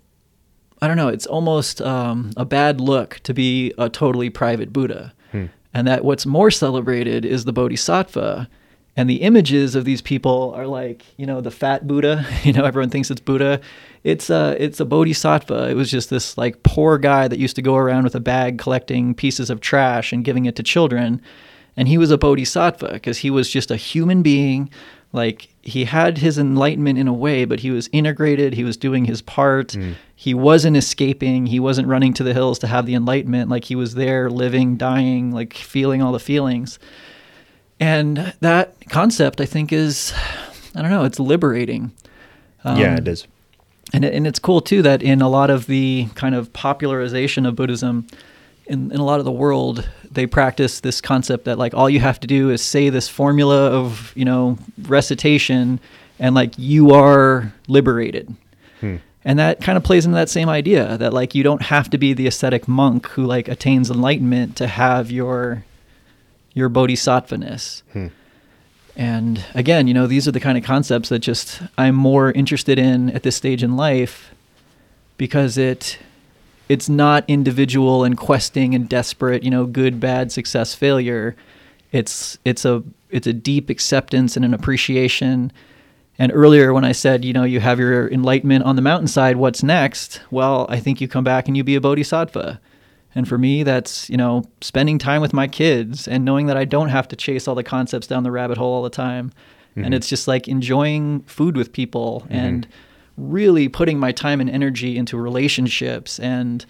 I 0.84 0.88
don't 0.90 0.98
know, 0.98 1.08
it's 1.08 1.26
almost 1.26 1.82
um, 1.82 2.32
a 2.36 2.44
bad 2.44 2.82
look 2.82 3.22
to 3.24 3.34
be 3.34 3.74
a 3.78 3.90
totally 3.90 4.30
private 4.30 4.74
Buddha. 4.74 5.14
Hmm. 5.32 5.46
And 5.74 5.88
that 5.88 6.04
what's 6.04 6.26
more 6.26 6.52
celebrated 6.52 7.24
is 7.24 7.46
the 7.46 7.54
Bodhisattva. 7.54 8.50
And 8.98 9.10
the 9.10 9.22
images 9.22 9.76
of 9.76 9.86
these 9.86 10.02
people 10.02 10.52
are 10.58 10.68
like, 10.68 11.06
you 11.16 11.26
know, 11.26 11.40
the 11.40 11.52
fat 11.52 11.88
Buddha. 11.88 12.26
You 12.44 12.52
know, 12.52 12.66
everyone 12.66 12.90
thinks 12.90 13.10
it's 13.10 13.22
Buddha. 13.22 13.62
It's 14.04 14.30
a, 14.30 14.58
it's 14.62 14.82
a 14.82 14.86
Bodhisattva. 14.86 15.70
It 15.70 15.76
was 15.76 15.90
just 15.90 16.10
this 16.10 16.38
like 16.38 16.64
poor 16.64 16.98
guy 16.98 17.30
that 17.30 17.40
used 17.40 17.56
to 17.56 17.62
go 17.62 17.78
around 17.78 18.04
with 18.04 18.16
a 18.16 18.20
bag 18.20 18.60
collecting 18.60 19.16
pieces 19.16 19.50
of 19.50 19.62
trash 19.62 20.12
and 20.12 20.26
giving 20.26 20.48
it 20.48 20.58
to 20.58 20.64
children. 20.64 21.22
And 21.78 21.88
he 21.88 21.98
was 21.98 22.12
a 22.12 22.18
Bodhisattva 22.18 22.92
because 22.92 23.20
he 23.20 23.30
was 23.30 23.50
just 23.50 23.72
a 23.72 23.78
human 23.78 24.22
being 24.22 24.70
like 25.14 25.48
he 25.62 25.86
had 25.86 26.18
his 26.18 26.38
enlightenment 26.38 27.00
in 27.00 27.08
a 27.08 27.14
way 27.14 27.46
but 27.46 27.62
he 27.62 27.72
was 27.72 27.88
integrated 27.94 28.54
he 28.54 28.64
was 28.66 28.76
doing 28.76 29.06
his 29.06 29.22
part. 29.22 29.70
Mm. 29.70 29.94
he 30.16 30.34
wasn't 30.34 30.76
escaping 30.76 31.46
he 31.46 31.60
wasn't 31.60 31.88
running 31.88 32.14
to 32.16 32.24
the 32.24 32.34
hills 32.34 32.60
to 32.60 32.68
have 32.68 32.86
the 32.86 32.96
enlightenment. 32.96 33.50
Like 33.50 33.64
he 33.66 33.76
was 33.76 33.96
there 33.96 34.30
living 34.30 34.76
dying 34.76 35.32
like 35.32 35.54
feeling 35.54 36.02
all 36.02 36.12
the 36.12 36.20
feelings. 36.20 36.80
And 37.80 38.34
that 38.42 38.76
concept 38.90 39.40
i 39.40 39.46
think 39.46 39.72
is 39.72 40.14
i 40.76 40.82
don't 40.82 40.92
know 40.92 41.06
it's 41.06 41.20
liberating. 41.20 41.92
Um, 42.66 42.78
yeah 42.80 42.98
it 42.98 43.08
is. 43.08 43.28
and 43.94 44.04
and 44.06 44.26
it's 44.26 44.40
cool 44.40 44.62
too 44.62 44.82
that 44.82 45.04
in 45.04 45.22
a 45.22 45.30
lot 45.30 45.50
of 45.50 45.68
the 45.68 46.08
kind 46.16 46.34
of 46.36 46.52
popularization 46.54 47.46
of 47.46 47.56
Buddhism, 47.56 48.08
in, 48.66 48.92
in 48.92 49.00
a 49.00 49.04
lot 49.04 49.20
of 49.20 49.26
the 49.26 49.32
world, 49.32 49.90
they 50.10 50.26
practice 50.26 50.80
this 50.80 51.02
concept 51.02 51.46
that 51.46 51.58
like 51.58 51.74
all 51.74 51.90
you 51.90 52.00
have 52.00 52.20
to 52.22 52.28
do 52.28 52.50
is 52.50 52.62
say 52.62 52.90
this 52.90 53.10
formula 53.10 53.72
of 53.72 54.14
you 54.16 54.26
know 54.26 54.58
recitation, 54.84 55.80
and 56.20 56.36
like 56.36 56.58
you 56.58 56.92
are 56.92 57.54
liberated. 57.68 58.34
Hmm. 58.80 58.98
And 59.26 59.40
that 59.40 59.62
kind 59.62 59.78
of 59.78 59.84
plays 59.84 60.06
into 60.06 60.16
that 60.16 60.30
same 60.30 60.50
idea 60.50 60.98
that 60.98 61.14
like 61.14 61.34
you 61.34 61.44
don't 61.44 61.62
have 61.62 61.90
to 61.92 61.98
be 61.98 62.14
the 62.14 62.28
ascetic 62.28 62.68
monk 62.68 63.08
who 63.10 63.26
like 63.26 63.48
attains 63.48 63.90
enlightenment 63.90 64.56
to 64.58 64.68
have 64.68 65.12
your 65.12 65.66
your 66.54 66.70
bodhisattvaness. 66.70 67.84
Hmm. 67.94 68.08
And 68.96 69.44
again, 69.56 69.88
you 69.88 69.94
know, 69.94 70.06
these 70.06 70.28
are 70.28 70.32
the 70.32 70.40
kind 70.40 70.58
of 70.58 70.64
concepts 70.64 71.10
that 71.10 71.20
just 71.20 71.62
I'm 71.78 71.96
more 71.96 72.32
interested 72.32 72.78
in 72.78 73.10
at 73.10 73.24
this 73.24 73.36
stage 73.36 73.64
in 73.64 73.76
life 73.76 74.34
because 75.18 75.58
it 75.58 75.98
it's 76.70 76.90
not 76.90 77.26
individual 77.28 78.04
and 78.04 78.18
questing 78.18 78.74
and 78.74 78.88
desperate, 78.88 79.44
you 79.44 79.52
know, 79.52 79.66
good, 79.66 80.00
bad, 80.00 80.32
success, 80.32 80.74
failure. 80.74 81.36
It's 81.92 82.38
it's 82.46 82.66
a 82.66 82.84
it's 83.10 83.28
a 83.28 83.34
deep 83.34 83.70
acceptance 83.70 84.36
and 84.36 84.46
an 84.46 84.54
appreciation. 84.54 85.52
And 86.20 86.32
earlier 86.34 86.74
when 86.74 86.86
I 86.86 86.92
said, 86.92 87.26
you 87.26 87.34
know, 87.34 87.44
you 87.44 87.60
have 87.60 87.80
your 87.80 88.08
enlightenment 88.10 88.66
on 88.66 88.76
the 88.76 88.82
mountainside, 88.82 89.38
what's 89.38 89.64
next? 89.64 90.22
Well, 90.32 90.68
I 90.70 90.80
think 90.80 91.02
you 91.02 91.08
come 91.08 91.24
back 91.24 91.48
and 91.48 91.58
you 91.58 91.64
be 91.64 91.76
a 91.76 91.82
bodhisattva. 91.82 92.60
And 93.16 93.28
for 93.28 93.38
me, 93.38 93.64
that's, 93.64 94.10
you 94.10 94.18
know, 94.18 94.44
spending 94.62 94.98
time 94.98 95.22
with 95.22 95.34
my 95.34 95.48
kids 95.48 96.08
and 96.08 96.26
knowing 96.26 96.48
that 96.48 96.58
I 96.58 96.66
don't 96.66 96.90
have 96.90 97.08
to 97.10 97.16
chase 97.16 97.48
all 97.48 97.56
the 97.56 97.64
concepts 97.64 98.08
down 98.08 98.24
the 98.24 98.32
rabbit 98.32 98.58
hole 98.58 98.74
all 98.74 98.84
the 98.84 98.90
time. 98.90 99.32
Mm-hmm. 99.72 99.86
And 99.86 99.94
it's 99.94 100.08
just 100.08 100.28
like 100.28 100.48
enjoying 100.48 101.22
food 101.22 101.56
with 101.56 101.74
people 101.74 102.22
mm-hmm. 102.26 102.34
and 102.34 102.68
really 103.18 103.68
putting 103.70 104.00
my 104.00 104.12
time 104.12 104.42
and 104.42 104.50
energy 104.50 104.98
into 104.98 105.18
relationships. 105.18 106.20
And 106.20 106.66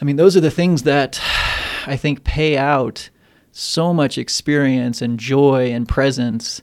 I 0.00 0.04
mean, 0.04 0.16
those 0.16 0.36
are 0.36 0.40
the 0.40 0.50
things 0.50 0.84
that 0.84 1.20
I 1.86 1.96
think 1.96 2.24
pay 2.24 2.56
out 2.56 3.10
so 3.52 3.92
much 3.92 4.18
experience 4.18 5.02
and 5.02 5.18
joy 5.18 5.70
and 5.72 5.88
presence. 5.88 6.62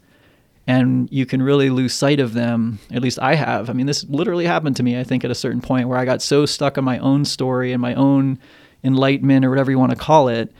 And 0.65 1.07
you 1.11 1.25
can 1.25 1.41
really 1.41 1.69
lose 1.69 1.93
sight 1.93 2.19
of 2.19 2.33
them. 2.33 2.79
At 2.91 3.01
least 3.01 3.19
I 3.19 3.35
have. 3.35 3.69
I 3.69 3.73
mean, 3.73 3.85
this 3.85 4.03
literally 4.05 4.45
happened 4.45 4.75
to 4.77 4.83
me, 4.83 4.99
I 4.99 5.03
think, 5.03 5.23
at 5.23 5.31
a 5.31 5.35
certain 5.35 5.61
point 5.61 5.87
where 5.87 5.97
I 5.97 6.05
got 6.05 6.21
so 6.21 6.45
stuck 6.45 6.77
on 6.77 6.83
my 6.83 6.97
own 6.99 7.25
story 7.25 7.71
and 7.71 7.81
my 7.81 7.93
own 7.95 8.39
enlightenment 8.83 9.45
or 9.45 9.49
whatever 9.49 9.71
you 9.71 9.79
want 9.79 9.91
to 9.91 9.97
call 9.97 10.27
it 10.27 10.51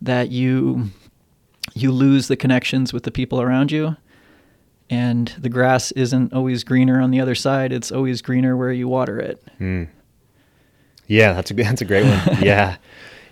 that 0.00 0.30
you 0.30 0.90
you 1.74 1.92
lose 1.92 2.28
the 2.28 2.36
connections 2.36 2.92
with 2.92 3.02
the 3.02 3.10
people 3.10 3.40
around 3.40 3.70
you 3.70 3.96
and 4.90 5.34
the 5.38 5.48
grass 5.48 5.92
isn't 5.92 6.32
always 6.32 6.64
greener 6.64 7.00
on 7.00 7.10
the 7.10 7.20
other 7.20 7.34
side 7.34 7.72
it's 7.72 7.92
always 7.92 8.22
greener 8.22 8.56
where 8.56 8.72
you 8.72 8.88
water 8.88 9.18
it 9.18 9.42
mm. 9.60 9.86
yeah 11.06 11.32
that's 11.32 11.50
a 11.50 11.54
that's 11.54 11.80
a 11.80 11.84
great 11.84 12.04
one 12.04 12.42
yeah 12.42 12.76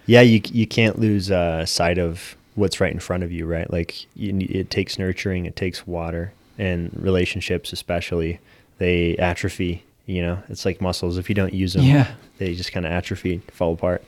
yeah 0.07 0.21
you 0.21 0.41
you 0.53 0.67
can't 0.67 0.99
lose 0.99 1.31
uh, 1.31 1.65
sight 1.65 1.99
of 1.99 2.37
what's 2.55 2.81
right 2.81 2.93
in 2.93 3.01
front 3.01 3.23
of 3.23 3.31
you 3.31 3.47
right 3.47 3.71
like 3.71 4.07
you, 4.15 4.35
it 4.49 4.71
takes 4.71 4.99
nurturing 4.99 5.45
it 5.47 5.57
takes 5.57 5.87
water 5.87 6.33
and 6.59 6.91
relationships 6.95 7.73
especially 7.73 8.39
they 8.79 9.17
atrophy 9.17 9.83
you 10.07 10.23
know, 10.23 10.41
it's 10.49 10.65
like 10.65 10.81
muscles. 10.81 11.19
If 11.19 11.29
you 11.29 11.35
don't 11.35 11.53
use 11.53 11.75
them, 11.75 11.83
yeah. 11.83 12.13
they 12.39 12.55
just 12.55 12.73
kind 12.73 12.87
of 12.87 12.93
atrophy, 12.93 13.43
fall 13.51 13.75
apart. 13.75 14.05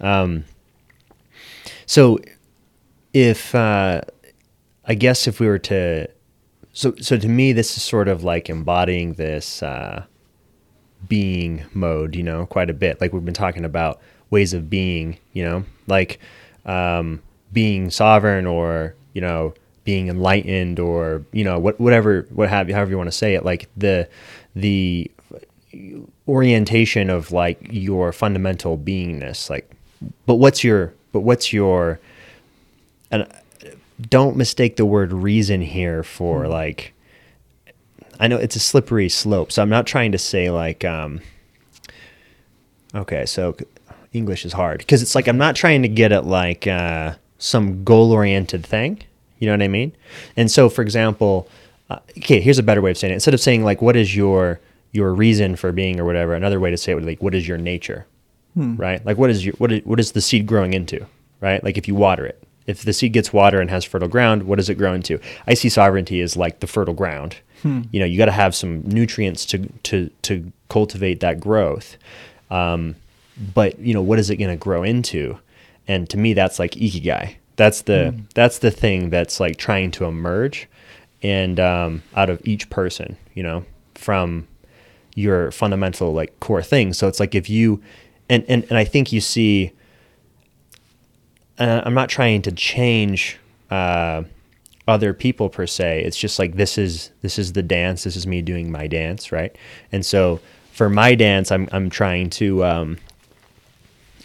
Um, 0.00 0.44
so, 1.86 2.18
if 3.14 3.54
uh, 3.54 4.02
I 4.84 4.94
guess 4.94 5.28
if 5.28 5.38
we 5.38 5.46
were 5.46 5.60
to, 5.60 6.08
so 6.78 6.94
so 7.00 7.16
to 7.16 7.28
me, 7.28 7.52
this 7.52 7.76
is 7.76 7.82
sort 7.82 8.06
of 8.06 8.22
like 8.22 8.48
embodying 8.48 9.14
this 9.14 9.64
uh, 9.64 10.04
being 11.08 11.64
mode. 11.74 12.14
You 12.14 12.22
know, 12.22 12.46
quite 12.46 12.70
a 12.70 12.72
bit. 12.72 13.00
Like 13.00 13.12
we've 13.12 13.24
been 13.24 13.34
talking 13.34 13.64
about 13.64 14.00
ways 14.30 14.54
of 14.54 14.70
being. 14.70 15.18
You 15.32 15.44
know, 15.44 15.64
like 15.88 16.20
um, 16.66 17.20
being 17.52 17.90
sovereign 17.90 18.46
or 18.46 18.94
you 19.12 19.20
know 19.20 19.54
being 19.82 20.06
enlightened 20.06 20.78
or 20.78 21.24
you 21.32 21.42
know 21.42 21.58
what 21.58 21.80
whatever 21.80 22.28
what 22.30 22.48
have 22.48 22.68
you 22.68 22.76
however 22.76 22.92
you 22.92 22.96
want 22.96 23.08
to 23.08 23.16
say 23.16 23.34
it 23.34 23.44
like 23.44 23.68
the 23.76 24.08
the 24.54 25.10
orientation 26.28 27.10
of 27.10 27.32
like 27.32 27.58
your 27.72 28.12
fundamental 28.12 28.78
beingness 28.78 29.50
like 29.50 29.68
but 30.26 30.34
what's 30.34 30.62
your 30.62 30.94
but 31.10 31.20
what's 31.20 31.52
your 31.52 31.98
and 33.10 33.26
don't 34.00 34.36
mistake 34.36 34.76
the 34.76 34.86
word 34.86 35.12
reason 35.12 35.60
here 35.60 36.02
for 36.02 36.44
mm. 36.44 36.50
like 36.50 36.94
I 38.20 38.28
know 38.28 38.36
it's 38.36 38.56
a 38.56 38.60
slippery 38.60 39.08
slope 39.08 39.52
so 39.52 39.62
I'm 39.62 39.68
not 39.68 39.86
trying 39.86 40.12
to 40.12 40.18
say 40.18 40.50
like 40.50 40.84
um 40.84 41.20
okay 42.94 43.26
so 43.26 43.56
English 44.12 44.44
is 44.44 44.52
hard 44.52 44.78
because 44.78 45.02
it's 45.02 45.14
like 45.14 45.28
I'm 45.28 45.38
not 45.38 45.56
trying 45.56 45.82
to 45.82 45.88
get 45.88 46.12
at 46.12 46.26
like 46.26 46.66
uh 46.66 47.14
some 47.38 47.84
goal 47.84 48.12
oriented 48.12 48.64
thing 48.64 49.02
you 49.38 49.46
know 49.46 49.52
what 49.52 49.62
I 49.62 49.68
mean 49.68 49.92
and 50.36 50.50
so 50.50 50.68
for 50.68 50.82
example 50.82 51.48
uh, 51.90 52.00
okay 52.18 52.40
here's 52.40 52.58
a 52.58 52.62
better 52.62 52.82
way 52.82 52.90
of 52.90 52.98
saying 52.98 53.12
it 53.12 53.14
instead 53.14 53.34
of 53.34 53.40
saying 53.40 53.64
like 53.64 53.80
what 53.82 53.96
is 53.96 54.14
your 54.14 54.60
your 54.92 55.14
reason 55.14 55.56
for 55.56 55.72
being 55.72 56.00
or 56.00 56.04
whatever. 56.04 56.34
Another 56.34 56.60
way 56.60 56.70
to 56.70 56.76
say 56.76 56.92
it 56.92 56.94
would 56.94 57.04
be 57.04 57.12
like, 57.12 57.22
what 57.22 57.34
is 57.34 57.46
your 57.46 57.58
nature? 57.58 58.06
Hmm. 58.54 58.76
Right? 58.76 59.04
Like 59.04 59.18
what 59.18 59.30
is 59.30 59.44
your 59.44 59.54
what 59.58 59.72
is, 59.72 59.84
what 59.84 60.00
is 60.00 60.12
the 60.12 60.20
seed 60.20 60.46
growing 60.46 60.72
into? 60.72 61.06
Right? 61.40 61.62
Like 61.62 61.76
if 61.76 61.86
you 61.86 61.94
water 61.94 62.26
it. 62.26 62.42
If 62.68 62.82
the 62.82 62.92
seed 62.92 63.14
gets 63.14 63.32
water 63.32 63.60
and 63.60 63.70
has 63.70 63.84
fertile 63.84 64.08
ground, 64.08 64.42
what 64.42 64.56
does 64.56 64.68
it 64.68 64.74
grow 64.76 64.92
into? 64.92 65.18
I 65.46 65.54
see 65.54 65.70
sovereignty 65.70 66.20
as 66.20 66.36
like 66.36 66.60
the 66.60 66.66
fertile 66.66 66.94
ground. 66.94 67.38
Hmm. 67.62 67.82
You 67.90 67.98
know, 67.98 68.06
you 68.06 68.18
got 68.18 68.26
to 68.26 68.32
have 68.32 68.54
some 68.54 68.82
nutrients 68.82 69.46
to 69.46 69.66
to 69.84 70.10
to 70.22 70.52
cultivate 70.68 71.20
that 71.20 71.40
growth. 71.40 71.96
Um, 72.50 72.94
but 73.54 73.78
you 73.78 73.94
know, 73.94 74.02
what 74.02 74.18
is 74.18 74.28
it 74.28 74.36
going 74.36 74.50
to 74.50 74.56
grow 74.56 74.82
into? 74.82 75.38
And 75.88 76.08
to 76.10 76.18
me, 76.18 76.34
that's 76.34 76.58
like 76.58 76.72
ikigai. 76.72 77.36
That's 77.56 77.82
the 77.82 78.12
hmm. 78.12 78.20
that's 78.34 78.58
the 78.58 78.70
thing 78.70 79.10
that's 79.10 79.40
like 79.40 79.56
trying 79.56 79.90
to 79.92 80.04
emerge, 80.04 80.68
and 81.22 81.58
um, 81.58 82.02
out 82.14 82.28
of 82.28 82.40
each 82.46 82.68
person, 82.68 83.16
you 83.34 83.42
know, 83.42 83.64
from 83.94 84.46
your 85.14 85.50
fundamental 85.50 86.12
like 86.12 86.38
core 86.40 86.62
thing. 86.62 86.92
So 86.92 87.08
it's 87.08 87.18
like 87.18 87.34
if 87.34 87.48
you 87.48 87.82
and 88.28 88.44
and, 88.46 88.64
and 88.64 88.76
I 88.76 88.84
think 88.84 89.10
you 89.10 89.20
see 89.20 89.72
and 91.58 91.82
I'm 91.84 91.94
not 91.94 92.08
trying 92.08 92.42
to 92.42 92.52
change 92.52 93.38
uh, 93.70 94.22
other 94.86 95.12
people 95.12 95.48
per 95.48 95.66
se. 95.66 96.02
It's 96.04 96.16
just 96.16 96.38
like 96.38 96.54
this 96.54 96.78
is 96.78 97.10
this 97.22 97.38
is 97.38 97.52
the 97.52 97.62
dance. 97.62 98.04
This 98.04 98.16
is 98.16 98.26
me 98.26 98.42
doing 98.42 98.70
my 98.70 98.86
dance, 98.86 99.32
right? 99.32 99.54
And 99.92 100.04
so 100.04 100.40
for 100.72 100.88
my 100.88 101.14
dance, 101.14 101.50
I'm 101.50 101.68
I'm 101.72 101.90
trying 101.90 102.30
to, 102.30 102.64
um, 102.64 102.98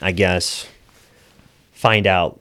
I 0.01 0.11
guess, 0.11 0.67
find 1.73 2.07
out 2.07 2.39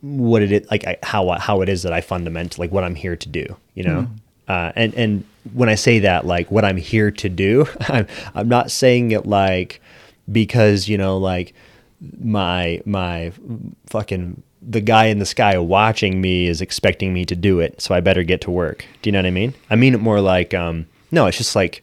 what 0.00 0.42
it 0.42 0.52
is 0.52 0.70
like 0.70 0.86
I, 0.86 0.96
how 1.02 1.28
how 1.38 1.60
it 1.62 1.68
is 1.68 1.82
that 1.82 1.92
I 1.92 2.00
fundamentally 2.00 2.66
like 2.66 2.72
what 2.72 2.84
I'm 2.84 2.94
here 2.94 3.16
to 3.16 3.28
do. 3.28 3.56
You 3.74 3.84
know, 3.84 4.02
mm. 4.02 4.10
uh, 4.48 4.72
and 4.76 4.94
and 4.94 5.24
when 5.52 5.68
I 5.68 5.74
say 5.74 6.00
that, 6.00 6.26
like 6.26 6.50
what 6.50 6.64
I'm 6.64 6.76
here 6.76 7.10
to 7.10 7.28
do, 7.28 7.66
I'm, 7.80 8.06
I'm 8.34 8.48
not 8.48 8.70
saying 8.70 9.10
it 9.10 9.26
like 9.26 9.80
because, 10.30 10.88
you 10.88 10.98
know, 10.98 11.18
like 11.18 11.54
my, 12.20 12.80
my 12.84 13.32
fucking, 13.86 14.42
the 14.60 14.80
guy 14.80 15.06
in 15.06 15.18
the 15.18 15.26
sky 15.26 15.58
watching 15.58 16.20
me 16.20 16.46
is 16.46 16.60
expecting 16.60 17.12
me 17.12 17.24
to 17.24 17.36
do 17.36 17.60
it. 17.60 17.80
So 17.80 17.94
I 17.94 18.00
better 18.00 18.22
get 18.22 18.40
to 18.42 18.50
work. 18.50 18.84
Do 19.02 19.08
you 19.08 19.12
know 19.12 19.18
what 19.18 19.26
I 19.26 19.30
mean? 19.30 19.54
I 19.70 19.76
mean 19.76 19.94
it 19.94 20.00
more 20.00 20.20
like, 20.20 20.54
um, 20.54 20.86
no, 21.10 21.26
it's 21.26 21.38
just 21.38 21.56
like 21.56 21.82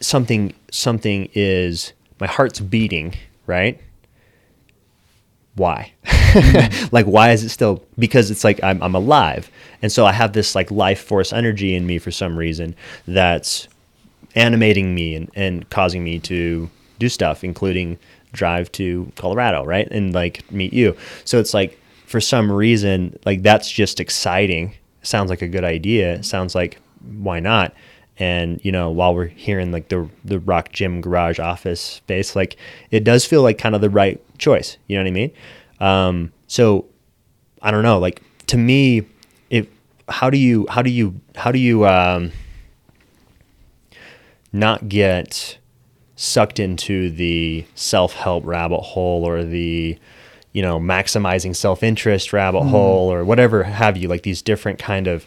something, 0.00 0.54
something 0.70 1.28
is, 1.34 1.92
my 2.20 2.26
heart's 2.26 2.60
beating, 2.60 3.14
right? 3.46 3.80
why? 5.54 5.92
like, 6.92 7.06
why 7.06 7.30
is 7.30 7.44
it 7.44 7.50
still? 7.50 7.84
Because 7.98 8.30
it's 8.30 8.44
like 8.44 8.62
I'm, 8.62 8.82
I'm 8.82 8.94
alive. 8.94 9.50
And 9.82 9.92
so 9.92 10.06
I 10.06 10.12
have 10.12 10.32
this 10.32 10.54
like 10.54 10.70
life 10.70 11.02
force 11.02 11.32
energy 11.32 11.74
in 11.74 11.86
me 11.86 11.98
for 11.98 12.10
some 12.10 12.36
reason 12.36 12.74
that's 13.06 13.68
animating 14.34 14.94
me 14.94 15.14
and, 15.14 15.30
and 15.34 15.68
causing 15.68 16.02
me 16.02 16.18
to 16.20 16.70
do 16.98 17.08
stuff, 17.08 17.44
including 17.44 17.98
drive 18.32 18.70
to 18.72 19.10
Colorado, 19.16 19.64
right? 19.64 19.88
And 19.90 20.12
like 20.14 20.50
meet 20.50 20.72
you. 20.72 20.96
So 21.24 21.38
it's 21.38 21.54
like, 21.54 21.78
for 22.06 22.20
some 22.20 22.52
reason, 22.52 23.18
like 23.24 23.42
that's 23.42 23.70
just 23.70 24.00
exciting. 24.00 24.74
Sounds 25.02 25.30
like 25.30 25.42
a 25.42 25.48
good 25.48 25.64
idea. 25.64 26.22
Sounds 26.22 26.54
like, 26.54 26.78
why 27.00 27.40
not? 27.40 27.74
and 28.18 28.62
you 28.62 28.70
know 28.70 28.90
while 28.90 29.14
we're 29.14 29.26
here 29.26 29.58
in 29.58 29.72
like 29.72 29.88
the 29.88 30.08
the 30.24 30.38
rock 30.40 30.70
gym 30.70 31.00
garage 31.00 31.38
office 31.38 31.80
space 31.80 32.36
like 32.36 32.56
it 32.90 33.04
does 33.04 33.24
feel 33.24 33.42
like 33.42 33.58
kind 33.58 33.74
of 33.74 33.80
the 33.80 33.90
right 33.90 34.22
choice 34.38 34.76
you 34.86 34.96
know 34.96 35.02
what 35.02 35.08
i 35.08 35.12
mean 35.12 35.30
um, 35.80 36.32
so 36.46 36.84
i 37.62 37.70
don't 37.70 37.82
know 37.82 37.98
like 37.98 38.22
to 38.46 38.56
me 38.56 39.06
if 39.50 39.66
how 40.08 40.28
do 40.28 40.36
you 40.38 40.66
how 40.68 40.82
do 40.82 40.90
you 40.90 41.18
how 41.36 41.50
do 41.50 41.58
you 41.58 41.86
um, 41.86 42.30
not 44.52 44.88
get 44.88 45.56
sucked 46.22 46.60
into 46.60 47.10
the 47.10 47.64
self-help 47.74 48.44
rabbit 48.46 48.80
hole 48.80 49.26
or 49.26 49.42
the 49.42 49.98
you 50.52 50.62
know 50.62 50.78
maximizing 50.78 51.54
self-interest 51.54 52.32
rabbit 52.32 52.62
mm. 52.62 52.68
hole 52.70 53.12
or 53.12 53.24
whatever 53.24 53.64
have 53.64 53.96
you 53.96 54.06
like 54.06 54.22
these 54.22 54.40
different 54.40 54.78
kind 54.78 55.08
of 55.08 55.26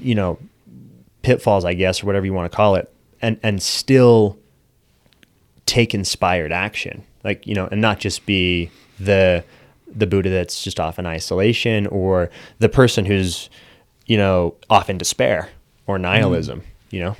you 0.00 0.14
know 0.14 0.38
pitfalls, 1.22 1.64
I 1.64 1.74
guess, 1.74 2.02
or 2.02 2.06
whatever 2.06 2.24
you 2.24 2.32
want 2.32 2.50
to 2.50 2.56
call 2.56 2.74
it. 2.76 2.90
and 3.20 3.38
and 3.42 3.62
still 3.62 4.38
take 5.66 5.92
inspired 5.92 6.50
action 6.50 7.04
like 7.24 7.46
you 7.46 7.54
know 7.54 7.68
and 7.70 7.82
not 7.82 7.98
just 7.98 8.24
be 8.24 8.70
the 8.98 9.44
the 9.86 10.06
buddha 10.06 10.30
that's 10.30 10.64
just 10.64 10.80
off 10.80 10.98
in 10.98 11.04
isolation 11.04 11.86
or 11.88 12.30
the 12.58 12.70
person 12.70 13.04
who's 13.04 13.50
you 14.06 14.16
know 14.16 14.54
off 14.70 14.88
in 14.88 14.96
despair 14.96 15.50
or 15.86 15.98
nihilism 15.98 16.60
mm. 16.60 16.64
you 16.90 17.00
know 17.00 17.14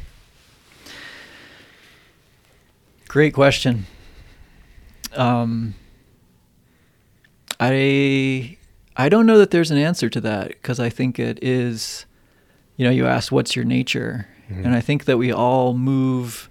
great 3.09 3.35
question 3.35 3.87
um 5.17 5.75
i 7.59 8.57
i 8.97 9.09
don't 9.09 9.27
know 9.27 9.39
that 9.39 9.51
there's 9.51 9.71
an 9.71 9.79
answer 9.79 10.09
to 10.09 10.21
that 10.21 10.49
because 10.49 10.79
i 10.79 10.89
think 10.89 11.19
it 11.19 11.43
is 11.43 12.07
you 12.77 12.85
know 12.85 12.91
you 12.91 13.07
asked 13.07 13.33
what's 13.33 13.57
your 13.57 13.65
nature 13.65 14.29
mm-hmm. 14.49 14.65
and 14.65 14.75
i 14.75 14.81
think 14.81 15.07
that 15.07 15.19
we 15.19 15.33
all 15.33 15.75
move 15.75 16.49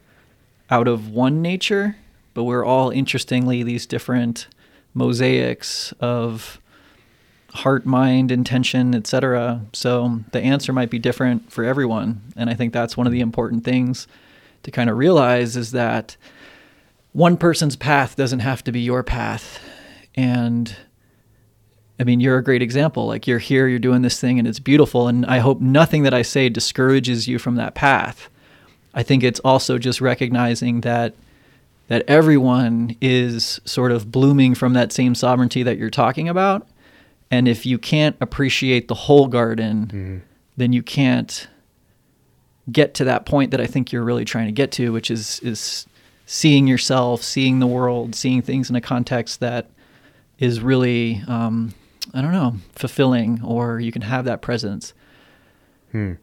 out 0.69 0.88
of 0.88 1.09
one 1.09 1.41
nature, 1.41 1.95
but 2.34 2.43
we're 2.43 2.65
all 2.65 2.89
interestingly 2.89 3.63
these 3.63 3.85
different 3.85 4.47
mosaics 4.93 5.93
of 5.99 6.59
heart, 7.51 7.85
mind, 7.85 8.31
intention, 8.31 8.93
etc. 8.93 9.61
So 9.73 10.21
the 10.31 10.41
answer 10.41 10.73
might 10.73 10.89
be 10.89 10.99
different 10.99 11.51
for 11.51 11.63
everyone, 11.63 12.21
and 12.35 12.49
I 12.49 12.53
think 12.53 12.73
that's 12.73 12.97
one 12.97 13.07
of 13.07 13.13
the 13.13 13.21
important 13.21 13.63
things 13.63 14.07
to 14.63 14.71
kind 14.71 14.89
of 14.89 14.97
realize 14.97 15.55
is 15.55 15.71
that 15.71 16.17
one 17.18 17.35
person's 17.35 17.76
path 17.76 18.15
doesn't 18.15 18.41
have 18.41 18.64
to 18.64 18.72
be 18.72 18.80
your 18.80 19.02
path. 19.02 19.60
And 20.14 20.76
I 21.99 22.03
mean, 22.03 22.19
you're 22.19 22.38
a 22.38 22.44
great 22.44 22.61
example. 22.61 23.07
Like 23.07 23.26
you're 23.26 23.39
here, 23.39 23.68
you're 23.68 23.80
doing 23.80 24.03
this 24.03 24.22
thing 24.22 24.38
and 24.38 24.48
it's 24.48 24.60
beautiful 24.60 25.07
and 25.07 25.26
I 25.26 25.39
hope 25.39 25.60
nothing 25.60 26.03
that 26.03 26.14
I 26.14 26.22
say 26.22 26.48
discourages 26.48 27.27
you 27.27 27.39
from 27.39 27.56
that 27.56 27.73
path. 27.73 28.30
I 28.94 29.02
think 29.02 29.23
it's 29.23 29.39
also 29.39 29.80
just 29.80 29.99
recognizing 29.99 30.81
that 30.81 31.15
that 31.88 32.03
everyone 32.07 32.95
is 33.02 33.60
sort 33.65 33.91
of 33.91 34.11
blooming 34.11 34.53
from 34.53 34.73
that 34.73 34.91
same 34.91 35.15
sovereignty 35.15 35.64
that 35.64 35.80
you're 35.80 35.89
talking 35.89 36.30
about. 36.30 36.68
And 37.31 37.48
if 37.48 37.65
you 37.65 37.80
can't 37.80 38.15
appreciate 38.22 38.89
the 38.89 38.94
whole 38.94 39.26
garden, 39.26 39.85
mm-hmm. 39.88 40.18
then 40.56 40.72
you 40.72 40.84
can't 40.84 41.48
get 42.72 42.94
to 42.95 43.06
that 43.06 43.26
point 43.26 43.49
that 43.52 43.61
I 43.61 43.65
think 43.65 43.91
you're 43.91 44.03
really 44.03 44.26
trying 44.26 44.45
to 44.45 44.52
get 44.52 44.72
to, 44.73 44.94
which 44.94 45.10
is 45.10 45.39
is 45.39 45.88
seeing 46.30 46.68
yourself, 46.68 47.24
seeing 47.24 47.60
the 47.60 47.66
world, 47.66 48.14
seeing 48.14 48.41
things 48.41 48.70
in 48.70 48.76
a 48.76 48.82
context 48.82 49.40
that 49.40 49.66
is 50.38 50.60
really, 50.60 51.24
um, 51.26 51.74
I 52.14 52.22
don't 52.22 52.34
know, 52.34 52.56
fulfilling, 52.74 53.41
or 53.44 53.80
you 53.80 53.94
can 53.94 54.02
have 54.02 54.26
that 54.26 54.41
presence. 54.41 54.94
Hmm. 55.94 56.14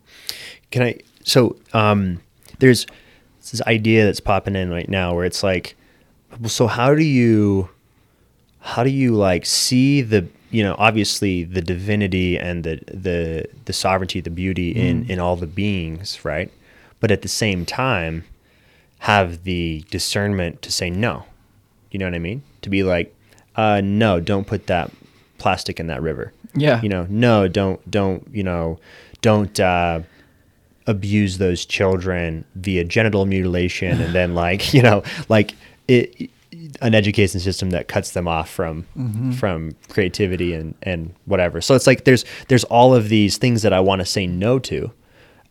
Can 0.70 0.82
I? 0.82 0.98
So, 1.24 1.56
um, 1.72 2.20
there's 2.58 2.86
this 3.50 3.62
idea 3.62 4.04
that's 4.04 4.20
popping 4.20 4.54
in 4.54 4.70
right 4.70 4.88
now 4.88 5.14
where 5.14 5.24
it's 5.24 5.42
like, 5.42 5.74
so 6.46 6.66
how 6.66 6.94
do 6.94 7.02
you, 7.02 7.70
how 8.60 8.84
do 8.84 8.90
you 8.90 9.14
like 9.14 9.46
see 9.46 10.02
the, 10.02 10.28
you 10.50 10.62
know, 10.62 10.76
obviously 10.78 11.44
the 11.44 11.62
divinity 11.62 12.38
and 12.38 12.62
the 12.62 12.78
the 12.86 13.46
the 13.64 13.72
sovereignty, 13.72 14.20
the 14.20 14.30
beauty 14.30 14.74
mm. 14.74 14.76
in 14.76 15.10
in 15.10 15.18
all 15.18 15.36
the 15.36 15.46
beings, 15.46 16.24
right? 16.24 16.50
But 17.00 17.10
at 17.10 17.22
the 17.22 17.28
same 17.28 17.64
time, 17.64 18.24
have 19.04 19.44
the 19.44 19.84
discernment 19.90 20.62
to 20.62 20.72
say 20.72 20.88
no. 20.88 21.24
You 21.90 21.98
know 21.98 22.06
what 22.06 22.14
I 22.14 22.18
mean? 22.18 22.42
To 22.62 22.70
be 22.70 22.82
like, 22.82 23.14
uh, 23.54 23.82
no, 23.84 24.18
don't 24.18 24.46
put 24.46 24.66
that 24.68 24.90
plastic 25.36 25.78
in 25.78 25.88
that 25.88 26.00
river. 26.00 26.32
Yeah. 26.54 26.80
You 26.80 26.88
know, 26.88 27.06
no, 27.10 27.46
don't 27.46 27.78
don't 27.90 28.26
you 28.32 28.42
know, 28.42 28.80
don't. 29.20 29.58
Uh, 29.60 30.00
abuse 30.86 31.38
those 31.38 31.64
children 31.64 32.44
via 32.56 32.84
genital 32.84 33.24
mutilation 33.24 34.02
and 34.02 34.14
then 34.14 34.34
like 34.34 34.74
you 34.74 34.82
know 34.82 35.02
like 35.30 35.54
it, 35.88 36.28
an 36.82 36.94
education 36.94 37.40
system 37.40 37.70
that 37.70 37.88
cuts 37.88 38.10
them 38.10 38.28
off 38.28 38.50
from 38.50 38.86
mm-hmm. 38.94 39.32
from 39.32 39.74
creativity 39.88 40.52
and 40.52 40.74
and 40.82 41.14
whatever 41.24 41.62
so 41.62 41.74
it's 41.74 41.86
like 41.86 42.04
there's 42.04 42.26
there's 42.48 42.64
all 42.64 42.94
of 42.94 43.08
these 43.08 43.38
things 43.38 43.62
that 43.62 43.72
i 43.72 43.80
want 43.80 44.00
to 44.00 44.04
say 44.04 44.26
no 44.26 44.58
to 44.58 44.92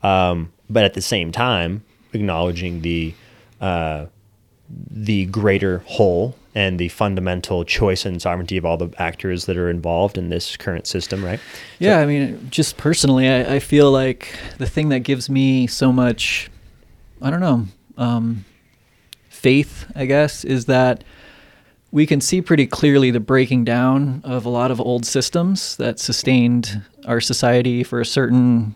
um, 0.03 0.53
but 0.69 0.83
at 0.83 0.93
the 0.93 1.01
same 1.01 1.31
time 1.31 1.83
acknowledging 2.13 2.81
the 2.81 3.15
uh, 3.63 4.07
the 4.91 5.25
greater 5.27 5.79
whole 5.85 6.35
and 6.53 6.77
the 6.77 6.89
fundamental 6.89 7.63
choice 7.63 8.05
and 8.05 8.21
sovereignty 8.21 8.57
of 8.57 8.65
all 8.65 8.75
the 8.75 8.93
actors 8.97 9.45
that 9.45 9.55
are 9.55 9.69
involved 9.69 10.17
in 10.17 10.27
this 10.27 10.57
current 10.57 10.85
system, 10.85 11.23
right? 11.23 11.39
Yeah, 11.79 11.97
so, 11.97 12.01
I 12.01 12.05
mean, 12.05 12.47
just 12.51 12.75
personally, 12.75 13.29
I, 13.29 13.55
I, 13.55 13.59
feel 13.59 13.89
like 13.89 14.37
the 14.57 14.65
thing 14.65 14.89
that 14.89 14.99
gives 14.99 15.29
me 15.29 15.65
so 15.67 15.93
much, 15.93 16.51
I 17.21 17.29
don't 17.29 17.39
know, 17.39 17.65
um, 17.97 18.43
faith, 19.29 19.89
I 19.95 20.07
guess, 20.07 20.43
is 20.43 20.65
that 20.65 21.05
we 21.91 22.05
can 22.05 22.19
see 22.19 22.41
pretty 22.41 22.67
clearly 22.67 23.11
the 23.11 23.21
breaking 23.21 23.63
down 23.63 24.21
of 24.25 24.45
a 24.45 24.49
lot 24.49 24.71
of 24.71 24.81
old 24.81 25.05
systems 25.05 25.77
that 25.77 25.99
sustained 25.99 26.81
our 27.05 27.21
society 27.21 27.81
for 27.83 28.01
a 28.01 28.05
certain 28.05 28.75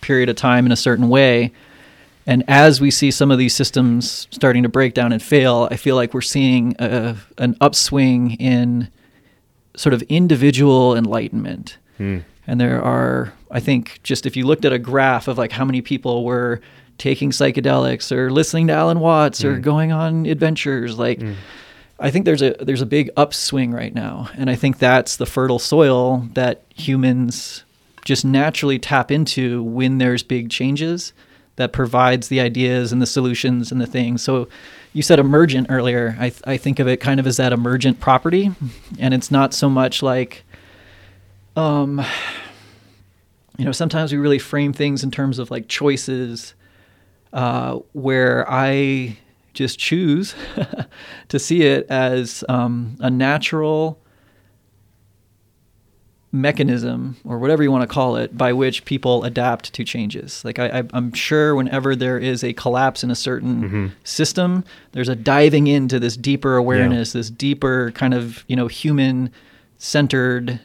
period 0.00 0.28
of 0.28 0.36
time 0.36 0.64
in 0.64 0.70
a 0.70 0.76
certain 0.76 1.08
way 1.08 1.50
and 2.26 2.44
as 2.46 2.80
we 2.80 2.90
see 2.90 3.10
some 3.10 3.30
of 3.30 3.38
these 3.38 3.54
systems 3.54 4.28
starting 4.30 4.62
to 4.62 4.68
break 4.68 4.94
down 4.94 5.12
and 5.12 5.22
fail, 5.22 5.68
I 5.70 5.76
feel 5.76 5.96
like 5.96 6.14
we're 6.14 6.20
seeing 6.20 6.76
a, 6.78 7.16
an 7.38 7.56
upswing 7.60 8.32
in 8.32 8.88
sort 9.76 9.92
of 9.92 10.02
individual 10.02 10.96
enlightenment. 10.96 11.78
Hmm. 11.96 12.18
And 12.46 12.60
there 12.60 12.82
are, 12.82 13.32
I 13.50 13.60
think, 13.60 14.00
just 14.02 14.26
if 14.26 14.36
you 14.36 14.46
looked 14.46 14.64
at 14.64 14.72
a 14.72 14.78
graph 14.78 15.28
of 15.28 15.38
like 15.38 15.52
how 15.52 15.64
many 15.64 15.80
people 15.80 16.24
were 16.24 16.60
taking 16.98 17.30
psychedelics 17.30 18.12
or 18.12 18.30
listening 18.30 18.68
to 18.68 18.72
Alan 18.72 19.00
Watts 19.00 19.44
or 19.44 19.56
hmm. 19.56 19.60
going 19.60 19.92
on 19.92 20.26
adventures, 20.26 20.98
like 20.98 21.20
hmm. 21.20 21.32
I 21.98 22.10
think 22.10 22.24
there's 22.24 22.42
a 22.42 22.54
there's 22.60 22.80
a 22.82 22.86
big 22.86 23.10
upswing 23.16 23.72
right 23.72 23.94
now, 23.94 24.28
and 24.36 24.50
I 24.50 24.56
think 24.56 24.78
that's 24.78 25.16
the 25.16 25.26
fertile 25.26 25.60
soil 25.60 26.28
that 26.34 26.62
humans 26.74 27.64
just 28.04 28.24
naturally 28.24 28.80
tap 28.80 29.12
into 29.12 29.62
when 29.62 29.98
there's 29.98 30.24
big 30.24 30.50
changes 30.50 31.12
that 31.56 31.72
provides 31.72 32.28
the 32.28 32.40
ideas 32.40 32.92
and 32.92 33.02
the 33.02 33.06
solutions 33.06 33.70
and 33.70 33.80
the 33.80 33.86
things. 33.86 34.22
So 34.22 34.48
you 34.92 35.02
said 35.02 35.18
emergent 35.18 35.66
earlier. 35.70 36.16
I, 36.18 36.30
th- 36.30 36.42
I 36.44 36.56
think 36.56 36.78
of 36.78 36.88
it 36.88 36.98
kind 36.98 37.20
of 37.20 37.26
as 37.26 37.36
that 37.36 37.52
emergent 37.52 38.00
property. 38.00 38.50
And 38.98 39.14
it's 39.14 39.30
not 39.30 39.54
so 39.54 39.68
much 39.68 40.02
like, 40.02 40.44
um, 41.56 42.04
you 43.58 43.64
know, 43.64 43.72
sometimes 43.72 44.12
we 44.12 44.18
really 44.18 44.38
frame 44.38 44.72
things 44.72 45.04
in 45.04 45.10
terms 45.10 45.38
of 45.38 45.50
like 45.50 45.68
choices 45.68 46.54
uh, 47.32 47.78
where 47.92 48.50
I 48.50 49.18
just 49.54 49.78
choose 49.78 50.34
to 51.28 51.38
see 51.38 51.62
it 51.62 51.86
as 51.90 52.44
um, 52.48 52.96
a 53.00 53.10
natural 53.10 53.98
mechanism 56.32 57.14
or 57.24 57.38
whatever 57.38 57.62
you 57.62 57.70
want 57.70 57.82
to 57.82 57.94
call 57.94 58.16
it 58.16 58.36
by 58.36 58.54
which 58.54 58.86
people 58.86 59.22
adapt 59.22 59.70
to 59.74 59.84
changes 59.84 60.42
like 60.46 60.58
I, 60.58 60.82
am 60.94 61.12
sure 61.12 61.54
whenever 61.54 61.94
there 61.94 62.18
is 62.18 62.42
a 62.42 62.54
collapse 62.54 63.04
in 63.04 63.10
a 63.10 63.14
certain 63.14 63.62
mm-hmm. 63.62 63.86
system 64.02 64.64
there's 64.92 65.10
a 65.10 65.14
diving 65.14 65.66
into 65.66 66.00
this 66.00 66.16
deeper 66.16 66.56
awareness 66.56 67.14
yeah. 67.14 67.18
this 67.18 67.28
deeper 67.28 67.92
kind 67.92 68.14
of 68.14 68.44
you 68.48 68.56
know 68.56 68.66
human 68.66 69.30
centered 69.76 70.58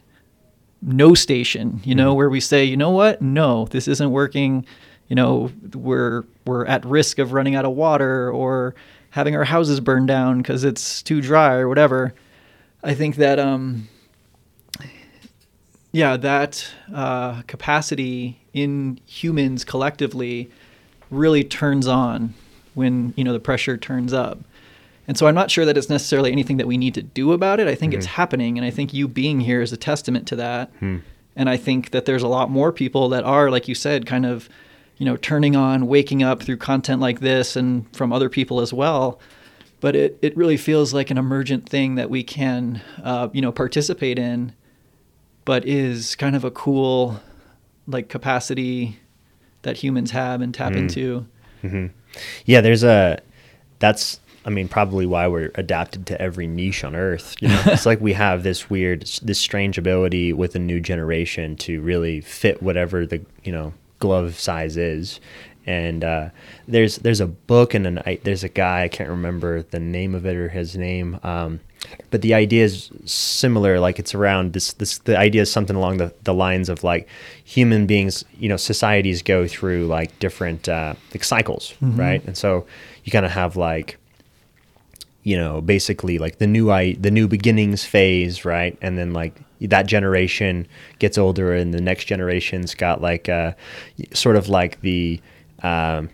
no 0.82 1.14
station 1.14 1.82
you 1.84 1.94
know 1.94 2.12
mm-hmm. 2.12 2.18
where 2.18 2.30
we 2.30 2.40
say 2.40 2.64
you 2.64 2.78
know 2.78 2.92
what 2.92 3.22
no 3.22 3.66
this 3.66 3.90
isn't 3.90 4.12
working 4.12 4.66
you 5.10 5.18
know 5.18 5.52
we're 5.74 6.24
we're 6.46 6.66
at 6.66 6.86
risk 6.86 7.20
of 7.20 7.34
running 7.34 7.56
out 7.56 7.66
of 7.66 7.74
water 7.74 8.32
or 8.32 8.74
having 9.10 9.36
our 9.36 9.44
houses 9.44 9.82
burned 9.82 10.08
down 10.08 10.38
because 10.38 10.64
it's 10.64 11.04
too 11.04 11.20
dry 11.20 11.56
or 11.56 11.68
whatever 11.68 12.14
i 12.86 12.94
think 12.94 13.18
that 13.18 13.38
um 13.38 13.86
yeah, 15.92 16.18
that 16.18 16.68
uh, 16.94 17.42
capacity 17.44 18.40
in 18.54 19.00
humans 19.06 19.64
collectively 19.64 20.50
really 21.10 21.44
turns 21.44 21.88
on 21.88 22.34
when 22.74 23.14
you 23.16 23.24
know 23.24 23.34
the 23.34 23.40
pressure 23.40 23.78
turns 23.78 24.14
up. 24.14 24.40
And 25.08 25.18
so 25.18 25.26
I'm 25.26 25.36
not 25.36 25.50
sure 25.50 25.64
that 25.66 25.78
it's 25.78 25.90
necessarily 25.90 26.32
anything 26.32 26.58
that 26.58 26.68
we 26.68 26.78
need 26.78 26.94
to 26.96 27.02
do 27.02 27.32
about 27.32 27.60
it. 27.62 27.68
I 27.68 27.76
think 27.76 27.92
mm-hmm. 27.92 28.00
it's 28.00 28.08
happening, 28.08 28.58
and 28.58 28.66
I 28.66 28.72
think 28.72 28.94
you 28.94 29.08
being 29.08 29.40
here 29.40 29.62
is 29.62 29.72
a 29.72 29.78
testament 29.78 30.28
to 30.28 30.36
that. 30.36 30.70
Hmm. 30.80 30.98
And 31.36 31.50
I 31.50 31.56
think 31.56 31.92
that 31.92 32.06
there's 32.06 32.24
a 32.24 32.28
lot 32.28 32.50
more 32.50 32.72
people 32.72 33.10
that 33.10 33.24
are, 33.24 33.50
like 33.50 33.68
you 33.68 33.76
said, 33.76 34.06
kind 34.06 34.26
of, 34.26 34.50
you 34.98 35.06
know, 35.06 35.16
turning 35.16 35.56
on, 35.56 35.88
waking 35.88 36.24
up 36.24 36.44
through 36.44 36.58
content 36.58 37.00
like 37.00 37.22
this, 37.22 37.56
and 37.56 37.96
from 37.96 38.12
other 38.12 38.28
people 38.28 38.60
as 38.60 38.74
well. 38.74 39.20
But 39.80 39.96
it 39.96 40.20
it 40.22 40.36
really 40.36 40.58
feels 40.58 40.94
like 40.94 41.10
an 41.10 41.18
emergent 41.18 41.70
thing 41.70 41.96
that 41.96 42.10
we 42.10 42.24
can, 42.24 42.82
uh, 43.02 43.30
you 43.32 43.42
know, 43.42 43.52
participate 43.52 44.20
in 44.20 44.54
but 45.48 45.66
is 45.66 46.18
kind 46.18 46.36
of 46.36 46.44
a 46.44 46.52
cool 46.52 47.22
like 47.88 48.10
capacity 48.10 49.00
that 49.62 49.78
humans 49.78 50.12
have 50.12 50.42
and 50.42 50.54
tap 50.54 50.74
mm. 50.74 50.80
into. 50.80 51.26
Mm-hmm. 51.64 51.86
Yeah, 52.46 52.60
there's 52.60 52.84
a 52.84 53.22
that's 53.80 54.20
I 54.44 54.50
mean 54.50 54.68
probably 54.68 55.06
why 55.06 55.26
we're 55.30 55.52
adapted 55.56 56.06
to 56.08 56.22
every 56.22 56.48
niche 56.48 56.84
on 56.84 56.98
earth. 56.98 57.38
You 57.40 57.48
know, 57.48 57.64
it's 57.68 57.86
like 57.86 58.02
we 58.02 58.12
have 58.12 58.44
this 58.44 58.70
weird 58.70 59.10
this 59.22 59.40
strange 59.40 59.78
ability 59.78 60.34
with 60.34 60.54
a 60.56 60.60
new 60.60 60.82
generation 60.82 61.56
to 61.58 61.80
really 61.80 62.20
fit 62.20 62.62
whatever 62.62 63.06
the, 63.06 63.22
you 63.46 63.54
know, 63.54 63.74
glove 64.00 64.38
size 64.38 64.76
is 64.76 65.22
And 65.68 66.04
uh, 66.04 66.30
there's 66.68 66.98
there's 67.00 67.20
a 67.20 67.28
book 67.28 67.74
and 67.74 67.86
an 67.86 68.00
I, 68.06 68.20
there's 68.24 68.44
a 68.44 68.50
guy 68.50 68.84
I 68.84 68.88
can't 68.88 69.10
remember 69.10 69.64
the 69.64 69.80
name 69.80 70.16
of 70.16 70.26
it 70.26 70.36
or 70.38 70.48
his 70.50 70.78
name, 70.78 71.20
um, 71.24 71.60
but 72.10 72.22
the 72.22 72.34
idea 72.34 72.64
is 72.64 72.90
similar. 73.06 73.78
Like 73.80 74.00
it's 74.00 74.16
around 74.16 74.54
this 74.54 74.72
this 74.74 75.00
the 75.00 75.18
idea 75.18 75.42
is 75.42 75.52
something 75.52 75.76
along 75.76 75.98
the, 75.98 76.14
the 76.24 76.34
lines 76.34 76.70
of 76.70 76.86
like 76.86 77.08
human 77.44 77.86
beings, 77.86 78.24
you 78.40 78.48
know, 78.48 78.56
societies 78.58 79.22
go 79.22 79.46
through 79.46 79.88
like 79.88 80.18
different 80.20 80.70
uh, 80.70 80.94
like 81.14 81.26
cycles, 81.26 81.74
Mhm. 81.82 81.98
right? 82.00 82.24
And 82.26 82.38
so 82.38 82.66
you 83.04 83.12
kind 83.12 83.26
of 83.26 83.32
have 83.34 83.58
like 83.58 83.98
you 85.24 85.36
know 85.36 85.60
basically 85.60 86.18
like 86.18 86.38
the 86.38 86.48
new 86.48 86.72
i 86.72 86.94
the 86.94 87.12
new 87.12 87.28
beginnings 87.28 87.84
phase 87.84 88.46
right 88.46 88.78
and 88.82 88.98
then 88.98 89.12
like 89.12 89.34
that 89.60 89.86
generation 89.86 90.66
gets 91.00 91.18
older 91.18 91.54
and 91.54 91.74
the 91.74 91.82
next 91.82 92.06
generation's 92.06 92.74
got 92.74 93.02
like 93.02 93.28
uh 93.28 93.52
sort 94.14 94.38
of 94.38 94.48
like 94.48 94.80
the 94.82 95.20
um 95.64 96.10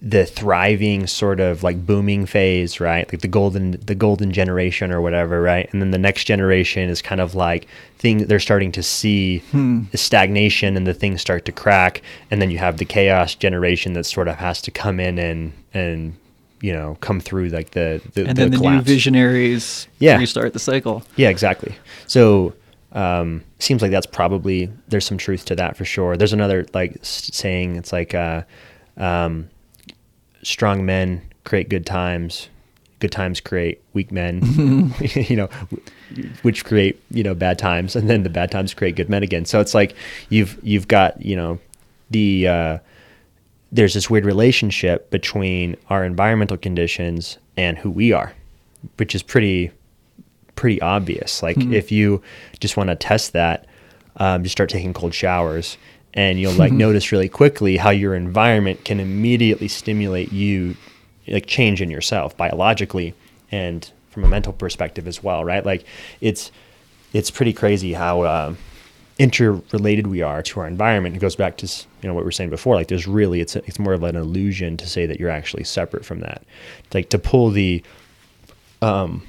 the 0.00 0.24
thriving 0.24 1.08
sort 1.08 1.40
of 1.40 1.64
like 1.64 1.84
booming 1.84 2.24
phase 2.24 2.78
right 2.78 3.10
like 3.12 3.20
the 3.20 3.26
golden 3.26 3.72
the 3.84 3.96
golden 3.96 4.30
generation 4.30 4.92
or 4.92 5.00
whatever 5.00 5.42
right 5.42 5.68
and 5.72 5.82
then 5.82 5.90
the 5.90 5.98
next 5.98 6.22
generation 6.24 6.88
is 6.88 7.02
kind 7.02 7.20
of 7.20 7.34
like 7.34 7.66
thing 7.98 8.18
they're 8.26 8.38
starting 8.38 8.70
to 8.70 8.82
see 8.82 9.38
Hmm. 9.50 9.82
the 9.90 9.98
stagnation 9.98 10.76
and 10.76 10.86
the 10.86 10.94
things 10.94 11.20
start 11.20 11.44
to 11.46 11.52
crack 11.52 12.00
and 12.30 12.40
then 12.40 12.48
you 12.48 12.58
have 12.58 12.76
the 12.78 12.84
chaos 12.84 13.34
generation 13.34 13.94
that 13.94 14.04
sort 14.04 14.28
of 14.28 14.36
has 14.36 14.62
to 14.62 14.70
come 14.70 15.00
in 15.00 15.18
and 15.18 15.52
and 15.74 16.14
you 16.60 16.72
know 16.72 16.96
come 17.00 17.18
through 17.20 17.48
like 17.48 17.72
the 17.72 18.00
the, 18.14 18.24
and 18.28 18.38
then 18.38 18.52
the 18.52 18.58
new 18.58 18.80
visionaries 18.82 19.88
Yeah. 19.98 20.16
restart 20.18 20.52
the 20.52 20.58
cycle. 20.60 21.02
Yeah, 21.16 21.28
exactly. 21.28 21.74
So 22.06 22.54
um, 22.92 23.44
seems 23.58 23.82
like 23.82 23.90
that's 23.90 24.06
probably 24.06 24.70
there's 24.88 25.04
some 25.04 25.18
truth 25.18 25.44
to 25.46 25.54
that 25.56 25.76
for 25.76 25.84
sure. 25.84 26.16
There's 26.16 26.32
another 26.32 26.66
like 26.74 26.98
saying 27.02 27.76
it's 27.76 27.92
like 27.92 28.14
uh, 28.14 28.42
um, 28.96 29.48
strong 30.42 30.86
men 30.86 31.22
create 31.44 31.68
good 31.68 31.84
times, 31.84 32.48
good 33.00 33.12
times 33.12 33.40
create 33.40 33.82
weak 33.92 34.10
men, 34.10 34.42
you 35.00 35.36
know, 35.36 35.48
which 36.42 36.64
create 36.64 37.02
you 37.10 37.22
know 37.22 37.34
bad 37.34 37.58
times, 37.58 37.94
and 37.94 38.08
then 38.08 38.22
the 38.22 38.30
bad 38.30 38.50
times 38.50 38.72
create 38.72 38.96
good 38.96 39.10
men 39.10 39.22
again. 39.22 39.44
So 39.44 39.60
it's 39.60 39.74
like 39.74 39.94
you've 40.30 40.58
you've 40.62 40.88
got 40.88 41.20
you 41.20 41.36
know 41.36 41.58
the 42.10 42.48
uh, 42.48 42.78
there's 43.70 43.94
this 43.94 44.08
weird 44.08 44.24
relationship 44.24 45.10
between 45.10 45.76
our 45.90 46.04
environmental 46.04 46.56
conditions 46.56 47.36
and 47.56 47.76
who 47.76 47.90
we 47.90 48.12
are, 48.12 48.32
which 48.96 49.14
is 49.14 49.22
pretty 49.22 49.72
pretty 50.58 50.80
obvious. 50.82 51.40
Like 51.42 51.56
Mhm. 51.56 51.72
if 51.72 51.92
you 51.92 52.20
just 52.58 52.76
want 52.76 52.90
to 52.90 52.96
test 52.96 53.32
that, 53.32 53.64
um, 54.16 54.42
just 54.42 54.52
start 54.52 54.68
taking 54.68 54.92
cold 54.92 55.14
showers, 55.14 55.78
and 56.14 56.40
you'll 56.40 56.52
like 56.54 56.72
notice 56.72 57.12
really 57.12 57.28
quickly 57.28 57.76
how 57.76 57.90
your 57.90 58.14
environment 58.16 58.84
can 58.84 58.98
immediately 58.98 59.68
stimulate 59.68 60.32
you, 60.32 60.74
like 61.28 61.46
change 61.46 61.80
in 61.80 61.90
yourself 61.90 62.36
biologically 62.36 63.14
and 63.52 63.90
from 64.10 64.24
a 64.24 64.28
mental 64.28 64.52
perspective 64.52 65.06
as 65.06 65.22
well, 65.22 65.44
right? 65.44 65.64
Like 65.64 65.84
it's 66.20 66.50
it's 67.12 67.30
pretty 67.30 67.52
crazy 67.52 67.92
how 67.92 68.24
um, 68.26 68.58
interrelated 69.18 70.06
we 70.08 70.22
are 70.22 70.42
to 70.42 70.60
our 70.60 70.66
environment. 70.66 71.14
It 71.14 71.20
goes 71.20 71.36
back 71.36 71.56
to 71.58 71.66
you 72.02 72.08
know 72.08 72.14
what 72.14 72.22
we 72.22 72.26
were 72.26 72.32
saying 72.32 72.50
before. 72.50 72.74
Like 72.74 72.88
there's 72.88 73.06
really 73.06 73.40
it's 73.40 73.54
a, 73.54 73.58
it's 73.66 73.78
more 73.78 73.92
of 73.92 74.02
an 74.02 74.16
illusion 74.16 74.76
to 74.78 74.86
say 74.88 75.06
that 75.06 75.20
you're 75.20 75.30
actually 75.30 75.64
separate 75.64 76.04
from 76.04 76.18
that. 76.20 76.42
Like 76.92 77.10
to 77.10 77.18
pull 77.18 77.50
the 77.50 77.82
um, 78.82 79.22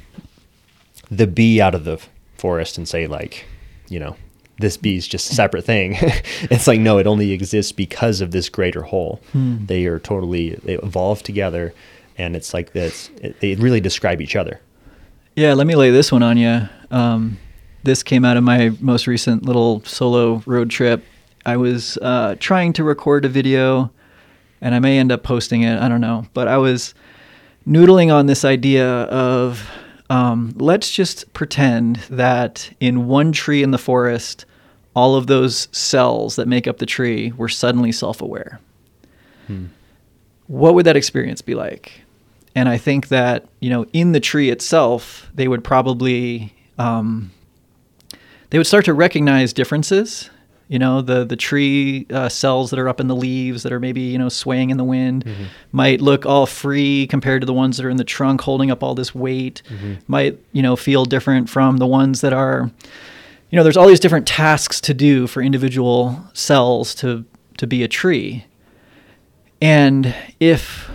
the 1.12 1.28
bee 1.28 1.62
out 1.62 1.76
of 1.76 1.84
the 1.84 2.00
forest 2.38 2.78
and 2.78 2.88
say 2.88 3.08
like, 3.08 3.46
you 3.88 4.00
know, 4.00 4.16
this 4.60 4.78
bee 4.78 4.98
is 4.98 5.08
just 5.08 5.32
a 5.32 5.36
separate 5.36 5.66
thing. 5.66 5.96
it's 6.00 6.68
like 6.68 6.80
no, 6.80 6.98
it 6.98 7.08
only 7.08 7.32
exists 7.32 7.72
because 7.72 8.22
of 8.22 8.32
this 8.32 8.50
greater 8.50 8.84
whole. 8.84 9.22
Hmm. 9.32 9.66
They 9.66 9.86
are 9.86 10.00
totally 10.00 10.52
they 10.64 10.76
evolve 10.76 11.24
together, 11.24 11.74
and 12.18 12.36
it's 12.36 12.54
like 12.54 12.74
this. 12.74 13.10
It, 13.22 13.40
they 13.40 13.56
really 13.56 13.82
describe 13.82 14.22
each 14.22 14.36
other. 14.36 14.60
Yeah, 15.36 15.54
let 15.54 15.68
me 15.68 15.76
lay 15.76 15.92
this 15.92 16.12
one 16.12 16.24
on 16.24 16.38
you. 16.38 16.68
Um, 16.92 17.38
this 17.84 18.04
came 18.04 18.26
out 18.26 18.36
of 18.36 18.44
my 18.44 18.72
most 18.82 19.08
recent 19.08 19.44
little 19.44 19.82
solo 19.86 20.44
road 20.46 20.70
trip. 20.70 21.04
I 21.46 21.56
was 21.56 21.98
uh, 22.02 22.36
trying 22.40 22.74
to 22.74 22.84
record 22.84 23.24
a 23.24 23.30
video, 23.30 23.92
and 24.60 24.76
I 24.76 24.80
may 24.80 25.00
end 25.00 25.12
up 25.12 25.24
posting 25.24 25.64
it. 25.64 25.80
I 25.80 25.88
don't 25.88 26.02
know, 26.02 26.26
but 26.34 26.50
I 26.50 26.58
was 26.58 26.94
noodling 27.66 28.14
on 28.14 28.26
this 28.26 28.44
idea 28.44 28.86
of 29.04 29.70
um, 30.10 30.54
let's 30.56 30.92
just 30.92 31.32
pretend 31.34 31.98
that 32.10 32.70
in 32.80 33.08
one 33.08 33.32
tree 33.32 33.64
in 33.64 33.72
the 33.72 33.78
forest, 33.78 34.46
all 34.96 35.16
of 35.16 35.28
those 35.28 35.68
cells 35.72 36.36
that 36.36 36.48
make 36.48 36.68
up 36.68 36.78
the 36.80 36.86
tree 36.86 37.32
were 37.34 37.50
suddenly 37.50 37.92
self-aware 37.92 38.60
what 40.50 40.74
would 40.74 40.86
that 40.86 40.98
experience 40.98 41.42
be 41.42 41.54
like? 41.54 42.02
And 42.56 42.68
I 42.68 42.78
think 42.78 43.10
that 43.10 43.48
you 43.60 43.70
know, 43.70 43.86
in 43.94 44.12
the 44.12 44.20
tree 44.20 44.50
itself, 44.50 45.30
they 45.34 45.48
would 45.48 45.64
probably 45.64 46.54
um, 46.78 47.32
they 48.50 48.58
would 48.58 48.68
start 48.68 48.86
to 48.86 48.94
recognize 48.94 49.54
differences. 49.54 50.30
You 50.70 50.80
know, 50.80 51.02
the 51.02 51.26
the 51.26 51.36
tree 51.36 52.06
uh, 52.12 52.30
cells 52.30 52.70
that 52.70 52.80
are 52.80 52.88
up 52.88 53.02
in 53.02 53.08
the 53.08 53.16
leaves 53.16 53.64
that 53.64 53.74
are 53.74 53.80
maybe 53.80 54.02
you 54.02 54.18
know 54.18 54.30
swaying 54.30 54.70
in 54.70 54.78
the 54.78 54.84
wind 54.86 55.26
might 55.72 56.00
look 56.00 56.26
all 56.26 56.46
free 56.46 57.08
compared 57.08 57.42
to 57.42 57.46
the 57.46 57.54
ones 57.54 57.76
that 57.78 57.86
are 57.86 57.90
in 57.90 57.98
the 57.98 58.04
trunk 58.06 58.40
holding 58.42 58.72
up 58.72 58.84
all 58.84 58.96
this 58.96 59.14
weight. 59.14 59.62
Might 60.08 60.40
you 60.54 60.62
know 60.62 60.76
feel 60.78 61.06
different 61.06 61.50
from 61.50 61.78
the 61.78 61.88
ones 61.88 62.22
that 62.22 62.34
are 62.34 62.72
you 63.50 63.58
know, 63.58 63.64
there's 63.64 63.78
all 63.78 63.88
these 63.88 64.00
different 64.00 64.28
tasks 64.28 64.80
to 64.82 64.94
do 64.94 65.26
for 65.28 65.42
individual 65.42 66.24
cells 66.34 66.94
to 66.96 67.26
to 67.58 67.68
be 67.68 67.84
a 67.84 67.88
tree. 67.88 68.46
And 69.62 70.16
if 70.40 70.90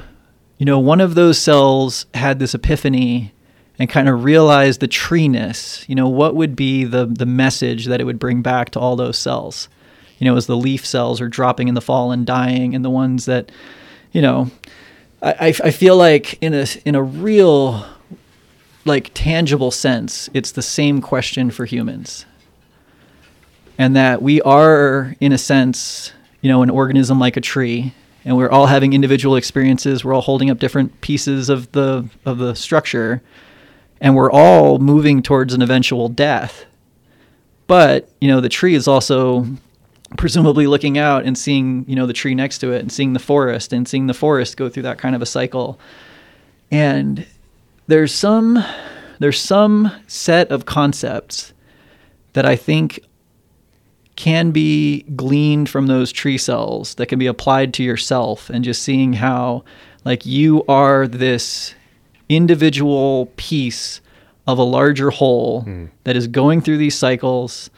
you 0.59 0.67
know 0.67 0.79
one 0.79 1.01
of 1.01 1.15
those 1.17 1.39
cells 1.39 2.07
had 2.15 2.39
this 2.39 2.55
epiphany 2.55 3.34
and 3.79 3.91
kind 3.91 4.09
of 4.09 4.25
realize 4.25 4.79
the 4.79 4.89
treeness, 4.89 5.85
you 5.89 5.95
know, 5.95 6.09
what 6.09 6.37
would 6.37 6.55
be 6.55 6.85
the 6.85 7.07
the 7.07 7.27
message 7.27 7.87
that 7.87 8.01
it 8.01 8.05
would 8.05 8.19
bring 8.19 8.43
back 8.43 8.71
to 8.71 8.81
all 8.81 8.97
those 8.97 9.19
cells? 9.19 9.69
You 10.19 10.27
know, 10.27 10.37
as 10.37 10.47
the 10.47 10.57
leaf 10.57 10.87
cells 10.87 11.21
are 11.21 11.29
dropping 11.29 11.69
in 11.69 11.75
the 11.75 11.81
fall 11.81 12.13
and 12.13 12.25
dying, 12.25 12.75
and 12.75 12.85
the 12.85 12.91
ones 12.91 13.25
that, 13.27 13.51
you 14.13 14.23
know, 14.23 14.51
I, 15.23 15.49
I, 15.49 15.71
feel 15.71 15.97
like 15.97 16.41
in 16.43 16.55
a 16.55 16.67
in 16.85 16.95
a 16.95 17.03
real 17.03 17.85
like 18.85 19.11
tangible 19.15 19.71
sense, 19.71 20.29
it's 20.35 20.53
the 20.53 20.63
same 20.63 21.01
question 21.01 21.51
for 21.51 21.65
humans. 21.65 22.27
And 23.77 23.97
that 23.97 24.23
we 24.23 24.41
are, 24.43 25.17
in 25.21 25.33
a 25.33 25.39
sense, 25.39 26.13
you 26.43 26.49
know, 26.49 26.63
an 26.63 26.71
organism 26.71 27.19
like 27.19 27.37
a 27.37 27.41
tree, 27.41 27.93
and 28.25 28.37
we're 28.37 28.51
all 28.51 28.67
having 28.67 28.93
individual 28.93 29.35
experiences. 29.35 30.05
We're 30.05 30.15
all 30.15 30.21
holding 30.21 30.51
up 30.51 30.59
different 30.59 31.01
pieces 31.01 31.49
of 31.49 31.73
the 31.73 32.09
of 32.25 32.39
the 32.39 32.55
structure, 32.55 33.23
and 34.01 34.15
we're 34.15 34.31
all 34.31 34.79
moving 34.79 35.23
towards 35.23 35.55
an 35.55 35.63
eventual 35.63 36.09
death. 36.09 36.65
But 37.67 38.11
you 38.21 38.29
know, 38.29 38.41
the 38.41 38.49
tree 38.49 38.75
is 38.75 38.87
also 38.87 39.47
presumably 40.17 40.67
looking 40.67 40.97
out 40.99 41.25
and 41.25 41.37
seeing 41.37 41.85
you 41.89 41.97
know 41.97 42.07
the 42.07 42.13
tree 42.13 42.35
next 42.35 42.59
to 42.59 42.73
it 42.73 42.81
and 42.81 42.93
seeing 42.93 43.13
the 43.13 43.19
forest 43.19 43.73
and 43.73 43.89
seeing 43.89 44.07
the 44.07 44.15
forest 44.15 44.57
go 44.57 44.69
through 44.69 44.83
that 44.83 44.99
kind 44.99 45.15
of 45.15 45.23
a 45.23 45.27
cycle 45.27 45.79
and 46.71 47.27
there's 47.87 48.15
some 48.15 48.63
there's 49.19 49.41
some 49.41 49.91
set 50.07 50.51
of 50.51 50.67
concepts 50.67 51.53
that 52.35 52.47
i 52.47 52.55
think 52.55 53.01
can 54.17 54.53
be 54.53 55.03
gleaned 55.17 55.69
from 55.69 55.89
those 55.89 56.13
tree 56.13 56.39
cells 56.39 56.95
that 56.95 57.07
can 57.07 57.19
be 57.19 57.27
applied 57.27 57.75
to 57.75 57.83
yourself 57.83 58.49
and 58.51 58.65
just 58.65 58.83
seeing 58.83 59.15
how 59.15 59.65
like 60.05 60.25
you 60.25 60.65
are 60.69 61.09
this 61.09 61.75
individual 62.29 63.27
piece 63.37 64.01
of 64.47 64.59
a 64.59 64.63
larger 64.63 65.11
whole 65.11 65.63
hmm. 65.63 65.87
that 66.05 66.17
is 66.17 66.27
going 66.27 66.61
through 66.61 66.79
these 66.79 66.97
cycles 66.97 67.71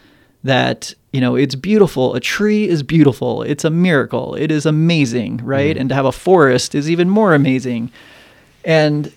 that 0.45 0.95
you 1.13 1.21
know 1.21 1.37
it's 1.37 1.55
beautiful. 1.55 2.15
A 2.15 2.21
tree 2.21 2.69
is 2.69 2.83
beautiful. 2.83 3.43
It's 3.43 3.65
a 3.65 3.71
miracle. 3.71 4.35
It 4.35 4.51
is 4.51 4.67
amazing 4.67 5.39
right? 5.39 5.77
Hmm. 5.77 5.83
And 5.83 5.89
to 5.91 5.95
have 5.95 6.07
a 6.07 6.13
forest 6.13 6.75
is 6.75 6.91
even 6.91 7.09
more 7.09 7.35
amazing. 7.35 7.91
And 8.65 9.13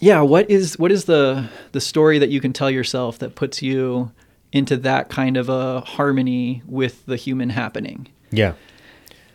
yeah 0.00 0.20
what 0.20 0.48
is 0.48 0.78
what 0.78 0.92
is 0.92 1.06
the 1.06 1.48
the 1.72 1.80
story 1.80 2.18
that 2.20 2.28
you 2.28 2.40
can 2.40 2.52
tell 2.52 2.70
yourself 2.70 3.18
that 3.18 3.34
puts 3.34 3.62
you 3.62 4.12
into 4.52 4.76
that 4.76 5.08
kind 5.08 5.36
of 5.36 5.48
a 5.48 5.80
harmony 5.80 6.62
with 6.66 7.04
the 7.06 7.16
human 7.16 7.50
happening? 7.50 8.08
Yeah. 8.30 8.54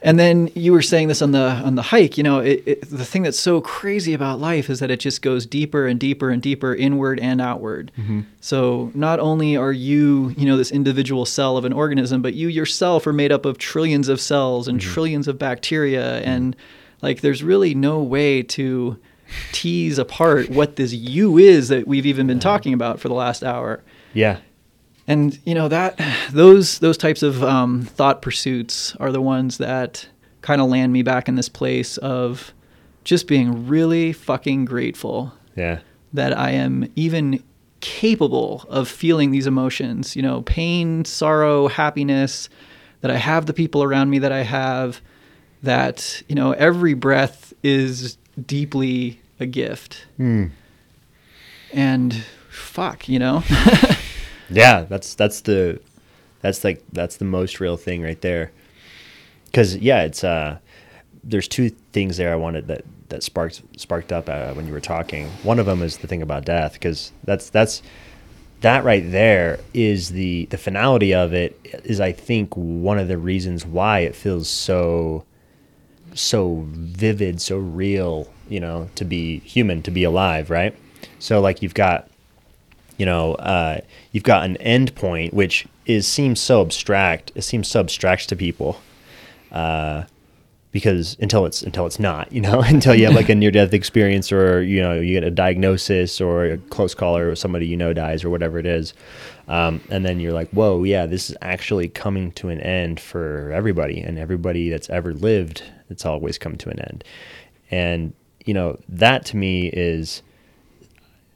And 0.04 0.20
then 0.20 0.50
you 0.54 0.74
were 0.74 0.82
saying 0.82 1.08
this 1.08 1.22
on 1.22 1.32
the 1.32 1.40
on 1.40 1.76
the 1.76 1.82
hike. 1.82 2.18
You 2.18 2.24
know, 2.24 2.40
it, 2.40 2.64
it, 2.66 2.90
the 2.90 3.06
thing 3.06 3.24
that's 3.24 3.40
so 3.40 3.62
crazy 3.62 4.14
about 4.14 4.40
life 4.40 4.70
is 4.70 4.80
that 4.80 4.92
it 4.92 5.00
just 5.00 5.22
goes 5.22 5.46
deeper 5.46 5.88
and 5.88 6.00
deeper 6.00 6.30
and 6.30 6.42
deeper 6.42 6.76
inward 6.76 7.22
and 7.22 7.40
outward. 7.40 7.92
Mm-hmm. 7.98 8.22
So 8.42 8.92
not 8.94 9.22
only 9.22 9.56
are 9.56 9.72
you, 9.72 10.36
you 10.38 10.46
know, 10.46 10.58
this 10.58 10.72
individual 10.72 11.26
cell 11.26 11.56
of 11.56 11.64
an 11.64 11.72
organism, 11.72 12.22
but 12.22 12.34
you 12.34 12.50
yourself 12.50 13.08
are 13.08 13.14
made 13.14 13.32
up 13.32 13.46
of 13.46 13.58
trillions 13.58 14.10
of 14.10 14.20
cells 14.20 14.68
and 14.68 14.80
mm-hmm. 14.80 14.92
trillions 14.94 15.30
of 15.30 15.40
bacteria, 15.40 16.20
mm-hmm. 16.20 16.30
and 16.30 16.56
like 17.02 17.22
there's 17.22 17.42
really 17.42 17.74
no 17.74 18.04
way 18.04 18.44
to 18.44 19.00
tease 19.54 19.98
apart 19.98 20.50
what 20.50 20.76
this 20.76 20.94
you 20.94 21.38
is 21.38 21.70
that 21.70 21.88
we've 21.88 22.06
even 22.06 22.28
been 22.28 22.40
talking 22.40 22.74
about 22.74 23.00
for 23.00 23.08
the 23.08 23.16
last 23.16 23.44
hour 23.44 23.82
Yeah. 24.14 24.40
And 25.08 25.38
you 25.46 25.54
know 25.56 25.68
that 25.68 26.00
those 26.32 26.80
those 26.80 26.98
types 26.98 27.24
of 27.24 27.44
um, 27.44 27.82
thought 27.84 28.22
pursuits 28.22 28.96
are 29.00 29.12
the 29.12 29.22
ones 29.22 29.58
that 29.58 30.08
kind 30.42 30.62
of 30.62 30.70
land 30.70 30.92
me 30.94 31.02
back 31.04 31.28
in 31.30 31.36
this 31.36 31.50
place 31.50 31.98
of 31.98 32.54
just 33.04 33.28
being 33.28 33.68
really 33.68 34.12
fucking 34.14 34.66
grateful 34.66 35.34
Yeah. 35.56 35.80
that 36.14 36.38
I 36.38 36.52
am 36.52 36.90
even 36.96 37.42
capable 37.82 38.66
of 38.70 38.88
feeling 38.88 39.32
these 39.32 39.46
emotions, 39.48 40.16
you 40.16 40.22
know, 40.22 40.42
pain, 40.44 41.04
sorrow, 41.06 41.68
happiness, 41.68 42.48
that 43.02 43.12
I 43.12 43.18
have 43.18 43.46
the 43.46 43.54
people 43.54 43.84
around 43.84 44.10
me 44.10 44.20
that 44.20 44.32
I 44.32 44.44
have, 44.44 45.02
that, 45.64 46.24
you 46.30 46.36
know, 46.36 46.52
every 46.54 46.94
breath 46.94 47.54
is 47.62 48.18
deeply 48.46 49.20
a 49.40 49.46
gift. 49.46 50.06
Hmm. 50.18 50.46
And 51.74 52.24
fuck, 52.50 53.10
you 53.10 53.20
know? 53.20 53.44
Yeah, 54.50 54.84
that's 54.84 55.16
that's 55.16 55.42
the 55.42 55.80
that's 56.42 56.64
like 56.64 56.84
that's 56.92 57.18
the 57.18 57.26
most 57.26 57.60
real 57.60 57.78
thing 57.78 58.02
right 58.02 58.20
there. 58.22 58.52
Cuz 59.54 59.78
yeah, 59.78 60.04
it's 60.04 60.24
uh 60.24 60.58
there's 61.24 61.48
two 61.48 61.70
things 61.70 62.18
there 62.18 62.34
I 62.34 62.36
wanted 62.36 62.68
that 62.68 62.84
that 63.10 63.24
sparked 63.24 63.62
sparked 63.78 64.12
up 64.12 64.28
uh, 64.30 64.54
when 64.54 64.68
you 64.68 64.74
were 64.74 64.82
talking. 64.82 65.28
One 65.44 65.60
of 65.60 65.66
them 65.66 65.82
is 65.82 65.98
the 65.98 66.08
thing 66.08 66.22
about 66.22 66.46
death 66.46 66.80
cuz 66.80 67.12
that's 67.24 67.50
that's 67.50 67.82
that 68.62 68.84
right 68.84 69.10
there 69.12 69.60
is 69.74 70.10
the 70.10 70.46
the 70.48 70.58
finality 70.58 71.14
of 71.14 71.34
it 71.34 71.60
is 71.84 72.00
I 72.00 72.12
think 72.12 72.56
one 72.56 72.98
of 72.98 73.08
the 73.08 73.18
reasons 73.18 73.66
why 73.66 74.00
it 74.00 74.16
feels 74.16 74.50
so 74.50 75.26
so 76.14 76.66
vivid, 76.70 77.42
so 77.42 77.58
real, 77.58 78.32
you 78.48 78.60
know, 78.60 78.90
to 78.96 79.06
be 79.06 79.40
human, 79.40 79.82
to 79.84 79.92
be 79.92 80.04
alive, 80.04 80.50
right? 80.50 80.76
So 81.20 81.42
like 81.42 81.62
you've 81.62 81.74
got 81.74 82.08
you 82.98 83.06
know, 83.06 83.36
uh, 83.36 83.82
you've 84.12 84.24
got 84.24 84.46
an 84.46 84.58
end 84.58 84.96
point, 84.96 85.34
which 85.34 85.66
is 85.86 86.08
seems 86.08 86.40
so 86.40 86.62
abstract. 86.62 87.32
It 87.36 87.42
seems 87.44 87.68
so 87.68 87.80
abstract 87.80 88.30
to 88.30 88.36
people, 88.36 88.80
uh, 89.52 90.04
because 90.72 91.18
until 91.20 91.46
it's 91.46 91.62
until 91.62 91.86
it's 91.86 92.00
not, 92.00 92.32
you 92.32 92.42
know, 92.42 92.62
until 92.66 92.96
you 92.96 93.06
have 93.06 93.16
like 93.16 93.30
a 93.30 93.36
near 93.36 93.52
death 93.52 93.74
experience, 93.74 94.32
or 94.32 94.62
you 94.62 94.82
know, 94.82 94.94
you 94.94 95.14
get 95.14 95.24
a 95.24 95.32
diagnosis, 95.32 96.22
or 96.22 96.46
a 96.46 96.58
close 96.58 96.94
caller, 96.94 97.30
or 97.30 97.36
somebody 97.36 97.66
you 97.66 97.78
know 97.78 97.94
dies, 97.94 98.24
or 98.24 98.30
whatever 98.30 98.60
it 98.60 98.66
is, 98.66 98.94
um, 99.48 99.82
and 99.90 100.06
then 100.06 100.20
you're 100.20 100.34
like, 100.34 100.50
whoa, 100.50 100.84
yeah, 100.84 101.06
this 101.06 101.30
is 101.30 101.38
actually 101.42 101.90
coming 101.90 102.32
to 102.34 102.50
an 102.50 102.62
end 102.62 103.00
for 103.00 103.52
everybody, 103.52 104.00
and 104.02 104.20
everybody 104.20 104.70
that's 104.70 104.90
ever 104.90 105.14
lived, 105.14 105.64
it's 105.90 106.06
always 106.06 106.38
come 106.38 106.58
to 106.58 106.70
an 106.70 106.80
end, 106.80 107.04
and 107.72 108.14
you 108.46 108.54
know, 108.54 108.78
that 108.90 109.26
to 109.26 109.38
me 109.38 109.68
is 109.68 110.22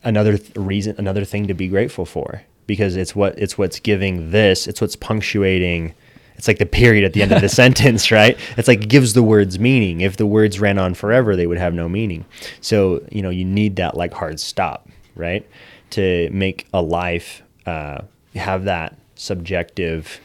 another 0.04 0.38
th- 0.38 0.56
reason 0.56 0.96
another 0.98 1.26
thing 1.26 1.48
to 1.48 1.54
be 1.54 1.68
grateful 1.68 2.06
for 2.06 2.44
because 2.66 2.96
it's 2.96 3.16
what 3.16 3.38
it's 3.38 3.58
what's 3.58 3.80
giving 3.80 4.32
this 4.32 4.68
it's 4.68 4.82
what's 4.82 4.96
punctuating 4.96 5.94
it's 6.38 6.48
like 6.48 6.60
the 6.60 6.66
period 6.66 7.04
at 7.04 7.14
the 7.14 7.22
end 7.22 7.32
of 7.32 7.42
the 7.42 7.50
sentence 7.64 8.12
right? 8.12 8.38
It's 8.58 8.68
like 8.68 8.84
it 8.84 8.90
gives 8.90 9.14
the 9.14 9.24
words 9.24 9.58
meaning. 9.60 10.02
If 10.02 10.18
the 10.18 10.28
words 10.28 10.60
ran 10.60 10.78
on 10.78 10.94
forever 10.94 11.36
they 11.36 11.48
would 11.48 11.58
have 11.58 11.74
no 11.74 11.90
meaning. 11.90 12.26
So 12.62 13.04
you 13.12 13.22
know 13.22 13.32
you 13.32 13.44
need 13.44 13.76
that 13.78 13.98
like 13.98 14.14
hard 14.14 14.40
stop 14.40 14.88
right? 15.16 15.48
To 15.92 16.30
make 16.32 16.68
a 16.74 16.82
life 16.82 17.42
uh, 17.66 18.02
have 18.36 18.66
that 18.66 18.96
subjective 19.16 20.20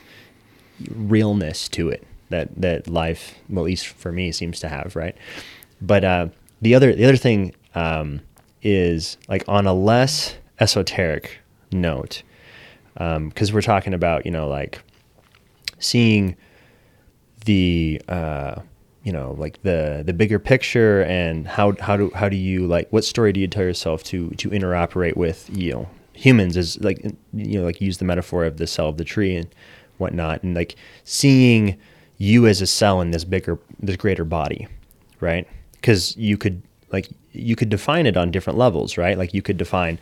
realness 0.94 1.68
to 1.70 1.88
it 1.88 2.06
that 2.28 2.48
that 2.60 2.88
life 2.88 3.36
well, 3.48 3.64
at 3.64 3.66
least 3.66 3.86
for 3.86 4.12
me 4.12 4.32
seems 4.32 4.60
to 4.60 4.68
have 4.68 4.94
right? 4.94 5.16
But 5.80 6.04
uh, 6.04 6.28
the 6.60 6.74
other 6.74 6.94
the 6.94 7.04
other 7.04 7.16
thing 7.16 7.54
um, 7.74 8.20
is 8.62 9.16
like 9.28 9.44
on 9.48 9.66
a 9.66 9.74
less 9.74 10.36
esoteric 10.60 11.38
note 11.72 12.22
because 12.94 13.50
um, 13.50 13.54
we're 13.54 13.62
talking 13.62 13.94
about 13.94 14.24
you 14.24 14.32
know 14.32 14.48
like 14.48 14.82
seeing 15.78 16.36
the 17.44 18.00
uh, 18.08 18.60
you 19.02 19.12
know 19.12 19.34
like 19.38 19.62
the 19.62 20.02
the 20.06 20.12
bigger 20.12 20.38
picture 20.38 21.02
and 21.02 21.46
how 21.48 21.74
how 21.80 21.96
do 21.96 22.10
how 22.14 22.28
do 22.28 22.36
you 22.36 22.66
like 22.66 22.88
what 22.90 23.04
story 23.04 23.32
do 23.32 23.40
you 23.40 23.48
tell 23.48 23.64
yourself 23.64 24.02
to 24.04 24.30
to 24.30 24.50
interoperate 24.50 25.16
with 25.16 25.50
you 25.52 25.72
know 25.72 25.88
humans 26.12 26.56
is 26.56 26.78
like 26.82 27.02
you 27.32 27.58
know 27.58 27.64
like 27.64 27.80
use 27.80 27.98
the 27.98 28.04
metaphor 28.04 28.44
of 28.44 28.58
the 28.58 28.66
cell 28.66 28.88
of 28.88 28.98
the 28.98 29.04
tree 29.04 29.34
and 29.34 29.48
whatnot 29.98 30.42
and 30.42 30.54
like 30.54 30.76
seeing 31.04 31.76
you 32.18 32.46
as 32.46 32.60
a 32.60 32.66
cell 32.66 33.00
in 33.00 33.10
this 33.10 33.24
bigger 33.24 33.58
this 33.80 33.96
greater 33.96 34.24
body 34.24 34.68
right? 35.22 35.48
Because 35.72 36.14
you 36.18 36.36
could 36.36 36.62
like 36.90 37.08
you 37.32 37.56
could 37.56 37.68
define 37.68 38.06
it 38.06 38.16
on 38.16 38.30
different 38.30 38.58
levels, 38.58 38.96
right? 38.96 39.16
Like 39.18 39.34
you 39.34 39.42
could 39.42 39.56
define, 39.56 39.98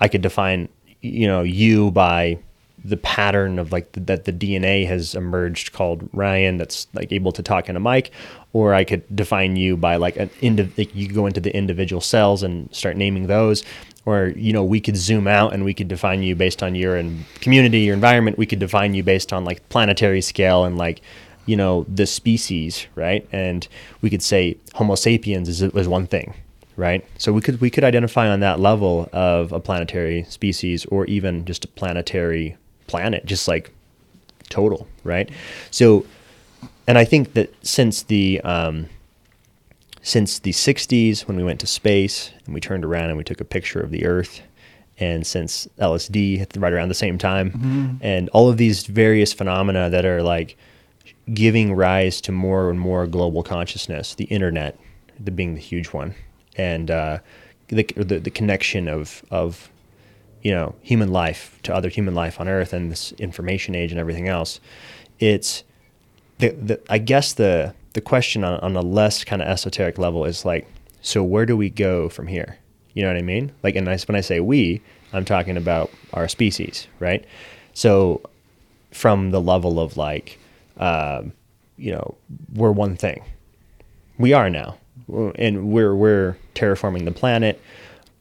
I 0.00 0.08
could 0.08 0.22
define, 0.22 0.68
you 1.00 1.26
know, 1.26 1.42
you 1.42 1.90
by 1.90 2.38
the 2.84 2.96
pattern 2.96 3.58
of 3.58 3.72
like 3.72 3.92
the, 3.92 4.00
that 4.00 4.24
the 4.24 4.32
DNA 4.32 4.86
has 4.86 5.14
emerged 5.14 5.72
called 5.72 6.08
Ryan 6.12 6.56
that's 6.56 6.86
like 6.94 7.10
able 7.10 7.32
to 7.32 7.42
talk 7.42 7.68
in 7.68 7.76
a 7.76 7.80
mic, 7.80 8.10
or 8.52 8.74
I 8.74 8.84
could 8.84 9.04
define 9.14 9.56
you 9.56 9.76
by 9.76 9.96
like 9.96 10.16
an 10.16 10.30
indi- 10.40 10.72
like 10.78 10.94
you 10.94 11.08
go 11.08 11.26
into 11.26 11.40
the 11.40 11.54
individual 11.54 12.00
cells 12.00 12.42
and 12.42 12.72
start 12.74 12.96
naming 12.96 13.26
those, 13.26 13.64
or 14.04 14.32
you 14.36 14.52
know 14.52 14.62
we 14.62 14.80
could 14.80 14.96
zoom 14.96 15.26
out 15.26 15.52
and 15.52 15.64
we 15.64 15.74
could 15.74 15.88
define 15.88 16.22
you 16.22 16.36
based 16.36 16.62
on 16.62 16.74
your 16.74 16.96
in 16.96 17.24
community, 17.40 17.80
your 17.80 17.94
environment. 17.94 18.38
We 18.38 18.46
could 18.46 18.60
define 18.60 18.94
you 18.94 19.02
based 19.02 19.32
on 19.32 19.44
like 19.44 19.68
planetary 19.68 20.20
scale 20.20 20.64
and 20.64 20.78
like 20.78 21.00
you 21.46 21.56
know 21.56 21.86
the 21.88 22.06
species, 22.06 22.86
right? 22.94 23.26
And 23.32 23.66
we 24.00 24.10
could 24.10 24.22
say 24.22 24.58
Homo 24.74 24.94
sapiens 24.94 25.48
is, 25.48 25.62
is 25.62 25.88
one 25.88 26.06
thing, 26.06 26.34
right? 26.76 27.04
So 27.18 27.32
we 27.32 27.40
could 27.40 27.60
we 27.60 27.70
could 27.70 27.84
identify 27.84 28.28
on 28.28 28.40
that 28.40 28.60
level 28.60 29.08
of 29.12 29.52
a 29.52 29.60
planetary 29.60 30.24
species 30.24 30.84
or 30.86 31.04
even 31.06 31.44
just 31.44 31.64
a 31.64 31.68
planetary 31.68 32.56
planet, 32.86 33.24
just 33.26 33.48
like 33.48 33.72
total, 34.48 34.86
right? 35.02 35.30
So, 35.70 36.06
and 36.86 36.98
I 36.98 37.04
think 37.04 37.34
that 37.34 37.52
since 37.66 38.02
the 38.04 38.40
um, 38.42 38.88
since 40.02 40.38
the 40.38 40.52
'60s 40.52 41.26
when 41.26 41.36
we 41.36 41.44
went 41.44 41.60
to 41.60 41.66
space 41.66 42.30
and 42.44 42.54
we 42.54 42.60
turned 42.60 42.84
around 42.84 43.08
and 43.08 43.16
we 43.16 43.24
took 43.24 43.40
a 43.40 43.44
picture 43.44 43.80
of 43.80 43.90
the 43.90 44.04
Earth, 44.04 44.42
and 44.98 45.26
since 45.26 45.66
LSD 45.78 46.60
right 46.60 46.72
around 46.72 46.88
the 46.88 46.94
same 46.94 47.18
time, 47.18 47.50
mm-hmm. 47.50 47.94
and 48.00 48.28
all 48.30 48.48
of 48.48 48.58
these 48.58 48.86
various 48.86 49.32
phenomena 49.32 49.90
that 49.90 50.04
are 50.04 50.22
like 50.22 50.56
giving 51.32 51.74
rise 51.74 52.20
to 52.20 52.30
more 52.30 52.70
and 52.70 52.78
more 52.78 53.06
global 53.06 53.42
consciousness, 53.42 54.14
the 54.14 54.24
internet 54.24 54.78
the 55.18 55.30
being 55.30 55.54
the 55.54 55.60
huge 55.60 55.88
one, 55.88 56.14
and 56.56 56.90
uh, 56.90 57.18
the, 57.68 57.82
the, 57.96 58.20
the 58.20 58.30
connection 58.30 58.88
of 58.88 59.24
of 59.30 59.70
you 60.42 60.52
know 60.52 60.74
human 60.82 61.10
life 61.10 61.58
to 61.64 61.74
other 61.74 61.88
human 61.88 62.14
life 62.14 62.40
on 62.40 62.48
Earth 62.48 62.72
and 62.72 62.90
this 62.90 63.12
information 63.12 63.74
age 63.74 63.90
and 63.90 64.00
everything 64.00 64.28
else. 64.28 64.60
It's 65.18 65.64
the, 66.38 66.50
the 66.50 66.80
I 66.88 66.98
guess 66.98 67.32
the 67.32 67.74
the 67.96 68.00
question 68.02 68.44
on, 68.44 68.60
on 68.60 68.76
a 68.76 68.82
less 68.82 69.24
kind 69.24 69.40
of 69.40 69.48
esoteric 69.48 69.96
level 69.96 70.26
is 70.26 70.44
like, 70.44 70.68
so 71.00 71.24
where 71.24 71.46
do 71.46 71.56
we 71.56 71.70
go 71.70 72.10
from 72.10 72.26
here? 72.26 72.58
You 72.92 73.02
know 73.02 73.08
what 73.08 73.16
I 73.16 73.22
mean? 73.22 73.52
Like, 73.62 73.74
and 73.74 73.88
I, 73.88 73.96
when 74.06 74.16
I 74.16 74.20
say 74.20 74.38
we, 74.40 74.82
I'm 75.14 75.24
talking 75.24 75.56
about 75.56 75.90
our 76.12 76.28
species, 76.28 76.88
right? 77.00 77.24
So, 77.72 78.20
from 78.92 79.30
the 79.30 79.40
level 79.40 79.80
of 79.80 79.96
like, 79.96 80.38
um, 80.76 81.32
you 81.78 81.92
know, 81.92 82.16
we're 82.54 82.70
one 82.70 82.96
thing. 82.96 83.24
We 84.18 84.34
are 84.34 84.50
now, 84.50 84.76
and 85.08 85.70
we're 85.70 85.94
we're 85.94 86.36
terraforming 86.54 87.04
the 87.04 87.12
planet. 87.12 87.60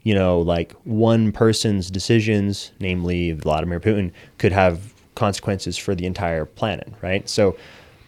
You 0.04 0.14
know, 0.14 0.40
like 0.40 0.74
one 0.84 1.32
person's 1.32 1.90
decisions, 1.90 2.72
namely 2.80 3.32
Vladimir 3.32 3.80
Putin, 3.80 4.12
could 4.38 4.52
have 4.52 4.94
consequences 5.16 5.78
for 5.78 5.96
the 5.96 6.06
entire 6.06 6.46
planet, 6.46 6.94
right? 7.02 7.28
So, 7.28 7.58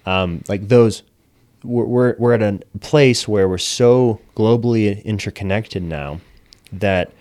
um, 0.06 0.44
like 0.48 0.68
those, 0.68 1.02
we're, 1.64 1.86
we're 1.86 2.16
we're 2.20 2.34
at 2.34 2.44
a 2.44 2.60
place 2.82 3.28
where 3.28 3.50
we're 3.50 3.58
so 3.58 4.22
globally 4.36 5.04
interconnected 5.04 5.82
now 5.82 6.22
that 6.72 7.12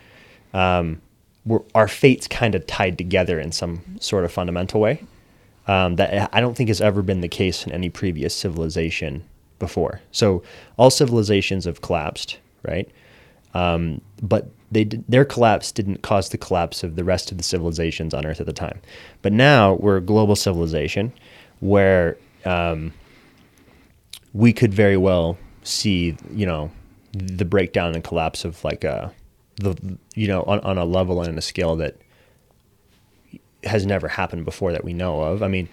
um, 0.53 1.01
our 1.75 1.89
fate's 1.89 2.29
kind 2.29 2.55
of 2.55 2.67
tied 2.67 2.99
together 2.99 3.41
in 3.41 3.53
some 3.53 3.83
sort 4.01 4.25
of 4.25 4.33
fundamental 4.33 4.81
way 4.81 5.03
um, 5.69 5.97
that 5.97 6.29
I 6.33 6.41
don't 6.41 6.57
think 6.57 6.69
has 6.69 6.81
ever 6.81 7.03
been 7.03 7.21
the 7.21 7.29
case 7.29 7.67
in 7.67 7.73
any 7.73 7.89
previous 7.89 8.35
civilization 8.35 9.25
before. 9.59 10.01
So 10.13 10.43
all 10.77 10.91
civilizations 10.91 11.65
have 11.65 11.81
collapsed, 11.81 12.39
right? 12.63 12.91
Um, 13.55 14.01
but 14.23 14.49
they 14.71 14.85
their 14.85 15.25
collapse 15.25 15.73
didn't 15.73 16.03
cause 16.03 16.31
the 16.31 16.39
collapse 16.39 16.83
of 16.83 16.97
the 16.97 17.05
rest 17.05 17.31
of 17.31 17.39
the 17.39 17.45
civilizations 17.45 18.13
on 18.13 18.27
Earth 18.27 18.41
at 18.41 18.47
the 18.47 18.53
time. 18.53 18.81
But 19.23 19.33
now 19.33 19.75
we're 19.75 19.97
a 19.99 20.03
global 20.03 20.37
civilization 20.37 21.13
where 21.61 22.17
um, 22.45 22.93
we 24.33 24.53
could 24.53 24.75
very 24.75 24.97
well 24.97 25.39
see, 25.63 26.17
you 26.33 26.47
know, 26.47 26.71
the 27.13 27.45
breakdown 27.45 27.95
and 27.95 28.05
collapse 28.05 28.45
of 28.45 28.63
like 28.65 28.85
a 28.85 29.05
uh, 29.05 29.11
the 29.57 29.99
you 30.15 30.29
know 30.29 30.43
on, 30.43 30.61
on 30.61 30.77
a 30.77 30.85
level 30.85 31.23
and 31.23 31.39
a 31.39 31.43
scale 31.43 31.77
that 31.77 31.97
has 33.65 33.87
never 33.87 34.07
happened 34.07 34.45
before 34.45 34.73
that 34.73 34.85
we 34.85 34.93
know 34.93 35.23
of. 35.23 35.43
I 35.43 35.49
mean, 35.49 35.69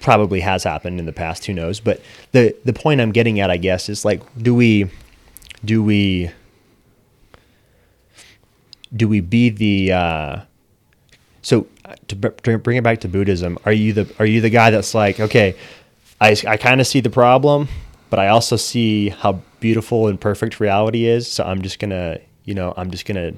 probably 0.00 0.40
has 0.40 0.64
happened 0.64 0.98
in 1.00 1.06
the 1.06 1.12
past. 1.12 1.46
Who 1.46 1.52
knows? 1.52 1.80
But 1.80 2.00
the 2.32 2.54
the 2.64 2.72
point 2.72 3.00
I'm 3.00 3.12
getting 3.12 3.40
at, 3.40 3.50
I 3.50 3.56
guess, 3.56 3.88
is 3.88 4.04
like, 4.04 4.20
do 4.42 4.54
we 4.54 4.90
do 5.64 5.82
we 5.82 6.30
do 8.94 9.08
we 9.08 9.20
be 9.20 9.50
the 9.50 9.92
uh, 9.92 10.40
so 11.42 11.66
to 12.08 12.16
bring 12.16 12.76
it 12.76 12.84
back 12.84 13.00
to 13.00 13.08
Buddhism? 13.08 13.58
Are 13.64 13.72
you 13.72 13.92
the 13.92 14.14
are 14.18 14.26
you 14.26 14.40
the 14.40 14.50
guy 14.50 14.70
that's 14.70 14.94
like, 14.94 15.20
okay, 15.20 15.56
I 16.20 16.36
I 16.46 16.56
kind 16.56 16.80
of 16.80 16.86
see 16.86 17.00
the 17.00 17.10
problem, 17.10 17.68
but 18.10 18.18
I 18.18 18.28
also 18.28 18.56
see 18.56 19.10
how 19.10 19.40
beautiful 19.60 20.08
and 20.08 20.20
perfect 20.20 20.60
reality 20.60 21.06
is. 21.06 21.30
So 21.30 21.44
I'm 21.44 21.62
just 21.62 21.78
gonna, 21.78 22.18
you 22.44 22.54
know, 22.54 22.74
I'm 22.76 22.90
just 22.90 23.06
gonna 23.06 23.32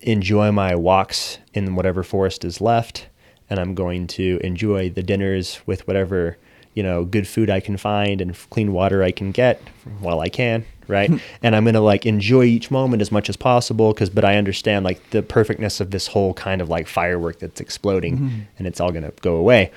enjoy 0.00 0.52
my 0.52 0.74
walks 0.74 1.38
in 1.54 1.74
whatever 1.74 2.02
forest 2.02 2.44
is 2.44 2.60
left, 2.60 3.08
and 3.50 3.58
I'm 3.58 3.74
going 3.74 4.06
to 4.08 4.40
enjoy 4.42 4.90
the 4.90 5.02
dinners 5.02 5.60
with 5.66 5.86
whatever 5.86 6.36
you 6.74 6.82
know 6.82 7.04
good 7.04 7.26
food 7.26 7.50
I 7.50 7.60
can 7.60 7.76
find 7.76 8.20
and 8.20 8.36
clean 8.50 8.72
water 8.72 9.02
I 9.02 9.10
can 9.10 9.32
get 9.32 9.60
while 10.00 10.20
I 10.20 10.28
can, 10.28 10.64
right? 10.86 11.10
and 11.42 11.56
I'm 11.56 11.64
gonna 11.64 11.80
like 11.80 12.06
enjoy 12.06 12.44
each 12.44 12.70
moment 12.70 13.02
as 13.02 13.10
much 13.10 13.28
as 13.28 13.36
possible 13.36 13.92
because, 13.92 14.10
but 14.10 14.24
I 14.24 14.36
understand 14.36 14.84
like 14.84 15.10
the 15.10 15.22
perfectness 15.22 15.80
of 15.80 15.90
this 15.90 16.06
whole 16.06 16.34
kind 16.34 16.60
of 16.60 16.68
like 16.68 16.86
firework 16.86 17.40
that's 17.40 17.60
exploding, 17.60 18.18
mm-hmm. 18.18 18.40
and 18.58 18.66
it's 18.66 18.80
all 18.80 18.92
gonna 18.92 19.12
go 19.22 19.36
away, 19.36 19.72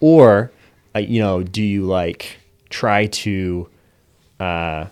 or 0.00 0.52
uh, 0.94 1.00
you 1.00 1.20
know, 1.20 1.42
do 1.42 1.62
you 1.62 1.84
like 1.84 2.38
try 2.70 3.06
to 3.06 3.68
uh, 4.40 4.86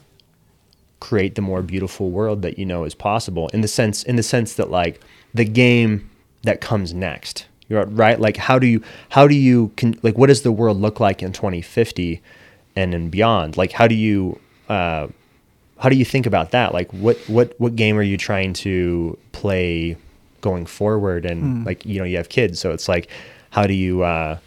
create 1.00 1.34
the 1.34 1.42
more 1.42 1.62
beautiful 1.62 2.10
world 2.10 2.42
that 2.42 2.58
you 2.58 2.66
know 2.66 2.84
is 2.84 2.94
possible 2.94 3.48
in 3.48 3.60
the 3.60 3.68
sense 3.68 4.02
in 4.02 4.16
the 4.16 4.22
sense 4.22 4.54
that 4.54 4.70
like 4.70 5.00
the 5.34 5.44
game 5.44 6.10
that 6.42 6.60
comes 6.60 6.92
next 6.92 7.46
right 7.72 8.20
like 8.20 8.36
how 8.36 8.58
do 8.58 8.66
you 8.66 8.82
how 9.10 9.26
do 9.26 9.34
you 9.34 9.72
can 9.76 9.98
like 10.02 10.16
what 10.16 10.28
does 10.28 10.42
the 10.42 10.52
world 10.52 10.80
look 10.80 11.00
like 11.00 11.22
in 11.22 11.32
2050 11.32 12.22
and 12.76 12.94
and 12.94 13.10
beyond? 13.10 13.56
Like 13.56 13.72
how 13.72 13.86
do 13.86 13.94
you 13.94 14.38
uh, 14.68 15.08
how 15.78 15.88
do 15.88 15.96
you 15.96 16.04
think 16.04 16.26
about 16.26 16.50
that? 16.52 16.72
Like 16.72 16.92
what 16.92 17.18
what 17.28 17.54
what 17.58 17.76
game 17.76 17.96
are 17.98 18.02
you 18.02 18.16
trying 18.16 18.52
to 18.54 19.18
play 19.32 19.96
going 20.40 20.66
forward? 20.66 21.24
And 21.24 21.42
mm. 21.42 21.66
like 21.66 21.84
you 21.84 21.98
know 21.98 22.04
you 22.04 22.16
have 22.16 22.28
kids 22.28 22.60
so 22.60 22.72
it's 22.72 22.88
like 22.88 23.08
how 23.50 23.66
do 23.66 23.74
you 23.74 24.02
uh 24.02 24.38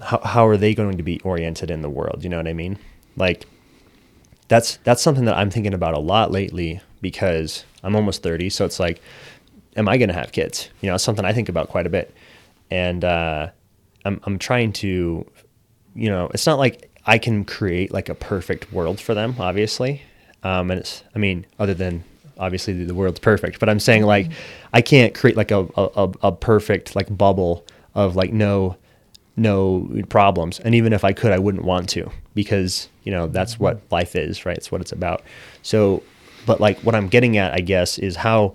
how, 0.00 0.20
how 0.20 0.46
are 0.46 0.56
they 0.56 0.74
going 0.74 0.96
to 0.96 1.02
be 1.02 1.20
oriented 1.20 1.70
in 1.70 1.82
the 1.82 1.90
world? 1.90 2.22
You 2.22 2.28
know 2.28 2.36
what 2.36 2.48
i 2.48 2.52
mean? 2.52 2.78
Like 3.16 3.46
that's 4.48 4.76
that's 4.84 5.02
something 5.02 5.24
that 5.24 5.36
I'm 5.36 5.50
thinking 5.50 5.74
about 5.74 5.94
a 5.94 5.98
lot 5.98 6.30
lately 6.30 6.80
because 7.00 7.64
I'm 7.82 7.94
almost 7.94 8.22
30, 8.22 8.50
so 8.50 8.64
it's 8.64 8.80
like, 8.80 9.00
am 9.76 9.88
I 9.88 9.98
going 9.98 10.08
to 10.08 10.14
have 10.14 10.32
kids? 10.32 10.70
You 10.80 10.88
know, 10.88 10.94
it's 10.94 11.04
something 11.04 11.24
I 11.24 11.32
think 11.32 11.48
about 11.48 11.68
quite 11.68 11.86
a 11.86 11.90
bit, 11.90 12.14
and 12.70 13.04
uh, 13.04 13.50
I'm 14.04 14.20
I'm 14.24 14.38
trying 14.38 14.72
to, 14.74 15.26
you 15.94 16.08
know, 16.08 16.30
it's 16.32 16.46
not 16.46 16.58
like 16.58 16.90
I 17.06 17.18
can 17.18 17.44
create 17.44 17.92
like 17.92 18.08
a 18.08 18.14
perfect 18.14 18.72
world 18.72 19.00
for 19.00 19.14
them, 19.14 19.36
obviously, 19.38 20.02
um, 20.42 20.70
and 20.70 20.80
it's 20.80 21.02
I 21.14 21.18
mean, 21.18 21.46
other 21.58 21.74
than 21.74 22.04
obviously 22.38 22.84
the 22.84 22.94
world's 22.94 23.20
perfect, 23.20 23.60
but 23.60 23.68
I'm 23.68 23.80
saying 23.80 24.02
like 24.02 24.30
I 24.72 24.82
can't 24.82 25.14
create 25.14 25.36
like 25.36 25.50
a 25.50 25.68
a, 25.76 26.10
a 26.22 26.32
perfect 26.32 26.96
like 26.96 27.16
bubble 27.16 27.64
of 27.94 28.16
like 28.16 28.32
no 28.32 28.76
no 29.36 29.88
problems. 30.08 30.58
And 30.60 30.74
even 30.74 30.92
if 30.92 31.04
I 31.04 31.12
could, 31.12 31.30
I 31.30 31.38
wouldn't 31.38 31.64
want 31.64 31.88
to 31.90 32.10
because, 32.34 32.88
you 33.04 33.12
know, 33.12 33.26
that's 33.26 33.60
what 33.60 33.80
life 33.90 34.16
is, 34.16 34.46
right? 34.46 34.56
It's 34.56 34.72
what 34.72 34.80
it's 34.80 34.92
about. 34.92 35.22
So, 35.62 36.02
but 36.46 36.60
like 36.60 36.78
what 36.80 36.94
I'm 36.94 37.08
getting 37.08 37.36
at, 37.36 37.52
I 37.52 37.60
guess, 37.60 37.98
is 37.98 38.16
how 38.16 38.54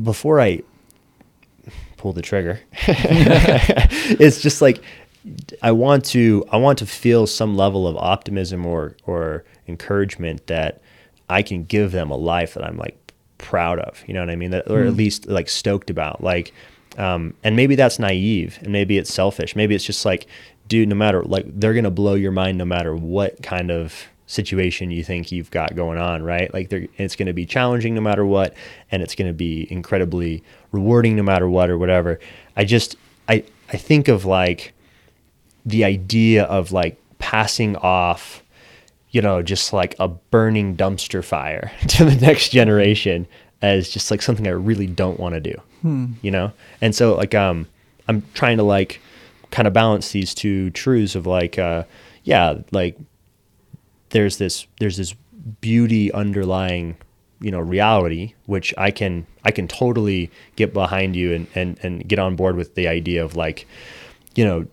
before 0.00 0.40
I 0.40 0.62
pull 1.96 2.12
the 2.12 2.22
trigger, 2.22 2.60
it's 2.86 4.40
just 4.40 4.62
like 4.62 4.82
I 5.62 5.72
want 5.72 6.04
to 6.06 6.44
I 6.50 6.56
want 6.56 6.78
to 6.78 6.86
feel 6.86 7.26
some 7.26 7.56
level 7.56 7.86
of 7.86 7.96
optimism 7.96 8.66
or 8.66 8.96
or 9.04 9.44
encouragement 9.68 10.46
that 10.46 10.80
I 11.28 11.42
can 11.42 11.64
give 11.64 11.92
them 11.92 12.10
a 12.10 12.16
life 12.16 12.54
that 12.54 12.64
I'm 12.64 12.76
like 12.76 13.12
proud 13.38 13.78
of, 13.78 14.02
you 14.06 14.14
know 14.14 14.20
what 14.20 14.30
I 14.30 14.36
mean? 14.36 14.50
That, 14.50 14.70
or 14.70 14.82
at 14.82 14.92
mm. 14.92 14.96
least 14.96 15.26
like 15.26 15.48
stoked 15.48 15.90
about. 15.90 16.22
Like 16.22 16.52
um, 16.98 17.34
and 17.44 17.56
maybe 17.56 17.76
that's 17.76 17.98
naive 17.98 18.58
and 18.62 18.72
maybe 18.72 18.98
it's 18.98 19.12
selfish. 19.12 19.54
Maybe 19.54 19.74
it's 19.74 19.84
just 19.84 20.04
like, 20.04 20.26
dude, 20.68 20.88
no 20.88 20.94
matter 20.94 21.22
like 21.22 21.44
they're 21.48 21.74
gonna 21.74 21.90
blow 21.90 22.14
your 22.14 22.32
mind 22.32 22.58
no 22.58 22.64
matter 22.64 22.94
what 22.96 23.42
kind 23.42 23.70
of 23.70 24.06
situation 24.30 24.90
you 24.90 25.02
think 25.02 25.32
you've 25.32 25.50
got 25.50 25.74
going 25.74 25.98
on, 25.98 26.22
right? 26.22 26.52
Like 26.52 26.68
there 26.68 26.86
it's 26.96 27.16
going 27.16 27.26
to 27.26 27.32
be 27.32 27.46
challenging 27.46 27.94
no 27.94 28.00
matter 28.00 28.24
what, 28.24 28.54
and 28.90 29.02
it's 29.02 29.14
going 29.14 29.28
to 29.28 29.34
be 29.34 29.70
incredibly 29.70 30.42
rewarding 30.72 31.16
no 31.16 31.22
matter 31.22 31.48
what 31.48 31.70
or 31.70 31.78
whatever. 31.78 32.18
I 32.56 32.64
just 32.64 32.96
I 33.28 33.44
I 33.72 33.76
think 33.76 34.08
of 34.08 34.24
like 34.24 34.72
the 35.64 35.84
idea 35.84 36.44
of 36.44 36.72
like 36.72 37.00
passing 37.18 37.76
off, 37.76 38.42
you 39.10 39.20
know, 39.20 39.42
just 39.42 39.72
like 39.72 39.94
a 39.98 40.08
burning 40.08 40.76
dumpster 40.76 41.24
fire 41.24 41.72
to 41.88 42.04
the 42.04 42.16
next 42.16 42.50
generation 42.50 43.26
as 43.62 43.90
just 43.90 44.10
like 44.10 44.22
something 44.22 44.46
I 44.46 44.50
really 44.50 44.86
don't 44.86 45.20
want 45.20 45.34
to 45.34 45.40
do 45.40 45.60
hmm. 45.82 46.12
you 46.22 46.30
know? 46.30 46.52
And 46.80 46.94
so 46.94 47.14
like 47.14 47.34
um 47.34 47.66
I'm 48.08 48.22
trying 48.34 48.56
to 48.58 48.62
like 48.62 49.00
kind 49.50 49.66
of 49.66 49.74
balance 49.74 50.12
these 50.12 50.34
two 50.34 50.70
truths 50.70 51.14
of 51.14 51.26
like 51.26 51.58
uh 51.58 51.84
yeah, 52.24 52.58
like 52.70 52.96
there's 54.10 54.38
this 54.38 54.66
there's 54.78 54.96
this 54.96 55.14
beauty 55.60 56.12
underlying 56.12 56.96
you 57.40 57.50
know 57.50 57.60
reality 57.60 58.34
which 58.46 58.74
i 58.76 58.90
can 58.90 59.26
i 59.44 59.50
can 59.50 59.66
totally 59.66 60.30
get 60.56 60.74
behind 60.74 61.16
you 61.16 61.32
and 61.32 61.46
and, 61.54 61.78
and 61.82 62.06
get 62.06 62.18
on 62.18 62.36
board 62.36 62.56
with 62.56 62.74
the 62.74 62.86
idea 62.86 63.24
of 63.24 63.36
like 63.36 63.66
you 64.34 64.44
know 64.44 64.66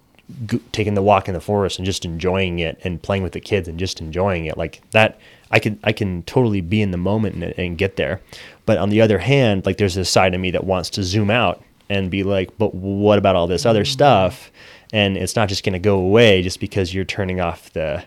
g- 0.45 0.61
taking 0.73 0.93
the 0.93 1.01
walk 1.01 1.27
in 1.27 1.33
the 1.33 1.39
forest 1.39 1.79
and 1.79 1.85
just 1.85 2.03
enjoying 2.03 2.59
it 2.59 2.77
and 2.83 3.01
playing 3.01 3.23
with 3.23 3.31
the 3.31 3.39
kids 3.39 3.67
and 3.67 3.79
just 3.79 4.01
enjoying 4.01 4.45
it 4.45 4.57
like 4.57 4.81
that 4.91 5.17
i 5.51 5.59
can 5.59 5.79
i 5.85 5.93
can 5.93 6.21
totally 6.23 6.59
be 6.59 6.81
in 6.81 6.91
the 6.91 6.97
moment 6.97 7.35
and, 7.35 7.53
and 7.57 7.77
get 7.77 7.95
there 7.95 8.19
but 8.67 8.77
on 8.77 8.89
the 8.89 9.01
other 9.01 9.17
hand, 9.17 9.65
like 9.65 9.77
there's 9.77 9.95
this 9.95 10.09
side 10.09 10.35
of 10.35 10.41
me 10.41 10.51
that 10.51 10.65
wants 10.65 10.91
to 10.91 11.03
zoom 11.03 11.31
out 11.31 11.63
and 11.89 12.11
be 12.11 12.23
like, 12.23 12.55
but 12.57 12.75
what 12.75 13.17
about 13.17 13.37
all 13.37 13.47
this 13.47 13.65
other 13.65 13.83
mm-hmm. 13.83 13.93
stuff? 13.93 14.51
And 14.91 15.17
it's 15.17 15.37
not 15.37 15.47
just 15.47 15.63
going 15.63 15.73
to 15.73 15.79
go 15.79 15.97
away 15.97 16.41
just 16.41 16.59
because 16.59 16.93
you're 16.93 17.05
turning 17.05 17.39
off 17.39 17.71
the 17.71 18.03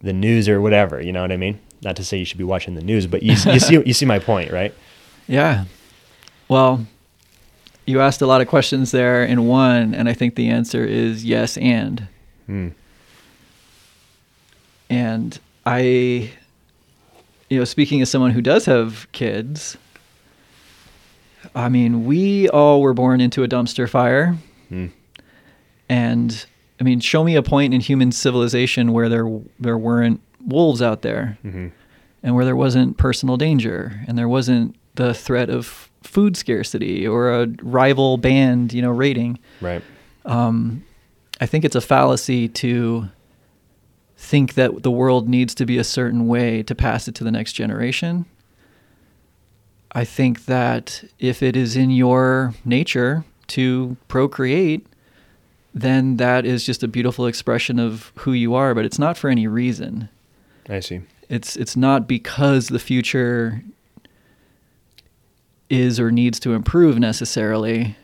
the 0.00 0.12
news 0.12 0.48
or 0.48 0.60
whatever. 0.60 1.00
You 1.00 1.12
know 1.12 1.22
what 1.22 1.32
I 1.32 1.36
mean? 1.36 1.60
Not 1.82 1.96
to 1.96 2.04
say 2.04 2.18
you 2.18 2.24
should 2.24 2.38
be 2.38 2.44
watching 2.44 2.74
the 2.74 2.82
news, 2.82 3.06
but 3.06 3.22
you, 3.22 3.32
you 3.32 3.60
see 3.60 3.82
you 3.84 3.94
see 3.94 4.06
my 4.06 4.18
point, 4.18 4.50
right? 4.50 4.74
Yeah. 5.26 5.64
Well, 6.48 6.86
you 7.86 8.00
asked 8.00 8.22
a 8.22 8.26
lot 8.26 8.40
of 8.40 8.48
questions 8.48 8.90
there 8.90 9.24
in 9.24 9.46
one, 9.46 9.94
and 9.94 10.08
I 10.08 10.12
think 10.12 10.34
the 10.34 10.48
answer 10.48 10.84
is 10.84 11.24
yes 11.24 11.56
and. 11.56 12.08
Hmm. 12.46 12.68
And 14.90 15.38
I, 15.66 16.30
you 17.50 17.58
know, 17.58 17.64
speaking 17.64 18.00
as 18.00 18.10
someone 18.10 18.30
who 18.30 18.40
does 18.40 18.64
have 18.64 19.06
kids, 19.12 19.76
I 21.54 21.68
mean, 21.68 22.04
we 22.06 22.48
all 22.48 22.80
were 22.80 22.94
born 22.94 23.20
into 23.20 23.42
a 23.42 23.48
dumpster 23.48 23.88
fire. 23.88 24.36
Mm. 24.70 24.90
And 25.88 26.46
I 26.80 26.84
mean, 26.84 27.00
show 27.00 27.24
me 27.24 27.34
a 27.34 27.42
point 27.42 27.74
in 27.74 27.80
human 27.80 28.12
civilization 28.12 28.92
where 28.92 29.08
there 29.08 29.28
there 29.58 29.78
weren't 29.78 30.20
wolves 30.40 30.80
out 30.80 31.02
there, 31.02 31.38
mm-hmm. 31.44 31.68
and 32.22 32.34
where 32.34 32.44
there 32.44 32.56
wasn't 32.56 32.96
personal 32.96 33.36
danger, 33.36 34.00
and 34.06 34.16
there 34.16 34.28
wasn't 34.28 34.76
the 34.94 35.14
threat 35.14 35.50
of 35.50 35.90
food 36.02 36.36
scarcity 36.36 37.06
or 37.06 37.30
a 37.42 37.46
rival 37.62 38.16
band, 38.16 38.72
you 38.72 38.82
know, 38.82 38.90
raiding. 38.90 39.38
Right. 39.60 39.82
Um, 40.24 40.84
I 41.40 41.46
think 41.46 41.64
it's 41.64 41.76
a 41.76 41.80
fallacy 41.80 42.48
to 42.48 43.08
think 44.16 44.54
that 44.54 44.82
the 44.82 44.90
world 44.90 45.28
needs 45.28 45.54
to 45.54 45.64
be 45.64 45.78
a 45.78 45.84
certain 45.84 46.26
way 46.26 46.62
to 46.64 46.74
pass 46.74 47.06
it 47.06 47.14
to 47.16 47.24
the 47.24 47.30
next 47.30 47.52
generation. 47.52 48.26
I 49.92 50.04
think 50.04 50.46
that 50.46 51.04
if 51.18 51.42
it 51.42 51.56
is 51.56 51.76
in 51.76 51.90
your 51.90 52.54
nature 52.64 53.24
to 53.48 53.96
procreate, 54.08 54.86
then 55.74 56.16
that 56.16 56.44
is 56.46 56.64
just 56.64 56.82
a 56.82 56.88
beautiful 56.88 57.26
expression 57.26 57.78
of 57.78 58.12
who 58.16 58.32
you 58.32 58.54
are, 58.54 58.74
but 58.74 58.84
it's 58.84 58.98
not 58.98 59.16
for 59.16 59.30
any 59.30 59.46
reason. 59.46 60.08
I 60.68 60.80
see. 60.80 61.02
It's 61.28 61.56
it's 61.56 61.76
not 61.76 62.08
because 62.08 62.68
the 62.68 62.78
future 62.78 63.62
is 65.68 66.00
or 66.00 66.10
needs 66.10 66.40
to 66.40 66.54
improve 66.54 66.98
necessarily. 66.98 67.96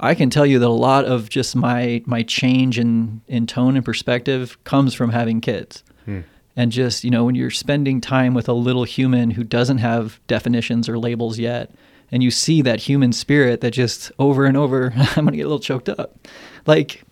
I 0.00 0.14
can 0.14 0.30
tell 0.30 0.46
you 0.46 0.58
that 0.58 0.66
a 0.66 0.68
lot 0.68 1.04
of 1.04 1.28
just 1.28 1.54
my 1.54 2.02
my 2.06 2.22
change 2.22 2.78
in 2.78 3.20
in 3.28 3.46
tone 3.46 3.76
and 3.76 3.84
perspective 3.84 4.62
comes 4.64 4.94
from 4.94 5.10
having 5.10 5.40
kids. 5.40 5.82
Hmm 6.04 6.20
and 6.58 6.72
just 6.72 7.04
you 7.04 7.10
know 7.10 7.24
when 7.24 7.36
you're 7.36 7.50
spending 7.50 8.00
time 8.02 8.34
with 8.34 8.48
a 8.48 8.52
little 8.52 8.84
human 8.84 9.30
who 9.30 9.44
doesn't 9.44 9.78
have 9.78 10.20
definitions 10.26 10.88
or 10.88 10.98
labels 10.98 11.38
yet 11.38 11.70
and 12.10 12.22
you 12.22 12.30
see 12.30 12.62
that 12.62 12.80
human 12.80 13.12
spirit 13.12 13.60
that 13.60 13.70
just 13.70 14.10
over 14.18 14.44
and 14.44 14.56
over 14.56 14.92
i'm 14.96 15.24
going 15.24 15.32
to 15.32 15.36
get 15.36 15.42
a 15.42 15.48
little 15.48 15.58
choked 15.58 15.88
up 15.88 16.28
like 16.66 17.02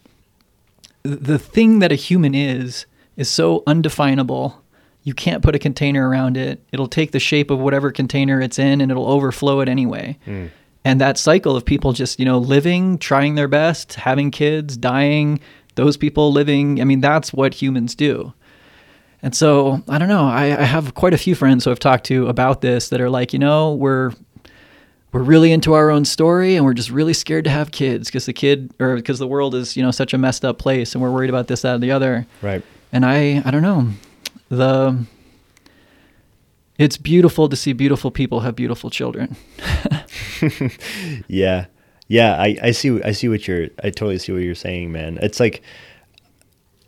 the 1.02 1.38
thing 1.38 1.78
that 1.78 1.92
a 1.92 1.96
human 1.96 2.34
is 2.34 2.86
is 3.16 3.28
so 3.28 3.62
undefinable 3.66 4.62
you 5.02 5.14
can't 5.14 5.42
put 5.42 5.54
a 5.54 5.58
container 5.58 6.08
around 6.08 6.36
it 6.36 6.62
it'll 6.72 6.88
take 6.88 7.12
the 7.12 7.20
shape 7.20 7.50
of 7.50 7.58
whatever 7.58 7.90
container 7.90 8.40
it's 8.40 8.58
in 8.58 8.80
and 8.80 8.90
it'll 8.90 9.08
overflow 9.08 9.60
it 9.60 9.68
anyway 9.68 10.18
mm. 10.26 10.50
and 10.84 11.00
that 11.00 11.18
cycle 11.18 11.56
of 11.56 11.64
people 11.64 11.92
just 11.92 12.18
you 12.18 12.24
know 12.24 12.38
living 12.38 12.98
trying 12.98 13.34
their 13.34 13.48
best 13.48 13.94
having 13.94 14.30
kids 14.30 14.76
dying 14.76 15.38
those 15.76 15.96
people 15.96 16.32
living 16.32 16.80
i 16.80 16.84
mean 16.84 17.00
that's 17.00 17.32
what 17.32 17.54
humans 17.54 17.94
do 17.94 18.32
and 19.22 19.34
so 19.34 19.82
I 19.88 19.98
don't 19.98 20.08
know. 20.08 20.26
I, 20.26 20.56
I 20.56 20.64
have 20.64 20.94
quite 20.94 21.14
a 21.14 21.18
few 21.18 21.34
friends 21.34 21.64
who 21.64 21.70
I've 21.70 21.80
talked 21.80 22.04
to 22.06 22.28
about 22.28 22.60
this 22.60 22.90
that 22.90 23.00
are 23.00 23.10
like, 23.10 23.32
you 23.32 23.38
know, 23.38 23.74
we're 23.74 24.12
we're 25.16 25.22
really 25.22 25.50
into 25.50 25.72
our 25.72 25.90
own 25.90 26.04
story 26.04 26.56
and 26.56 26.64
we're 26.64 26.74
just 26.74 26.90
really 26.90 27.14
scared 27.14 27.44
to 27.44 27.50
have 27.50 27.70
kids 27.70 28.08
because 28.08 28.26
the 28.26 28.32
kid 28.34 28.70
or 28.78 28.96
because 28.96 29.18
the 29.18 29.26
world 29.26 29.54
is 29.54 29.74
you 29.74 29.82
know 29.82 29.90
such 29.90 30.12
a 30.12 30.18
messed 30.18 30.44
up 30.44 30.58
place 30.58 30.94
and 30.94 31.02
we're 31.02 31.10
worried 31.10 31.30
about 31.30 31.46
this 31.46 31.62
that 31.62 31.74
and 31.74 31.82
the 31.82 31.90
other 31.90 32.26
right 32.42 32.62
and 32.92 33.04
I 33.06 33.42
I 33.44 33.50
don't 33.50 33.62
know 33.62 33.88
the 34.50 35.06
it's 36.78 36.98
beautiful 36.98 37.48
to 37.48 37.56
see 37.56 37.72
beautiful 37.72 38.10
people 38.10 38.40
have 38.40 38.54
beautiful 38.54 38.90
children. 38.90 39.36
yeah. 41.26 41.66
Yeah, 42.08 42.36
I, 42.40 42.58
I 42.62 42.70
see 42.72 43.02
I 43.02 43.12
see 43.12 43.28
what 43.28 43.48
you're 43.48 43.68
I 43.82 43.88
totally 43.88 44.18
see 44.18 44.32
what 44.32 44.42
you're 44.42 44.54
saying, 44.54 44.92
man. 44.92 45.18
It's 45.22 45.40
like 45.40 45.62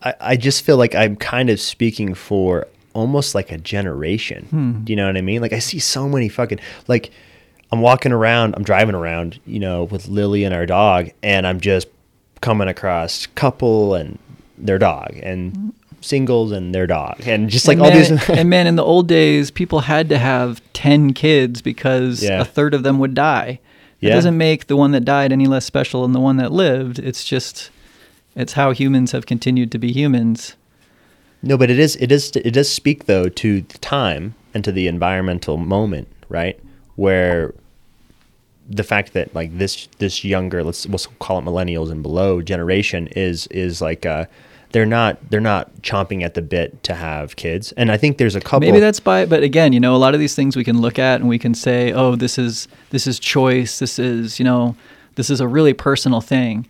I, 0.03 0.15
I 0.21 0.37
just 0.37 0.63
feel 0.63 0.77
like 0.77 0.95
I'm 0.95 1.17
kind 1.17 1.49
of 1.49 1.59
speaking 1.59 2.13
for 2.13 2.69
almost 2.93 3.35
like 3.35 3.51
a 3.51 3.59
generation. 3.59 4.45
Hmm. 4.51 4.85
Do 4.85 4.93
you 4.93 4.97
know 4.97 5.07
what 5.07 5.17
I 5.17 5.23
mean? 5.23 5.41
Like 5.41 5.55
I 5.55 5.59
see 5.59 5.79
so 5.79 6.07
many 6.07 6.29
fucking 6.29 6.61
like 6.87 7.11
I'm 7.71 7.81
walking 7.81 8.13
around, 8.13 8.55
I'm 8.57 8.65
driving 8.65 8.95
around, 8.95 9.41
you 9.47 9.59
know, 9.59 9.85
with 9.85 10.09
Lily 10.09 10.45
and 10.45 10.55
our 10.55 10.67
dog, 10.67 11.11
and 11.23 11.47
I'm 11.47 11.61
just 11.61 11.89
coming 12.41 12.69
across 12.69 13.27
couple 13.27 13.95
and 13.95 14.19
their 14.57 14.79
dog 14.79 15.19
and 15.23 15.73
singles 16.01 16.53
and 16.53 16.75
their 16.75 16.87
dog 16.87 17.21
and 17.27 17.51
just 17.51 17.67
like 17.67 17.77
and 17.77 17.83
all 17.83 17.91
man, 17.91 17.99
these 17.99 18.31
and 18.31 18.51
man 18.51 18.67
in 18.67 18.77
the 18.77 18.85
old 18.85 19.09
days 19.09 19.51
people 19.51 19.81
had 19.81 20.09
to 20.09 20.19
have 20.19 20.61
10 20.73 21.13
kids 21.13 21.61
because 21.61 22.23
yeah. 22.23 22.41
a 22.41 22.45
third 22.45 22.75
of 22.75 22.83
them 22.83 22.99
would 22.99 23.15
die 23.15 23.59
it 24.01 24.07
yeah. 24.07 24.15
doesn't 24.15 24.37
make 24.37 24.69
the 24.69 24.77
one 24.77 24.93
that 24.93 25.05
died 25.05 25.33
any 25.33 25.47
less 25.47 25.65
special 25.65 26.03
than 26.03 26.13
the 26.13 26.21
one 26.21 26.37
that 26.37 26.53
lived 26.53 26.99
it's 26.99 27.25
just 27.25 27.71
it's 28.37 28.53
how 28.53 28.71
humans 28.71 29.13
have 29.13 29.27
continued 29.27 29.73
to 29.73 29.79
be 29.79 29.93
humans 29.93 30.55
no 31.43 31.57
but 31.57 31.71
it 31.71 31.79
is 31.79 31.97
it 31.97 32.13
is 32.13 32.31
it 32.37 32.53
does 32.53 32.71
speak 32.71 33.07
though 33.07 33.29
to 33.29 33.63
the 33.63 33.79
time 33.79 34.35
and 34.55 34.63
to 34.65 34.71
the 34.71 34.87
environmental 34.87 35.57
moment 35.57 36.07
right 36.29 36.61
where 36.99 37.55
the 38.69 38.83
fact 38.83 39.13
that 39.13 39.33
like 39.33 39.57
this 39.57 39.87
this 39.99 40.25
younger 40.25 40.65
let's 40.65 40.85
we'll 40.87 40.99
call 41.21 41.39
it 41.39 41.45
millennials 41.45 41.93
and 41.93 42.03
below 42.03 42.43
generation 42.43 43.07
is 43.09 43.47
is 43.47 43.81
like 43.81 44.05
uh 44.05 44.27
they're 44.73 44.85
not 44.85 45.17
they're 45.31 45.41
not 45.41 45.73
chomping 45.81 46.23
at 46.23 46.35
the 46.35 46.43
bit 46.43 46.83
to 46.83 46.95
have 46.95 47.37
kids. 47.37 47.71
And 47.73 47.93
i 47.93 47.97
think 47.97 48.19
there's 48.19 48.35
a 48.35 48.41
couple 48.41 48.61
maybe 48.61 48.81
that's 48.81 48.99
by 48.99 49.27
but 49.27 49.45
again 49.45 49.73
you 49.73 49.79
know 49.79 49.95
a 49.95 49.97
lot 49.97 50.13
of 50.13 50.21
these 50.21 50.35
things 50.35 50.57
we 50.57 50.65
can 50.65 50.81
look 50.81 50.99
at 50.99 51.21
and 51.21 51.29
we 51.29 51.39
can 51.39 51.55
say 51.55 51.93
oh 51.93 52.17
this 52.17 52.37
is 52.37 52.67
this 52.91 53.07
is 53.07 53.21
choice. 53.21 53.79
This 53.79 54.01
is 54.01 54.41
you 54.41 54.45
know 54.45 54.75
this 55.15 55.31
is 55.31 55.41
a 55.41 55.47
really 55.47 55.75
personal 55.75 56.21
thing. 56.21 56.69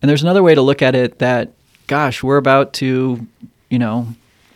And 0.00 0.08
there's 0.08 0.22
another 0.22 0.42
way 0.42 0.54
to 0.54 0.62
look 0.62 0.82
at 0.82 0.94
it 0.94 1.18
that 1.18 1.50
gosh 1.88 2.22
we're 2.22 2.36
about 2.36 2.74
to 2.74 3.26
you 3.70 3.78
know 3.80 4.06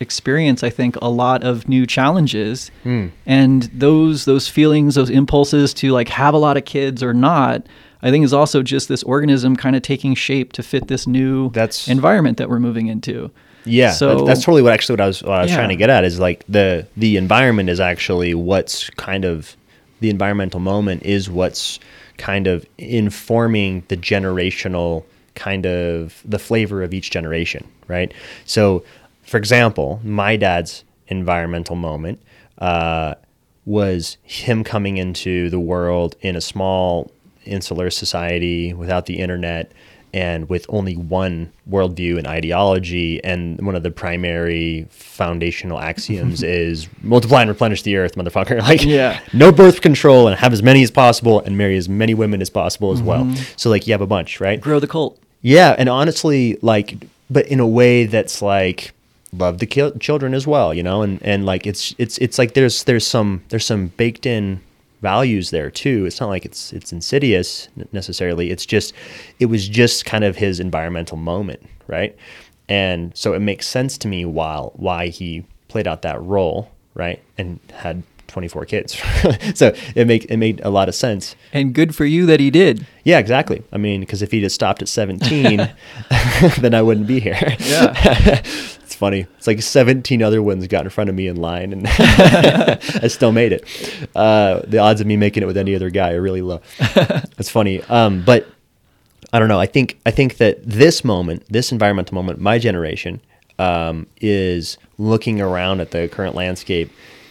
experience 0.00 0.62
i 0.62 0.70
think 0.70 0.96
a 0.96 1.08
lot 1.08 1.42
of 1.42 1.68
new 1.68 1.86
challenges 1.86 2.70
mm. 2.84 3.10
and 3.26 3.64
those 3.74 4.24
those 4.24 4.48
feelings 4.48 4.94
those 4.94 5.10
impulses 5.10 5.74
to 5.74 5.90
like 5.90 6.08
have 6.08 6.34
a 6.34 6.38
lot 6.38 6.56
of 6.56 6.64
kids 6.64 7.02
or 7.02 7.12
not 7.12 7.66
i 8.02 8.10
think 8.10 8.24
is 8.24 8.32
also 8.32 8.62
just 8.62 8.88
this 8.88 9.02
organism 9.02 9.56
kind 9.56 9.74
of 9.74 9.82
taking 9.82 10.14
shape 10.14 10.52
to 10.52 10.62
fit 10.62 10.88
this 10.88 11.06
new 11.06 11.50
that's, 11.50 11.88
environment 11.88 12.38
that 12.38 12.48
we're 12.48 12.60
moving 12.60 12.86
into 12.86 13.30
yeah 13.64 13.90
so 13.90 14.24
that's 14.24 14.40
totally 14.40 14.62
what 14.62 14.72
actually 14.72 14.94
what 14.94 15.00
i 15.00 15.06
was, 15.06 15.22
what 15.22 15.38
I 15.38 15.42
was 15.42 15.50
yeah. 15.50 15.56
trying 15.56 15.70
to 15.70 15.76
get 15.76 15.90
at 15.90 16.04
is 16.04 16.18
like 16.20 16.44
the 16.48 16.86
the 16.96 17.16
environment 17.16 17.68
is 17.68 17.80
actually 17.80 18.34
what's 18.34 18.88
kind 18.90 19.24
of 19.24 19.56
the 20.00 20.10
environmental 20.10 20.60
moment 20.60 21.02
is 21.02 21.28
what's 21.28 21.80
kind 22.18 22.46
of 22.46 22.64
informing 22.78 23.84
the 23.88 23.96
generational 23.96 25.04
kind 25.34 25.66
of 25.66 26.20
the 26.24 26.38
flavor 26.38 26.82
of 26.82 26.92
each 26.92 27.10
generation 27.10 27.66
right 27.86 28.12
so 28.44 28.84
for 29.28 29.36
example, 29.36 30.00
my 30.02 30.36
dad's 30.36 30.84
environmental 31.08 31.76
moment 31.76 32.22
uh, 32.58 33.14
was 33.66 34.16
him 34.22 34.64
coming 34.64 34.96
into 34.96 35.50
the 35.50 35.60
world 35.60 36.16
in 36.22 36.34
a 36.34 36.40
small 36.40 37.10
insular 37.44 37.90
society 37.90 38.72
without 38.72 39.04
the 39.04 39.18
internet 39.18 39.70
and 40.14 40.48
with 40.48 40.64
only 40.70 40.96
one 40.96 41.52
worldview 41.68 42.16
and 42.16 42.26
ideology. 42.26 43.22
And 43.22 43.60
one 43.60 43.74
of 43.74 43.82
the 43.82 43.90
primary 43.90 44.86
foundational 44.88 45.78
axioms 45.78 46.42
is 46.62 46.88
multiply 47.02 47.42
and 47.42 47.50
replenish 47.50 47.82
the 47.82 47.96
earth, 47.96 48.14
motherfucker. 48.14 48.62
Like, 48.68 48.82
yeah. 48.82 49.20
no 49.34 49.52
birth 49.52 49.82
control 49.82 50.26
and 50.26 50.38
have 50.38 50.54
as 50.54 50.62
many 50.62 50.82
as 50.82 50.90
possible 50.90 51.40
and 51.40 51.58
marry 51.58 51.76
as 51.76 51.86
many 51.86 52.14
women 52.14 52.40
as 52.40 52.48
possible 52.48 52.92
as 52.92 53.00
mm-hmm. 53.00 53.06
well. 53.06 53.36
So, 53.56 53.68
like, 53.68 53.86
you 53.86 53.92
have 53.92 54.00
a 54.00 54.06
bunch, 54.06 54.40
right? 54.40 54.58
Grow 54.58 54.80
the 54.80 54.86
cult. 54.86 55.18
Yeah. 55.42 55.76
And 55.78 55.90
honestly, 55.90 56.58
like, 56.62 56.96
but 57.28 57.46
in 57.48 57.60
a 57.60 57.66
way 57.66 58.06
that's 58.06 58.40
like, 58.40 58.92
love 59.32 59.58
the 59.58 59.66
ki- 59.66 59.92
children 60.00 60.34
as 60.34 60.46
well, 60.46 60.72
you 60.72 60.82
know, 60.82 61.02
and 61.02 61.22
and 61.22 61.44
like 61.44 61.66
it's 61.66 61.94
it's 61.98 62.18
it's 62.18 62.38
like 62.38 62.54
there's 62.54 62.84
there's 62.84 63.06
some 63.06 63.42
there's 63.48 63.66
some 63.66 63.88
baked 63.96 64.26
in 64.26 64.60
values 65.02 65.50
there 65.50 65.70
too. 65.70 66.06
It's 66.06 66.20
not 66.20 66.28
like 66.28 66.44
it's 66.44 66.72
it's 66.72 66.92
insidious 66.92 67.68
necessarily. 67.92 68.50
It's 68.50 68.66
just 68.66 68.92
it 69.38 69.46
was 69.46 69.68
just 69.68 70.04
kind 70.04 70.24
of 70.24 70.36
his 70.36 70.60
environmental 70.60 71.16
moment, 71.16 71.62
right? 71.86 72.16
And 72.68 73.16
so 73.16 73.32
it 73.32 73.40
makes 73.40 73.66
sense 73.66 73.96
to 73.98 74.08
me 74.08 74.24
while 74.24 74.72
why 74.76 75.08
he 75.08 75.44
played 75.68 75.86
out 75.86 76.02
that 76.02 76.20
role, 76.20 76.70
right? 76.94 77.22
And 77.38 77.60
had 77.72 78.02
24 78.26 78.66
kids. 78.66 78.94
so 79.54 79.74
it 79.94 80.06
make 80.06 80.26
it 80.26 80.36
made 80.36 80.60
a 80.62 80.70
lot 80.70 80.88
of 80.88 80.94
sense. 80.94 81.34
And 81.52 81.74
good 81.74 81.94
for 81.94 82.04
you 82.04 82.26
that 82.26 82.40
he 82.40 82.50
did. 82.50 82.86
Yeah, 83.04 83.18
exactly. 83.18 83.62
I 83.72 83.78
mean, 83.78 84.00
because 84.00 84.20
if 84.20 84.30
he 84.30 84.40
just 84.40 84.54
stopped 84.54 84.82
at 84.82 84.88
17, 84.88 85.56
then 86.58 86.74
I 86.74 86.82
wouldn't 86.82 87.06
be 87.06 87.20
here. 87.20 87.38
Yeah 87.60 88.42
funny. 88.98 89.26
It's 89.38 89.46
like 89.46 89.62
17 89.62 90.22
other 90.22 90.42
ones 90.42 90.66
got 90.66 90.84
in 90.84 90.90
front 90.90 91.08
of 91.08 91.16
me 91.16 91.28
in 91.28 91.36
line, 91.36 91.72
and 91.72 91.86
I 91.88 93.06
still 93.08 93.32
made 93.32 93.52
it. 93.52 93.64
Uh, 94.14 94.60
the 94.66 94.78
odds 94.78 95.00
of 95.00 95.06
me 95.06 95.16
making 95.16 95.42
it 95.42 95.46
with 95.46 95.56
any 95.56 95.74
other 95.74 95.88
guy 95.90 96.12
are 96.12 96.22
really 96.22 96.42
low. 96.42 96.60
It's 97.38 97.48
funny. 97.48 97.82
Um, 97.84 98.22
but 98.24 98.48
I 99.32 99.38
don't 99.38 99.48
know. 99.48 99.60
I 99.60 99.66
think 99.66 100.00
I 100.04 100.10
think 100.10 100.38
that 100.38 100.58
this 100.64 101.04
moment, 101.04 101.44
this 101.48 101.70
environmental 101.70 102.14
moment, 102.14 102.40
my 102.40 102.58
generation 102.58 103.20
um, 103.58 104.06
is 104.20 104.76
looking 104.98 105.40
around 105.40 105.80
at 105.80 105.92
the 105.92 106.08
current 106.08 106.34
landscape, 106.34 106.90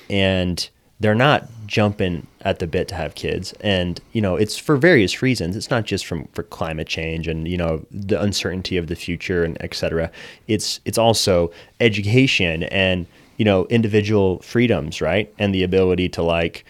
and 0.10 0.70
they're 1.00 1.16
not 1.16 1.50
jumping 1.68 2.26
at 2.42 2.60
the 2.60 2.66
bit 2.68 2.88
to 2.88 2.96
have 2.96 3.14
kids. 3.16 3.54
And 3.62 4.00
you 4.14 4.22
know 4.22 4.36
it's 4.36 4.58
for 4.58 4.78
various 4.78 5.22
reasons. 5.22 5.56
It's 5.56 5.70
not 5.70 5.86
just 5.86 6.06
from 6.06 6.28
for 6.34 6.44
climate 6.44 6.88
change 6.88 7.28
and 7.28 7.48
you 7.48 7.58
know 7.58 7.86
the 7.92 8.20
uncertainty 8.20 8.78
of 8.78 8.88
the 8.88 8.96
future 8.96 9.44
and 9.44 9.62
etc 9.62 10.12
it's 10.48 10.80
it's 10.86 10.98
also 10.98 11.52
education 11.80 12.64
and 12.64 13.06
you 13.38 13.46
know 13.46 13.66
individual 13.66 14.40
freedoms 14.40 15.02
right? 15.02 15.34
And 15.38 15.54
the 15.54 15.64
ability 15.64 16.10
to 16.10 16.24
like 16.24 16.66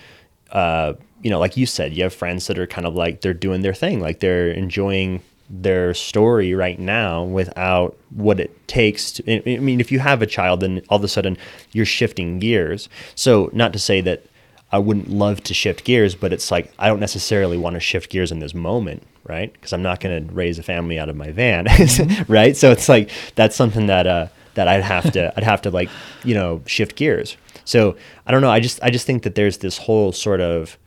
uh 0.51 0.93
you 1.21 1.29
know 1.29 1.39
like 1.39 1.57
you 1.57 1.65
said 1.65 1.93
you 1.93 2.03
have 2.03 2.13
friends 2.13 2.47
that 2.47 2.59
are 2.59 2.67
kind 2.67 2.87
of 2.87 2.95
like 2.95 3.21
they're 3.21 3.33
doing 3.33 3.61
their 3.61 3.73
thing. 3.73 3.99
Like 3.99 4.19
they're 4.19 4.49
enjoying 4.49 5.21
their 5.49 5.93
story 5.93 6.53
right 6.53 6.77
now 6.77 7.23
without 7.23 7.95
what 8.09 8.37
it 8.37 8.67
takes 8.67 9.13
to 9.13 9.47
I 9.47 9.59
mean 9.59 9.79
if 9.79 9.91
you 9.93 9.99
have 9.99 10.21
a 10.21 10.25
child 10.27 10.59
then 10.59 10.81
all 10.89 10.97
of 10.97 11.03
a 11.03 11.07
sudden 11.07 11.37
you're 11.71 11.85
shifting 11.85 12.39
gears. 12.39 12.89
So 13.15 13.49
not 13.53 13.71
to 13.73 13.79
say 13.79 14.01
that 14.01 14.25
I 14.71 14.79
wouldn't 14.79 15.09
love 15.09 15.41
to 15.43 15.53
shift 15.53 15.85
gears, 15.85 16.15
but 16.15 16.33
it's 16.33 16.51
like 16.51 16.73
I 16.77 16.87
don't 16.87 16.99
necessarily 16.99 17.57
want 17.57 17.75
to 17.75 17.79
shift 17.79 18.09
gears 18.09 18.31
in 18.31 18.39
this 18.39 18.53
moment, 18.53 19.03
right? 19.23 19.51
Because 19.53 19.71
I'm 19.71 19.81
not 19.81 19.99
going 19.99 20.27
to 20.27 20.33
raise 20.33 20.59
a 20.59 20.63
family 20.63 20.99
out 20.99 21.09
of 21.09 21.15
my 21.15 21.31
van, 21.31 21.65
mm-hmm. 21.67 22.31
right? 22.31 22.55
So 22.55 22.71
it's 22.71 22.89
like 22.89 23.09
that's 23.35 23.55
something 23.55 23.87
that 23.87 24.07
uh, 24.07 24.27
that 24.55 24.67
I'd 24.67 24.83
have 24.83 25.11
to 25.13 25.33
I'd 25.37 25.43
have 25.43 25.61
to 25.63 25.69
like 25.69 25.89
you 26.25 26.33
know 26.33 26.61
shift 26.65 26.95
gears. 26.95 27.37
So 27.63 27.95
I 28.25 28.31
don't 28.31 28.41
know. 28.41 28.51
I 28.51 28.59
just 28.59 28.81
I 28.83 28.89
just 28.89 29.05
think 29.05 29.23
that 29.23 29.35
there's 29.35 29.59
this 29.59 29.77
whole 29.77 30.11
sort 30.11 30.41
of 30.41 30.77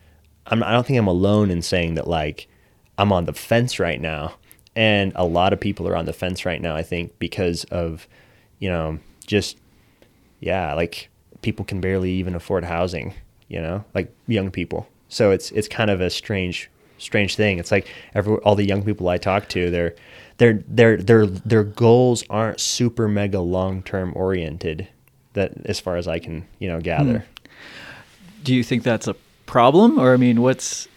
I'm, 0.47 0.63
I 0.63 0.73
don't 0.73 0.87
think 0.87 0.99
I'm 0.99 1.07
alone 1.07 1.51
in 1.51 1.63
saying 1.63 1.95
that 1.95 2.07
like 2.07 2.49
I'm 2.99 3.13
on 3.13 3.25
the 3.25 3.33
fence 3.33 3.79
right 3.79 4.01
now, 4.01 4.35
and 4.77 5.13
a 5.15 5.25
lot 5.25 5.55
of 5.55 5.61
people 5.61 5.89
are 5.89 5.97
on 5.97 6.05
the 6.05 6.13
fence 6.13 6.45
right 6.45 6.61
now. 6.61 6.77
I 6.77 6.83
think 6.83 7.19
because 7.19 7.65
of 7.65 8.07
you 8.59 8.69
know 8.69 8.99
just 9.27 9.57
yeah 10.41 10.75
like 10.75 11.09
people 11.41 11.65
can 11.65 11.81
barely 11.81 12.11
even 12.11 12.35
afford 12.35 12.65
housing 12.65 13.15
you 13.51 13.61
know, 13.61 13.85
like 13.93 14.11
young 14.27 14.51
people. 14.51 14.89
So 15.09 15.31
it's 15.31 15.51
it's 15.51 15.69
kind 15.69 15.91
of 15.91 16.01
a 16.01 16.09
strange 16.09 16.71
strange 16.97 17.37
thing. 17.37 17.59
It's 17.59 17.71
like 17.71 17.87
every 18.15 18.37
all 18.37 18.55
the 18.55 18.65
young 18.65 18.83
people 18.83 19.09
I 19.11 19.19
talk 19.19 19.49
to, 19.51 19.71
their 19.71 19.95
their 20.39 20.63
their 20.67 20.97
their 20.97 21.27
their 21.27 21.65
goals 21.65 22.25
aren't 22.31 22.61
super 22.61 23.09
mega 23.09 23.41
long 23.41 23.83
term 23.83 24.13
oriented. 24.15 24.89
That 25.35 25.53
as 25.67 25.79
far 25.79 25.97
as 25.97 26.09
I 26.09 26.19
can 26.19 26.47
you 26.59 26.69
know 26.69 26.81
gather. 26.81 27.19
Hmm. 27.19 27.47
Do 28.43 28.55
you 28.55 28.65
think 28.65 28.85
that's 28.85 29.07
a 29.07 29.15
problem, 29.45 29.99
or 29.99 30.15
I 30.15 30.17
mean, 30.17 30.41
what's 30.41 30.89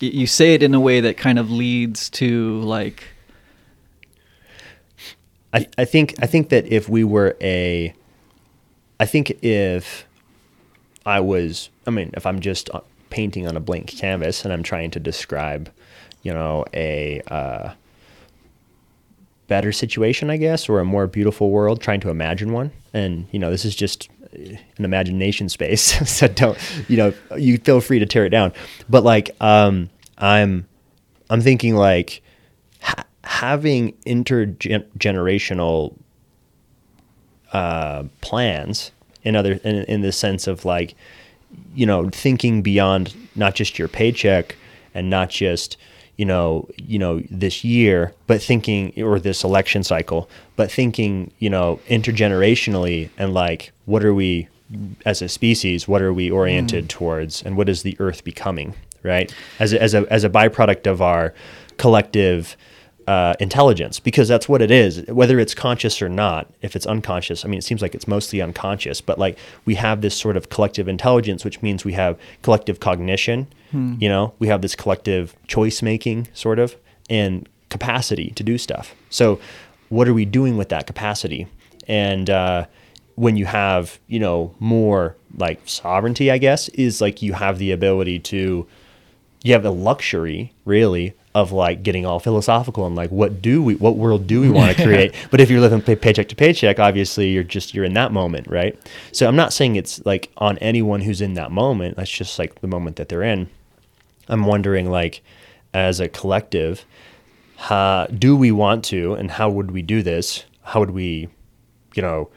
you 0.00 0.26
say 0.26 0.54
it 0.54 0.62
in 0.62 0.74
a 0.74 0.80
way 0.80 1.00
that 1.00 1.16
kind 1.16 1.38
of 1.38 1.50
leads 1.50 2.08
to 2.10 2.60
like. 2.60 3.04
I, 5.52 5.66
I 5.78 5.84
think 5.84 6.14
I 6.22 6.26
think 6.26 6.50
that 6.50 6.66
if 6.66 6.88
we 6.88 7.04
were 7.04 7.36
a, 7.40 7.94
I 9.00 9.06
think 9.06 9.42
if 9.42 10.06
I 11.06 11.20
was, 11.20 11.70
I 11.88 11.90
mean, 11.90 12.10
if 12.14 12.26
I'm 12.26 12.40
just 12.40 12.68
uh, 12.74 12.80
painting 13.08 13.48
on 13.48 13.56
a 13.56 13.60
blank 13.60 13.88
canvas 13.88 14.44
and 14.44 14.52
I'm 14.52 14.62
trying 14.62 14.90
to 14.92 15.00
describe, 15.00 15.72
you 16.22 16.34
know, 16.34 16.66
a 16.74 17.22
uh, 17.28 17.72
better 19.46 19.72
situation, 19.72 20.28
I 20.28 20.36
guess, 20.36 20.68
or 20.68 20.80
a 20.80 20.84
more 20.84 21.06
beautiful 21.06 21.50
world, 21.50 21.80
trying 21.80 22.00
to 22.00 22.10
imagine 22.10 22.52
one. 22.52 22.72
And, 22.92 23.26
you 23.32 23.38
know, 23.38 23.50
this 23.50 23.64
is 23.64 23.74
just 23.74 24.10
an 24.32 24.84
imagination 24.84 25.48
space. 25.48 25.82
so 26.10 26.28
don't, 26.28 26.58
you 26.88 26.98
know, 26.98 27.14
you 27.38 27.56
feel 27.56 27.80
free 27.80 27.98
to 27.98 28.06
tear 28.06 28.26
it 28.26 28.30
down. 28.30 28.52
But 28.90 29.02
like, 29.02 29.30
um, 29.40 29.88
I'm, 30.18 30.68
I'm 31.30 31.40
thinking 31.40 31.74
like 31.74 32.20
ha- 32.82 33.06
having 33.24 33.94
intergenerational 34.04 35.96
uh, 37.54 38.04
plans 38.20 38.90
in 39.22 39.36
other 39.36 39.52
in, 39.64 39.76
in 39.84 40.00
the 40.02 40.12
sense 40.12 40.46
of 40.46 40.64
like 40.64 40.94
you 41.74 41.86
know 41.86 42.08
thinking 42.10 42.62
beyond 42.62 43.14
not 43.34 43.54
just 43.54 43.78
your 43.78 43.88
paycheck 43.88 44.56
and 44.94 45.10
not 45.10 45.30
just 45.30 45.76
you 46.16 46.24
know 46.24 46.68
you 46.76 46.98
know 46.98 47.20
this 47.30 47.64
year 47.64 48.12
but 48.26 48.42
thinking 48.42 48.92
or 49.02 49.18
this 49.18 49.44
election 49.44 49.82
cycle 49.82 50.28
but 50.56 50.70
thinking 50.70 51.30
you 51.38 51.48
know 51.48 51.80
intergenerationally 51.88 53.08
and 53.16 53.32
like 53.32 53.72
what 53.86 54.04
are 54.04 54.14
we 54.14 54.48
as 55.06 55.22
a 55.22 55.28
species 55.28 55.88
what 55.88 56.02
are 56.02 56.12
we 56.12 56.30
oriented 56.30 56.84
mm. 56.84 56.88
towards 56.88 57.42
and 57.42 57.56
what 57.56 57.68
is 57.68 57.82
the 57.82 57.96
earth 58.00 58.24
becoming 58.24 58.74
right 59.02 59.32
as 59.58 59.72
a, 59.72 59.80
as 59.80 59.94
a 59.94 60.12
as 60.12 60.24
a 60.24 60.30
byproduct 60.30 60.86
of 60.86 61.00
our 61.00 61.32
collective 61.78 62.56
uh, 63.08 63.34
intelligence 63.40 63.98
because 63.98 64.28
that's 64.28 64.48
what 64.48 64.60
it 64.60 64.70
is 64.70 65.02
whether 65.08 65.38
it's 65.38 65.54
conscious 65.54 66.02
or 66.02 66.08
not. 66.08 66.46
If 66.60 66.76
it's 66.76 66.86
unconscious 66.86 67.44
i 67.44 67.48
mean 67.48 67.58
it 67.58 67.64
seems 67.64 67.80
like 67.80 67.94
it's 67.94 68.06
mostly 68.06 68.42
unconscious 68.42 69.00
but 69.00 69.18
like 69.18 69.38
we 69.64 69.74
have 69.76 70.02
this 70.02 70.14
sort 70.14 70.36
of 70.36 70.50
collective 70.50 70.88
intelligence 70.88 71.44
which 71.44 71.62
means 71.62 71.84
we 71.84 71.94
have 71.94 72.18
collective 72.42 72.80
cognition 72.80 73.46
hmm. 73.70 73.94
you 73.98 74.08
know? 74.08 74.34
We 74.38 74.48
have 74.48 74.60
this 74.62 74.74
collective 74.74 75.34
choice 75.46 75.82
making 75.82 76.28
sort 76.34 76.58
of 76.58 76.76
and 77.08 77.48
capacity 77.70 78.30
to 78.30 78.42
do 78.42 78.58
stuff. 78.58 78.94
So 79.10 79.40
what 79.88 80.06
are 80.08 80.14
we 80.14 80.26
doing 80.26 80.56
with 80.58 80.68
that 80.68 80.86
capacity? 80.86 81.46
And 81.86 82.28
uh, 82.28 82.66
when 83.18 83.36
you 83.36 83.46
have 83.46 83.98
you 84.06 84.20
know 84.20 84.54
more 84.60 85.16
like 85.36 85.60
sovereignty 85.64 86.30
i 86.30 86.38
guess 86.38 86.68
is 86.70 87.00
like 87.00 87.20
you 87.20 87.32
have 87.32 87.58
the 87.58 87.72
ability 87.72 88.18
to 88.20 88.64
you 89.42 89.52
have 89.52 89.64
the 89.64 89.72
luxury 89.72 90.52
really 90.64 91.12
of 91.38 91.52
like 91.52 91.82
getting 91.82 92.04
all 92.04 92.18
philosophical 92.18 92.86
and 92.86 92.96
like 92.96 93.10
what 93.10 93.40
do 93.40 93.62
we 93.62 93.74
what 93.76 93.96
world 93.96 94.26
do 94.26 94.40
we 94.40 94.50
want 94.50 94.76
to 94.76 94.82
create? 94.88 95.14
But 95.30 95.40
if 95.40 95.50
you're 95.50 95.60
living 95.60 95.80
pay- 95.80 95.96
paycheck 95.96 96.28
to 96.28 96.36
paycheck 96.36 96.78
obviously 96.78 97.30
you're 97.30 97.44
just 97.44 97.74
you're 97.74 97.84
in 97.84 97.94
that 97.94 98.12
moment 98.12 98.46
right? 98.48 98.78
So 99.12 99.26
i'm 99.28 99.36
not 99.36 99.52
saying 99.52 99.76
it's 99.76 100.04
like 100.04 100.30
on 100.36 100.58
anyone 100.58 101.00
who's 101.00 101.20
in 101.20 101.34
that 101.34 101.50
moment 101.50 101.96
that's 101.96 102.10
just 102.10 102.38
like 102.38 102.60
the 102.60 102.66
moment 102.66 102.96
that 102.96 103.08
they're 103.08 103.22
in. 103.22 103.48
I'm 104.28 104.44
wondering 104.44 104.90
like 104.90 105.22
as 105.72 106.00
a 106.00 106.08
collective 106.08 106.84
uh, 107.70 108.06
do 108.06 108.36
we 108.36 108.52
want 108.52 108.84
to 108.86 109.14
and 109.14 109.30
how 109.30 109.50
would 109.50 109.70
we 109.72 109.82
do 109.82 110.02
this? 110.02 110.44
How 110.62 110.80
would 110.80 110.90
we 110.90 111.28
you 111.94 112.02
know 112.02 112.30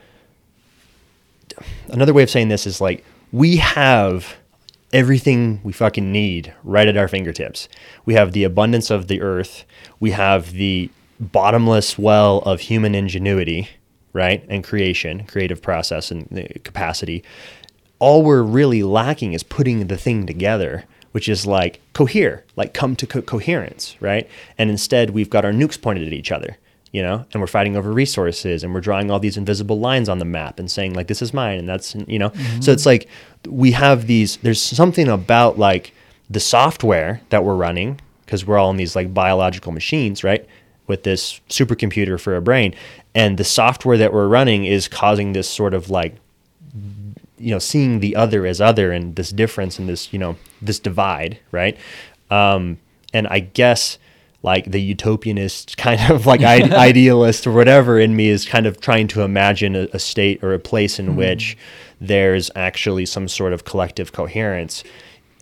another 1.90 2.14
way 2.14 2.24
of 2.24 2.30
saying 2.30 2.50
this 2.50 2.66
is 2.66 2.80
like 2.82 3.04
we 3.32 3.58
have 3.58 4.36
everything 4.94 5.62
we 5.64 5.72
fucking 5.74 6.12
need 6.12 6.54
right 6.64 6.88
at 6.88 6.98
our 6.98 7.08
fingertips. 7.08 7.68
We 8.06 8.14
have 8.16 8.32
the 8.32 8.44
abundance 8.44 8.90
of 8.90 9.08
the 9.08 9.22
earth, 9.22 9.66
we 10.00 10.12
have 10.12 10.54
the 10.54 10.90
bottomless 11.20 11.98
well 11.98 12.40
of 12.40 12.62
human 12.62 12.96
ingenuity, 12.96 13.70
right? 14.14 14.44
And 14.50 14.64
creation, 14.64 15.26
creative 15.26 15.62
process 15.62 16.12
and 16.12 16.28
capacity. 16.64 17.24
All 18.00 18.24
we're 18.24 18.42
really 18.42 18.84
lacking 18.84 19.34
is 19.34 19.44
putting 19.44 19.88
the 19.88 19.98
thing 19.98 20.26
together, 20.26 20.86
which 21.12 21.30
is 21.30 21.46
like 21.46 21.80
cohere, 21.94 22.44
like 22.56 22.74
come 22.74 22.96
to 22.96 23.06
co- 23.06 23.22
coherence, 23.22 23.96
right? 24.00 24.28
And 24.58 24.70
instead, 24.70 25.12
we've 25.12 25.30
got 25.30 25.46
our 25.46 25.52
nukes 25.52 25.80
pointed 25.80 26.08
at 26.08 26.14
each 26.14 26.32
other 26.32 26.58
you 26.92 27.02
know 27.02 27.26
and 27.32 27.42
we're 27.42 27.48
fighting 27.48 27.76
over 27.78 27.92
resources 27.92 28.64
and 28.64 28.74
we're 28.74 28.82
drawing 28.82 29.10
all 29.10 29.20
these 29.20 29.38
invisible 29.38 29.80
lines 29.80 30.10
on 30.10 30.20
the 30.20 30.26
map 30.26 30.60
and 30.60 30.70
saying 30.70 30.94
like 30.94 31.08
this 31.08 31.22
is 31.22 31.34
mine 31.34 31.60
and 31.60 31.70
that's 31.70 31.96
you 32.08 32.20
know? 32.20 32.30
Mm-hmm. 32.30 32.62
so 32.62 32.72
it's 32.72 32.86
like 32.86 33.08
we 33.48 33.72
have 33.72 34.08
these 34.08 34.38
there's 34.38 34.62
something 34.62 35.08
about 35.08 35.58
like 35.58 35.94
the 36.30 36.40
software 36.40 37.22
that 37.30 37.44
we're 37.44 37.56
running 37.56 38.00
because 38.26 38.46
we're 38.46 38.58
all 38.58 38.72
in 38.72 38.78
these 38.78 38.96
like 38.96 39.14
biological 39.14 39.72
machines 39.72 40.24
right 40.24 40.48
with 40.92 41.04
this 41.04 41.40
supercomputer 41.50 42.20
for 42.20 42.36
a 42.36 42.42
brain. 42.42 42.76
And 43.16 43.38
the 43.38 43.44
software 43.44 43.98
that 43.98 44.14
we're 44.14 44.28
running 44.28 44.66
is 44.66 44.88
causing 44.88 45.34
this 45.34 45.50
sort 45.50 45.74
of 45.74 45.90
like 45.90 46.16
you 47.38 47.50
know 47.50 47.60
seeing 47.60 48.02
the 48.02 48.16
other 48.16 48.46
as 48.46 48.62
other 48.62 48.92
and 48.92 49.16
this 49.16 49.32
difference 49.32 49.80
and 49.80 49.90
this 49.90 50.14
you 50.14 50.20
know 50.20 50.36
this 50.62 50.80
divide 50.80 51.40
right? 51.52 51.78
Um, 52.30 52.78
and 53.14 53.28
i 53.28 53.40
guess 53.40 53.98
like 54.44 54.66
the 54.72 54.96
utopianist 54.96 55.78
kind 55.78 56.12
of 56.12 56.26
like 56.26 56.42
idealist 56.44 57.46
or 57.48 57.52
whatever 57.52 58.00
in 58.00 58.16
me 58.16 58.30
is 58.30 58.46
kind 58.46 58.66
of 58.66 58.80
trying 58.80 59.08
to 59.08 59.22
imagine 59.22 59.76
a, 59.76 59.88
a 59.94 60.00
state 60.00 60.44
or 60.44 60.54
a 60.54 60.60
place 60.60 61.00
in 61.00 61.10
mm. 61.10 61.16
which 61.16 61.58
there's 62.00 62.50
actually 62.56 63.06
some 63.06 63.28
sort 63.28 63.54
of 63.54 63.66
collective 63.66 64.12
coherence 64.12 64.84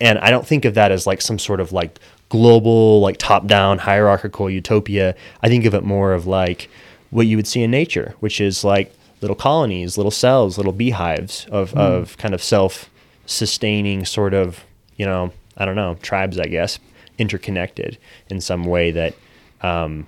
and 0.01 0.19
i 0.19 0.30
don't 0.30 0.47
think 0.47 0.65
of 0.65 0.73
that 0.73 0.91
as 0.91 1.07
like 1.07 1.21
some 1.21 1.39
sort 1.39 1.59
of 1.59 1.71
like 1.71 1.99
global 2.30 2.99
like 3.01 3.17
top 3.17 3.47
down 3.47 3.77
hierarchical 3.77 4.49
utopia 4.49 5.15
i 5.41 5.47
think 5.47 5.65
of 5.65 5.73
it 5.73 5.84
more 5.84 6.13
of 6.13 6.27
like 6.27 6.69
what 7.09 7.26
you 7.26 7.35
would 7.35 7.47
see 7.47 7.63
in 7.63 7.71
nature 7.71 8.13
which 8.19 8.39
is 8.39 8.63
like 8.63 8.93
little 9.21 9.35
colonies 9.35 9.97
little 9.97 10.11
cells 10.11 10.57
little 10.57 10.73
beehives 10.73 11.47
of, 11.51 11.71
mm. 11.71 11.77
of 11.77 12.17
kind 12.17 12.34
of 12.34 12.43
self 12.43 12.89
sustaining 13.26 14.05
sort 14.05 14.34
of 14.34 14.63
you 14.97 15.05
know 15.05 15.31
i 15.57 15.65
don't 15.65 15.76
know 15.76 15.95
tribes 16.01 16.38
i 16.39 16.45
guess 16.45 16.77
interconnected 17.19 17.97
in 18.29 18.41
some 18.41 18.63
way 18.63 18.91
that 18.91 19.13
um, 19.61 20.07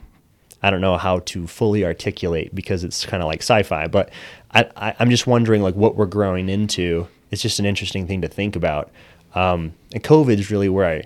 I 0.64 0.70
don't 0.70 0.82
know 0.82 0.98
how 0.98 1.20
to 1.20 1.48
fully 1.48 1.86
articulate 1.86 2.54
because 2.54 2.84
it's 2.84 3.06
kind 3.06 3.22
of 3.22 3.28
like 3.28 3.42
sci-fi. 3.42 3.88
But 3.88 4.12
I, 4.52 4.70
I, 4.76 4.96
am 5.00 5.10
just 5.10 5.28
wondering 5.28 5.62
like 5.62 5.76
what 5.76 5.96
we're 5.96 6.06
growing 6.06 6.50
into. 6.50 7.08
It's 7.32 7.42
just 7.42 7.60
an 7.60 7.66
interesting 7.66 8.08
thing 8.08 8.22
to 8.22 8.28
think 8.28 8.56
about. 8.56 8.92
Um, 9.34 9.74
and 9.94 10.04
COVID 10.04 10.38
is 10.38 10.52
really 10.52 10.70
where 10.70 10.86
I, 10.86 11.04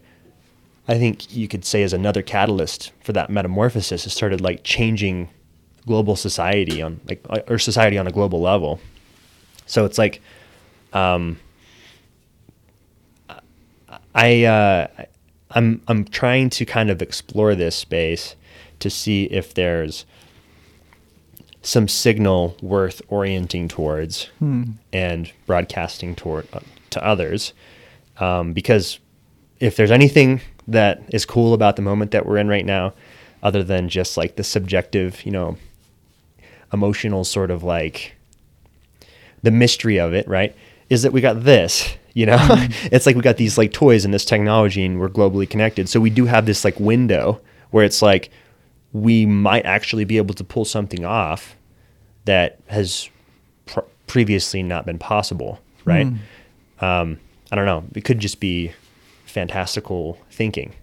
I 0.88 0.98
think 0.98 1.34
you 1.34 1.48
could 1.48 1.65
say 1.65 1.84
is 1.84 1.94
another 1.94 2.22
catalyst 2.22 2.91
for 3.02 3.14
that 3.14 3.30
metamorphosis. 3.30 4.06
It 4.06 4.10
started 4.10 4.41
like 4.41 4.64
changing 4.64 5.30
global 5.86 6.15
society 6.15 6.82
on 6.82 6.99
like 7.07 7.23
uh, 7.30 7.40
or 7.48 7.60
society 7.60 7.98
on 7.98 8.07
a 8.07 8.11
global 8.11 8.41
level. 8.41 8.80
So 9.68 9.86
it's 9.86 9.98
like, 9.98 10.22
um, 10.94 11.40
I 14.14 14.44
uh, 14.44 14.88
I'm 15.56 15.82
I'm 15.88 16.06
trying 16.06 16.49
to 16.52 16.65
kind 16.65 16.91
of 16.91 17.02
explore 17.02 17.56
this 17.56 17.76
space 17.76 18.36
to 18.80 18.90
see 18.90 19.23
if 19.26 19.53
there's 19.53 20.06
some 21.61 21.88
signal 21.88 22.56
worth 22.61 23.02
orienting 23.07 23.68
towards 23.68 24.26
hmm. 24.38 24.64
and 24.94 25.32
broadcasting 25.48 26.15
toward 26.15 26.48
uh, 26.53 26.60
to 26.91 27.03
others 27.03 27.53
um, 28.19 28.53
because 28.53 28.99
if 29.60 29.76
there's 29.76 29.90
anything 29.90 30.41
that 30.68 31.02
is 31.10 31.26
cool 31.26 31.53
about 31.56 31.76
the 31.76 31.82
moment 31.82 32.11
that 32.11 32.26
we're 32.26 32.38
in 32.38 32.48
right 32.48 32.65
now 32.65 32.94
other 33.41 33.64
than 33.64 33.90
just 33.90 34.15
like 34.15 34.36
the 34.36 34.44
subjective 34.44 35.26
you 35.26 35.32
know 35.32 35.57
emotional 36.72 37.23
sort 37.23 37.49
of 37.49 37.64
like 37.64 38.15
the 39.41 39.52
mystery 39.52 39.98
of 39.98 40.14
it 40.14 40.27
right 40.27 40.56
is 40.90 41.02
that 41.02 41.11
we 41.11 41.22
got 41.22 41.44
this 41.44 41.95
you 42.16 42.26
know? 42.26 42.38
Mm-hmm. 42.38 42.88
it's 42.92 43.06
like 43.06 43.16
we 43.16 43.22
got 43.22 43.38
these 43.38 43.60
like 43.60 43.72
toys 43.72 44.04
and 44.04 44.14
this 44.14 44.26
technology 44.26 44.84
and 44.84 45.00
we're 45.00 45.10
globally 45.10 45.48
connected. 45.48 45.88
So 45.88 46.00
we 46.00 46.10
do 46.10 46.26
have 46.26 46.48
this 46.48 46.66
like 46.66 46.80
window 46.80 47.40
where 47.70 47.86
it's 47.86 48.02
like 48.02 48.32
we 48.92 49.28
might 49.28 49.66
actually 49.66 50.06
be 50.06 50.18
able 50.18 50.34
to 50.34 50.44
pull 50.44 50.66
something 50.66 51.06
off 51.06 51.56
that 52.24 52.60
has 52.68 53.10
pr- 53.68 53.82
previously 54.08 54.64
not 54.64 54.88
been 54.88 54.98
possible 54.98 55.60
right? 55.86 56.08
Mm. 56.08 56.84
um, 56.84 57.20
i 57.52 57.56
don't 57.56 57.66
know. 57.66 57.84
It 57.94 58.04
could 58.04 58.20
just 58.20 58.40
be 58.40 58.74
fantastical 59.26 60.18
thinking. 60.32 60.74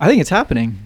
I 0.00 0.06
think 0.08 0.20
it's 0.20 0.30
happening. 0.30 0.78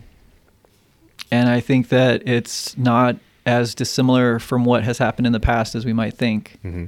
And 1.31 1.49
i 1.49 1.61
think 1.61 1.91
that 1.91 2.27
it's 2.27 2.77
not 2.77 3.17
as 3.47 3.75
dissimilar 3.75 4.39
from 4.39 4.65
what 4.65 4.85
has 4.85 4.99
happened 4.99 5.27
in 5.27 5.33
the 5.33 5.41
past 5.41 5.75
as 5.75 5.85
we 5.85 5.93
might 5.93 6.15
think. 6.15 6.59
Mm-hmm. 6.65 6.87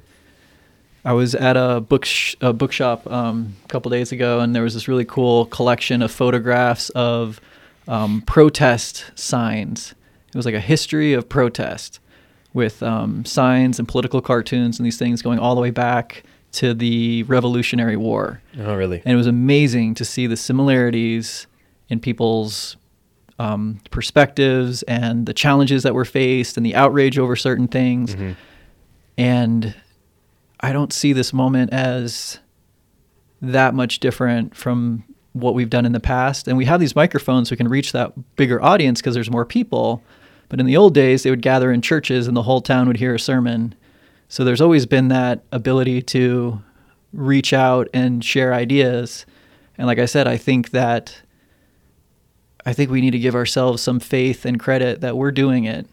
I 1.05 1.13
was 1.13 1.35
at 1.35 1.57
a 1.57 1.81
book 1.81 2.05
sh- 2.05 2.37
a 2.41 2.53
bookshop 2.53 3.11
um, 3.11 3.57
a 3.65 3.69
couple 3.69 3.91
days 3.91 4.13
ago, 4.13 4.41
and 4.41 4.55
there 4.55 4.63
was 4.63 4.75
this 4.75 4.87
really 4.87 5.05
cool 5.05 5.47
collection 5.47 6.01
of 6.03 6.11
photographs 6.13 6.91
of 6.91 7.41
um, 7.89 8.23
protest 8.23 9.11
signs. 9.15 9.95
It 10.29 10.37
was 10.37 10.47
like 10.47 10.55
a 10.55 10.61
history 10.61 11.13
of 11.13 11.29
protest 11.29 11.99
with 12.55 12.83
um, 12.83 13.25
signs 13.25 13.79
and 13.79 13.89
political 13.89 14.21
cartoons 14.21 14.79
and 14.79 14.87
these 14.87 14.99
things 14.99 15.23
going 15.23 15.39
all 15.39 15.55
the 15.55 15.61
way 15.61 15.71
back 15.71 16.23
to 16.53 16.75
the 16.75 17.23
Revolutionary 17.25 17.97
War. 17.97 18.41
Oh, 18.59 18.75
really? 18.75 19.03
And 19.05 19.15
it 19.15 19.17
was 19.17 19.27
amazing 19.27 19.95
to 19.95 20.05
see 20.05 20.27
the 20.27 20.37
similarities 20.37 21.47
in 21.89 21.99
people's 21.99 22.77
um, 23.39 23.81
perspectives 23.91 24.83
and 24.85 25.27
the 25.27 25.35
challenges 25.35 25.83
that 25.83 25.95
were 25.95 26.05
faced 26.05 26.57
and 26.57 26.65
the 26.65 26.75
outrage 26.75 27.19
over 27.19 27.37
certain 27.37 27.69
things. 27.69 28.15
Mm-hmm. 28.15 28.33
And 29.19 29.75
I 30.63 30.73
don't 30.73 30.93
see 30.93 31.13
this 31.13 31.33
moment 31.33 31.73
as 31.73 32.39
that 33.41 33.75
much 33.75 33.99
different 33.99 34.55
from 34.57 35.05
what 35.33 35.55
we've 35.55 35.71
done 35.71 35.87
in 35.87 35.93
the 35.93 36.01
past. 36.01 36.47
And 36.47 36.57
we 36.57 36.67
have 36.67 36.79
these 36.79 36.95
microphones 36.95 37.51
we 37.51 37.57
can 37.57 37.69
reach 37.69 37.93
that 37.93 38.13
bigger 38.37 38.63
audience 38.63 39.01
because 39.01 39.15
there's 39.15 39.31
more 39.31 39.45
people. 39.45 40.03
But 40.49 40.61
in 40.61 40.67
the 40.67 40.77
old 40.77 40.95
days, 40.95 41.23
they 41.23 41.31
would 41.31 41.43
gather 41.43 41.73
in 41.73 41.83
churches 41.83 42.29
and 42.29 42.37
the 42.37 42.43
whole 42.43 42.61
town 42.61 42.87
would 42.87 42.99
hear 42.99 43.15
a 43.15 43.19
sermon. 43.19 43.75
So 44.29 44.45
there's 44.45 44.61
always 44.61 44.87
been 44.87 45.09
that 45.09 45.43
ability 45.51 46.03
to 46.03 46.63
reach 47.13 47.53
out 47.53 47.89
and 47.93 48.25
share 48.25 48.55
ideas. 48.55 49.27
And 49.79 49.87
like 49.87 49.99
I 49.99 50.07
said, 50.07 50.29
I 50.29 50.37
think 50.37 50.71
that 50.71 51.23
I 52.65 52.73
think 52.73 52.91
we 52.91 53.01
need 53.01 53.11
to 53.11 53.19
give 53.19 53.35
ourselves 53.35 53.83
some 53.83 53.99
faith 53.99 54.45
and 54.45 54.61
credit 54.61 55.01
that 55.01 55.17
we're 55.17 55.33
doing 55.33 55.65
it. 55.65 55.87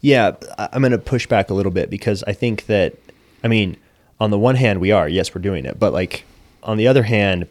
Yeah, 0.00 0.32
I'm 0.58 0.82
going 0.82 0.92
to 0.92 0.98
push 0.98 1.26
back 1.26 1.48
a 1.48 1.54
little 1.54 1.72
bit 1.72 1.88
because 1.88 2.22
I 2.24 2.34
think 2.34 2.66
that, 2.66 2.94
I 3.42 3.48
mean, 3.48 3.76
on 4.22 4.30
the 4.30 4.38
one 4.38 4.54
hand, 4.54 4.80
we 4.80 4.92
are, 4.92 5.08
yes, 5.08 5.34
we're 5.34 5.42
doing 5.42 5.64
it. 5.64 5.80
But 5.80 5.92
like, 5.92 6.24
on 6.62 6.76
the 6.76 6.86
other 6.86 7.02
hand, 7.02 7.48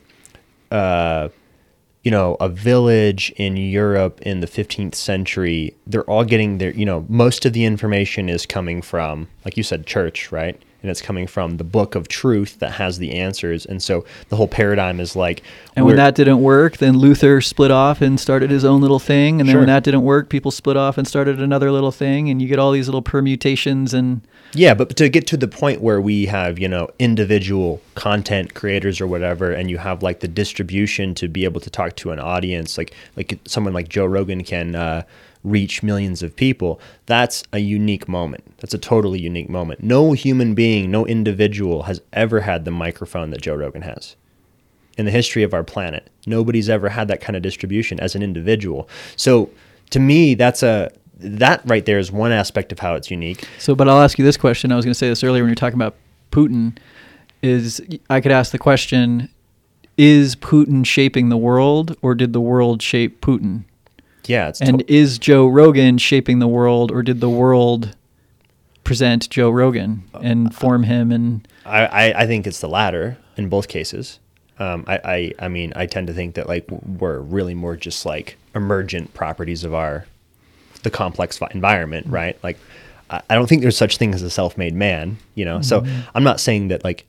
uh, 0.71 1.27
you 2.01 2.09
know, 2.09 2.37
a 2.39 2.47
village 2.47 3.29
in 3.35 3.57
Europe 3.57 4.21
in 4.21 4.39
the 4.39 4.47
15th 4.47 4.95
century, 4.95 5.75
they're 5.85 6.09
all 6.09 6.23
getting 6.23 6.59
their, 6.59 6.71
you 6.71 6.85
know, 6.85 7.05
most 7.09 7.45
of 7.45 7.51
the 7.51 7.65
information 7.65 8.29
is 8.29 8.45
coming 8.45 8.81
from, 8.81 9.27
like 9.43 9.57
you 9.57 9.63
said, 9.63 9.85
church, 9.85 10.31
right? 10.31 10.61
And 10.81 10.89
it's 10.89 11.01
coming 11.01 11.27
from 11.27 11.57
the 11.57 11.63
book 11.63 11.95
of 11.95 12.07
truth 12.07 12.59
that 12.59 12.71
has 12.73 12.97
the 12.97 13.11
answers. 13.13 13.65
And 13.65 13.81
so 13.83 14.05
the 14.29 14.35
whole 14.35 14.47
paradigm 14.47 14.99
is 14.99 15.15
like. 15.15 15.43
And 15.75 15.85
when 15.85 15.95
that 15.97 16.15
didn't 16.15 16.41
work, 16.41 16.77
then 16.77 16.97
Luther 16.97 17.39
split 17.41 17.71
off 17.71 18.01
and 18.01 18.19
started 18.19 18.49
his 18.49 18.65
own 18.65 18.81
little 18.81 18.99
thing. 18.99 19.39
And 19.39 19.47
then 19.47 19.53
sure. 19.53 19.61
when 19.61 19.67
that 19.67 19.83
didn't 19.83 20.03
work, 20.03 20.29
people 20.29 20.51
split 20.51 20.77
off 20.77 20.97
and 20.97 21.07
started 21.07 21.39
another 21.39 21.71
little 21.71 21.91
thing. 21.91 22.29
And 22.29 22.41
you 22.41 22.47
get 22.47 22.59
all 22.59 22.71
these 22.71 22.87
little 22.87 23.01
permutations 23.01 23.93
and 23.93 24.21
yeah, 24.53 24.73
but 24.73 24.95
to 24.97 25.07
get 25.07 25.27
to 25.27 25.37
the 25.37 25.47
point 25.47 25.81
where 25.81 26.01
we 26.01 26.25
have, 26.25 26.59
you 26.59 26.67
know, 26.67 26.89
individual 26.99 27.81
content 27.95 28.53
creators 28.53 28.99
or 28.99 29.07
whatever, 29.07 29.51
and 29.51 29.69
you 29.69 29.77
have 29.77 30.03
like 30.03 30.19
the 30.19 30.27
distribution 30.27 31.15
to 31.15 31.29
be 31.29 31.45
able 31.45 31.61
to 31.61 31.69
talk 31.69 31.95
to 31.97 32.11
an 32.11 32.19
audience, 32.19 32.77
like 32.77 32.93
like 33.15 33.39
someone 33.45 33.73
like 33.73 33.87
Joe 33.87 34.05
Rogan 34.05 34.43
can 34.43 34.75
uh, 34.75 35.03
reach 35.43 35.81
millions 35.81 36.21
of 36.21 36.35
people. 36.35 36.79
That's 37.05 37.43
a 37.51 37.59
unique 37.59 38.07
moment. 38.07 38.57
That's 38.57 38.73
a 38.73 38.77
totally 38.77 39.19
unique 39.19 39.49
moment. 39.49 39.83
No 39.83 40.13
human 40.13 40.53
being, 40.53 40.91
no 40.91 41.05
individual 41.05 41.83
has 41.83 42.01
ever 42.13 42.41
had 42.41 42.65
the 42.65 42.71
microphone 42.71 43.31
that 43.31 43.41
Joe 43.41 43.55
Rogan 43.55 43.81
has 43.81 44.15
in 44.97 45.05
the 45.05 45.11
history 45.11 45.43
of 45.43 45.53
our 45.53 45.63
planet. 45.63 46.09
Nobody's 46.27 46.69
ever 46.69 46.89
had 46.89 47.07
that 47.07 47.21
kind 47.21 47.35
of 47.35 47.41
distribution 47.41 47.99
as 47.99 48.15
an 48.15 48.21
individual. 48.21 48.87
So 49.15 49.49
to 49.91 49.99
me, 49.99 50.35
that's 50.35 50.63
a 50.63 50.91
that 51.19 51.61
right 51.65 51.85
there 51.85 51.99
is 51.99 52.11
one 52.11 52.31
aspect 52.31 52.71
of 52.71 52.79
how 52.79 52.95
it's 52.95 53.11
unique. 53.11 53.47
So, 53.59 53.75
but 53.75 53.87
I'll 53.87 54.01
ask 54.01 54.17
you 54.17 54.25
this 54.25 54.37
question. 54.37 54.71
I 54.71 54.75
was 54.75 54.85
going 54.85 54.93
to 54.93 54.97
say 54.97 55.07
this 55.07 55.23
earlier 55.23 55.43
when 55.43 55.49
you're 55.49 55.55
talking 55.55 55.77
about 55.77 55.95
Putin. 56.31 56.77
Is 57.41 57.81
I 58.09 58.21
could 58.21 58.31
ask 58.31 58.51
the 58.51 58.59
question: 58.59 59.29
Is 59.97 60.35
Putin 60.35 60.85
shaping 60.85 61.29
the 61.29 61.37
world, 61.37 61.95
or 62.01 62.15
did 62.15 62.33
the 62.33 62.41
world 62.41 62.81
shape 62.81 63.21
Putin? 63.21 63.65
Yeah, 64.25 64.51
and 64.61 64.79
to- 64.79 64.93
is 64.93 65.19
Joe 65.19 65.47
Rogan 65.47 65.97
shaping 65.97 66.39
the 66.39 66.47
world, 66.47 66.91
or 66.91 67.03
did 67.03 67.21
the 67.21 67.29
world 67.29 67.95
present 68.83 69.29
Joe 69.29 69.49
Rogan 69.49 70.03
and 70.13 70.53
form 70.53 70.83
him? 70.83 71.11
And 71.11 71.47
I, 71.65 71.85
I, 71.85 72.21
I 72.21 72.27
think 72.27 72.47
it's 72.47 72.59
the 72.59 72.69
latter 72.69 73.17
in 73.37 73.49
both 73.49 73.67
cases. 73.67 74.19
Um, 74.59 74.85
I, 74.87 74.99
I, 75.03 75.33
I 75.45 75.47
mean, 75.47 75.73
I 75.75 75.85
tend 75.85 76.07
to 76.07 76.13
think 76.13 76.35
that 76.35 76.47
like 76.47 76.69
we're 76.69 77.19
really 77.19 77.55
more 77.55 77.75
just 77.75 78.05
like 78.05 78.37
emergent 78.53 79.13
properties 79.13 79.63
of 79.63 79.73
our 79.73 80.05
the 80.83 80.91
complex 80.91 81.39
environment, 81.51 82.05
mm-hmm. 82.05 82.15
right? 82.15 82.43
Like, 82.43 82.57
I 83.09 83.35
don't 83.35 83.47
think 83.47 83.61
there's 83.61 83.77
such 83.77 83.97
thing 83.97 84.13
as 84.13 84.21
a 84.21 84.29
self-made 84.29 84.73
man, 84.73 85.17
you 85.35 85.43
know. 85.43 85.59
Mm-hmm. 85.59 85.63
So 85.63 85.85
I'm 86.15 86.23
not 86.23 86.39
saying 86.39 86.69
that 86.69 86.83
like 86.83 87.05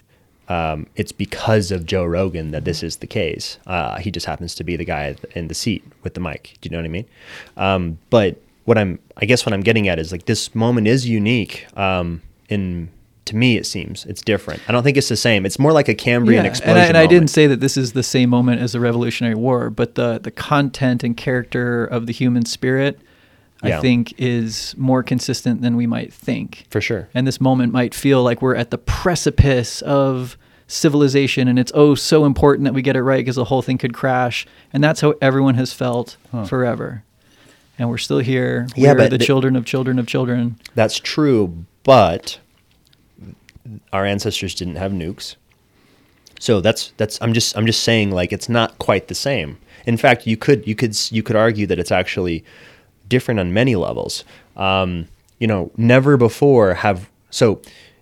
um, 0.53 0.87
it's 0.97 1.13
because 1.13 1.71
of 1.71 1.87
Joe 1.87 2.05
Rogan 2.05 2.51
that 2.51 2.67
this 2.67 2.83
is 2.83 2.97
the 2.97 3.07
case. 3.07 3.59
Uh, 3.67 3.99
he 3.99 4.11
just 4.11 4.27
happens 4.27 4.55
to 4.57 4.65
be 4.65 4.77
the 4.77 4.85
guy 4.85 5.17
in 5.35 5.49
the 5.49 5.55
seat 5.55 5.83
with 6.03 6.13
the 6.13 6.21
mic. 6.21 6.59
Do 6.61 6.69
you 6.69 6.73
know 6.73 6.79
what 6.79 6.85
I 6.85 6.89
mean? 6.89 7.07
Um, 7.57 7.99
but 8.11 8.37
what 8.65 8.77
I'm, 8.77 8.99
I 9.17 9.25
guess, 9.25 9.47
what 9.47 9.55
I'm 9.55 9.63
getting 9.63 9.89
at 9.89 9.99
is 9.99 10.13
like 10.13 10.27
this 10.27 10.55
moment 10.55 10.89
is 10.89 11.09
unique. 11.09 11.67
Um, 11.77 12.21
in 12.51 12.91
to 13.25 13.37
me, 13.37 13.57
it 13.57 13.65
seems 13.65 14.05
it's 14.05 14.21
different. 14.21 14.61
I 14.69 14.73
don't 14.73 14.83
think 14.83 14.99
it's 14.99 15.09
the 15.09 15.17
same. 15.17 15.47
It's 15.47 15.59
more 15.59 15.73
like 15.73 15.89
a 15.89 15.95
Cambrian 15.95 16.45
yeah, 16.45 16.51
explosion. 16.51 16.77
And, 16.77 16.85
I, 16.85 16.89
and 16.89 16.99
I, 16.99 17.07
didn't 17.07 17.29
say 17.29 17.47
that 17.47 17.61
this 17.61 17.79
is 17.79 17.93
the 17.93 18.03
same 18.03 18.29
moment 18.29 18.61
as 18.61 18.73
the 18.73 18.81
Revolutionary 18.81 19.37
War, 19.37 19.71
but 19.71 19.95
the 19.95 20.19
the 20.19 20.31
content 20.31 21.03
and 21.03 21.17
character 21.17 21.87
of 21.87 22.07
the 22.07 22.13
human 22.13 22.45
spirit 22.45 23.01
yeah. 23.63 23.79
I 23.79 23.81
think 23.81 24.15
is 24.19 24.75
more 24.77 25.03
consistent 25.03 25.63
than 25.63 25.77
we 25.77 25.87
might 25.87 26.13
think. 26.13 26.67
For 26.71 26.81
sure. 26.81 27.09
And 27.15 27.27
this 27.27 27.41
moment 27.41 27.73
might 27.73 27.95
feel 27.95 28.23
like 28.23 28.43
we're 28.43 28.57
at 28.57 28.71
the 28.71 28.79
precipice 28.79 29.83
of 29.83 30.37
civilization 30.67 31.49
and 31.49 31.59
it's 31.59 31.73
oh 31.75 31.95
so 31.95 32.25
important 32.25 32.65
that 32.65 32.73
we 32.73 32.81
get 32.81 32.97
it 32.97 33.03
right 33.03 33.19
because 33.19 33.37
the 33.37 33.45
whole 33.45 33.63
thing 33.63 33.79
could 33.79 33.95
crash. 33.95 34.47
And 34.73 34.83
that's 34.83 35.01
how 35.01 35.15
everyone 35.21 35.55
has 35.55 35.73
felt 35.73 36.17
huh. 36.31 36.45
forever. 36.45 37.05
And 37.79 37.89
we're 37.89 37.99
still 37.99 38.19
here. 38.19 38.67
We're 38.77 38.85
yeah, 38.85 38.95
but 38.95 39.11
the 39.11 39.19
th- 39.19 39.27
children 39.27 39.57
of 39.57 39.65
children 39.65 39.99
of 39.99 40.07
children. 40.07 40.57
That's 40.75 40.99
true, 40.99 41.65
but 41.85 42.39
our 43.93 44.05
ancestors 44.05 44.55
didn't 44.55 44.77
have 44.77 44.93
nukes. 44.93 45.37
So 46.39 46.61
that's 46.61 46.93
that's 46.97 47.21
I'm 47.23 47.33
just 47.33 47.57
I'm 47.57 47.67
just 47.67 47.83
saying 47.83 48.11
like 48.11 48.33
it's 48.33 48.49
not 48.49 48.79
quite 48.79 49.09
the 49.09 49.15
same. 49.15 49.59
In 49.87 49.97
fact, 49.97 50.27
you 50.27 50.37
could 50.37 50.67
you 50.67 50.75
could 50.75 50.97
you 51.13 51.23
could 51.23 51.37
argue 51.37 51.67
that 51.67 51.79
it's 51.79 51.93
actually 51.93 52.45
different 53.13 53.39
on 53.39 53.53
many 53.53 53.77
levels. 53.77 54.25
Um, 54.57 55.07
you 55.39 55.47
know, 55.47 55.71
never 55.77 56.17
before 56.17 56.73
have 56.73 57.11
so 57.31 57.61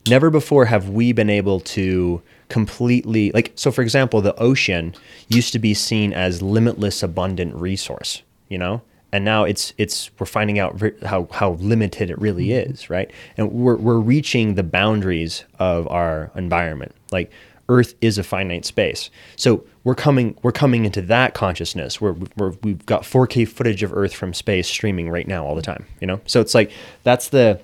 never 0.09 0.31
before 0.31 0.67
have 0.67 0.89
we 0.89 1.13
been 1.13 1.29
able 1.29 1.59
to 1.61 2.23
completely 2.49 3.31
like 3.33 3.53
so 3.55 3.71
for 3.71 3.83
example 3.83 4.21
the 4.21 4.35
ocean 4.37 4.95
used 5.29 5.53
to 5.53 5.59
be 5.59 5.73
seen 5.73 6.13
as 6.13 6.43
limitless 6.43 7.01
abundant 7.01 7.55
resource 7.55 8.23
you 8.49 8.59
know 8.59 8.83
and 9.13 9.25
now 9.25 9.45
it's 9.45 9.73
it's 9.79 10.11
we're 10.19 10.27
finding 10.27 10.59
out 10.59 10.83
how 11.05 11.29
how 11.31 11.53
limited 11.53 12.11
it 12.11 12.19
really 12.19 12.49
mm-hmm. 12.49 12.73
is 12.73 12.91
right 12.91 13.11
and 13.37 13.53
we're 13.53 13.77
we're 13.77 14.01
reaching 14.01 14.57
the 14.57 14.65
boundaries 14.65 15.45
of 15.61 15.87
our 15.89 16.33
environment 16.35 16.93
like 17.13 17.31
earth 17.71 17.95
is 18.01 18.19
a 18.19 18.23
finite 18.23 18.65
space 18.65 19.11
so 19.37 19.65
we're 19.85 19.95
coming 19.95 20.37
we're 20.43 20.53
coming 20.53 20.85
into 20.85 21.01
that 21.03 21.35
consciousness 21.35 22.01
where 22.01 22.15
we're, 22.37 22.51
we've 22.63 22.85
got 22.87 23.03
4K 23.03 23.49
footage 23.49 23.83
of 23.83 23.93
Earth 23.93 24.13
from 24.13 24.35
space 24.35 24.69
streaming 24.69 25.09
right 25.09 25.27
now 25.27 25.45
all 25.45 25.55
the 25.55 25.63
time. 25.63 25.87
You 26.01 26.07
know, 26.07 26.21
so 26.27 26.41
it's 26.41 26.55
like 26.55 26.71
that's 27.03 27.29
the 27.29 27.61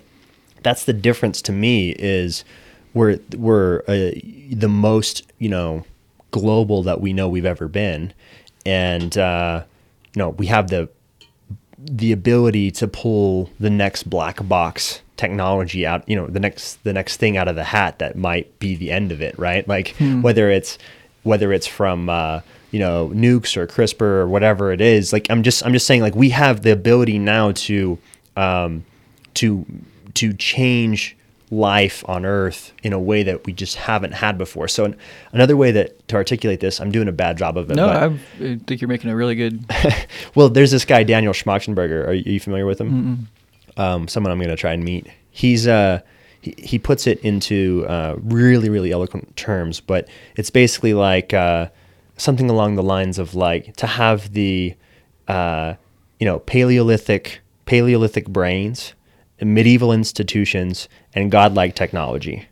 that's 0.62 0.85
the 0.85 0.93
difference 0.93 1.43
to 1.43 1.53
me 1.53 1.91
is 1.91 2.45
we're 2.95 3.19
we're 3.37 3.81
uh, 3.87 4.19
the 4.51 4.69
most 4.69 5.31
you 5.39 5.49
know 5.49 5.85
global 6.31 6.83
that 6.85 7.01
we 7.01 7.12
know 7.12 7.28
we've 7.28 7.45
ever 7.45 7.69
been, 7.69 8.12
and 8.65 9.16
uh, 9.19 9.65
you 10.15 10.19
know 10.19 10.31
we 10.31 10.47
have 10.47 10.69
the 10.69 10.89
the 11.78 12.11
ability 12.12 12.70
to 12.70 12.89
pull 12.89 13.51
the 13.61 13.70
next 13.70 14.09
black 14.09 14.47
box 14.49 15.03
technology 15.16 15.86
out 15.86 16.06
you 16.09 16.14
know 16.14 16.26
the 16.26 16.40
next 16.40 16.82
the 16.84 16.93
next 16.93 17.16
thing 17.16 17.36
out 17.36 17.48
of 17.48 17.56
the 17.56 17.64
hat 17.64 17.98
that 18.01 18.16
might 18.16 18.59
be 18.59 18.74
the 18.76 18.93
end 18.93 19.10
of 19.10 19.22
it 19.22 19.38
right 19.38 19.66
like 19.66 19.97
hmm. 19.97 20.20
whether 20.20 20.51
it's 20.51 20.76
whether 21.26 21.52
it's 21.52 21.66
from 21.66 22.09
uh, 22.09 22.40
you 22.70 22.78
know 22.78 23.10
nukes 23.14 23.56
or 23.56 23.66
CRISPR 23.66 24.01
or 24.01 24.28
whatever 24.28 24.72
it 24.72 24.80
is. 24.80 25.12
Like 25.12 25.28
I'm 25.28 25.43
just 25.43 25.64
I'm 25.66 25.72
just 25.72 25.86
saying 25.86 26.01
like 26.01 26.14
we 26.14 26.30
have 26.30 26.62
the 26.62 26.72
ability 26.72 27.18
now 27.18 27.52
to 27.52 27.98
um, 28.36 28.84
to 29.34 29.66
to 30.14 30.32
change 30.32 31.16
life 31.51 32.05
on 32.09 32.24
Earth 32.24 32.72
in 32.82 32.93
a 32.93 32.98
way 32.98 33.22
that 33.22 33.47
we 33.47 33.52
just 33.52 33.76
haven't 33.76 34.12
had 34.12 34.36
before. 34.36 34.66
So 34.66 34.84
an, 34.84 34.97
another 35.32 35.56
way 35.56 35.70
that 35.72 36.09
to 36.09 36.16
articulate 36.16 36.60
this, 36.60 36.80
I'm 36.80 36.90
doing 36.90 37.06
a 37.06 37.12
bad 37.12 37.38
job 37.38 37.56
of 37.56 37.70
it. 37.70 37.74
No, 37.74 37.88
I 37.88 38.56
think 38.66 38.80
you're 38.80 38.88
making 38.88 39.10
a 39.10 39.16
really 39.16 39.34
good. 39.34 39.64
well, 40.34 40.48
there's 40.48 40.70
this 40.70 40.84
guy 40.84 41.02
Daniel 41.02 41.32
Schmachtenberger. 41.32 42.06
Are 42.06 42.12
you 42.12 42.40
familiar 42.40 42.66
with 42.66 42.80
him? 42.80 43.28
Um, 43.77 44.09
someone 44.09 44.32
I'm 44.32 44.39
going 44.39 44.48
to 44.48 44.57
try 44.57 44.73
and 44.73 44.85
meet. 44.85 45.07
He's 45.31 45.66
uh 45.66 46.01
he, 46.57 46.78
puts 46.78 47.07
it 47.07 47.19
into 47.20 47.85
uh, 47.89 48.16
really 48.20 48.69
really 48.69 48.93
eloquent 48.93 49.36
terms, 49.36 49.81
but 49.81 50.09
it's 50.36 50.51
basically 50.51 50.94
like 50.94 51.35
uh, 51.35 51.69
something 52.16 52.48
along 52.48 52.77
the 52.77 52.82
lines 52.82 53.19
of 53.19 53.35
like 53.35 53.74
to 53.77 53.86
have 53.86 54.32
the 54.32 54.74
uh, 55.28 55.74
you 56.20 56.24
know 56.24 56.39
Paleolithic 56.40 57.40
Paleolithic 57.65 58.28
brains, 58.28 58.94
medieval 59.40 59.93
institutions, 59.93 60.89
and 61.15 61.31
godlike 61.31 61.74
technology, 61.74 62.47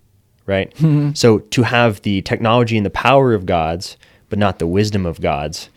right? 0.47 0.75
Mm-hmm. 0.75 1.13
So 1.15 1.39
to 1.39 1.63
have 1.63 2.03
the 2.03 2.23
technology 2.23 2.77
and 2.77 2.85
the 2.85 2.91
power 2.91 3.33
of 3.33 3.47
gods, 3.47 3.97
but 4.29 4.39
not 4.39 4.59
the 4.59 4.67
wisdom 4.67 5.07
of 5.07 5.21
gods, 5.21 5.69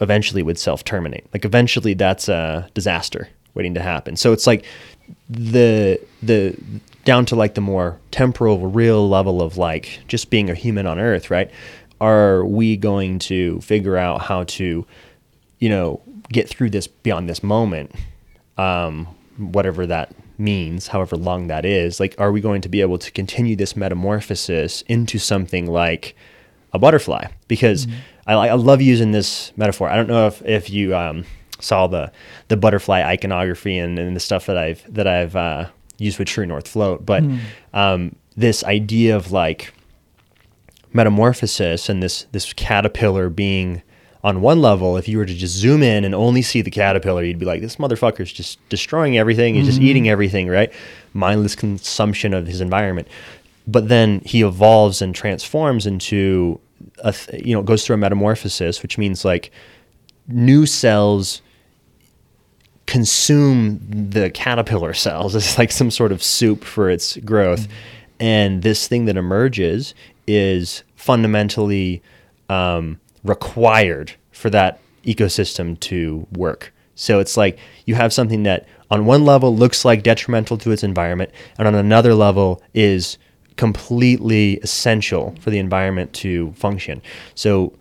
eventually 0.00 0.42
would 0.42 0.58
self 0.58 0.84
terminate. 0.84 1.26
Like 1.32 1.44
eventually, 1.44 1.94
that's 1.94 2.28
a 2.28 2.68
disaster 2.74 3.28
waiting 3.54 3.74
to 3.74 3.82
happen. 3.82 4.16
So 4.16 4.32
it's 4.32 4.46
like 4.46 4.64
the 5.28 6.00
the 6.22 6.56
down 7.04 7.24
to 7.26 7.36
like 7.36 7.54
the 7.54 7.60
more 7.60 7.98
temporal, 8.10 8.68
real 8.68 9.08
level 9.08 9.42
of 9.42 9.56
like 9.56 10.00
just 10.06 10.30
being 10.30 10.50
a 10.50 10.54
human 10.54 10.86
on 10.86 10.98
earth, 10.98 11.30
right? 11.30 11.50
Are 12.00 12.44
we 12.44 12.76
going 12.76 13.18
to 13.20 13.60
figure 13.60 13.96
out 13.96 14.22
how 14.22 14.44
to, 14.44 14.86
you 15.58 15.68
know, 15.68 16.00
get 16.32 16.48
through 16.48 16.70
this 16.70 16.86
beyond 16.86 17.28
this 17.28 17.42
moment, 17.42 17.94
um, 18.56 19.06
whatever 19.36 19.86
that 19.86 20.14
means, 20.38 20.88
however 20.88 21.16
long 21.16 21.48
that 21.48 21.64
is? 21.64 22.00
Like, 22.00 22.14
are 22.18 22.32
we 22.32 22.40
going 22.40 22.62
to 22.62 22.68
be 22.68 22.80
able 22.80 22.98
to 22.98 23.10
continue 23.10 23.56
this 23.56 23.76
metamorphosis 23.76 24.82
into 24.82 25.18
something 25.18 25.66
like 25.66 26.16
a 26.72 26.78
butterfly? 26.78 27.26
Because 27.48 27.86
mm-hmm. 27.86 27.98
I, 28.26 28.48
I 28.48 28.54
love 28.54 28.80
using 28.80 29.12
this 29.12 29.52
metaphor. 29.56 29.88
I 29.88 29.96
don't 29.96 30.08
know 30.08 30.26
if, 30.26 30.42
if 30.42 30.70
you 30.70 30.96
um, 30.96 31.24
saw 31.60 31.86
the 31.86 32.12
the 32.48 32.56
butterfly 32.56 33.02
iconography 33.02 33.78
and, 33.78 33.98
and 33.98 34.16
the 34.16 34.20
stuff 34.20 34.46
that 34.46 34.56
I've 34.58 34.82
that 34.92 35.06
I've 35.06 35.36
uh, 35.36 35.68
used 35.98 36.18
with 36.18 36.28
True 36.28 36.46
North 36.46 36.68
Float, 36.68 37.04
but 37.06 37.22
mm. 37.22 37.38
um, 37.74 38.16
this 38.36 38.64
idea 38.64 39.16
of 39.16 39.32
like 39.32 39.72
metamorphosis 40.92 41.88
and 41.88 42.02
this 42.02 42.26
this 42.32 42.52
caterpillar 42.52 43.28
being 43.28 43.82
on 44.22 44.42
one 44.42 44.60
level, 44.60 44.98
if 44.98 45.08
you 45.08 45.16
were 45.16 45.24
to 45.24 45.34
just 45.34 45.54
zoom 45.54 45.82
in 45.82 46.04
and 46.04 46.14
only 46.14 46.42
see 46.42 46.60
the 46.60 46.70
caterpillar, 46.70 47.24
you'd 47.24 47.38
be 47.38 47.46
like, 47.46 47.62
this 47.62 47.76
motherfucker's 47.76 48.30
just 48.30 48.58
destroying 48.68 49.16
everything. 49.16 49.54
He's 49.54 49.62
Mm-hmm. 49.62 49.70
just 49.70 49.80
eating 49.80 50.08
everything, 50.10 50.46
right? 50.48 50.70
Mindless 51.14 51.54
consumption 51.54 52.34
of 52.34 52.46
his 52.46 52.60
environment. 52.60 53.08
But 53.66 53.88
then 53.88 54.20
he 54.26 54.42
evolves 54.42 55.00
and 55.00 55.14
transforms 55.14 55.86
into 55.86 56.60
a, 57.02 57.12
th- 57.12 57.46
you 57.46 57.54
know, 57.54 57.62
goes 57.62 57.86
through 57.86 57.94
a 57.94 57.98
metamorphosis, 57.98 58.82
which 58.82 58.98
means 58.98 59.24
like 59.24 59.52
new 60.28 60.66
cells 60.66 61.40
consume 62.90 63.78
the 63.88 64.30
caterpillar 64.30 64.92
cells. 64.92 65.34
It's 65.36 65.56
like 65.56 65.70
some 65.70 65.90
sort 65.90 66.10
of 66.12 66.22
soup 66.22 66.64
for 66.64 66.90
its 66.90 67.16
growth. 67.18 67.68
And 68.18 68.62
this 68.62 68.88
thing 68.88 69.04
that 69.06 69.16
emerges 69.16 69.94
is 70.26 70.82
fundamentally 70.96 72.02
um, 72.48 73.00
required 73.24 74.12
for 74.32 74.50
that 74.50 74.80
ecosystem 75.04 75.78
to 75.80 76.26
work. 76.32 76.72
So 76.96 77.20
it's 77.20 77.36
like 77.36 77.58
you 77.86 77.94
have 77.94 78.12
something 78.12 78.42
that 78.42 78.66
on 78.90 79.06
one 79.06 79.24
level 79.24 79.54
looks 79.54 79.84
like 79.84 80.02
detrimental 80.02 80.58
to 80.58 80.72
its 80.72 80.82
environment, 80.82 81.30
and 81.58 81.68
on 81.68 81.76
another 81.76 82.14
level 82.14 82.60
is 82.74 83.16
completely 83.56 84.56
essential 84.58 85.34
for 85.40 85.50
the 85.50 85.58
environment 85.58 86.12
to 86.14 86.52
function. 86.54 87.00
So 87.36 87.72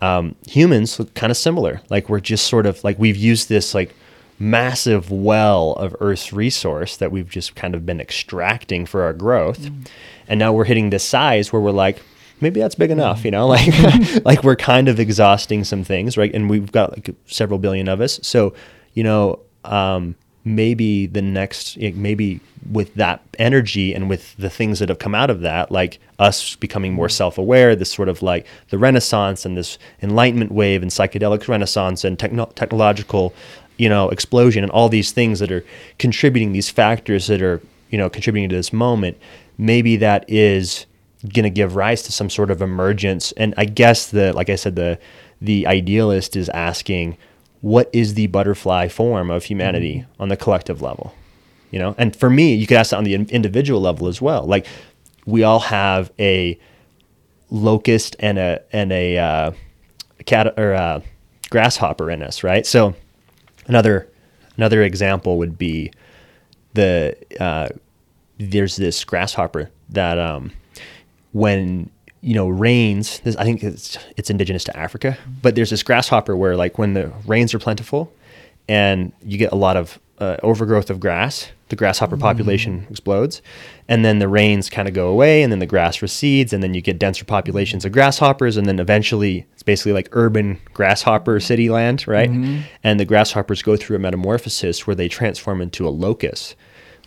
um, 0.00 0.34
humans 0.46 0.98
look 0.98 1.14
kind 1.14 1.30
of 1.30 1.36
similar. 1.36 1.80
Like 1.88 2.08
we're 2.08 2.20
just 2.20 2.48
sort 2.48 2.66
of 2.66 2.82
like 2.82 2.98
we've 2.98 3.16
used 3.16 3.48
this 3.48 3.74
like 3.74 3.94
massive 4.38 5.10
well 5.10 5.72
of 5.72 5.96
Earth's 6.00 6.32
resource 6.32 6.96
that 6.96 7.10
we've 7.10 7.28
just 7.28 7.54
kind 7.54 7.74
of 7.74 7.86
been 7.86 8.00
extracting 8.00 8.86
for 8.86 9.02
our 9.02 9.12
growth, 9.12 9.60
mm. 9.60 9.86
and 10.28 10.38
now 10.38 10.52
we're 10.52 10.64
hitting 10.64 10.90
this 10.90 11.04
size 11.04 11.52
where 11.52 11.62
we're 11.62 11.70
like, 11.70 12.02
maybe 12.40 12.60
that's 12.60 12.74
big 12.74 12.90
enough, 12.90 13.24
you 13.24 13.30
know, 13.30 13.46
like 13.56 13.72
mm. 13.72 14.24
like 14.24 14.42
we're 14.42 14.56
kind 14.56 14.88
of 14.88 15.00
exhausting 15.00 15.64
some 15.64 15.84
things, 15.84 16.16
right? 16.16 16.34
And 16.34 16.50
we've 16.50 16.72
got 16.72 16.92
like 16.92 17.14
several 17.26 17.58
billion 17.58 17.88
of 17.88 18.00
us, 18.00 18.20
so 18.22 18.54
you 18.94 19.02
know. 19.02 19.40
Um, 19.64 20.14
maybe 20.46 21.06
the 21.06 21.20
next 21.20 21.76
maybe 21.76 22.40
with 22.70 22.94
that 22.94 23.20
energy 23.36 23.92
and 23.92 24.08
with 24.08 24.36
the 24.36 24.48
things 24.48 24.78
that 24.78 24.88
have 24.88 25.00
come 25.00 25.12
out 25.12 25.28
of 25.28 25.40
that 25.40 25.72
like 25.72 25.98
us 26.20 26.54
becoming 26.54 26.94
more 26.94 27.08
mm. 27.08 27.12
self-aware 27.12 27.74
this 27.74 27.90
sort 27.90 28.08
of 28.08 28.22
like 28.22 28.46
the 28.68 28.78
renaissance 28.78 29.44
and 29.44 29.56
this 29.56 29.76
enlightenment 30.02 30.52
wave 30.52 30.82
and 30.82 30.92
psychedelic 30.92 31.48
renaissance 31.48 32.04
and 32.04 32.16
techno- 32.16 32.46
technological 32.54 33.34
you 33.76 33.88
know 33.88 34.08
explosion 34.10 34.62
and 34.62 34.72
all 34.72 34.88
these 34.88 35.12
things 35.12 35.38
that 35.40 35.52
are 35.52 35.64
contributing 35.98 36.52
these 36.52 36.70
factors 36.70 37.26
that 37.26 37.42
are 37.42 37.60
you 37.90 37.98
know 37.98 38.08
contributing 38.08 38.48
to 38.48 38.56
this 38.56 38.72
moment 38.72 39.16
maybe 39.58 39.96
that 39.96 40.24
is 40.28 40.86
going 41.32 41.44
to 41.44 41.50
give 41.50 41.76
rise 41.76 42.02
to 42.02 42.12
some 42.12 42.30
sort 42.30 42.50
of 42.50 42.62
emergence. 42.62 43.32
And 43.32 43.54
i 43.56 43.64
guess 43.64 44.10
the 44.10 44.32
like 44.32 44.50
i 44.50 44.56
said 44.56 44.76
the 44.76 44.98
the 45.40 45.66
idealist 45.66 46.36
is 46.36 46.48
asking 46.50 47.16
what 47.60 47.90
is 47.92 48.14
the 48.14 48.26
butterfly 48.28 48.88
form 48.88 49.30
of 49.30 49.44
humanity 49.44 50.04
on 50.20 50.28
the 50.28 50.36
collective 50.36 50.82
level? 50.82 51.14
You 51.70 51.78
know 51.78 51.94
and 51.98 52.14
for 52.14 52.30
me 52.30 52.54
you 52.54 52.66
could 52.66 52.76
ask 52.76 52.90
that 52.90 52.96
on 52.96 53.04
the 53.04 53.14
individual 53.14 53.80
level 53.80 54.08
as 54.08 54.20
well. 54.20 54.46
Like 54.46 54.66
we 55.24 55.42
all 55.42 55.60
have 55.60 56.12
a 56.18 56.58
locust 57.50 58.16
and 58.20 58.38
a 58.38 58.62
and 58.72 58.92
a 58.92 59.18
uh, 59.18 59.52
cat 60.26 60.58
or 60.58 60.72
a 60.72 61.02
grasshopper 61.50 62.10
in 62.10 62.22
us 62.22 62.42
right? 62.42 62.66
So 62.66 62.94
another 63.66 64.08
another 64.56 64.82
example 64.82 65.38
would 65.38 65.58
be 65.58 65.90
the 66.74 67.16
uh, 67.40 67.68
there's 68.38 68.76
this 68.76 69.04
grasshopper 69.04 69.70
that 69.88 70.18
um, 70.18 70.52
when 71.32 71.90
you 72.20 72.34
know 72.34 72.48
rains 72.48 73.20
this, 73.20 73.36
i 73.36 73.44
think 73.44 73.62
it's 73.62 73.98
it's 74.16 74.30
indigenous 74.30 74.64
to 74.64 74.76
africa 74.76 75.16
but 75.42 75.54
there's 75.54 75.70
this 75.70 75.82
grasshopper 75.82 76.36
where 76.36 76.56
like 76.56 76.78
when 76.78 76.94
the 76.94 77.12
rains 77.26 77.54
are 77.54 77.58
plentiful 77.58 78.12
and 78.68 79.12
you 79.22 79.38
get 79.38 79.52
a 79.52 79.56
lot 79.56 79.76
of 79.76 79.98
uh, 80.18 80.36
overgrowth 80.42 80.90
of 80.90 80.98
grass 80.98 81.50
the 81.68 81.76
grasshopper 81.76 82.16
mm-hmm. 82.16 82.22
population 82.22 82.86
explodes 82.90 83.42
and 83.88 84.04
then 84.04 84.18
the 84.18 84.28
rains 84.28 84.70
kind 84.70 84.86
of 84.86 84.94
go 84.94 85.08
away 85.08 85.42
and 85.42 85.52
then 85.52 85.58
the 85.58 85.66
grass 85.66 86.00
recedes 86.02 86.52
and 86.52 86.62
then 86.62 86.74
you 86.74 86.80
get 86.80 86.98
denser 86.98 87.24
populations 87.24 87.84
of 87.84 87.92
grasshoppers 87.92 88.56
and 88.56 88.66
then 88.66 88.78
eventually 88.78 89.46
it's 89.52 89.62
basically 89.62 89.92
like 89.92 90.08
urban 90.12 90.58
grasshopper 90.74 91.40
city 91.40 91.68
land 91.68 92.06
right? 92.06 92.30
Mm-hmm. 92.30 92.62
And 92.84 93.00
the 93.00 93.04
grasshoppers 93.04 93.62
go 93.62 93.76
through 93.76 93.96
a 93.96 94.00
metamorphosis 94.00 94.86
where 94.86 94.96
they 94.96 95.08
transform 95.08 95.60
into 95.60 95.86
a 95.86 95.90
locust 95.90 96.54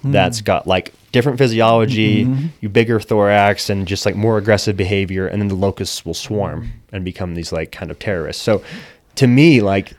mm. 0.03 0.11
that's 0.11 0.41
got 0.41 0.68
like 0.68 0.94
different 1.11 1.38
physiology, 1.38 2.26
mm-hmm. 2.26 2.48
you 2.61 2.69
bigger 2.69 2.99
thorax, 2.99 3.69
and 3.69 3.88
just 3.88 4.06
like 4.06 4.15
more 4.15 4.38
aggressive 4.38 4.77
behavior, 4.77 5.27
and 5.27 5.41
then 5.41 5.48
the 5.49 5.56
locusts 5.56 6.06
will 6.06 6.14
swarm 6.14 6.64
mm. 6.64 6.69
and 6.91 7.06
become 7.06 7.36
these 7.36 7.52
like 7.52 7.72
kind 7.72 7.91
of 7.91 7.99
terrorists. 7.99 8.41
So, 8.41 8.64
to 9.15 9.27
me, 9.27 9.61
like 9.61 9.94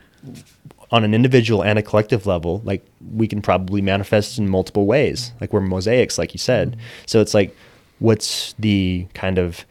on 0.91 1.03
an 1.03 1.13
individual 1.13 1.63
and 1.63 1.79
a 1.79 1.81
collective 1.81 2.25
level, 2.25 2.61
like 2.65 2.85
we 3.13 3.27
can 3.27 3.41
probably 3.41 3.81
manifest 3.81 4.37
in 4.37 4.49
multiple 4.49 4.85
ways. 4.85 5.31
Like 5.39 5.53
we're 5.53 5.61
mosaics, 5.61 6.17
like 6.17 6.33
you 6.33 6.37
said. 6.37 6.77
So 7.05 7.21
it's 7.21 7.33
like, 7.33 7.55
what's 7.99 8.53
the 8.59 9.07
kind 9.13 9.37
of 9.37 9.65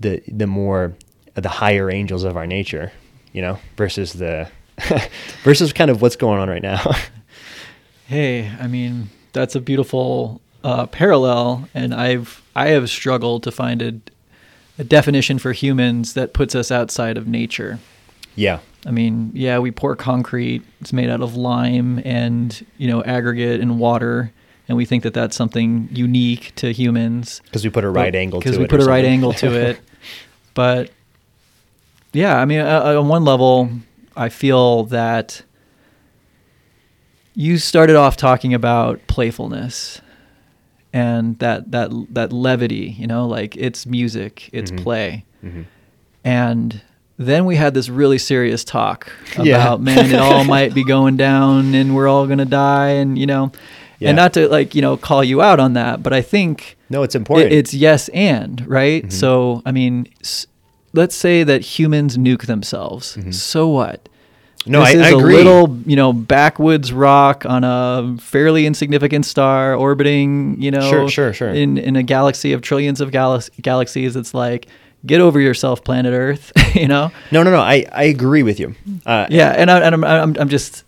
the 0.00 0.22
the 0.26 0.46
more 0.46 0.94
the 1.34 1.48
higher 1.48 1.90
angels 1.90 2.24
of 2.24 2.36
our 2.36 2.46
nature, 2.46 2.90
you 3.32 3.40
know, 3.42 3.58
versus 3.76 4.14
the 4.14 4.50
versus 5.44 5.72
kind 5.72 5.90
of 5.90 6.02
what's 6.02 6.16
going 6.16 6.40
on 6.40 6.48
right 6.48 6.62
now. 6.62 6.80
Hey, 8.06 8.50
I 8.58 8.66
mean, 8.66 9.08
that's 9.32 9.54
a 9.54 9.60
beautiful 9.60 10.40
uh, 10.64 10.86
parallel, 10.86 11.68
and 11.74 11.94
I've 11.94 12.42
I 12.56 12.70
have 12.70 12.90
struggled 12.90 13.44
to 13.44 13.52
find 13.52 13.80
a, 13.80 13.92
a 14.80 14.82
definition 14.82 15.38
for 15.38 15.52
humans 15.52 16.14
that 16.14 16.32
puts 16.32 16.56
us 16.56 16.72
outside 16.72 17.16
of 17.16 17.28
nature. 17.28 17.78
yeah. 18.34 18.58
I 18.86 18.90
mean, 18.90 19.30
yeah, 19.34 19.58
we 19.58 19.70
pour 19.70 19.94
concrete. 19.96 20.62
It's 20.80 20.92
made 20.92 21.10
out 21.10 21.20
of 21.20 21.36
lime 21.36 22.00
and 22.04 22.64
you 22.78 22.88
know 22.88 23.02
aggregate 23.04 23.60
and 23.60 23.78
water, 23.78 24.32
and 24.68 24.76
we 24.78 24.84
think 24.86 25.02
that 25.02 25.12
that's 25.14 25.36
something 25.36 25.88
unique 25.92 26.54
to 26.56 26.72
humans 26.72 27.40
Because 27.44 27.62
we 27.64 27.70
put 27.70 27.84
a 27.84 27.90
right 27.90 28.14
angle 28.14 28.40
to 28.40 28.48
it. 28.48 28.50
because 28.50 28.58
we 28.58 28.66
put 28.66 28.80
a 28.80 28.84
right 28.86 29.04
angle 29.04 29.32
to 29.34 29.52
it. 29.54 29.80
But 30.54 30.90
yeah, 32.12 32.38
I 32.40 32.44
mean, 32.44 32.58
uh, 32.60 32.96
on 32.98 33.06
one 33.08 33.24
level, 33.24 33.70
I 34.16 34.28
feel 34.28 34.84
that 34.86 35.42
you 37.34 37.56
started 37.58 37.94
off 37.96 38.16
talking 38.16 38.52
about 38.52 39.00
playfulness 39.06 40.00
and 40.92 41.38
that 41.38 41.70
that 41.70 41.90
that 42.10 42.32
levity, 42.32 42.96
you 42.98 43.06
know, 43.06 43.26
like 43.26 43.56
it's 43.56 43.86
music, 43.86 44.50
it's 44.52 44.72
Mhm. 44.72 44.82
play, 44.82 45.24
Mhm. 45.44 45.66
and 46.24 46.82
then 47.20 47.44
we 47.44 47.54
had 47.56 47.74
this 47.74 47.88
really 47.88 48.18
serious 48.18 48.64
talk 48.64 49.12
about 49.34 49.46
Yeah. 49.46 49.76
man, 49.78 50.06
it 50.10 50.14
all 50.18 50.44
might 50.56 50.72
be 50.74 50.84
going 50.84 51.16
down, 51.16 51.74
and 51.74 51.94
we're 51.94 52.08
all 52.08 52.26
gonna 52.26 52.44
die, 52.46 52.90
and 53.00 53.18
you 53.18 53.26
know, 53.26 53.52
Yeah. 53.98 54.08
and 54.10 54.16
not 54.16 54.32
to 54.34 54.48
like 54.48 54.74
you 54.74 54.80
know 54.82 54.96
call 54.96 55.22
you 55.22 55.42
out 55.42 55.60
on 55.60 55.74
that, 55.74 56.02
but 56.02 56.12
I 56.12 56.22
think 56.22 56.76
No, 56.88 57.02
it's 57.02 57.14
important. 57.14 57.52
it, 57.52 57.56
it's 57.58 57.74
yes 57.74 58.08
and 58.14 58.64
right. 58.66 59.04
Mhm. 59.04 59.12
So 59.12 59.62
I 59.66 59.72
mean, 59.72 60.06
s- 60.22 60.46
let's 60.94 61.14
say 61.14 61.44
that 61.44 61.60
humans 61.60 62.16
nuke 62.16 62.46
themselves. 62.46 63.16
Mhm. 63.16 63.34
So 63.34 63.68
what? 63.68 64.08
no, 64.66 64.80
this 64.84 64.94
I, 64.94 64.98
is 64.98 65.02
I 65.06 65.10
a 65.10 65.16
agree. 65.16 65.34
little 65.36 65.78
you 65.86 65.96
know 65.96 66.12
backwoods 66.12 66.92
rock 66.92 67.44
on 67.48 67.64
a 67.64 68.16
fairly 68.20 68.66
insignificant 68.66 69.24
star 69.26 69.74
orbiting 69.74 70.56
you 70.60 70.70
know 70.70 70.88
Sure, 70.90 71.08
sure, 71.08 71.32
sure. 71.32 71.48
in 71.50 71.78
in 71.78 71.96
a 71.96 72.02
galaxy 72.02 72.52
of 72.52 72.60
trillions 72.62 73.00
of 73.00 73.10
gal- 73.10 73.42
galaxies. 73.62 74.16
It's 74.16 74.34
like 74.34 74.66
get 75.06 75.20
over 75.20 75.40
yourself, 75.40 75.82
planet 75.84 76.12
Earth. 76.12 76.52
you 76.74 76.88
know. 76.88 77.10
no, 77.32 77.42
no, 77.42 77.50
no. 77.50 77.60
I, 77.60 77.86
I 77.92 78.04
agree 78.04 78.42
with 78.42 78.60
you. 78.60 78.74
Uh, 79.06 79.26
Yeah, 79.30 79.50
and, 79.50 79.70
I, 79.70 79.80
and 79.80 79.94
I'm, 79.94 80.04
I'm, 80.04 80.36
I'm 80.38 80.48
just, 80.48 80.84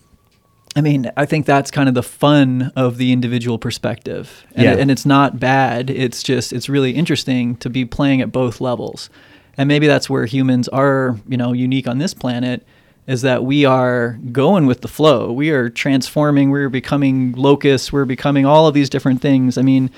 I 0.76 0.80
mean, 0.80 1.10
I 1.16 1.26
think 1.26 1.46
that's 1.46 1.70
kind 1.70 1.88
of 1.88 1.94
the 1.94 2.02
fun 2.02 2.72
of 2.76 2.96
the 2.96 3.12
individual 3.12 3.58
perspective, 3.58 4.44
and, 4.54 4.64
Yeah. 4.64 4.76
and 4.76 4.90
it's 4.90 5.04
not 5.06 5.38
bad. 5.40 5.90
It's 5.90 6.22
just, 6.22 6.52
it's 6.52 6.68
really 6.68 6.92
interesting 6.92 7.56
to 7.56 7.68
be 7.70 7.84
playing 7.84 8.20
at 8.20 8.32
both 8.32 8.60
levels, 8.60 9.10
and 9.56 9.68
maybe 9.68 9.86
that's 9.86 10.08
where 10.08 10.24
humans 10.26 10.68
are, 10.68 11.18
you 11.28 11.36
know, 11.36 11.52
unique 11.52 11.86
on 11.86 11.98
this 11.98 12.14
planet, 12.14 12.66
is 13.06 13.22
that 13.22 13.44
we 13.44 13.64
are 13.64 14.18
going 14.30 14.64
with 14.64 14.80
the 14.80 14.88
flow. 14.88 15.32
We 15.32 15.50
are 15.50 15.68
transforming. 15.68 16.50
We're 16.50 16.68
becoming 16.70 17.32
locusts. 17.32 17.92
We're 17.92 18.04
becoming 18.04 18.46
all 18.46 18.66
of 18.68 18.74
these 18.74 18.88
different 18.88 19.20
things. 19.20 19.58
I 19.58 19.62
mean. 19.62 19.90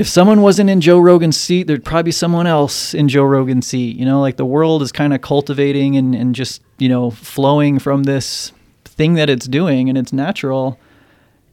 If 0.00 0.08
someone 0.08 0.40
wasn't 0.40 0.70
in 0.70 0.80
Joe 0.80 0.98
Rogan's 0.98 1.36
seat, 1.36 1.66
there'd 1.66 1.84
probably 1.84 2.04
be 2.04 2.12
someone 2.12 2.46
else 2.46 2.94
in 2.94 3.06
Joe 3.06 3.24
Rogan's 3.24 3.66
seat. 3.66 3.98
You 3.98 4.06
know, 4.06 4.22
like 4.22 4.38
the 4.38 4.46
world 4.46 4.80
is 4.80 4.92
kind 4.92 5.12
of 5.12 5.20
cultivating 5.20 5.94
and, 5.94 6.14
and 6.14 6.34
just, 6.34 6.62
you 6.78 6.88
know, 6.88 7.10
flowing 7.10 7.78
from 7.78 8.04
this 8.04 8.52
thing 8.86 9.12
that 9.12 9.28
it's 9.28 9.44
doing 9.44 9.90
and 9.90 9.98
it's 9.98 10.10
natural. 10.10 10.78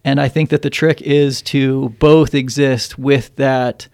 And 0.06 0.22
I 0.22 0.30
think 0.30 0.50
that 0.52 0.62
the 0.62 0.70
trick 0.70 1.02
is 1.02 1.42
to 1.42 1.90
both 2.00 2.34
exist 2.34 2.98
with 2.98 3.36
that 3.36 3.90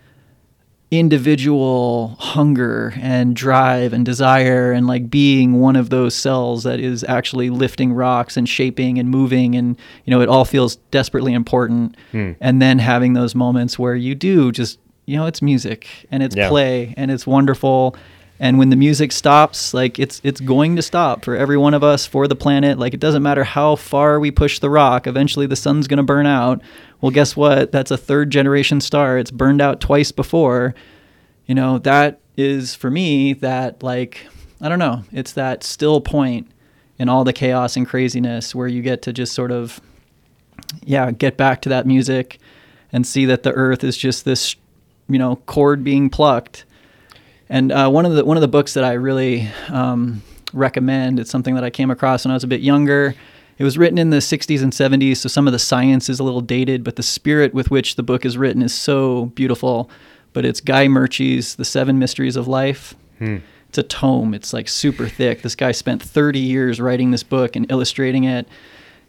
individual 1.00 2.16
hunger 2.20 2.94
and 2.98 3.36
drive 3.36 3.94
and 3.94 4.06
desire 4.06 4.72
and 4.72 4.88
like 4.88 5.10
being 5.10 5.60
one 5.60 5.76
of 5.76 5.90
those 5.90 6.14
cells 6.16 6.64
that 6.64 6.80
is 6.80 7.04
actually 7.06 7.50
lifting 7.50 7.94
rocks 7.94 8.36
and 8.38 8.48
shaping 8.50 9.00
and 9.00 9.10
moving 9.10 9.56
and 9.56 9.78
you 10.06 10.12
know 10.12 10.22
it 10.22 10.30
all 10.30 10.46
feels 10.46 10.76
desperately 10.92 11.34
important 11.34 11.96
Hmm. 12.12 12.32
and 12.42 12.62
then 12.62 12.80
having 12.80 13.14
those 13.14 13.34
moments 13.36 13.80
where 13.80 13.96
you 13.96 14.16
do 14.16 14.52
just 14.52 14.80
you 15.06 15.18
know 15.18 15.26
it's 15.26 15.42
music 15.42 15.88
and 16.12 16.22
it's 16.24 16.36
Yeah. 16.36 16.50
play 16.50 16.94
and 16.98 17.10
it's 17.12 17.26
wonderful 17.26 17.96
and 18.40 18.58
when 18.58 18.70
the 18.70 18.76
music 18.76 19.12
stops 19.12 19.74
like 19.74 20.00
it's 20.00 20.20
it's 20.24 20.42
going 20.42 20.76
to 20.76 20.82
stop 20.82 21.24
for 21.24 21.36
every 21.36 21.58
one 21.58 21.74
of 21.74 21.84
us 21.84 22.06
for 22.06 22.28
the 22.28 22.36
planet. 22.36 22.80
Like 22.80 22.94
it 22.94 23.00
doesn't 23.00 23.24
matter 23.24 23.44
how 23.44 23.76
far 23.76 24.20
we 24.20 24.32
push 24.32 24.60
the 24.60 24.70
rock 24.70 25.08
eventually 25.08 25.46
the 25.46 25.56
sun's 25.56 25.88
going 25.88 25.98
to 25.98 26.04
burn 26.04 26.26
out. 26.26 26.62
Well 27.02 27.12
guess 27.12 27.36
what? 27.36 27.72
That's 27.72 27.92
a 27.92 27.98
third 27.98 28.32
generation 28.32 28.82
star. 28.82 29.18
It's 29.18 29.32
burned 29.32 29.62
out 29.62 29.80
twice 29.80 30.12
before. 30.12 30.74
You 31.46 31.56
know 31.56 31.78
that 31.80 32.20
is 32.36 32.74
for 32.74 32.90
me 32.90 33.34
that 33.34 33.84
like 33.84 34.26
i 34.62 34.70
don't 34.70 34.80
know. 34.80 35.04
It's 35.12 35.34
that 35.34 35.64
still 35.64 36.02
point 36.02 36.50
in 36.98 37.10
all 37.10 37.24
the 37.24 37.34
chaos 37.34 37.76
and 37.78 37.88
craziness 37.88 38.56
where 38.56 38.68
you 38.68 38.82
get 38.82 39.02
to 39.04 39.14
just 39.14 39.34
sort 39.34 39.52
of 39.52 39.80
yeah 40.84 41.12
get 41.12 41.38
back 41.38 41.62
to 41.62 41.70
that 41.70 41.86
music 41.86 42.40
and 42.92 43.06
see 43.06 43.26
that 43.26 43.44
the 43.44 43.52
earth 43.52 43.84
is 43.84 43.96
just 43.96 44.26
this 44.26 44.56
you 45.08 45.20
know 45.20 45.36
chord 45.36 45.84
being 45.84 46.10
plucked 46.10 46.66
and 47.50 47.72
uh, 47.72 47.90
one 47.90 48.06
of 48.06 48.16
the 48.16 48.26
one 48.26 48.38
of 48.38 48.42
the 48.42 48.48
books 48.48 48.74
that 48.74 48.84
I 48.84 48.94
really 48.94 49.50
um, 49.70 50.22
recommend, 50.54 51.20
it's 51.20 51.32
something 51.32 51.56
that 51.56 51.64
I 51.64 51.70
came 51.70 51.92
across 51.92 52.26
when 52.26 52.32
I 52.32 52.36
was 52.36 52.44
a 52.44 52.48
bit 52.48 52.62
younger. 52.62 53.16
It 53.58 53.64
was 53.64 53.78
written 53.78 54.00
in 54.00 54.10
the 54.10 54.18
60s 54.18 54.64
and 54.64 54.74
70s, 54.74 55.18
so 55.18 55.30
some 55.30 55.48
of 55.48 55.54
the 55.54 55.60
science 55.60 56.10
is 56.10 56.20
a 56.20 56.24
little 56.24 56.42
dated, 56.42 56.84
but 56.84 56.96
the 56.96 57.04
spirit 57.04 57.54
with 57.54 57.70
which 57.70 57.96
the 57.96 58.04
book 58.04 58.26
is 58.26 58.36
written 58.36 58.64
is 58.64 58.74
so 58.74 59.26
beautiful. 59.28 59.90
But 60.34 60.44
it's 60.46 60.60
Guy 60.60 60.88
Murchie's 60.88 61.56
The 61.56 61.66
Seven 61.66 62.00
Mysteries 62.00 62.36
of 62.36 62.48
Life. 62.48 62.96
Hmm. 63.20 63.38
It's 63.70 63.78
a 63.78 63.84
tome. 63.84 64.34
It's 64.34 64.54
like 64.54 64.68
super 64.68 65.08
thick. 65.08 65.44
This 65.44 65.56
guy 65.56 65.72
spent 65.72 66.02
30 66.02 66.40
years 66.40 66.82
writing 66.82 67.12
this 67.12 67.24
book 67.24 67.56
and 67.56 67.70
illustrating 67.72 68.24
it. 68.24 68.48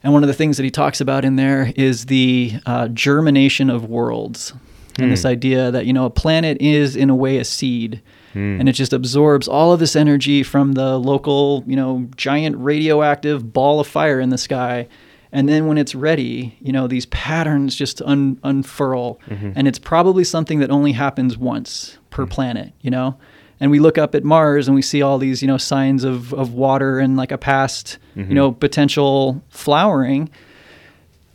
And 0.02 0.12
one 0.12 0.23
of 0.23 0.28
the 0.28 0.35
things 0.35 0.59
that 0.59 0.65
he 0.65 0.70
talks 0.70 1.01
about 1.01 1.24
in 1.24 1.36
there 1.36 1.73
is 1.77 2.06
the 2.06 2.52
uh, 2.66 2.89
germination 2.89 3.70
of 3.70 3.86
worlds. 3.86 4.52
And 4.98 5.11
this 5.11 5.23
hmm. 5.23 5.28
idea 5.28 5.70
that, 5.70 5.86
you 5.86 5.94
know, 5.94 6.05
a 6.05 6.11
planet 6.11 6.59
is 6.61 6.94
in 6.94 7.09
a 7.09 7.16
way 7.16 7.39
a 7.39 7.44
seed 7.44 8.02
Mm. 8.35 8.61
And 8.61 8.69
it 8.69 8.73
just 8.73 8.93
absorbs 8.93 9.48
all 9.48 9.73
of 9.73 9.81
this 9.81 9.97
energy 9.97 10.43
from 10.43 10.73
the 10.73 10.98
local, 10.98 11.65
you 11.66 11.77
know, 11.77 12.09
giant 12.16 12.56
radioactive 12.59 13.52
ball 13.52 13.81
of 13.81 13.86
fire 13.86 14.20
in 14.20 14.31
the 14.31 14.39
sky. 14.39 14.89
And 15.32 15.48
then 15.48 15.66
when 15.66 15.78
it's 15.78 15.94
ready, 15.94 16.56
you 16.61 16.73
know, 16.73 16.86
these 16.86 17.06
patterns 17.06 17.74
just 17.74 18.02
un- 18.02 18.39
unfurl. 18.44 19.20
Mm-hmm. 19.28 19.52
And 19.56 19.66
it's 19.66 19.78
probably 19.78 20.24
something 20.24 20.61
that 20.61 20.70
only 20.70 20.93
happens 20.93 21.36
once 21.36 21.98
per 22.11 22.27
mm. 22.27 22.31
planet, 22.31 22.73
you 22.82 22.90
know? 22.90 23.19
And 23.61 23.70
we 23.70 23.78
look 23.78 23.98
up 23.98 24.15
at 24.15 24.24
Mars 24.24 24.69
and 24.69 24.74
we 24.74 24.82
see 24.82 25.01
all 25.01 25.16
these, 25.19 25.40
you 25.40 25.48
know, 25.48 25.56
signs 25.56 26.05
of, 26.05 26.35
of 26.35 26.52
water 26.52 26.98
and 26.98 27.16
like 27.16 27.32
a 27.32 27.39
past, 27.39 27.98
mm-hmm. 28.16 28.28
you 28.28 28.35
know, 28.35 28.52
potential 28.52 29.43
flowering. 29.48 30.28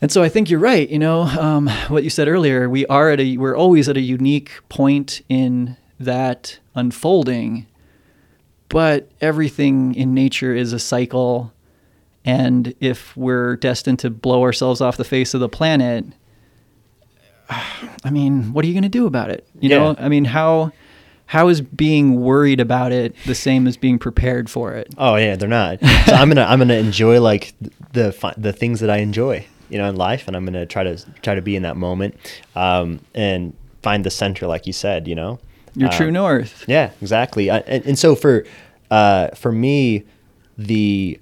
And 0.02 0.12
so 0.12 0.24
I 0.24 0.30
think 0.30 0.50
you're 0.50 0.60
right. 0.60 0.88
You 0.88 1.00
know, 1.00 1.22
um, 1.22 1.68
what 1.88 2.04
you 2.04 2.10
said 2.10 2.28
earlier, 2.28 2.70
we 2.70 2.86
are 2.86 3.10
at 3.10 3.20
a, 3.20 3.38
we're 3.38 3.56
always 3.56 3.90
at 3.90 3.98
a 3.98 4.02
unique 4.02 4.52
point 4.70 5.22
in 5.28 5.76
that 6.00 6.60
unfolding, 6.76 7.68
but 8.70 9.10
everything 9.22 9.96
in 9.96 10.14
nature 10.14 10.56
is 10.56 10.74
a 10.74 10.80
cycle. 10.80 11.54
And 12.26 12.74
if 12.80 13.16
we're 13.18 13.56
destined 13.56 14.00
to 14.00 14.10
blow 14.10 14.44
ourselves 14.44 14.82
off 14.82 14.98
the 14.98 15.04
face 15.04 15.34
of 15.34 15.40
the 15.40 15.50
planet, 15.50 16.06
I 17.50 18.10
mean, 18.12 18.54
what 18.54 18.64
are 18.64 18.68
you 18.68 18.74
going 18.74 18.84
to 18.84 18.90
do 18.90 19.06
about 19.06 19.30
it? 19.30 19.48
You 19.60 19.70
yeah. 19.70 19.78
know, 19.78 19.96
I 19.98 20.10
mean, 20.10 20.26
how 20.26 20.72
how 21.30 21.48
is 21.48 21.62
being 21.62 22.20
worried 22.22 22.60
about 22.60 22.92
it 22.92 23.16
the 23.28 23.36
same 23.36 23.68
as 23.68 23.78
being 23.78 24.00
prepared 24.00 24.50
for 24.50 24.74
it? 24.74 24.94
Oh 24.98 25.16
yeah, 25.16 25.36
they're 25.36 25.48
not. 25.48 25.80
So 25.80 26.14
I'm 26.16 26.28
gonna 26.28 26.44
I'm 26.44 26.58
gonna 26.58 26.74
enjoy 26.74 27.22
like 27.22 27.54
the 27.94 28.34
the 28.36 28.52
things 28.52 28.80
that 28.80 28.90
I 28.90 28.98
enjoy, 28.98 29.46
you 29.70 29.78
know, 29.78 29.88
in 29.88 29.96
life, 29.96 30.28
and 30.28 30.36
I'm 30.36 30.44
gonna 30.44 30.66
try 30.66 30.84
to 30.84 30.98
try 31.22 31.36
to 31.36 31.42
be 31.44 31.56
in 31.56 31.62
that 31.62 31.78
moment, 31.78 32.16
um, 32.56 33.00
and 33.14 33.56
find 33.84 34.04
the 34.04 34.10
center, 34.10 34.48
like 34.48 34.66
you 34.66 34.74
said, 34.74 35.08
you 35.08 35.14
know. 35.14 35.40
Your 35.76 35.90
true 35.90 36.08
um, 36.08 36.14
north. 36.14 36.66
Yeah, 36.68 36.92
exactly. 37.02 37.50
I, 37.50 37.60
and, 37.60 37.86
and 37.86 38.00
so 38.00 38.16
for 38.16 38.46
uh, 38.92 39.30
for 39.30 39.52
me, 39.52 40.06
the 40.58 41.20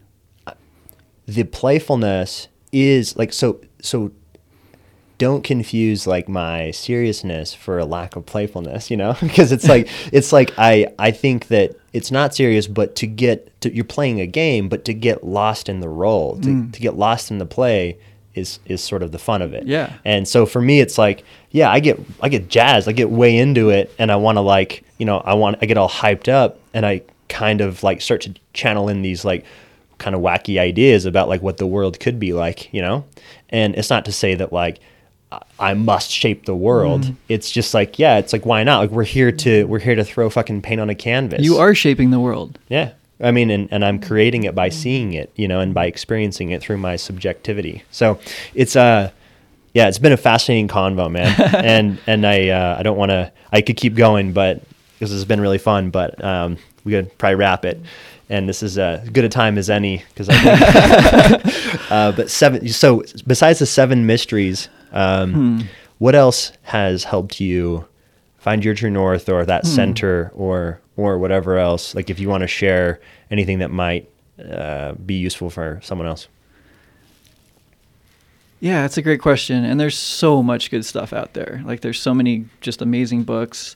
the 1.27 1.43
playfulness 1.43 2.47
is 2.71 3.15
like 3.17 3.33
so 3.33 3.59
so 3.81 4.11
don't 5.17 5.43
confuse 5.43 6.05
like 6.05 6.29
my 6.29 6.71
seriousness 6.71 7.53
for 7.53 7.79
a 7.79 7.85
lack 7.85 8.15
of 8.15 8.25
playfulness 8.25 8.89
you 8.89 8.97
know 8.97 9.15
because 9.21 9.51
it's 9.51 9.67
like 9.67 9.89
it's 10.11 10.31
like 10.31 10.51
i 10.57 10.87
i 10.99 11.11
think 11.11 11.47
that 11.47 11.75
it's 11.93 12.11
not 12.11 12.33
serious 12.33 12.67
but 12.67 12.95
to 12.95 13.07
get 13.07 13.59
to 13.61 13.73
you're 13.73 13.85
playing 13.85 14.21
a 14.21 14.27
game 14.27 14.69
but 14.69 14.85
to 14.85 14.93
get 14.93 15.23
lost 15.23 15.69
in 15.69 15.79
the 15.79 15.89
role 15.89 16.37
to, 16.39 16.49
mm. 16.49 16.73
to 16.73 16.79
get 16.79 16.95
lost 16.95 17.31
in 17.31 17.37
the 17.37 17.45
play 17.45 17.97
is 18.37 18.59
is 18.65 18.83
sort 18.83 19.03
of 19.03 19.11
the 19.11 19.19
fun 19.19 19.41
of 19.41 19.53
it. 19.53 19.65
Yeah. 19.65 19.93
And 20.05 20.27
so 20.27 20.45
for 20.45 20.61
me, 20.61 20.79
it's 20.79 20.97
like, 20.97 21.23
yeah, 21.51 21.71
I 21.71 21.79
get 21.79 21.99
I 22.21 22.29
get 22.29 22.47
jazzed, 22.49 22.87
I 22.87 22.91
get 22.91 23.09
way 23.09 23.37
into 23.37 23.69
it, 23.69 23.93
and 23.99 24.11
I 24.11 24.15
want 24.15 24.37
to 24.37 24.41
like, 24.41 24.83
you 24.97 25.05
know, 25.05 25.19
I 25.19 25.33
want 25.33 25.57
I 25.61 25.65
get 25.65 25.77
all 25.77 25.89
hyped 25.89 26.29
up, 26.29 26.59
and 26.73 26.85
I 26.85 27.01
kind 27.29 27.61
of 27.61 27.83
like 27.83 28.01
start 28.01 28.21
to 28.21 28.33
channel 28.53 28.89
in 28.89 29.01
these 29.01 29.25
like 29.25 29.45
kind 29.97 30.15
of 30.15 30.21
wacky 30.21 30.59
ideas 30.59 31.05
about 31.05 31.27
like 31.27 31.41
what 31.41 31.57
the 31.57 31.67
world 31.67 31.99
could 31.99 32.19
be 32.19 32.33
like, 32.33 32.73
you 32.73 32.81
know. 32.81 33.05
And 33.49 33.75
it's 33.75 33.89
not 33.89 34.05
to 34.05 34.11
say 34.11 34.35
that 34.35 34.53
like 34.53 34.79
I 35.59 35.73
must 35.73 36.09
shape 36.09 36.45
the 36.45 36.55
world. 36.55 37.01
Mm. 37.01 37.15
It's 37.27 37.51
just 37.51 37.73
like, 37.73 37.99
yeah, 37.99 38.17
it's 38.17 38.31
like 38.31 38.45
why 38.45 38.63
not? 38.63 38.79
Like 38.79 38.91
we're 38.91 39.03
here 39.03 39.31
to 39.31 39.65
we're 39.65 39.79
here 39.79 39.95
to 39.95 40.03
throw 40.03 40.29
fucking 40.29 40.61
paint 40.61 40.79
on 40.79 40.89
a 40.89 40.95
canvas. 40.95 41.43
You 41.43 41.57
are 41.57 41.75
shaping 41.75 42.11
the 42.11 42.19
world. 42.19 42.59
Yeah. 42.69 42.91
I 43.19 43.31
mean, 43.31 43.49
and, 43.49 43.67
and 43.71 43.83
I'm 43.83 43.99
creating 43.99 44.43
it 44.43 44.53
by 44.53 44.69
seeing 44.69 45.13
it, 45.13 45.31
you 45.35 45.47
know, 45.47 45.59
and 45.59 45.73
by 45.73 45.85
experiencing 45.85 46.51
it 46.51 46.61
through 46.61 46.77
my 46.77 46.95
subjectivity. 46.95 47.83
So 47.91 48.19
it's 48.53 48.75
uh 48.75 49.11
yeah, 49.73 49.87
it's 49.87 49.99
been 49.99 50.11
a 50.11 50.17
fascinating 50.17 50.67
convo, 50.67 51.11
man. 51.11 51.39
and 51.55 51.99
and 52.07 52.25
I 52.25 52.49
uh, 52.49 52.77
I 52.79 52.83
don't 52.83 52.97
want 52.97 53.11
to 53.11 53.31
I 53.51 53.61
could 53.61 53.77
keep 53.77 53.95
going, 53.95 54.33
but 54.33 54.63
this 54.99 55.11
has 55.11 55.23
been 55.25 55.39
really 55.39 55.59
fun. 55.59 55.91
But 55.91 56.23
um, 56.23 56.57
we 56.83 56.93
could 56.93 57.15
probably 57.17 57.35
wrap 57.35 57.63
it. 57.65 57.79
And 58.29 58.49
this 58.49 58.63
is 58.63 58.77
as 58.77 59.07
good 59.09 59.23
a 59.23 59.29
time 59.29 59.57
as 59.57 59.69
any 59.69 60.03
because 60.09 60.29
I. 60.29 61.77
uh, 61.89 62.11
but 62.11 62.31
seven. 62.31 62.67
So 62.69 63.03
besides 63.25 63.59
the 63.59 63.65
seven 63.65 64.05
mysteries, 64.05 64.67
um, 64.91 65.33
hmm. 65.33 65.61
what 65.99 66.15
else 66.15 66.51
has 66.63 67.03
helped 67.03 67.39
you 67.39 67.87
find 68.37 68.65
your 68.65 68.73
true 68.73 68.89
north 68.89 69.29
or 69.29 69.45
that 69.45 69.63
hmm. 69.63 69.69
center 69.69 70.31
or 70.33 70.81
or 70.97 71.17
whatever 71.17 71.57
else. 71.57 71.95
Like 71.95 72.09
if 72.09 72.19
you 72.19 72.27
want 72.27 72.41
to 72.41 72.47
share 72.47 72.99
anything 73.31 73.59
that 73.59 73.71
might 73.71 74.09
uh, 74.43 74.93
be 74.93 75.13
useful 75.13 75.49
for 75.49 75.79
someone 75.83 76.07
else. 76.07 76.27
Yeah, 78.59 78.81
that's 78.81 78.97
a 78.97 79.03
great 79.03 79.21
question. 79.21 79.63
And 79.63 79.79
there's 79.79 79.97
so 79.97 80.41
much 80.41 80.71
good 80.71 80.83
stuff 80.83 81.13
out 81.13 81.33
there. 81.33 81.61
Like 81.63 81.81
there's 81.81 82.01
so 82.01 82.13
many 82.13 82.45
just 82.59 82.81
amazing 82.81 83.23
books. 83.23 83.75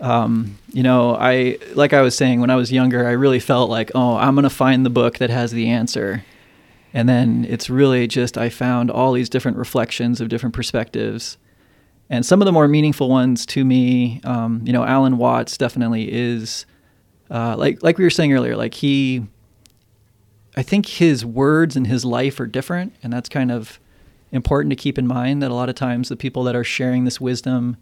Um, 0.00 0.58
you 0.72 0.82
know, 0.82 1.16
I 1.16 1.58
like 1.74 1.92
I 1.92 2.02
was 2.02 2.16
saying 2.16 2.40
when 2.40 2.50
I 2.50 2.56
was 2.56 2.70
younger, 2.70 3.06
I 3.06 3.12
really 3.12 3.40
felt 3.40 3.70
like, 3.70 3.90
oh, 3.94 4.16
I'm 4.16 4.34
gonna 4.34 4.50
find 4.50 4.84
the 4.84 4.90
book 4.90 5.18
that 5.18 5.30
has 5.30 5.52
the 5.52 5.68
answer. 5.68 6.24
And 6.92 7.08
then 7.08 7.46
it's 7.48 7.68
really 7.70 8.06
just 8.06 8.36
I 8.36 8.48
found 8.48 8.90
all 8.90 9.12
these 9.12 9.28
different 9.28 9.56
reflections 9.56 10.20
of 10.20 10.28
different 10.28 10.54
perspectives 10.54 11.36
and 12.10 12.24
some 12.24 12.40
of 12.40 12.46
the 12.46 12.52
more 12.52 12.68
meaningful 12.68 13.08
ones 13.08 13.44
to 13.46 13.64
me, 13.64 14.20
um, 14.24 14.62
you 14.64 14.72
know, 14.72 14.84
Alan 14.84 15.18
Watts 15.18 15.58
definitely 15.58 16.10
is, 16.10 16.64
uh, 17.30 17.56
like 17.56 17.82
like 17.82 17.98
we 17.98 18.04
were 18.04 18.10
saying 18.10 18.32
earlier, 18.32 18.56
like 18.56 18.74
he, 18.74 19.26
I 20.56 20.62
think 20.62 20.86
his 20.86 21.24
words 21.24 21.76
and 21.76 21.86
his 21.86 22.04
life 22.04 22.40
are 22.40 22.46
different, 22.46 22.94
and 23.02 23.12
that's 23.12 23.28
kind 23.28 23.52
of 23.52 23.78
important 24.32 24.70
to 24.70 24.76
keep 24.76 24.98
in 24.98 25.06
mind. 25.06 25.42
That 25.42 25.50
a 25.50 25.54
lot 25.54 25.68
of 25.68 25.74
times 25.74 26.08
the 26.08 26.16
people 26.16 26.44
that 26.44 26.56
are 26.56 26.64
sharing 26.64 27.04
this 27.04 27.20
wisdom 27.20 27.76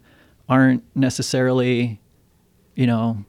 aren't 0.49 0.83
necessarily, 0.95 1.99
you 2.75 2.87
know, 2.87 3.23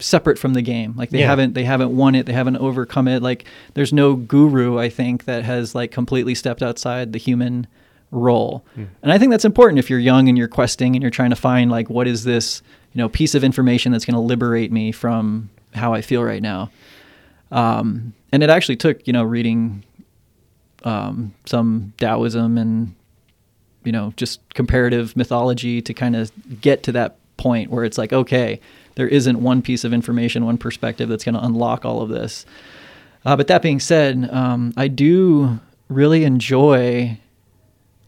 separate 0.00 0.38
from 0.38 0.54
the 0.54 0.62
game. 0.62 0.94
Like 0.96 1.10
they 1.10 1.20
yeah. 1.20 1.26
haven't 1.26 1.54
they 1.54 1.64
haven't 1.64 1.96
won 1.96 2.14
it, 2.14 2.26
they 2.26 2.32
haven't 2.32 2.56
overcome 2.56 3.06
it. 3.06 3.22
Like 3.22 3.44
there's 3.74 3.92
no 3.92 4.16
guru 4.16 4.78
I 4.78 4.88
think 4.88 5.24
that 5.24 5.44
has 5.44 5.74
like 5.74 5.90
completely 5.92 6.34
stepped 6.34 6.62
outside 6.62 7.12
the 7.12 7.18
human 7.18 7.66
role. 8.10 8.64
Mm. 8.76 8.88
And 9.02 9.12
I 9.12 9.18
think 9.18 9.30
that's 9.30 9.44
important 9.44 9.78
if 9.78 9.88
you're 9.88 9.98
young 9.98 10.28
and 10.28 10.36
you're 10.36 10.48
questing 10.48 10.94
and 10.96 11.02
you're 11.02 11.10
trying 11.10 11.30
to 11.30 11.36
find 11.36 11.70
like 11.70 11.88
what 11.88 12.06
is 12.06 12.24
this, 12.24 12.62
you 12.92 12.98
know, 12.98 13.08
piece 13.08 13.34
of 13.34 13.44
information 13.44 13.92
that's 13.92 14.04
going 14.04 14.14
to 14.14 14.20
liberate 14.20 14.72
me 14.72 14.92
from 14.92 15.50
how 15.74 15.94
I 15.94 16.02
feel 16.02 16.22
right 16.24 16.42
now. 16.42 16.70
Um, 17.52 18.14
and 18.32 18.42
it 18.42 18.50
actually 18.50 18.76
took, 18.76 19.06
you 19.06 19.12
know, 19.12 19.22
reading 19.22 19.84
um, 20.84 21.34
some 21.46 21.92
Taoism 21.98 22.58
and 22.58 22.94
you 23.84 23.92
know, 23.92 24.12
just 24.16 24.40
comparative 24.54 25.16
mythology 25.16 25.80
to 25.82 25.94
kind 25.94 26.16
of 26.16 26.30
get 26.60 26.82
to 26.84 26.92
that 26.92 27.16
point 27.36 27.70
where 27.70 27.84
it's 27.84 27.98
like, 27.98 28.12
okay, 28.12 28.60
there 28.96 29.08
isn't 29.08 29.40
one 29.40 29.62
piece 29.62 29.84
of 29.84 29.92
information, 29.92 30.44
one 30.44 30.58
perspective 30.58 31.08
that's 31.08 31.24
going 31.24 31.34
to 31.34 31.44
unlock 31.44 31.84
all 31.84 32.02
of 32.02 32.10
this. 32.10 32.44
Uh, 33.24 33.36
but 33.36 33.46
that 33.46 33.62
being 33.62 33.80
said, 33.80 34.28
um, 34.32 34.72
I 34.76 34.88
do 34.88 35.58
really 35.88 36.24
enjoy 36.24 37.18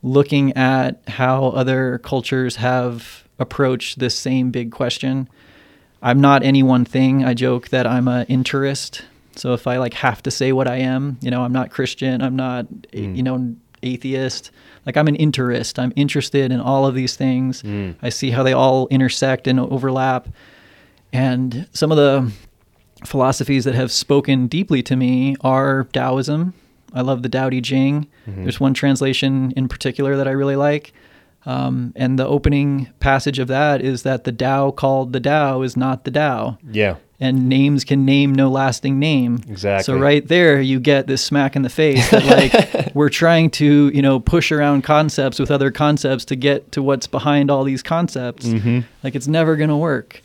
looking 0.02 0.52
at 0.56 1.00
how 1.06 1.46
other 1.46 1.98
cultures 1.98 2.56
have 2.56 3.24
approached 3.38 3.98
this 3.98 4.18
same 4.18 4.50
big 4.50 4.72
question. 4.72 5.28
I'm 6.02 6.20
not 6.20 6.42
any 6.42 6.62
one 6.62 6.84
thing. 6.84 7.24
I 7.24 7.34
joke 7.34 7.68
that 7.68 7.86
I'm 7.86 8.08
an 8.08 8.26
interest. 8.26 9.04
So 9.36 9.54
if 9.54 9.66
I 9.66 9.78
like 9.78 9.94
have 9.94 10.22
to 10.24 10.30
say 10.30 10.52
what 10.52 10.68
I 10.68 10.76
am, 10.76 11.18
you 11.20 11.30
know, 11.30 11.42
I'm 11.42 11.52
not 11.52 11.70
Christian, 11.70 12.20
I'm 12.20 12.36
not 12.36 12.66
mm. 12.66 13.16
you 13.16 13.22
know 13.22 13.54
atheist. 13.82 14.50
Like 14.86 14.96
I'm 14.96 15.08
an 15.08 15.16
interest. 15.16 15.78
I'm 15.78 15.92
interested 15.96 16.50
in 16.50 16.60
all 16.60 16.86
of 16.86 16.94
these 16.94 17.16
things. 17.16 17.62
Mm. 17.62 17.96
I 18.02 18.08
see 18.08 18.30
how 18.30 18.42
they 18.42 18.52
all 18.52 18.88
intersect 18.88 19.46
and 19.46 19.60
overlap. 19.60 20.28
And 21.12 21.68
some 21.72 21.92
of 21.92 21.96
the 21.96 22.32
philosophies 23.06 23.64
that 23.64 23.74
have 23.74 23.92
spoken 23.92 24.46
deeply 24.46 24.82
to 24.84 24.96
me 24.96 25.36
are 25.40 25.84
Taoism. 25.92 26.54
I 26.94 27.00
love 27.02 27.22
the 27.22 27.28
Tao 27.28 27.48
Te 27.50 27.60
Ching. 27.60 28.06
Mhm. 28.28 28.42
There's 28.44 28.60
one 28.60 28.74
translation 28.74 29.52
in 29.56 29.68
particular 29.68 30.16
that 30.16 30.28
I 30.28 30.32
really 30.32 30.56
like. 30.56 30.92
Um, 31.44 31.92
and 31.96 32.18
the 32.18 32.26
opening 32.26 32.88
passage 33.00 33.38
of 33.40 33.48
that 33.48 33.80
is 33.82 34.02
that 34.04 34.24
the 34.24 34.30
Tao 34.32 34.70
called 34.70 35.12
the 35.12 35.18
Tao 35.20 35.62
is 35.62 35.76
not 35.76 36.04
the 36.04 36.10
Tao. 36.12 36.56
Yeah. 36.70 36.96
And 37.18 37.48
names 37.48 37.84
can 37.84 38.04
name 38.04 38.32
no 38.34 38.48
lasting 38.50 38.98
name. 38.98 39.40
Exactly. 39.48 39.84
So 39.84 39.98
right 39.98 40.26
there, 40.26 40.60
you 40.60 40.78
get 40.80 41.06
this 41.06 41.22
smack 41.22 41.54
in 41.56 41.62
the 41.62 41.68
face 41.68 42.10
that 42.10 42.24
like 42.26 42.94
we're 42.94 43.08
trying 43.08 43.50
to, 43.50 43.90
you 43.94 44.02
know, 44.02 44.18
push 44.20 44.50
around 44.52 44.82
concepts 44.82 45.38
with 45.38 45.50
other 45.50 45.70
concepts 45.70 46.24
to 46.26 46.36
get 46.36 46.70
to 46.72 46.82
what's 46.82 47.06
behind 47.06 47.50
all 47.50 47.64
these 47.64 47.82
concepts. 47.82 48.46
hmm 48.50 48.80
Like 49.04 49.14
it's 49.16 49.28
never 49.28 49.56
gonna 49.56 49.78
work. 49.78 50.20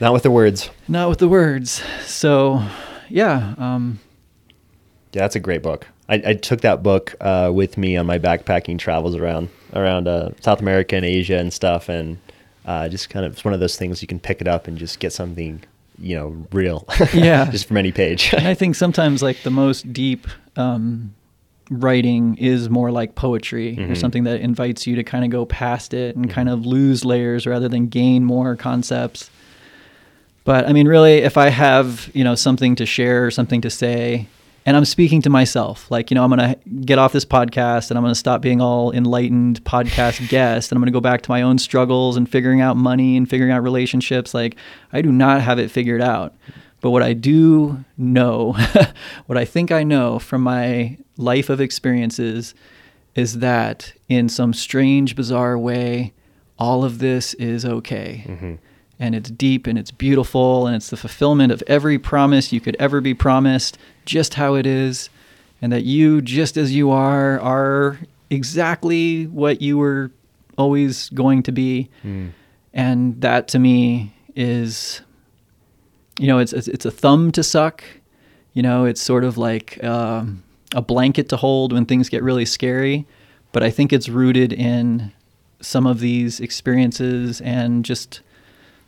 Not 0.00 0.12
with 0.12 0.22
the 0.24 0.30
words. 0.30 0.70
Not 0.88 1.08
with 1.08 1.18
the 1.18 1.28
words. 1.28 1.82
So, 2.04 2.62
yeah. 3.08 3.54
Um, 3.58 3.98
Yeah, 5.12 5.22
that's 5.22 5.36
a 5.36 5.40
great 5.40 5.62
book. 5.62 5.86
I, 6.08 6.14
I 6.26 6.34
took 6.34 6.60
that 6.60 6.82
book 6.82 7.14
uh, 7.20 7.50
with 7.52 7.76
me 7.76 7.96
on 7.96 8.06
my 8.06 8.18
backpacking 8.18 8.78
travels 8.78 9.16
around 9.16 9.48
around 9.72 10.06
uh, 10.08 10.30
South 10.40 10.60
America 10.60 10.94
and 10.96 11.04
Asia 11.04 11.36
and 11.38 11.52
stuff, 11.52 11.88
and 11.88 12.18
uh, 12.64 12.88
just 12.88 13.10
kind 13.10 13.26
of 13.26 13.32
it's 13.32 13.44
one 13.44 13.54
of 13.54 13.60
those 13.60 13.76
things 13.76 14.02
you 14.02 14.08
can 14.08 14.20
pick 14.20 14.40
it 14.40 14.46
up 14.48 14.66
and 14.68 14.78
just 14.78 15.00
get 15.00 15.12
something, 15.12 15.62
you 15.98 16.14
know, 16.16 16.46
real. 16.52 16.86
Yeah. 17.12 17.50
just 17.50 17.66
from 17.66 17.76
any 17.76 17.92
page. 17.92 18.32
and 18.36 18.46
I 18.46 18.54
think 18.54 18.74
sometimes 18.76 19.22
like 19.22 19.42
the 19.42 19.50
most 19.50 19.92
deep 19.92 20.26
um, 20.56 21.12
writing 21.70 22.36
is 22.38 22.70
more 22.70 22.92
like 22.92 23.16
poetry 23.16 23.70
or 23.78 23.88
Mhm. 23.88 23.96
something 23.96 24.22
that 24.24 24.40
invites 24.40 24.86
you 24.86 24.94
to 24.96 25.02
kind 25.02 25.24
of 25.24 25.30
go 25.30 25.44
past 25.44 25.92
it 25.92 26.14
and 26.14 26.30
kind 26.30 26.48
of 26.48 26.64
lose 26.64 27.04
layers 27.04 27.46
rather 27.46 27.68
than 27.68 27.88
gain 27.88 28.24
more 28.24 28.54
concepts. 28.54 29.28
But 30.44 30.68
I 30.68 30.72
mean, 30.72 30.86
really, 30.86 31.18
if 31.18 31.36
I 31.36 31.48
have 31.48 32.08
you 32.14 32.22
know 32.22 32.36
something 32.36 32.76
to 32.76 32.86
share 32.86 33.26
or 33.26 33.32
something 33.32 33.60
to 33.62 33.70
say, 33.70 34.28
and 34.66 34.76
I'm 34.76 34.84
speaking 34.84 35.22
to 35.22 35.30
myself, 35.30 35.90
like 35.90 36.10
you 36.10 36.14
know, 36.16 36.24
I'm 36.24 36.30
gonna 36.30 36.56
get 36.84 36.98
off 36.98 37.12
this 37.12 37.24
podcast 37.24 37.90
and 37.90 37.96
I'm 37.96 38.04
gonna 38.04 38.14
stop 38.14 38.42
being 38.42 38.60
all 38.60 38.92
enlightened 38.92 39.62
podcast 39.64 40.28
guest, 40.28 40.70
and 40.70 40.76
I'm 40.76 40.82
gonna 40.82 40.90
go 40.92 41.00
back 41.00 41.22
to 41.22 41.30
my 41.30 41.42
own 41.42 41.58
struggles 41.58 42.16
and 42.16 42.28
figuring 42.28 42.60
out 42.60 42.76
money 42.76 43.16
and 43.16 43.28
figuring 43.30 43.52
out 43.52 43.62
relationships. 43.62 44.34
Like 44.34 44.56
I 44.92 45.00
do 45.02 45.10
not 45.12 45.40
have 45.40 45.58
it 45.58 45.70
figured 45.70 46.02
out, 46.02 46.34
but 46.80 46.90
what 46.90 47.02
I 47.02 47.12
do 47.12 47.84
know, 47.96 48.52
what 49.26 49.38
I 49.38 49.44
think 49.44 49.70
I 49.72 49.82
know 49.84 50.18
from 50.18 50.42
my 50.42 50.98
life 51.16 51.48
of 51.48 51.60
experiences, 51.60 52.54
is 53.14 53.38
that 53.38 53.92
in 54.08 54.28
some 54.28 54.52
strange, 54.52 55.16
bizarre 55.16 55.56
way, 55.58 56.12
all 56.58 56.84
of 56.84 56.98
this 56.98 57.34
is 57.34 57.64
okay 57.64 58.24
Mhm. 58.28 58.58
And 58.98 59.14
it's 59.14 59.30
deep 59.30 59.66
and 59.66 59.78
it's 59.78 59.90
beautiful 59.90 60.66
and 60.66 60.76
it's 60.76 60.90
the 60.90 60.96
fulfillment 60.96 61.52
of 61.52 61.62
every 61.66 61.98
promise 61.98 62.52
you 62.52 62.60
could 62.60 62.76
ever 62.78 63.00
be 63.00 63.14
promised 63.14 63.78
just 64.04 64.34
how 64.34 64.54
it 64.54 64.66
is 64.66 65.10
and 65.60 65.72
that 65.72 65.84
you 65.84 66.20
just 66.20 66.56
as 66.56 66.74
you 66.74 66.90
are 66.90 67.40
are 67.40 67.98
exactly 68.30 69.26
what 69.26 69.60
you 69.60 69.78
were 69.78 70.10
always 70.58 71.10
going 71.10 71.42
to 71.44 71.52
be. 71.52 71.88
Mm. 72.04 72.32
and 72.72 73.20
that 73.20 73.48
to 73.48 73.58
me 73.58 74.14
is 74.34 75.00
you 76.18 76.26
know 76.26 76.38
it's 76.38 76.52
it's, 76.52 76.68
it's 76.68 76.84
a 76.84 76.90
thumb 76.90 77.32
to 77.32 77.42
suck. 77.42 77.84
You 78.52 78.62
know 78.62 78.84
it's 78.84 79.02
sort 79.02 79.24
of 79.24 79.36
like 79.36 79.82
um, 79.84 80.42
a 80.74 80.80
blanket 80.82 81.28
to 81.30 81.36
hold 81.36 81.72
when 81.72 81.86
things 81.86 82.08
get 82.08 82.22
really 82.22 82.46
scary. 82.46 83.06
But 83.52 83.62
i 83.62 83.70
think 83.70 83.92
it's 83.92 84.08
rooted 84.08 84.52
in 84.52 85.12
some 85.60 85.86
of 85.86 86.00
these 86.00 86.40
experiences 86.40 87.40
and 87.40 87.84
just 87.84 88.20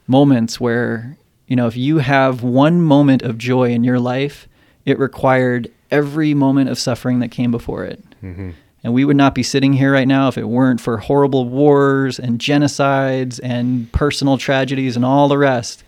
moments 0.08 0.58
where 0.60 1.16
you 1.46 1.54
know 1.54 1.66
if 1.66 1.76
you 1.76 1.98
have 1.98 2.42
one 2.42 2.80
moment 2.82 3.22
of 3.22 3.38
joy 3.38 3.70
in 3.70 3.84
your 3.84 4.00
life 4.00 4.48
it 4.84 4.98
required 4.98 5.70
every 5.90 6.34
moment 6.34 6.68
of 6.70 6.78
suffering 6.78 7.18
that 7.20 7.28
came 7.30 7.50
before 7.50 7.84
it 7.84 8.02
Mhm. 8.22 8.52
and 8.82 8.92
we 8.94 9.04
would 9.04 9.16
not 9.16 9.34
be 9.34 9.42
sitting 9.42 9.74
here 9.74 9.92
right 9.92 10.08
now 10.08 10.28
if 10.28 10.36
it 10.38 10.48
weren't 10.48 10.80
for 10.80 10.96
horrible 10.98 11.46
wars 11.48 12.18
and 12.18 12.38
genocides 12.38 13.38
and 13.42 13.90
personal 13.92 14.38
tragedies 14.38 14.96
and 14.96 15.04
all 15.04 15.28
the 15.28 15.38
rest. 15.38 15.84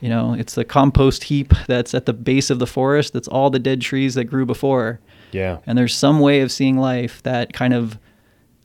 You 0.00 0.10
know, 0.10 0.34
it's 0.34 0.54
the 0.54 0.64
compost 0.64 1.24
heap 1.24 1.54
that's 1.66 1.94
at 1.94 2.04
the 2.06 2.12
base 2.12 2.50
of 2.50 2.58
the 2.58 2.66
forest. 2.66 3.14
That's 3.14 3.28
all 3.28 3.48
the 3.50 3.58
dead 3.58 3.80
trees 3.80 4.14
that 4.14 4.24
grew 4.24 4.44
before. 4.44 5.00
Yeah. 5.32 5.58
And 5.66 5.76
there's 5.78 5.94
some 5.94 6.20
way 6.20 6.40
of 6.42 6.52
seeing 6.52 6.76
life 6.78 7.22
that 7.22 7.52
kind 7.54 7.72
of 7.72 7.98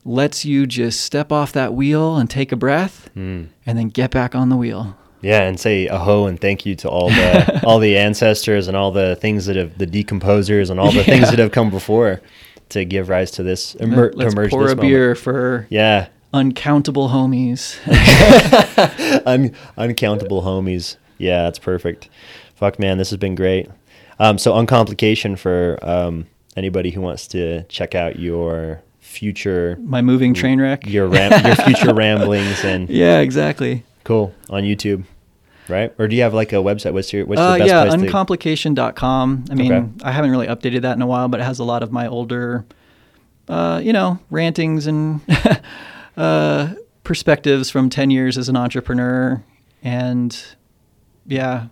lets 0.03 0.43
you 0.45 0.65
just 0.65 1.01
step 1.01 1.31
off 1.31 1.51
that 1.53 1.73
wheel 1.73 2.17
and 2.17 2.29
take 2.29 2.51
a 2.51 2.55
breath 2.55 3.09
Mm. 3.15 3.47
and 3.65 3.77
then 3.77 3.89
get 3.89 4.11
back 4.11 4.33
on 4.35 4.49
the 4.49 4.55
wheel. 4.57 4.95
Yeah, 5.21 5.41
and 5.43 5.59
say 5.59 5.87
aho 5.87 6.25
and 6.25 6.39
thank 6.41 6.65
you 6.65 6.75
to 6.77 6.89
all 6.89 7.09
the 7.09 7.61
all 7.67 7.77
the 7.79 7.95
ancestors 7.97 8.67
and 8.67 8.75
all 8.75 8.91
the 8.91 9.15
things 9.17 9.45
that 9.45 9.55
have 9.55 9.77
the 9.77 9.85
decomposers 9.85 10.71
and 10.71 10.79
all 10.79 10.91
the 10.91 11.03
things 11.03 11.29
that 11.29 11.37
have 11.37 11.51
come 11.51 11.69
before 11.69 12.21
to 12.69 12.83
give 12.85 13.07
rise 13.09 13.29
to 13.31 13.43
this 13.43 13.75
emer- 13.79 14.11
Let's 14.15 14.33
emerge 14.33 14.49
pour 14.49 14.63
a 14.63 14.69
moment. 14.69 14.81
beer 14.81 15.13
for 15.13 15.67
Yeah, 15.69 16.07
uncountable 16.33 17.09
homies. 17.09 17.77
Un- 19.25 19.53
uncountable 19.77 20.41
homies. 20.41 20.97
Yeah, 21.17 21.43
that's 21.43 21.59
perfect. 21.59 22.09
Fuck, 22.55 22.79
man, 22.79 22.97
this 22.97 23.09
has 23.11 23.17
been 23.17 23.35
great. 23.35 23.69
Um, 24.19 24.37
so, 24.37 24.55
uncomplication 24.57 25.35
for 25.35 25.77
um, 25.83 26.25
anybody 26.55 26.91
who 26.91 27.01
wants 27.01 27.27
to 27.29 27.63
check 27.63 27.93
out 27.95 28.19
your 28.19 28.81
future, 29.11 29.77
My 29.81 30.01
moving 30.01 30.33
train 30.33 30.59
wreck. 30.61 30.87
your 30.87 31.07
ram- 31.07 31.45
your 31.45 31.55
future 31.55 31.93
ramblings, 32.03 32.63
and 32.63 32.89
Yeah, 33.03 33.19
exactly. 33.19 33.83
cool 34.03 34.33
on 34.49 34.63
YouTube, 34.63 35.03
right? 35.67 35.93
Or 35.99 36.07
do 36.07 36.15
you 36.15 36.23
have 36.23 36.33
like 36.33 36.51
a 36.53 36.57
website? 36.57 36.93
What's 36.93 37.11
your 37.13 37.25
what's 37.25 37.39
uh, 37.39 37.53
the 37.53 37.59
best 37.59 37.67
yeah, 37.69 37.81
place 37.85 37.93
to? 38.01 38.05
uncomplication.com. 38.07 39.45
I 39.51 39.53
mean, 39.55 39.71
Okay. 39.73 39.87
I 40.03 40.11
haven't 40.11 40.31
really 40.31 40.47
updated 40.47 40.81
that 40.81 40.95
in 40.95 41.01
a 41.01 41.07
while, 41.07 41.27
but 41.27 41.39
it 41.39 41.43
has 41.43 41.59
a 41.59 41.63
lot 41.63 41.83
of 41.83 41.91
my 41.91 42.07
older, 42.07 42.65
uh, 43.47 43.79
you 43.83 43.93
know, 43.93 44.17
rantings 44.29 44.87
and 44.87 45.21
uh, 46.17 46.73
perspectives 47.03 47.69
from 47.69 47.89
10 47.89 48.09
years 48.11 48.37
as 48.37 48.49
an 48.49 48.55
entrepreneur. 48.55 49.43
And 49.83 50.35
yeah, 51.27 51.67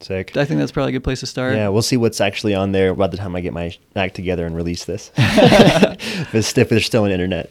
Sick. 0.00 0.36
I 0.36 0.44
think 0.44 0.60
that's 0.60 0.70
probably 0.70 0.90
a 0.90 0.92
good 0.92 1.04
place 1.04 1.20
to 1.20 1.26
start. 1.26 1.54
Yeah, 1.56 1.68
we'll 1.68 1.82
see 1.82 1.96
what's 1.96 2.20
actually 2.20 2.54
on 2.54 2.72
there 2.72 2.94
by 2.94 3.08
the 3.08 3.16
time 3.16 3.34
I 3.34 3.40
get 3.40 3.52
my 3.52 3.76
act 3.96 4.14
together 4.14 4.46
and 4.46 4.54
release 4.54 4.84
this. 4.84 5.10
if, 5.16 6.34
it's, 6.34 6.56
if 6.56 6.68
there's 6.68 6.86
still 6.86 7.04
an 7.04 7.10
internet. 7.10 7.50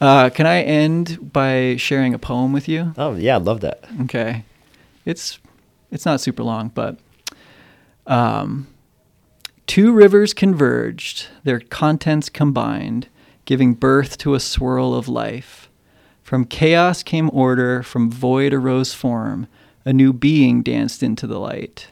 Uh, 0.00 0.28
can 0.28 0.46
I 0.46 0.60
end 0.62 1.32
by 1.32 1.76
sharing 1.76 2.12
a 2.12 2.18
poem 2.18 2.52
with 2.52 2.68
you? 2.68 2.92
Oh 2.98 3.14
yeah, 3.14 3.36
I'd 3.36 3.42
love 3.42 3.60
that. 3.60 3.84
Okay. 4.02 4.44
It's 5.06 5.38
it's 5.90 6.04
not 6.04 6.20
super 6.20 6.42
long, 6.42 6.68
but 6.68 6.98
um, 8.06 8.66
two 9.66 9.92
rivers 9.92 10.34
converged, 10.34 11.28
their 11.44 11.60
contents 11.60 12.28
combined, 12.28 13.08
giving 13.44 13.74
birth 13.74 14.18
to 14.18 14.34
a 14.34 14.40
swirl 14.40 14.94
of 14.94 15.08
life. 15.08 15.70
From 16.22 16.44
chaos 16.44 17.02
came 17.02 17.30
order, 17.32 17.82
from 17.82 18.10
void 18.10 18.52
arose 18.52 18.92
form, 18.92 19.46
a 19.84 19.92
new 19.92 20.12
being 20.12 20.62
danced 20.62 21.02
into 21.02 21.26
the 21.26 21.38
light. 21.38 21.88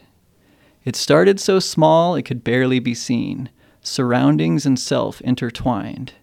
It 0.85 0.97
started 0.97 1.39
so 1.39 1.59
small 1.59 2.15
it 2.15 2.23
could 2.23 2.43
barely 2.43 2.79
be 2.79 2.95
seen, 2.95 3.51
surroundings 3.81 4.67
and 4.67 4.79
self 4.79 5.21
intertwined. 5.21 6.15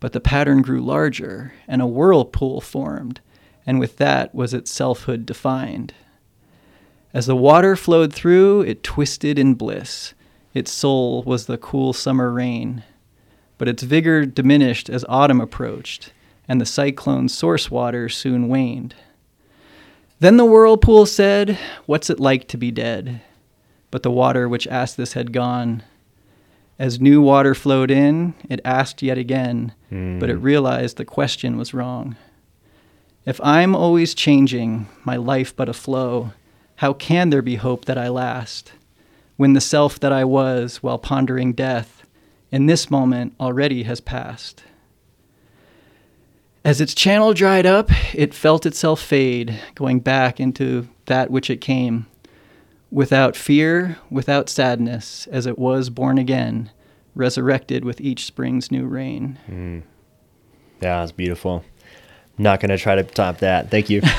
But 0.00 0.12
the 0.12 0.20
pattern 0.20 0.62
grew 0.62 0.80
larger, 0.80 1.52
and 1.68 1.82
a 1.82 1.86
whirlpool 1.86 2.60
formed, 2.60 3.20
and 3.66 3.78
with 3.78 3.98
that 3.98 4.34
was 4.34 4.54
its 4.54 4.70
selfhood 4.70 5.26
defined. 5.26 5.94
As 7.14 7.26
the 7.26 7.36
water 7.36 7.76
flowed 7.76 8.12
through, 8.12 8.62
it 8.62 8.82
twisted 8.82 9.38
in 9.38 9.54
bliss. 9.54 10.14
Its 10.54 10.72
soul 10.72 11.22
was 11.24 11.46
the 11.46 11.58
cool 11.58 11.92
summer 11.92 12.30
rain. 12.30 12.82
But 13.58 13.68
its 13.68 13.82
vigor 13.82 14.24
diminished 14.24 14.88
as 14.88 15.04
autumn 15.08 15.40
approached, 15.40 16.12
and 16.48 16.60
the 16.60 16.66
cyclone's 16.66 17.34
source 17.34 17.70
water 17.70 18.08
soon 18.08 18.48
waned. 18.48 18.94
Then 20.22 20.36
the 20.36 20.44
whirlpool 20.44 21.04
said, 21.06 21.58
What's 21.86 22.08
it 22.08 22.20
like 22.20 22.46
to 22.46 22.56
be 22.56 22.70
dead? 22.70 23.22
But 23.90 24.04
the 24.04 24.10
water 24.12 24.48
which 24.48 24.68
asked 24.68 24.96
this 24.96 25.14
had 25.14 25.32
gone. 25.32 25.82
As 26.78 27.00
new 27.00 27.20
water 27.20 27.56
flowed 27.56 27.90
in, 27.90 28.34
it 28.48 28.60
asked 28.64 29.02
yet 29.02 29.18
again, 29.18 29.72
but 29.90 30.30
it 30.30 30.38
Mm. 30.38 30.42
realized 30.44 30.96
the 30.96 31.04
question 31.04 31.56
was 31.58 31.74
wrong. 31.74 32.14
If 33.26 33.40
I'm 33.42 33.74
always 33.74 34.14
changing, 34.14 34.86
my 35.02 35.16
life 35.16 35.56
but 35.56 35.68
a 35.68 35.72
flow, 35.72 36.30
how 36.76 36.92
can 36.92 37.30
there 37.30 37.42
be 37.42 37.56
hope 37.56 37.86
that 37.86 37.98
I 37.98 38.06
last? 38.06 38.74
When 39.36 39.54
the 39.54 39.60
self 39.60 39.98
that 39.98 40.12
I 40.12 40.24
was 40.24 40.84
while 40.84 40.98
pondering 40.98 41.52
death, 41.52 42.04
in 42.52 42.66
this 42.66 42.92
moment 42.92 43.34
already 43.40 43.82
has 43.82 44.00
passed. 44.00 44.62
As 46.64 46.80
its 46.80 46.94
channel 46.94 47.34
dried 47.34 47.66
up, 47.66 47.90
it 48.14 48.32
felt 48.32 48.66
itself 48.66 49.00
fade, 49.00 49.58
going 49.74 49.98
back 49.98 50.38
into 50.38 50.88
that 51.06 51.30
which 51.30 51.50
it 51.50 51.60
came. 51.60 52.06
Without 52.90 53.34
fear, 53.34 53.98
without 54.10 54.48
sadness, 54.48 55.26
as 55.32 55.46
it 55.46 55.58
was 55.58 55.90
born 55.90 56.18
again, 56.18 56.70
resurrected 57.14 57.84
with 57.84 58.00
each 58.00 58.26
spring's 58.26 58.70
new 58.70 58.86
rain. 58.86 59.38
Mm. 59.48 59.82
Yeah, 60.80 61.02
it's 61.02 61.10
beautiful. 61.10 61.64
Not 62.38 62.60
gonna 62.60 62.78
try 62.78 62.94
to 62.94 63.02
top 63.02 63.38
that. 63.38 63.70
Thank 63.70 63.90
you. 63.90 64.02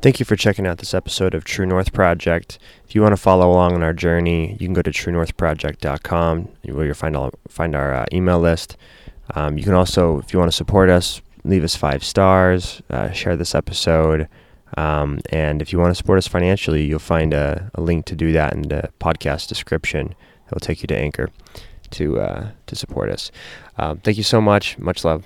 Thank 0.00 0.20
you 0.20 0.24
for 0.24 0.36
checking 0.36 0.66
out 0.66 0.78
this 0.78 0.94
episode 0.94 1.34
of 1.34 1.44
True 1.44 1.66
North 1.66 1.92
Project. 1.92 2.58
If 2.86 2.94
you 2.94 3.02
want 3.02 3.12
to 3.12 3.16
follow 3.16 3.50
along 3.50 3.74
on 3.74 3.82
our 3.82 3.92
journey, 3.92 4.52
you 4.60 4.66
can 4.66 4.72
go 4.72 4.82
to 4.82 4.92
truenorthproject.com 4.92 6.48
where 6.66 6.86
you'll 6.86 6.94
find, 6.94 7.16
all, 7.16 7.32
find 7.48 7.74
our 7.74 7.92
uh, 7.94 8.06
email 8.12 8.38
list. 8.38 8.76
Um, 9.34 9.58
you 9.58 9.64
can 9.64 9.74
also, 9.74 10.18
if 10.18 10.32
you 10.32 10.38
want 10.38 10.50
to 10.50 10.56
support 10.56 10.90
us, 10.90 11.20
leave 11.44 11.64
us 11.64 11.76
five 11.76 12.04
stars, 12.04 12.82
uh, 12.90 13.10
share 13.10 13.36
this 13.36 13.54
episode. 13.54 14.28
Um, 14.76 15.20
and 15.30 15.62
if 15.62 15.72
you 15.72 15.78
want 15.78 15.90
to 15.90 15.94
support 15.94 16.18
us 16.18 16.26
financially, 16.26 16.84
you'll 16.84 16.98
find 16.98 17.32
a, 17.32 17.70
a, 17.74 17.80
link 17.80 18.04
to 18.06 18.14
do 18.14 18.32
that 18.32 18.52
in 18.52 18.62
the 18.62 18.90
podcast 19.00 19.48
description. 19.48 20.14
It 20.46 20.52
will 20.52 20.60
take 20.60 20.82
you 20.82 20.86
to 20.88 20.96
Anchor 20.96 21.30
to 21.92 22.20
uh, 22.20 22.50
to 22.66 22.76
support 22.76 23.10
us. 23.10 23.30
Um, 23.78 23.98
thank 23.98 24.18
you 24.18 24.22
so 24.22 24.40
much. 24.40 24.78
Much 24.78 25.04
love. 25.04 25.24